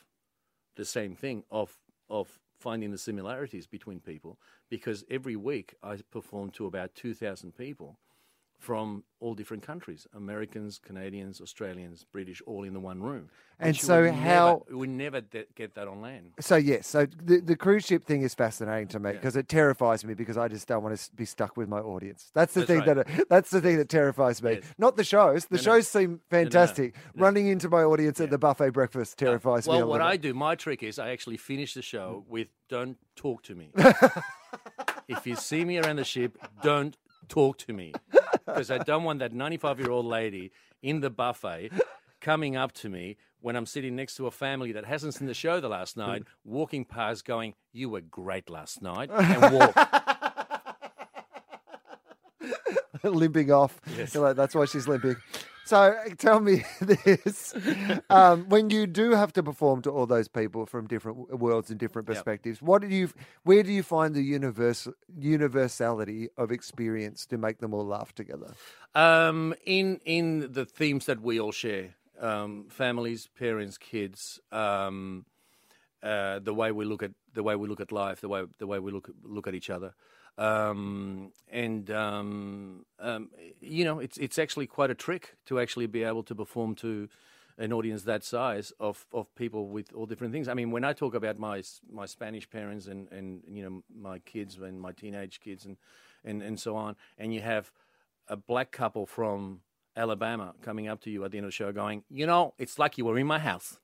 the 0.75 0.85
same 0.85 1.15
thing 1.15 1.43
of 1.51 1.77
of 2.09 2.39
finding 2.59 2.91
the 2.91 2.97
similarities 2.97 3.67
between 3.67 3.99
people 3.99 4.39
because 4.69 5.03
every 5.09 5.35
week 5.35 5.75
I 5.83 5.97
perform 6.11 6.51
to 6.51 6.65
about 6.65 6.95
2,000 6.95 7.55
people 7.55 7.99
from 8.57 9.03
all 9.19 9.33
different 9.33 9.63
countries 9.63 10.07
Americans, 10.15 10.79
Canadians, 10.83 11.41
Australians, 11.41 12.05
British, 12.11 12.41
all 12.45 12.63
in 12.63 12.73
the 12.73 12.79
one 12.79 13.01
room. 13.01 13.29
And 13.59 13.75
so 13.75 14.11
how- 14.11 14.63
Never, 14.67 14.77
we 14.77 14.87
never 14.87 15.21
de- 15.21 15.45
get 15.55 15.75
that 15.75 15.87
on 15.87 16.01
land. 16.01 16.31
So 16.39 16.55
yes, 16.55 16.87
so 16.87 17.05
the, 17.05 17.39
the 17.39 17.55
cruise 17.55 17.85
ship 17.85 18.03
thing 18.05 18.21
is 18.21 18.33
fascinating 18.35 18.87
to 18.89 18.99
me 18.99 19.09
Yeah. 19.11 19.13
because 19.13 19.35
it 19.35 19.47
terrifies 19.47 20.03
me 20.03 20.13
because 20.13 20.37
I 20.37 20.47
just 20.47 20.67
don't 20.67 20.83
want 20.83 20.97
to 20.97 21.15
be 21.15 21.25
stuck 21.25 21.55
with 21.55 21.69
my 21.69 21.79
audience. 21.79 22.31
That's 22.33 22.53
the 22.53 22.61
That's 22.61 22.85
thing 22.85 22.97
right. 22.97 23.07
that 23.07 23.29
that's 23.29 23.49
the 23.51 23.61
thing 23.61 23.77
that 23.77 23.89
terrifies 23.89 24.41
me. 24.43 24.53
Yes. 24.55 24.63
Not 24.77 24.97
the 24.97 25.03
shows. 25.03 25.45
The 25.45 25.55
No, 25.55 25.61
no. 25.61 25.63
shows 25.63 25.87
seem 25.87 26.21
fantastic. 26.29 26.95
no. 27.13 27.23
Running 27.23 27.47
into 27.47 27.69
my 27.69 27.83
audience 27.83 28.19
at 28.19 28.29
the 28.29 28.37
buffet 28.37 28.71
breakfast 28.71 29.21
uh, 29.21 29.25
terrifies 29.25 29.67
me. 29.67 29.75
Well, 29.75 29.87
what. 29.87 30.01
I 30.01 30.17
do, 30.17 30.33
my 30.33 30.55
trick 30.55 30.83
is 30.83 30.99
I 30.99 31.09
actually 31.09 31.37
finish 31.37 31.73
the 31.73 31.81
show 31.81 32.23
mm. 32.25 32.29
with 32.29 32.49
"Don't 32.69 32.97
talk 33.15 33.43
to 33.43 33.55
me." 33.55 33.71
if 35.07 35.25
you 35.25 35.35
see 35.35 35.63
me 35.63 35.77
around 35.77 35.97
the 35.97 36.03
ship, 36.03 36.37
don't 36.61 36.97
talk 37.27 37.57
to 37.59 37.73
me 37.73 37.93
because 38.45 38.71
I 38.71 38.77
don't 38.79 39.03
want 39.03 39.19
that 39.19 39.33
95-year-old 39.33 40.05
lady 40.05 40.51
in 40.81 41.01
the 41.01 41.09
buffet 41.09 41.71
coming 42.21 42.55
up 42.55 42.71
to 42.73 42.89
me 42.89 43.17
when 43.39 43.55
I'm 43.55 43.65
sitting 43.65 43.95
next 43.95 44.15
to 44.15 44.27
a 44.27 44.31
family 44.31 44.71
that 44.71 44.85
hasn't 44.85 45.13
seen 45.13 45.27
the 45.27 45.33
show 45.33 45.59
the 45.59 45.69
last 45.69 45.95
night, 45.97 46.23
walking 46.43 46.83
past, 46.85 47.25
going, 47.25 47.53
"You 47.71 47.89
were 47.89 48.01
great 48.01 48.49
last 48.49 48.81
night," 48.81 49.11
and 49.11 49.53
walk. 49.53 49.75
limping 53.03 53.51
off. 53.51 53.79
Like, 54.15 54.35
that's 54.35 54.55
why 54.55 54.65
she's 54.65 54.87
limping. 54.87 55.15
So 55.65 55.95
tell 56.17 56.39
me 56.41 56.63
this: 56.81 57.53
um, 58.09 58.49
when 58.49 58.69
you 58.69 58.87
do 58.87 59.11
have 59.11 59.33
to 59.33 59.43
perform 59.43 59.81
to 59.83 59.91
all 59.91 60.05
those 60.07 60.27
people 60.29 60.65
from 60.65 60.87
different 60.87 61.39
worlds 61.39 61.71
and 61.71 61.79
different 61.79 62.07
Yep. 62.07 62.27
perspectives, 62.27 62.61
what 62.61 62.81
do 62.83 62.87
you, 62.89 63.09
where 63.43 63.63
do 63.63 63.71
you 63.71 63.83
find 63.83 64.15
the 64.15 64.23
universal 64.23 64.93
universality 65.17 66.29
of 66.37 66.51
experience 66.51 67.25
to 67.27 67.37
make 67.37 67.59
them 67.59 67.73
all 67.73 67.85
laugh 67.85 68.13
together? 68.15 68.55
Um, 68.95 69.53
in 69.65 69.99
in 70.05 70.51
the 70.53 70.65
themes 70.65 71.05
that 71.05 71.21
we 71.21 71.39
all 71.39 71.51
share, 71.51 71.95
um, 72.19 72.67
families, 72.69 73.27
parents, 73.39 73.77
kids, 73.77 74.39
um, 74.51 75.25
uh, 76.03 76.39
the 76.39 76.53
way 76.53 76.71
we 76.71 76.85
look 76.85 77.03
at 77.03 77.11
the 77.33 77.43
way 77.43 77.55
we 77.55 77.67
look 77.67 77.81
at 77.81 77.91
life, 77.91 78.21
the 78.21 78.29
way 78.29 78.45
the 78.59 78.67
way 78.67 78.79
we 78.79 78.91
look 78.91 79.09
look 79.23 79.47
at 79.47 79.55
each 79.55 79.69
other, 79.69 79.93
um, 80.37 81.31
and 81.51 81.89
um, 81.91 82.85
um, 82.99 83.29
you 83.61 83.83
know, 83.83 83.99
it's 83.99 84.17
it's 84.17 84.37
actually 84.37 84.67
quite 84.67 84.89
a 84.89 84.95
trick 84.95 85.35
to 85.45 85.59
actually 85.59 85.87
be 85.87 86.03
able 86.03 86.23
to 86.23 86.35
perform 86.35 86.75
to 86.75 87.07
an 87.57 87.71
audience 87.71 88.03
that 88.03 88.23
size 88.23 88.73
of, 88.81 89.05
of 89.13 89.33
people 89.35 89.67
with 89.67 89.93
all 89.93 90.05
different 90.05 90.33
things. 90.33 90.49
I 90.49 90.53
mean, 90.53 90.71
when 90.71 90.83
I 90.83 90.93
talk 90.93 91.15
about 91.15 91.39
my 91.39 91.63
my 91.89 92.05
Spanish 92.05 92.49
parents 92.49 92.87
and, 92.87 93.09
and 93.11 93.43
you 93.47 93.63
know 93.63 93.83
my 93.95 94.19
kids 94.19 94.57
and 94.57 94.79
my 94.79 94.91
teenage 94.91 95.39
kids 95.39 95.65
and, 95.65 95.77
and, 96.23 96.41
and 96.41 96.59
so 96.59 96.75
on, 96.75 96.95
and 97.17 97.33
you 97.33 97.41
have 97.41 97.71
a 98.27 98.35
black 98.35 98.71
couple 98.71 99.05
from 99.05 99.61
Alabama 99.95 100.53
coming 100.61 100.87
up 100.87 101.01
to 101.01 101.09
you 101.09 101.23
at 101.23 101.31
the 101.31 101.37
end 101.37 101.45
of 101.45 101.49
the 101.49 101.55
show 101.55 101.71
going, 101.71 102.03
you 102.09 102.25
know, 102.25 102.53
it's 102.57 102.77
like 102.77 102.97
you 102.97 103.05
were 103.05 103.17
in 103.17 103.27
my 103.27 103.39
house. 103.39 103.79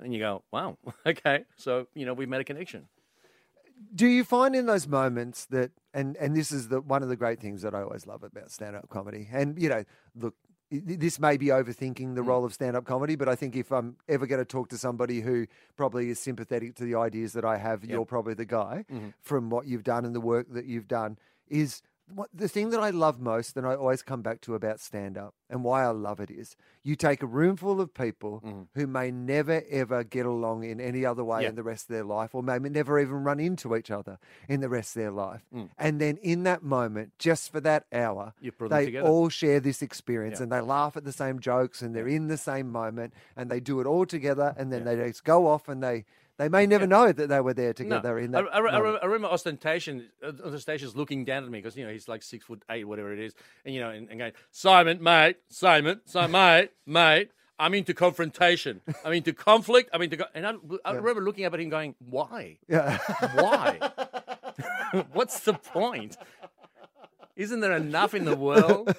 And 0.00 0.14
you 0.14 0.20
go, 0.20 0.42
wow, 0.50 0.78
okay. 1.06 1.44
So, 1.56 1.86
you 1.94 2.06
know, 2.06 2.14
we've 2.14 2.28
made 2.28 2.40
a 2.40 2.44
connection. 2.44 2.88
Do 3.94 4.06
you 4.06 4.24
find 4.24 4.54
in 4.56 4.66
those 4.66 4.88
moments 4.88 5.44
that, 5.46 5.70
and 5.92 6.16
and 6.16 6.34
this 6.36 6.50
is 6.50 6.68
the 6.68 6.80
one 6.80 7.02
of 7.02 7.08
the 7.08 7.16
great 7.16 7.40
things 7.40 7.62
that 7.62 7.74
I 7.74 7.82
always 7.82 8.06
love 8.06 8.22
about 8.22 8.50
stand 8.50 8.74
up 8.76 8.88
comedy, 8.88 9.28
and 9.32 9.60
you 9.60 9.68
know, 9.68 9.84
look, 10.14 10.34
this 10.70 11.18
may 11.20 11.36
be 11.36 11.46
overthinking 11.48 12.08
Mm. 12.12 12.14
the 12.14 12.22
role 12.22 12.44
of 12.46 12.54
stand-up 12.54 12.86
comedy, 12.86 13.14
but 13.14 13.28
I 13.28 13.34
think 13.36 13.54
if 13.56 13.70
I'm 13.70 13.96
ever 14.08 14.26
going 14.26 14.40
to 14.40 14.46
talk 14.46 14.70
to 14.70 14.78
somebody 14.78 15.20
who 15.20 15.46
probably 15.76 16.08
is 16.08 16.18
sympathetic 16.18 16.74
to 16.76 16.84
the 16.84 16.94
ideas 16.94 17.34
that 17.34 17.44
I 17.44 17.58
have, 17.58 17.84
you're 17.84 18.06
probably 18.06 18.32
the 18.34 18.46
guy 18.46 18.86
Mm-hmm. 18.90 19.08
from 19.20 19.50
what 19.50 19.66
you've 19.66 19.84
done 19.84 20.06
and 20.06 20.14
the 20.14 20.20
work 20.22 20.46
that 20.52 20.64
you've 20.64 20.88
done. 20.88 21.18
Is 21.48 21.82
the 22.34 22.48
thing 22.48 22.70
that 22.70 22.80
I 22.80 22.90
love 22.90 23.20
most, 23.20 23.54
that 23.54 23.64
I 23.64 23.74
always 23.74 24.02
come 24.02 24.22
back 24.22 24.40
to 24.42 24.54
about 24.54 24.80
stand-up, 24.80 25.34
and 25.50 25.62
why 25.64 25.84
I 25.84 25.88
love 25.90 26.20
it 26.20 26.30
is 26.30 26.56
you 26.82 26.96
take 26.96 27.22
a 27.22 27.26
room 27.26 27.56
full 27.56 27.80
of 27.80 27.94
people 27.94 28.66
who 28.74 28.86
may 28.86 29.10
never 29.10 29.62
ever 29.70 30.02
get 30.04 30.26
along 30.26 30.64
in 30.64 30.80
any 30.80 31.04
other 31.06 31.22
way. 31.24 31.42
Yeah. 31.42 31.48
in 31.50 31.54
the 31.54 31.62
rest 31.62 31.84
of 31.90 31.94
their 31.94 32.04
life, 32.04 32.34
or 32.34 32.42
maybe 32.42 32.68
never 32.68 32.98
even 33.00 33.24
run 33.24 33.40
into 33.40 33.74
each 33.76 33.90
other 33.90 34.18
in 34.48 34.60
the 34.60 34.68
rest 34.68 34.96
of 34.96 35.02
their 35.02 35.10
life, 35.10 35.42
Mm. 35.54 35.70
and 35.78 36.00
then 36.00 36.16
in 36.18 36.42
that 36.44 36.62
moment, 36.62 37.12
just 37.18 37.50
for 37.52 37.60
that 37.60 37.86
hour, 37.92 38.32
they 38.40 38.86
together. 38.86 39.06
all 39.08 39.28
share 39.28 39.60
this 39.60 39.82
experience 39.82 40.38
Yeah. 40.38 40.44
and 40.44 40.52
they 40.52 40.60
laugh 40.60 40.96
at 40.96 41.04
the 41.04 41.12
same 41.12 41.38
jokes 41.40 41.82
and 41.82 41.94
they're 41.94 42.08
in 42.08 42.28
the 42.28 42.36
same 42.36 42.70
moment 42.70 43.12
and 43.36 43.50
they 43.50 43.60
do 43.60 43.80
it 43.80 43.86
all 43.86 44.06
together 44.06 44.54
and 44.56 44.72
then 44.72 44.84
they 44.84 44.96
just 44.96 45.24
go 45.24 45.46
off 45.46 45.68
and 45.68 45.82
they 45.82 46.04
they 46.38 46.48
may 46.48 46.66
never 46.66 46.86
know 46.86 47.12
that 47.12 47.28
they 47.28 47.40
were 47.40 47.54
there 47.54 47.72
together 47.72 48.18
in 48.18 48.32
that 48.32 48.44
I, 48.52 48.58
I, 48.58 48.78
I. 48.78 49.04
Remember 49.04 49.28
ostentation, 49.28 50.08
uh, 50.22 50.32
Austen 50.44 50.74
Tayshus 50.74 50.96
looking 50.96 51.24
down 51.24 51.44
at 51.44 51.50
me 51.50 51.58
because 51.58 51.76
you 51.76 51.84
know 51.84 51.92
he's 51.92 52.08
like 52.08 52.22
six 52.22 52.44
foot 52.44 52.62
eight, 52.70 52.84
whatever 52.84 53.12
it 53.12 53.18
is, 53.18 53.34
and 53.64 53.74
you 53.74 53.80
know, 53.80 53.90
and, 53.90 54.08
and 54.08 54.18
going, 54.18 54.32
Simon, 54.50 55.02
mate, 55.02 55.36
Simon, 55.48 56.00
Simon, 56.04 56.32
mate, 56.32 56.70
mate. 56.86 57.30
I'm 57.58 57.74
into 57.74 57.94
confrontation. 57.94 58.80
I'm 59.04 59.12
into 59.12 59.32
conflict. 59.32 59.90
I'm 59.92 60.02
into, 60.02 60.16
co-. 60.16 60.24
and 60.34 60.44
I, 60.44 60.54
I 60.84 60.92
remember 60.94 61.20
looking 61.20 61.44
up 61.44 61.54
at 61.54 61.60
him, 61.60 61.68
going, 61.68 61.94
"Why? 62.00 62.58
yeah. 62.66 62.98
Why? 63.34 63.78
What's 65.12 65.40
the 65.40 65.54
point? 65.54 66.16
Isn't 67.36 67.60
there 67.60 67.72
enough 67.72 68.14
in 68.14 68.24
the 68.24 68.36
world? 68.36 68.94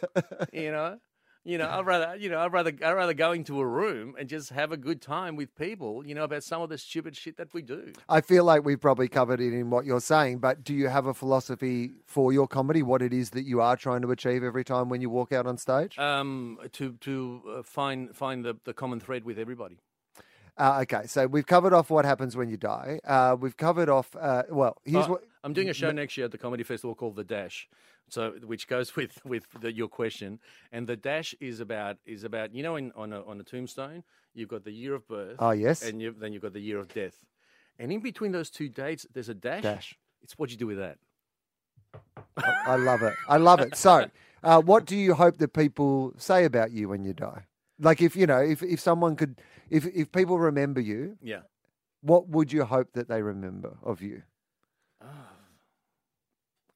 You 0.51 0.71
know, 0.71 0.99
you 1.43 1.57
know. 1.57 1.69
I'd 1.69 1.85
rather, 1.85 2.15
you 2.15 2.29
know, 2.29 2.39
I'd 2.39 2.53
rather, 2.53 2.71
I'd 2.83 2.93
rather 2.93 3.13
go 3.13 3.31
into 3.31 3.59
a 3.59 3.65
room 3.67 4.15
and 4.17 4.29
just 4.29 4.49
have 4.51 4.71
a 4.71 4.77
good 4.77 5.01
time 5.01 5.35
with 5.35 5.55
people. 5.55 6.05
You 6.05 6.15
know, 6.15 6.23
about 6.23 6.43
some 6.43 6.61
of 6.61 6.69
the 6.69 6.77
stupid 6.77 7.15
shit 7.15 7.37
that 7.37 7.53
we 7.53 7.61
do. 7.61 7.93
I 8.09 8.21
feel 8.21 8.43
like 8.43 8.63
we've 8.63 8.79
probably 8.79 9.07
covered 9.07 9.39
it 9.41 9.53
in 9.53 9.69
what 9.69 9.85
you're 9.85 10.01
saying, 10.01 10.39
but 10.39 10.63
do 10.63 10.73
you 10.73 10.87
have 10.87 11.05
a 11.05 11.13
philosophy 11.13 11.91
for 12.05 12.31
your 12.33 12.47
comedy? 12.47 12.83
What 12.83 13.01
it 13.01 13.13
is 13.13 13.31
that 13.31 13.43
you 13.45 13.61
are 13.61 13.75
trying 13.77 14.01
to 14.03 14.11
achieve 14.11 14.43
every 14.43 14.63
time 14.63 14.89
when 14.89 15.01
you 15.01 15.09
walk 15.09 15.31
out 15.31 15.45
on 15.47 15.57
stage? 15.57 15.97
um, 15.99 16.59
to 16.73 16.93
to 17.01 17.41
uh, 17.57 17.63
find 17.63 18.15
find 18.15 18.43
the, 18.45 18.55
the 18.65 18.73
common 18.73 18.99
thread 18.99 19.23
with 19.23 19.37
everybody. 19.39 19.77
Uh, 20.55 20.79
okay, 20.83 21.07
so 21.07 21.25
we've 21.25 21.47
covered 21.47 21.73
off 21.73 21.89
what 21.89 22.05
happens 22.05 22.37
when 22.37 22.47
you 22.47 22.57
die. 22.57 22.99
Uh, 23.03 23.35
we've 23.39 23.57
covered 23.57 23.89
off. 23.89 24.15
Uh, 24.15 24.43
well, 24.51 24.77
here's 24.85 25.05
Uh, 25.07 25.09
what. 25.09 25.23
I'm 25.43 25.53
doing 25.53 25.69
a 25.69 25.73
show 25.73 25.91
next 25.91 26.15
year 26.17 26.25
at 26.25 26.31
the 26.31 26.37
comedy 26.37 26.63
festival 26.63 26.95
called 26.95 27.15
The 27.15 27.23
Dash, 27.23 27.67
so 28.09 28.31
which 28.45 28.67
goes 28.67 28.95
with 28.99 29.23
with 29.25 29.45
the, 29.59 29.73
your 29.73 29.87
question. 29.87 30.39
And 30.71 30.87
the 30.87 30.95
Dash 30.95 31.35
is 31.39 31.59
about 31.59 31.97
is 32.05 32.23
about 32.23 32.53
you 32.55 32.63
know 32.63 32.75
in, 32.75 32.91
on 32.95 33.13
a 33.13 33.23
on 33.23 33.39
a 33.39 33.43
tombstone 33.43 34.03
you've 34.33 34.49
got 34.49 34.63
the 34.63 34.71
year 34.71 34.95
of 34.95 35.07
birth. 35.07 35.35
Oh, 35.39 35.51
yes. 35.51 35.83
and 35.83 36.01
you, 36.01 36.15
then 36.17 36.33
you've 36.33 36.41
got 36.41 36.53
the 36.53 36.59
year 36.59 36.79
of 36.79 36.87
death, 36.87 37.15
and 37.77 37.91
in 37.91 37.99
between 37.99 38.31
those 38.31 38.49
two 38.49 38.69
dates 38.69 39.05
there's 39.13 39.29
a 39.29 39.33
dash. 39.33 39.63
Dash. 39.63 39.97
It's 40.21 40.37
what 40.37 40.49
do 40.49 40.53
you 40.53 40.59
do 40.59 40.67
with 40.67 40.77
that. 40.77 40.97
I 42.65 42.77
love 42.77 43.01
it. 43.03 43.13
I 43.27 43.37
love 43.37 43.59
it. 43.59 43.75
So, 43.75 44.09
uh, 44.43 44.61
what 44.61 44.85
do 44.85 44.95
you 44.95 45.13
hope 45.13 45.37
that 45.37 45.53
people 45.53 46.13
say 46.17 46.45
about 46.45 46.71
you 46.71 46.87
when 46.89 47.03
you 47.03 47.13
die? 47.13 47.43
Like, 47.79 48.01
if 48.01 48.15
you 48.15 48.25
know, 48.25 48.39
if 48.39 48.63
if 48.63 48.79
someone 48.79 49.15
could, 49.17 49.41
if 49.69 49.85
if 49.87 50.11
people 50.11 50.39
remember 50.39 50.79
you, 50.79 51.17
Yeah. 51.21 51.41
what 52.01 52.29
would 52.29 52.53
you 52.53 52.63
hope 52.63 52.93
that 52.93 53.09
they 53.09 53.21
remember 53.21 53.77
of 53.83 54.01
you? 54.01 54.23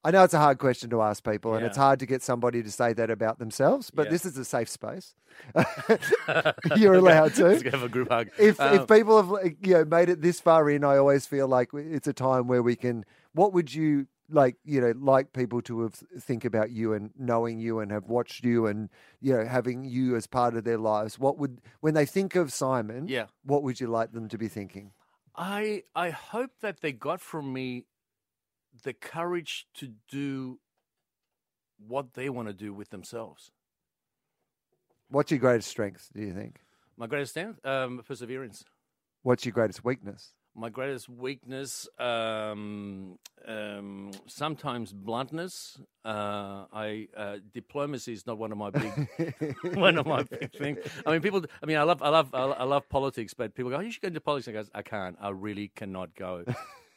I 0.08 0.12
know 0.12 0.24
it's 0.24 0.34
a 0.34 0.39
hard 0.39 0.58
question 0.58 0.89
to 0.91 1.01
ask 1.01 1.22
people, 1.22 1.55
and 1.55 1.66
it's 1.66 1.76
hard 1.76 1.99
to 1.99 2.05
get 2.05 2.22
somebody 2.24 2.64
to 2.64 2.72
say 2.72 2.93
that 2.93 3.10
about 3.10 3.39
themselves. 3.39 3.91
But 3.91 4.05
Yeah. 4.05 4.12
this 4.12 4.26
is 4.26 4.38
a 4.38 4.45
safe 4.45 4.70
space. 4.70 5.14
You're 6.78 6.93
allowed 7.03 7.38
Let's 7.38 7.62
to. 7.64 7.70
have 7.72 7.84
a 7.84 7.89
group 7.89 8.10
hug. 8.10 8.30
If 8.39 8.58
Um, 8.60 8.76
if 8.76 8.88
people 8.88 9.22
have 9.22 9.53
you 9.62 9.74
know 9.74 9.84
made 9.84 10.08
it 10.08 10.22
this 10.22 10.39
far 10.39 10.70
in, 10.70 10.86
I 10.86 10.95
always 10.95 11.26
feel 11.26 11.49
like 11.49 11.70
it's 11.74 12.08
a 12.08 12.14
time 12.14 12.47
where 12.47 12.64
we 12.64 12.78
can. 12.78 13.03
What 13.34 13.51
would 13.51 13.74
you 13.74 14.08
like? 14.30 14.55
You 14.64 14.80
know, 14.80 14.93
like 14.97 15.34
people 15.34 15.62
to 15.64 15.82
have 15.82 15.95
think 16.22 16.45
about 16.45 16.72
you 16.72 16.93
and 16.93 17.12
knowing 17.18 17.60
you 17.60 17.80
and 17.80 17.91
have 17.91 18.05
watched 18.08 18.45
you 18.45 18.66
and 18.66 18.89
you 19.20 19.34
know 19.34 19.43
having 19.45 19.84
you 19.84 20.16
as 20.16 20.26
part 20.26 20.55
of 20.55 20.64
their 20.64 20.78
lives. 20.78 21.20
What 21.20 21.38
would 21.38 21.60
when 21.82 21.95
they 21.95 22.05
think 22.05 22.36
of 22.36 22.53
Simon? 22.53 23.10
Yeah. 23.10 23.26
What 23.43 23.62
would 23.64 23.82
you 23.82 23.88
like 23.88 24.14
them 24.14 24.30
to 24.30 24.38
be 24.38 24.47
thinking? 24.47 24.91
I 25.36 25.84
I 25.95 26.12
hope 26.12 26.51
that 26.62 26.80
they 26.80 26.93
got 26.93 27.20
from 27.20 27.51
me 27.51 27.86
the 28.84 28.93
courage 28.93 29.67
to 29.75 29.93
do 30.09 30.59
what 31.86 32.13
they 32.13 32.30
want 32.30 32.47
to 32.47 32.53
do 32.53 32.73
with 32.73 32.89
themselves. 32.89 33.51
What's 35.09 35.32
your 35.32 35.39
greatest 35.39 35.69
strength? 35.69 36.09
Do 36.13 36.21
you 36.21 36.34
think? 36.34 36.59
My 36.97 37.07
greatest 37.07 37.32
strength, 37.32 37.65
um, 37.65 38.01
perseverance. 38.05 38.65
What's 39.21 39.45
your 39.45 39.53
greatest 39.53 39.86
weakness? 39.86 40.34
My 40.55 40.69
greatest 40.69 41.07
weakness, 41.07 41.88
um, 41.99 43.19
um, 43.47 44.11
sometimes 44.25 44.91
bluntness. 44.91 45.80
Uh, 46.03 46.65
I 46.73 47.07
uh, 47.15 47.38
diplomacy 47.53 48.13
is 48.13 48.25
not 48.25 48.39
one 48.39 48.51
of 48.51 48.57
my 48.57 48.71
big, 48.71 49.55
one 49.75 49.99
of 49.99 50.07
my 50.07 50.23
big 50.23 50.51
things. 50.53 50.80
I 51.05 51.11
mean, 51.11 51.21
people. 51.21 51.45
I 51.61 51.65
mean, 51.67 51.78
I 51.78 51.84
love, 51.84 52.01
I 52.01 52.09
love, 52.09 52.34
I 52.34 52.41
I 52.41 52.63
love 52.63 52.89
politics, 52.89 53.36
but 53.36 53.53
people 53.53 53.69
go, 53.69 53.80
"You 53.80 53.91
should 53.91 54.01
go 54.01 54.07
into 54.07 54.19
politics." 54.19 54.47
I 54.47 54.51
go, 54.51 54.63
"I 54.73 54.82
can't. 54.82 55.15
I 55.21 55.30
really 55.30 55.71
cannot 55.75 56.15
go 56.15 56.43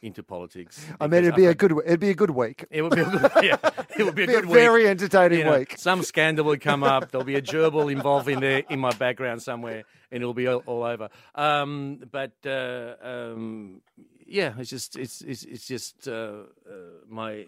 into 0.01 0.23
politics." 0.23 0.85
I 0.99 1.07
mean, 1.07 1.23
it'd 1.23 1.35
be 1.35 1.45
a 1.45 1.53
good 1.53 1.71
it'd 1.85 1.99
be 1.99 2.09
a 2.09 2.15
good 2.15 2.31
week. 2.31 2.65
It 2.69 2.81
would 2.81 2.95
be 2.95 3.01
a 3.01 3.05
good, 3.05 3.31
yeah, 3.43 3.57
it 3.97 4.03
would 4.03 4.15
be 4.15 4.23
a 4.23 4.27
Be 4.31 4.35
a 4.35 4.41
very 4.41 4.87
entertaining 4.87 5.39
You 5.39 5.45
know, 5.45 5.59
week. 5.59 5.75
Some 5.77 6.03
scandal 6.03 6.45
would 6.45 6.61
come 6.61 6.83
up. 6.83 7.11
There'll 7.11 7.25
be 7.25 7.35
a 7.35 7.41
gerbil 7.41 7.91
involved 7.91 8.27
in 8.27 8.39
there 8.39 8.63
in 8.69 8.79
my 8.79 8.91
background 8.91 9.41
somewhere, 9.41 9.83
and 10.11 10.21
it'll 10.21 10.33
be 10.33 10.47
all, 10.47 10.63
all 10.65 10.83
over. 10.83 11.09
Um, 11.35 11.99
but 12.11 12.33
uh, 12.45 12.95
um, 13.01 13.81
yeah, 14.25 14.53
it's 14.57 14.69
just 14.69 14.95
it's 14.97 15.21
it's, 15.21 15.43
it's 15.43 15.67
just 15.67 16.07
uh, 16.07 16.11
uh, 16.11 16.73
my. 17.07 17.47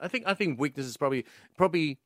I 0.00 0.08
think 0.08 0.24
I 0.26 0.34
think 0.34 0.58
weakness 0.58 0.86
is 0.86 0.96
probably 0.96 1.24
probably 1.56 1.98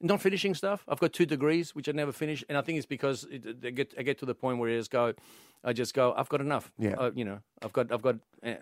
not 0.00 0.20
finishing 0.20 0.54
stuff. 0.54 0.84
I've 0.88 1.00
got 1.00 1.12
two 1.12 1.26
degrees 1.26 1.74
which 1.74 1.88
I 1.88 1.92
never 1.92 2.12
finish, 2.12 2.44
and 2.48 2.56
I 2.56 2.62
think 2.62 2.78
it's 2.78 2.86
because 2.86 3.26
it, 3.30 3.56
I 3.64 3.70
get 3.70 3.94
I 3.98 4.02
get 4.02 4.18
to 4.18 4.26
the 4.26 4.34
point 4.34 4.58
where 4.58 4.70
I 4.70 4.76
just 4.76 4.90
go, 4.90 5.14
I 5.62 5.72
just 5.72 5.94
go, 5.94 6.14
I've 6.16 6.28
got 6.28 6.40
enough. 6.40 6.72
Yeah. 6.78 6.94
Uh, 6.98 7.10
you 7.14 7.24
know, 7.24 7.40
I've 7.62 7.72
got 7.72 7.92
I've 7.92 8.02
got. 8.02 8.16
Uh, 8.44 8.54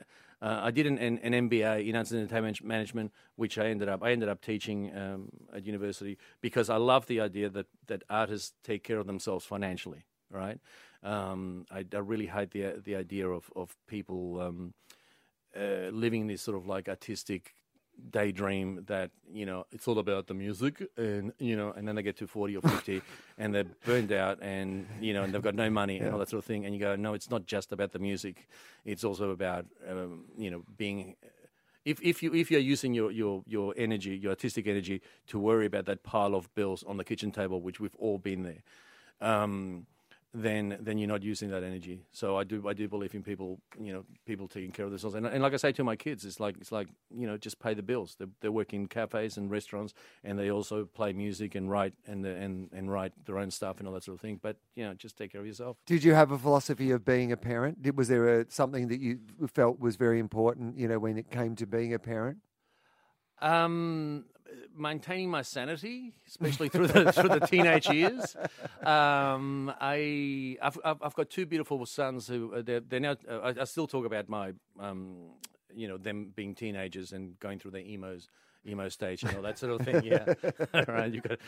uh, 0.43 0.61
I 0.65 0.73
did 0.73 0.87
an, 0.87 0.99
an, 0.99 1.19
an 1.19 1.49
MBA 1.49 1.89
in 1.89 1.95
arts 1.95 2.11
and 2.11 2.21
entertainment 2.21 2.65
management, 2.65 3.13
which 3.37 3.59
I 3.59 3.67
ended 3.67 3.89
up 3.89 4.03
I 4.03 4.11
ended 4.11 4.29
up 4.29 4.43
teaching 4.43 4.95
um, 4.97 5.29
at 5.55 5.65
university 5.65 6.19
because 6.41 6.69
I 6.69 6.77
love 6.77 7.07
the 7.07 7.21
idea 7.21 7.49
that 7.51 7.67
that 7.87 8.03
artists 8.11 8.53
take 8.65 8.83
care 8.83 8.99
of 8.99 9.07
themselves 9.07 9.45
financially. 9.45 10.05
Right? 10.31 10.59
Um, 11.05 11.67
I, 11.71 11.85
I 11.95 11.99
really 11.99 12.27
hate 12.27 12.51
the 12.51 12.83
the 12.83 12.97
idea 12.97 13.29
of 13.29 13.51
of 13.55 13.77
people 13.87 14.41
um, 14.41 14.75
uh, 15.57 15.91
living 15.93 16.23
in 16.23 16.27
this 16.27 16.43
sort 16.43 16.57
of 16.57 16.67
like 16.67 16.89
artistic 16.89 17.55
daydream 18.11 18.85
that 18.87 19.11
you 19.33 19.47
know 19.47 19.65
it's 19.71 19.87
all 19.87 19.99
about 19.99 20.27
the 20.27 20.35
music 20.35 20.83
and 20.97 21.33
you 21.39 21.57
know 21.57 21.73
and 21.73 21.87
then 21.87 21.95
they 21.95 22.03
get 22.03 22.17
to 22.17 22.27
40 22.27 22.57
or 22.57 22.61
50 22.63 23.01
and 23.39 23.55
they're 23.55 23.65
burned 23.85 24.13
out 24.13 24.39
and 24.43 24.87
you 25.01 25.15
know 25.15 25.23
and 25.23 25.33
they've 25.33 25.43
got 25.43 25.55
no 25.55 25.71
money 25.71 25.99
and 25.99 26.13
all 26.13 26.19
that 26.19 26.29
sort 26.29 26.39
of 26.39 26.45
thing. 26.45 26.65
And 26.65 26.75
you 26.75 26.81
go 26.81 26.97
no 26.97 27.15
it's 27.15 27.31
not 27.31 27.47
just 27.47 27.73
about 27.73 27.93
the 27.93 27.99
music. 27.99 28.49
It's 28.85 29.05
also 29.05 29.31
about 29.31 29.67
um, 29.89 30.25
you 30.37 30.51
know 30.51 30.65
being 30.77 31.17
if, 31.85 32.01
if 32.03 32.23
you 32.23 32.35
if 32.35 32.51
you're 32.51 32.61
using 32.61 32.95
your, 32.95 33.11
your 33.11 33.43
your 33.47 33.75
energy 33.77 34.17
your 34.17 34.31
artistic 34.31 34.67
energy 34.67 35.01
to 35.29 35.39
worry 35.39 35.67
about 35.67 35.87
that 35.87 36.03
pile 36.03 36.35
of 36.35 36.53
bills 36.55 36.83
on 36.85 36.97
the 36.97 37.05
kitchen 37.05 37.31
table 37.31 37.61
which 37.61 37.81
we've 37.81 37.97
all 37.97 38.19
been 38.19 38.43
there. 38.43 38.63
Um, 39.21 39.87
then 40.35 40.79
then 40.81 40.97
you're 40.97 41.09
not 41.09 41.23
using 41.23 41.51
that 41.51 41.63
energy. 41.63 42.05
So 42.13 42.37
I 42.37 42.45
do 42.45 42.67
I 42.67 42.73
do 42.73 42.89
believe 42.89 43.15
in 43.15 43.23
people 43.23 43.61
you 43.79 43.93
know 43.93 44.05
people 44.27 44.49
taking 44.49 44.71
care 44.71 44.87
of 44.87 44.91
themselves. 44.91 45.15
And, 45.15 45.27
and 45.27 45.43
like 45.43 45.53
I 45.53 45.57
say 45.57 45.73
to 45.73 45.85
my 45.85 45.97
kids, 45.97 46.25
it's 46.25 46.41
like 46.41 46.57
it's 46.59 46.73
like 46.73 46.89
you 47.15 47.27
know 47.27 47.37
just 47.37 47.59
pay 47.59 47.75
the 47.75 47.83
bills. 47.83 48.17
They 48.19 48.27
they 48.41 48.49
work 48.49 48.73
in 48.73 48.87
cafes 48.87 49.37
and 49.37 49.51
restaurants, 49.51 49.93
and 50.25 50.39
they 50.39 50.51
also 50.51 50.87
play 50.87 51.13
music 51.13 51.55
and 51.55 51.71
write 51.71 51.93
and 52.07 52.25
and 52.25 52.71
and 52.73 52.91
write 52.91 53.13
their 53.27 53.39
own 53.39 53.51
stuff 53.51 53.79
and 53.79 53.87
all 53.87 53.95
that 53.95 54.05
sort 54.05 54.15
of 54.15 54.21
thing. 54.21 54.41
But 54.43 54.57
you 54.75 54.85
know 54.85 54.95
just 54.95 55.19
take 55.19 55.33
care 55.33 55.41
of 55.41 55.47
yourself. 55.47 55.77
Did 55.87 56.03
you 56.03 56.15
have 56.15 56.31
a 56.31 56.39
philosophy 56.39 56.91
of 56.93 57.05
being 57.05 57.31
a 57.33 57.37
parent? 57.37 57.83
Did, 57.83 57.97
was 57.97 58.09
there 58.09 58.41
a, 58.41 58.51
something 58.51 58.89
that 58.89 59.01
you 59.01 59.19
felt 59.53 59.81
was 59.81 59.97
very 59.97 60.19
important, 60.19 60.79
you 60.79 60.89
know, 60.89 60.99
when 60.99 61.19
it 61.19 61.31
came 61.31 61.57
to 61.57 61.67
being 61.67 61.93
a 61.93 61.99
parent? 61.99 62.39
Um, 63.41 64.25
maintaining 64.77 65.31
my 65.31 65.43
sanity, 65.43 66.15
especially 66.27 66.69
through 66.69 66.89
the 66.89 67.13
through 67.13 67.29
the 67.29 67.41
teenage 67.41 67.89
years. 67.89 68.37
Um, 68.83 69.73
I 69.81 70.57
I've, 70.63 70.79
I've 70.85 71.15
got 71.15 71.31
two 71.31 71.47
beautiful 71.47 71.85
sons 71.87 72.29
who 72.29 72.55
uh, 72.55 72.63
they're, 72.63 72.81
they're 72.81 73.01
now. 73.01 73.17
Uh, 73.29 73.39
I, 73.39 73.63
I 73.63 73.65
still 73.65 73.87
talk 73.87 74.05
about 74.07 74.29
my 74.29 74.53
um, 74.81 75.31
you 75.75 75.89
know, 75.89 75.97
them 75.97 76.33
being 76.35 76.55
teenagers 76.55 77.13
and 77.13 77.39
going 77.41 77.59
through 77.59 77.73
their 77.73 77.83
emos. 77.83 78.29
Emo 78.67 78.89
stage 78.89 79.23
and 79.23 79.37
all 79.37 79.43
that 79.43 79.59
sort 79.59 79.81
of 79.81 79.87
thing. 79.87 80.05
Yeah, 80.05 80.35
right. 80.89 81.13
You've 81.13 81.25
got 81.25 81.39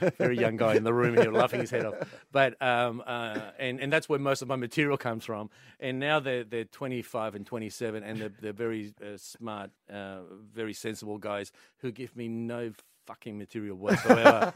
a 0.00 0.10
very 0.12 0.38
young 0.38 0.56
guy 0.56 0.74
in 0.74 0.84
the 0.84 0.94
room 0.94 1.16
here 1.16 1.30
laughing 1.30 1.60
his 1.60 1.70
head 1.70 1.84
off. 1.84 1.94
But 2.32 2.60
um, 2.62 3.02
uh, 3.06 3.38
and 3.58 3.80
and 3.80 3.92
that's 3.92 4.08
where 4.08 4.18
most 4.18 4.42
of 4.42 4.48
my 4.48 4.56
material 4.56 4.96
comes 4.96 5.24
from. 5.24 5.50
And 5.80 5.98
now 6.00 6.20
they're 6.20 6.44
they're 6.44 6.64
25 6.64 7.34
and 7.34 7.46
27, 7.46 8.02
and 8.02 8.20
they're 8.20 8.32
they're 8.40 8.52
very 8.52 8.94
uh, 9.02 9.16
smart, 9.16 9.70
uh, 9.92 10.20
very 10.52 10.72
sensible 10.72 11.18
guys 11.18 11.52
who 11.78 11.92
give 11.92 12.16
me 12.16 12.28
no 12.28 12.72
fucking 13.06 13.38
material 13.38 13.76
whatsoever. 13.76 14.52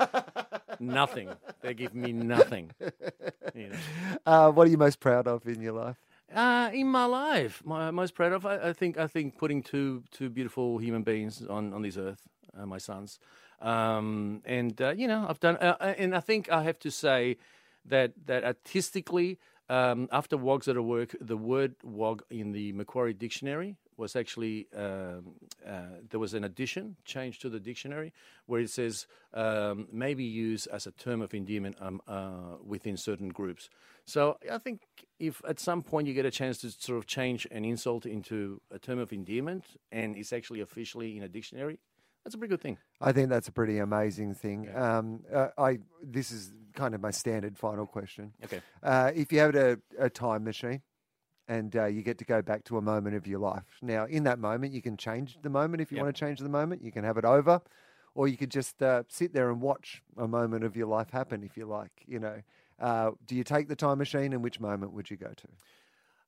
nothing. 0.80 1.28
They 1.61 1.74
give 1.74 1.94
me 1.94 2.12
nothing. 2.12 2.70
You 3.54 3.68
know. 3.70 3.76
Uh, 4.24 4.50
what 4.50 4.66
are 4.66 4.70
you 4.70 4.78
most 4.78 5.00
proud 5.00 5.26
of 5.26 5.46
in 5.46 5.61
your 5.61 5.72
life? 5.72 5.96
Uh, 6.34 6.70
in 6.74 6.86
my 6.86 7.06
life, 7.06 7.62
my 7.64 7.90
most 7.90 8.14
proud 8.14 8.32
of, 8.32 8.44
I, 8.44 8.68
I 8.68 8.72
think, 8.74 8.98
I 8.98 9.06
think 9.06 9.38
putting 9.38 9.62
two 9.62 10.02
two 10.10 10.28
beautiful 10.28 10.76
human 10.78 11.02
beings 11.02 11.42
on 11.46 11.72
on 11.72 11.82
this 11.82 11.96
earth, 11.96 12.22
uh, 12.54 12.66
my 12.66 12.76
sons, 12.76 13.18
um, 13.62 14.42
and 14.44 14.78
uh, 14.80 14.90
you 14.90 15.08
know, 15.08 15.24
I've 15.26 15.40
done, 15.40 15.56
uh, 15.56 15.76
uh, 15.80 15.94
and 15.96 16.14
I 16.14 16.20
think 16.20 16.50
I 16.50 16.64
have 16.64 16.78
to 16.80 16.90
say 16.90 17.38
that 17.86 18.12
that 18.26 18.44
artistically, 18.44 19.38
um, 19.70 20.06
after 20.12 20.36
Wogs 20.36 20.68
Out 20.68 20.76
of 20.76 20.84
Work, 20.84 21.16
the 21.18 21.36
word 21.38 21.76
wog 21.82 22.22
in 22.28 22.52
the 22.52 22.72
Macquarie 22.72 23.14
dictionary 23.14 23.76
was 23.99 24.16
actually 24.16 24.68
um, 24.76 25.34
uh, 25.66 25.99
there 26.09 26.20
was 26.20 26.34
an 26.34 26.44
addition 26.44 26.96
change 27.05 27.38
to 27.40 27.49
the 27.49 27.61
dictionary 27.61 28.12
where 28.46 28.61
it 28.61 28.70
says 28.70 29.07
um, 29.34 29.88
maybe 29.92 30.24
used 30.24 30.68
as 30.68 30.86
a 30.86 30.92
term 30.92 31.20
of 31.20 31.34
endearment 31.34 31.76
um, 31.80 32.01
uh, 32.07 32.57
within 32.64 32.96
certain 32.96 33.28
groups. 33.28 33.68
So 34.05 34.38
I 34.51 34.59
think 34.59 34.82
if 35.18 35.42
at 35.46 35.61
some 35.61 35.82
point 35.82 36.07
you 36.07 36.14
get 36.14 36.24
a 36.24 36.30
chance 36.30 36.59
to 36.59 36.70
sort 36.70 36.99
of 36.99 37.07
change 37.07 37.46
an 37.51 37.64
insult 37.64 38.07
into 38.07 38.61
a 38.70 38.78
term 38.78 38.99
of 38.99 39.12
endearment 39.12 39.64
and 39.92 40.16
it's 40.16 40.32
actually 40.32 40.61
officially 40.61 41.16
in 41.16 41.22
a 41.24 41.28
dictionary, 41.28 41.78
that's 42.24 42.34
a 42.34 42.38
pretty 42.38 42.51
good 42.51 42.61
thing. 42.61 42.78
I 43.01 43.12
think 43.12 43.28
that's 43.28 43.49
a 43.49 43.53
pretty 43.53 43.78
amazing 43.78 44.34
thing. 44.34 44.68
Um, 44.74 45.24
uh, 45.32 45.49
I 45.59 45.78
this 46.03 46.30
is 46.30 46.53
kind 46.74 46.94
of 46.94 47.01
my 47.01 47.11
standard 47.11 47.57
final 47.57 47.86
question. 47.86 48.32
Okay. 48.44 48.61
Uh, 48.82 49.11
if 49.14 49.32
you 49.32 49.40
had 49.40 49.57
a, 49.57 49.78
a 49.99 50.11
time 50.11 50.44
machine 50.44 50.82
and 51.49 51.74
uh, 51.76 51.86
you 51.86 52.03
get 52.03 52.18
to 52.18 52.24
go 52.24 52.42
back 52.42 52.64
to 52.64 52.78
a 52.78 52.82
moment 52.82 53.16
of 53.16 53.26
your 53.26 53.40
life, 53.40 53.64
now 53.82 54.05
in 54.07 54.24
that 54.24 54.38
moment 54.38 54.72
you 54.72 54.82
can 54.82 54.96
change 54.96 55.38
the 55.42 55.51
moment 55.51 55.80
if 55.80 55.90
you 55.90 55.96
Yep. 55.96 56.05
want 56.05 56.14
to 56.14 56.18
change 56.18 56.40
the 56.40 56.49
moment. 56.49 56.82
You 56.82 56.92
can 56.92 57.05
have 57.05 57.18
it 57.18 57.24
over, 57.24 57.61
or 58.14 58.28
you 58.28 58.36
could 58.36 58.51
just 58.51 58.82
uh, 58.82 59.03
sit 59.09 59.32
there 59.32 59.51
and 59.51 59.61
watch 59.61 60.03
a 60.16 60.28
moment 60.28 60.64
of 60.64 60.76
your 60.76 60.86
life 60.86 61.11
happen 61.11 61.42
if 61.42 61.57
you 61.57 61.66
like. 61.66 62.05
You 62.07 62.20
know, 62.20 62.42
uh, 62.80 63.12
do 63.26 63.34
you 63.34 63.44
take 63.44 63.68
the 63.68 63.76
time 63.76 63.99
machine, 63.99 64.32
and 64.32 64.42
which 64.42 64.61
moment 64.61 64.92
would 64.92 65.11
you 65.11 65.16
go 65.16 65.32
to? 65.36 65.49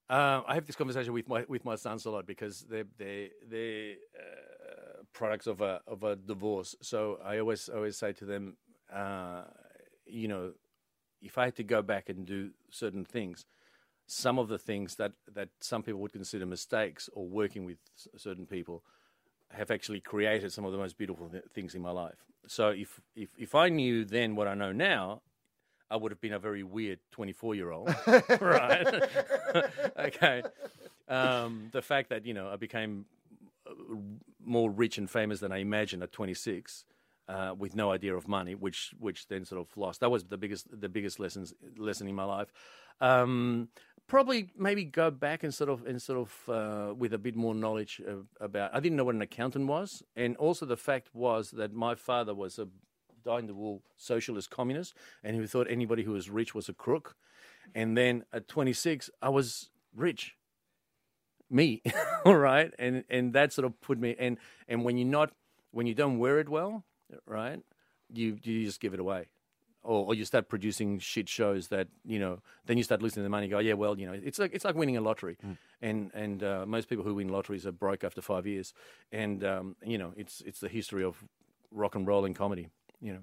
Uh, 0.08 0.42
I 0.46 0.54
have 0.54 0.66
this 0.66 0.74
conversation 0.76 1.12
with 1.12 1.28
my 1.28 1.44
with 1.48 1.64
my 1.64 1.76
sons 1.76 2.04
a 2.04 2.10
lot 2.10 2.26
because 2.26 2.62
they're 2.68 2.84
they 2.98 3.30
they 3.48 3.96
uh, 4.18 5.02
products 5.12 5.46
of 5.46 5.60
a 5.60 5.80
of 5.86 6.02
a 6.02 6.16
divorce. 6.16 6.74
So 6.82 7.18
I 7.24 7.38
always 7.38 7.68
always 7.68 7.96
say 7.96 8.12
to 8.14 8.24
them, 8.24 8.56
uh, 8.92 9.44
you 10.06 10.26
know, 10.26 10.52
if 11.22 11.38
I 11.38 11.44
had 11.46 11.56
to 11.56 11.62
go 11.64 11.80
back 11.82 12.08
and 12.08 12.26
do 12.26 12.50
certain 12.70 13.04
things, 13.04 13.46
some 14.12 14.40
of 14.40 14.48
the 14.48 14.58
things 14.58 14.96
that 14.96 15.12
that 15.32 15.50
some 15.60 15.84
people 15.84 16.00
would 16.00 16.12
consider 16.12 16.44
mistakes 16.44 17.08
or 17.12 17.28
working 17.28 17.64
with 17.64 17.78
certain 18.16 18.44
people 18.44 18.82
have 19.52 19.70
actually 19.70 20.00
created 20.00 20.52
some 20.52 20.64
of 20.64 20.72
the 20.72 20.78
most 20.78 20.98
beautiful 20.98 21.28
th- 21.28 21.44
things 21.54 21.76
in 21.76 21.82
my 21.82 21.92
life. 21.92 22.24
So 22.48 22.70
if 22.70 23.00
if 23.14 23.28
if 23.38 23.54
I 23.54 23.68
knew 23.68 24.04
then 24.04 24.34
what 24.34 24.48
I 24.48 24.54
know 24.54 24.72
now, 24.72 25.22
I 25.88 25.96
would 25.96 26.10
have 26.10 26.20
been 26.20 26.32
a 26.32 26.40
very 26.40 26.64
weird 26.64 26.98
24 27.12 27.54
year 27.54 27.70
old, 27.70 27.94
right? 28.40 28.86
okay. 29.98 30.42
Um, 31.08 31.68
the 31.70 31.82
fact 31.82 32.10
that, 32.10 32.26
you 32.26 32.34
know, 32.34 32.48
I 32.48 32.56
became 32.56 33.06
uh, 33.64 33.74
more 34.44 34.70
rich 34.72 34.98
and 34.98 35.08
famous 35.08 35.38
than 35.38 35.52
I 35.52 35.58
imagined 35.58 36.02
at 36.02 36.10
26. 36.10 36.84
Uh, 37.28 37.54
with 37.56 37.76
no 37.76 37.92
idea 37.92 38.12
of 38.12 38.26
money, 38.26 38.56
which 38.56 38.92
which 38.98 39.28
then 39.28 39.44
sort 39.44 39.60
of 39.60 39.68
lost. 39.76 40.00
That 40.00 40.10
was 40.10 40.24
the 40.24 40.36
biggest 40.36 40.66
the 40.80 40.88
biggest 40.88 41.20
lessons 41.20 41.54
lesson 41.78 42.08
in 42.08 42.16
my 42.16 42.24
life. 42.24 42.48
Um, 43.00 43.68
probably 44.10 44.48
maybe 44.58 44.84
go 44.84 45.08
back 45.08 45.44
and 45.44 45.54
sort 45.54 45.70
of 45.70 45.86
and 45.86 46.02
sort 46.02 46.18
of 46.18 46.48
uh, 46.48 46.92
with 46.94 47.14
a 47.14 47.18
bit 47.18 47.36
more 47.36 47.54
knowledge 47.54 48.02
of, 48.06 48.26
about. 48.40 48.74
I 48.74 48.80
didn't 48.80 48.96
know 48.96 49.04
what 49.04 49.14
an 49.14 49.22
accountant 49.22 49.68
was, 49.68 50.02
and 50.16 50.36
also 50.36 50.66
the 50.66 50.76
fact 50.76 51.14
was 51.14 51.52
that 51.52 51.72
my 51.72 51.94
father 51.94 52.34
was 52.34 52.58
a 52.58 52.66
dyed 53.24 53.40
in 53.40 53.46
the 53.46 53.54
wool 53.54 53.82
socialist 53.96 54.50
communist, 54.50 54.94
and 55.22 55.36
who 55.36 55.46
thought 55.46 55.68
anybody 55.70 56.02
who 56.02 56.12
was 56.12 56.28
rich 56.28 56.54
was 56.54 56.68
a 56.68 56.74
crook. 56.74 57.16
And 57.74 57.96
then 57.96 58.24
at 58.32 58.48
26, 58.48 59.10
I 59.22 59.28
was 59.28 59.70
rich. 59.94 60.34
Me, 61.48 61.82
all 62.24 62.36
right, 62.36 62.74
and 62.78 63.04
and 63.08 63.32
that 63.32 63.52
sort 63.52 63.64
of 63.64 63.80
put 63.80 63.98
me 63.98 64.16
and 64.18 64.38
and 64.68 64.84
when 64.84 64.98
you're 64.98 65.08
not 65.08 65.32
when 65.70 65.86
you 65.86 65.94
don't 65.94 66.18
wear 66.18 66.40
it 66.40 66.48
well, 66.48 66.84
right, 67.26 67.60
you 68.12 68.38
you 68.42 68.64
just 68.64 68.80
give 68.80 68.92
it 68.92 69.00
away. 69.00 69.28
Or, 69.82 70.08
or 70.08 70.14
you 70.14 70.26
start 70.26 70.48
producing 70.48 70.98
shit 70.98 71.28
shows 71.28 71.68
that 71.68 71.88
you 72.04 72.18
know. 72.18 72.40
Then 72.66 72.76
you 72.76 72.84
start 72.84 73.00
losing 73.00 73.22
the 73.22 73.30
money. 73.30 73.48
Go, 73.48 73.60
yeah, 73.60 73.72
well, 73.72 73.98
you 73.98 74.06
know, 74.06 74.12
it's 74.12 74.38
like 74.38 74.52
it's 74.54 74.64
like 74.64 74.74
winning 74.74 74.98
a 74.98 75.00
lottery, 75.00 75.38
and 75.80 76.10
and 76.12 76.42
uh, 76.42 76.66
most 76.66 76.88
people 76.88 77.04
who 77.04 77.14
win 77.14 77.28
lotteries 77.28 77.66
are 77.66 77.72
broke 77.72 78.04
after 78.04 78.20
five 78.20 78.46
years, 78.46 78.74
and 79.10 79.42
um, 79.42 79.76
you 79.82 79.96
know, 79.96 80.12
it's 80.16 80.42
it's 80.42 80.60
the 80.60 80.68
history 80.68 81.02
of 81.02 81.24
rock 81.70 81.94
and 81.94 82.06
roll 82.06 82.26
and 82.26 82.36
comedy. 82.36 82.68
You 83.00 83.14
know, 83.14 83.20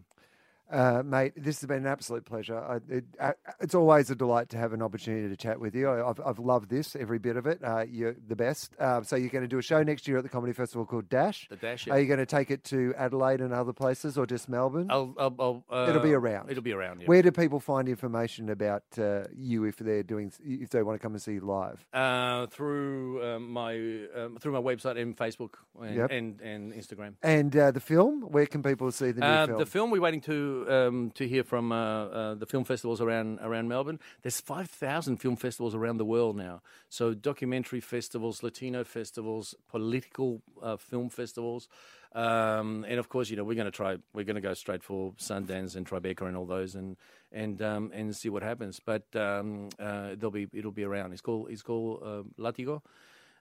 Uh, 0.69 1.01
mate, 1.05 1.31
this 1.37 1.61
has 1.61 1.67
been 1.67 1.77
an 1.77 1.87
absolute 1.87 2.25
pleasure. 2.25 2.57
I, 2.59 2.77
it, 2.93 3.05
uh, 3.19 3.31
it's 3.61 3.73
always 3.73 4.09
a 4.09 4.15
delight 4.15 4.49
to 4.49 4.57
have 4.57 4.73
an 4.73 4.81
opportunity 4.81 5.29
to 5.29 5.37
chat 5.37 5.59
with 5.59 5.73
you. 5.75 5.87
I, 5.87 6.09
I've, 6.09 6.19
I've 6.25 6.39
loved 6.39 6.69
this, 6.69 6.95
every 6.95 7.19
bit 7.19 7.37
of 7.37 7.47
it. 7.47 7.63
Uh, 7.63 7.85
you're 7.89 8.15
the 8.27 8.35
best. 8.35 8.75
Um, 8.79 9.03
so 9.05 9.15
you're 9.15 9.29
going 9.29 9.43
to 9.43 9.47
do 9.47 9.59
a 9.59 9.61
show 9.61 9.81
next 9.81 10.07
year 10.07 10.17
at 10.17 10.23
the 10.23 10.29
Comedy 10.29 10.51
Festival 10.53 10.85
called 10.85 11.07
Dash. 11.07 11.47
the 11.49 11.55
dash. 11.55 11.87
Are 11.87 11.99
you 11.99 12.05
going 12.07 12.19
to 12.19 12.25
take 12.25 12.51
it 12.51 12.65
to 12.65 12.93
Adelaide 12.97 13.39
and 13.39 13.53
other 13.53 13.71
places 13.71 14.17
or 14.17 14.25
just 14.25 14.49
Melbourne? 14.49 14.87
I'll, 14.89 15.13
I'll, 15.17 15.35
I'll, 15.39 15.63
uh, 15.71 15.89
It'll 15.89 16.01
be 16.01 16.13
around. 16.13 16.51
It'll 16.51 16.63
be 16.63 16.73
around. 16.73 16.99
Yeah. 17.01 17.07
Where 17.07 17.21
do 17.21 17.31
people 17.31 17.61
find 17.61 17.87
information 17.87 18.49
about 18.49 18.83
uh, 18.97 19.23
you 19.33 19.63
if 19.63 19.77
they're 19.77 20.03
doing 20.03 20.31
if 20.43 20.69
they 20.71 20.83
want 20.83 20.99
to 20.99 21.01
come 21.01 21.13
and 21.13 21.21
see 21.21 21.33
you 21.33 21.41
live? 21.41 21.85
Uh, 21.93 22.47
through 22.47 23.23
um, 23.25 23.49
my 23.51 23.75
um, 24.15 24.37
through 24.39 24.51
my 24.51 24.59
website 24.59 24.99
and 25.01 25.15
Facebook 25.15 25.53
and 25.81 25.95
Yep. 25.95 26.11
and, 26.11 26.41
and 26.41 26.73
Instagram. 26.73 27.13
And 27.23 27.55
uh, 27.55 27.71
the 27.71 27.79
film, 27.79 28.21
where 28.23 28.45
can 28.45 28.61
people 28.63 28.91
see 28.91 29.11
the 29.11 29.21
new 29.21 29.25
Uh, 29.27 29.45
film? 29.47 29.59
the 29.59 29.65
film 29.65 29.91
we're 29.91 30.01
waiting 30.01 30.21
to 30.21 30.56
um, 30.67 31.11
to 31.15 31.27
hear 31.27 31.43
from 31.43 31.71
uh, 31.71 32.05
uh, 32.05 32.35
the 32.35 32.45
film 32.45 32.63
festivals 32.63 33.01
around 33.01 33.39
around 33.41 33.67
Melbourne. 33.67 33.99
There's 34.21 34.39
five 34.41 34.69
thousand 34.69 35.17
film 35.17 35.35
festivals 35.35 35.75
around 35.75 35.97
the 35.97 36.05
world 36.05 36.35
now. 36.35 36.61
So 36.89 37.13
documentary 37.13 37.81
festivals, 37.81 38.43
Latino 38.43 38.83
festivals, 38.83 39.55
political 39.69 40.41
uh, 40.61 40.77
film 40.77 41.09
festivals, 41.09 41.67
um, 42.13 42.85
and 42.87 42.99
of 42.99 43.09
course, 43.09 43.29
you 43.29 43.35
know 43.35 43.43
we're 43.43 43.55
going 43.55 43.65
to 43.65 43.71
try. 43.71 43.97
We're 44.13 44.23
going 44.23 44.35
to 44.35 44.41
go 44.41 44.53
straight 44.53 44.83
for 44.83 45.13
Sundance 45.13 45.75
and 45.75 45.85
Tribeca 45.85 46.27
and 46.27 46.35
all 46.35 46.45
those, 46.45 46.75
and 46.75 46.97
and 47.31 47.61
um, 47.61 47.91
and 47.93 48.15
see 48.15 48.29
what 48.29 48.43
happens. 48.43 48.79
But 48.79 49.03
um, 49.15 49.69
uh, 49.79 50.15
there'll 50.15 50.31
be 50.31 50.47
it'll 50.53 50.71
be 50.71 50.83
around. 50.83 51.11
It's 51.11 51.21
called 51.21 51.49
it's 51.49 51.61
called 51.61 52.01
uh, 52.03 52.23
Latigo. 52.41 52.81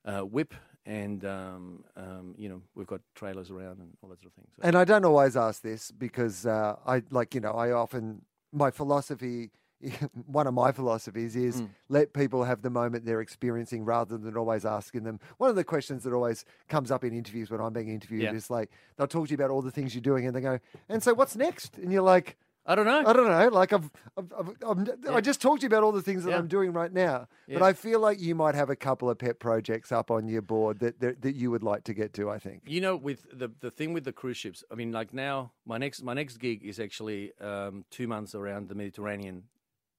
Uh, 0.05 0.21
whip 0.21 0.55
and 0.87 1.25
um, 1.25 1.85
um, 1.97 2.35
you 2.39 2.49
know 2.49 2.63
we've 2.75 2.87
got 2.87 3.01
trailers 3.15 3.51
around 3.51 3.79
and 3.81 3.91
all 4.03 4.09
that 4.09 4.21
sort 4.21 4.33
of 4.33 4.35
thing. 4.35 4.47
So. 4.57 4.63
And 4.63 4.77
I 4.77 4.85
don't 4.85 5.05
always 5.05 5.37
ask 5.37 5.61
this 5.63 5.91
because 5.91 6.47
uh, 6.47 6.77
I 6.87 7.03
like 7.11 7.35
you 7.35 7.41
know 7.41 7.53
I 7.53 7.73
often 7.73 8.23
my 8.53 8.71
philosophy. 8.71 9.51
One 10.27 10.47
of 10.47 10.55
my 10.55 10.73
philosophies 10.73 11.37
is 11.37 11.61
Mm. 11.61 11.69
let 11.91 12.13
people 12.15 12.45
have 12.45 12.63
the 12.63 12.71
moment 12.71 13.05
they're 13.05 13.21
experiencing 13.21 13.85
rather 13.85 14.17
than 14.17 14.35
always 14.35 14.65
asking 14.65 15.03
them. 15.05 15.21
One 15.37 15.51
of 15.51 15.57
the 15.57 15.65
questions 15.65 16.03
that 16.05 16.15
always 16.15 16.47
comes 16.67 16.91
up 16.91 17.05
in 17.05 17.13
interviews 17.13 17.51
when 17.51 17.61
I'm 17.61 17.75
being 17.75 17.91
interviewed 17.91 18.23
Yeah. 18.23 18.33
is 18.33 18.49
like, 18.49 18.71
they'll 18.97 19.07
talk 19.07 19.27
to 19.27 19.31
you 19.33 19.35
about 19.35 19.51
all 19.51 19.61
the 19.61 19.71
things 19.71 19.95
you're 19.95 20.01
doing 20.01 20.27
and 20.27 20.35
they 20.35 20.41
go, 20.41 20.59
and 20.89 21.03
so 21.03 21.13
what's 21.13 21.37
next? 21.37 21.77
And 21.77 21.93
you're 21.93 22.01
like, 22.03 22.39
I 22.69 22.75
don't 22.75 22.85
know. 22.87 23.05
I 23.07 23.13
don't 23.13 23.29
know. 23.29 23.49
Like 23.49 23.73
I've, 23.73 23.91
I've, 24.19 24.33
I've, 24.39 24.51
I'm, 24.67 24.87
I 25.09 25.21
just 25.21 25.41
talked 25.41 25.61
to 25.61 25.65
you 25.65 25.69
about 25.69 25.85
all 25.85 25.93
the 25.93 26.03
things 26.03 26.25
that 26.25 26.31
Yeah. 26.31 26.39
I'm 26.39 26.49
doing 26.49 26.73
right 26.73 26.93
now, 26.93 27.29
but 27.49 27.63
I 27.63 27.73
feel 27.73 28.01
like 28.01 28.21
you 28.21 28.35
might 28.35 28.57
have 28.57 28.71
a 28.71 28.77
couple 28.77 29.09
of 29.09 29.19
pet 29.19 29.39
projects 29.39 29.93
up 29.93 30.11
on 30.11 30.27
your 30.27 30.43
board 30.43 30.81
that, 30.81 30.99
that 31.01 31.23
that 31.23 31.37
you 31.37 31.51
would 31.53 31.63
like 31.63 31.85
to 31.85 31.95
get 31.95 32.13
to. 32.15 32.29
I 32.29 32.39
think. 32.39 32.63
You 32.67 32.81
know, 32.81 32.97
with 32.97 33.27
the 33.33 33.51
the 33.61 33.71
thing 33.71 33.93
with 33.93 34.05
the 34.05 34.13
cruise 34.13 34.37
ships, 34.37 34.65
I 34.71 34.75
mean, 34.75 34.91
like 34.91 35.15
now, 35.15 35.53
my 35.65 35.79
next 35.79 36.03
my 36.03 36.15
next 36.15 36.39
gig 36.39 36.65
is 36.65 36.81
actually 36.81 37.33
um, 37.41 37.85
two 37.91 38.09
months 38.09 38.35
around 38.35 38.69
the 38.69 38.75
Mediterranean 38.75 39.45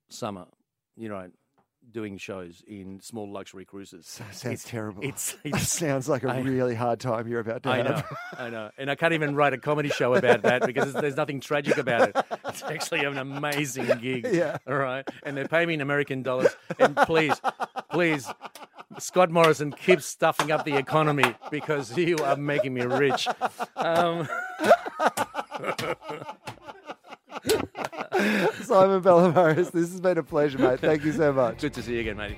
summer. 0.09 0.45
You 0.97 1.09
know, 1.09 1.29
doing 1.91 2.17
shows 2.17 2.63
in 2.67 2.99
small 3.01 3.31
luxury 3.31 3.65
cruises. 3.65 4.05
Sounds 4.31 4.43
It's- 4.45 4.63
terrible. 4.65 5.03
It's, 5.03 5.33
It 5.43 5.49
it's 5.55 5.69
sounds 5.69 6.07
like 6.09 6.23
a 6.23 6.29
I- 6.29 6.39
really 6.41 6.75
hard 6.75 6.99
time 6.99 7.27
you're 7.27 7.39
about 7.39 7.63
to 7.63 7.69
I 7.69 7.77
have. 7.77 7.85
know, 7.87 8.03
I 8.37 8.49
know, 8.49 8.71
and 8.77 8.91
I 8.91 8.95
can't 8.95 9.13
even 9.13 9.35
write 9.35 9.53
a 9.53 9.57
comedy 9.57 9.89
show 9.89 10.13
about 10.15 10.41
that 10.43 10.65
because 10.65 10.93
there's 10.93 11.15
nothing 11.15 11.39
tragic 11.39 11.77
about 11.77 12.09
it. 12.09 12.15
It's 12.49 12.63
actually 12.63 13.03
an 13.05 13.17
amazing 13.17 13.87
gig. 13.99 14.27
Yeah. 14.37 14.57
All 14.67 14.75
right, 14.77 15.07
and 15.23 15.35
they 15.37 15.45
pay 15.45 15.65
me 15.65 15.73
in 15.75 15.81
American 15.81 16.21
dollars. 16.23 16.55
And 16.79 16.95
please, 16.95 17.33
please, 17.91 18.27
Scott 18.99 19.31
Morrison, 19.31 19.71
keep 19.71 20.01
stuffing 20.01 20.51
up 20.51 20.65
the 20.65 20.75
economy 20.75 21.33
because 21.49 21.97
you 21.97 22.17
are 22.17 22.35
making 22.35 22.73
me 22.73 22.81
rich. 22.81 23.27
Um, 23.75 24.27
Simon 28.63 29.01
Palomares, 29.01 29.71
this 29.71 29.91
has 29.91 30.01
been 30.01 30.17
a 30.17 30.23
pleasure, 30.23 30.57
mate. 30.57 30.79
Thank 30.79 31.03
you 31.03 31.13
so 31.13 31.31
much. 31.33 31.59
good 31.59 31.73
to 31.73 31.83
see 31.83 31.95
you 31.95 32.01
again, 32.01 32.17
mate. 32.17 32.37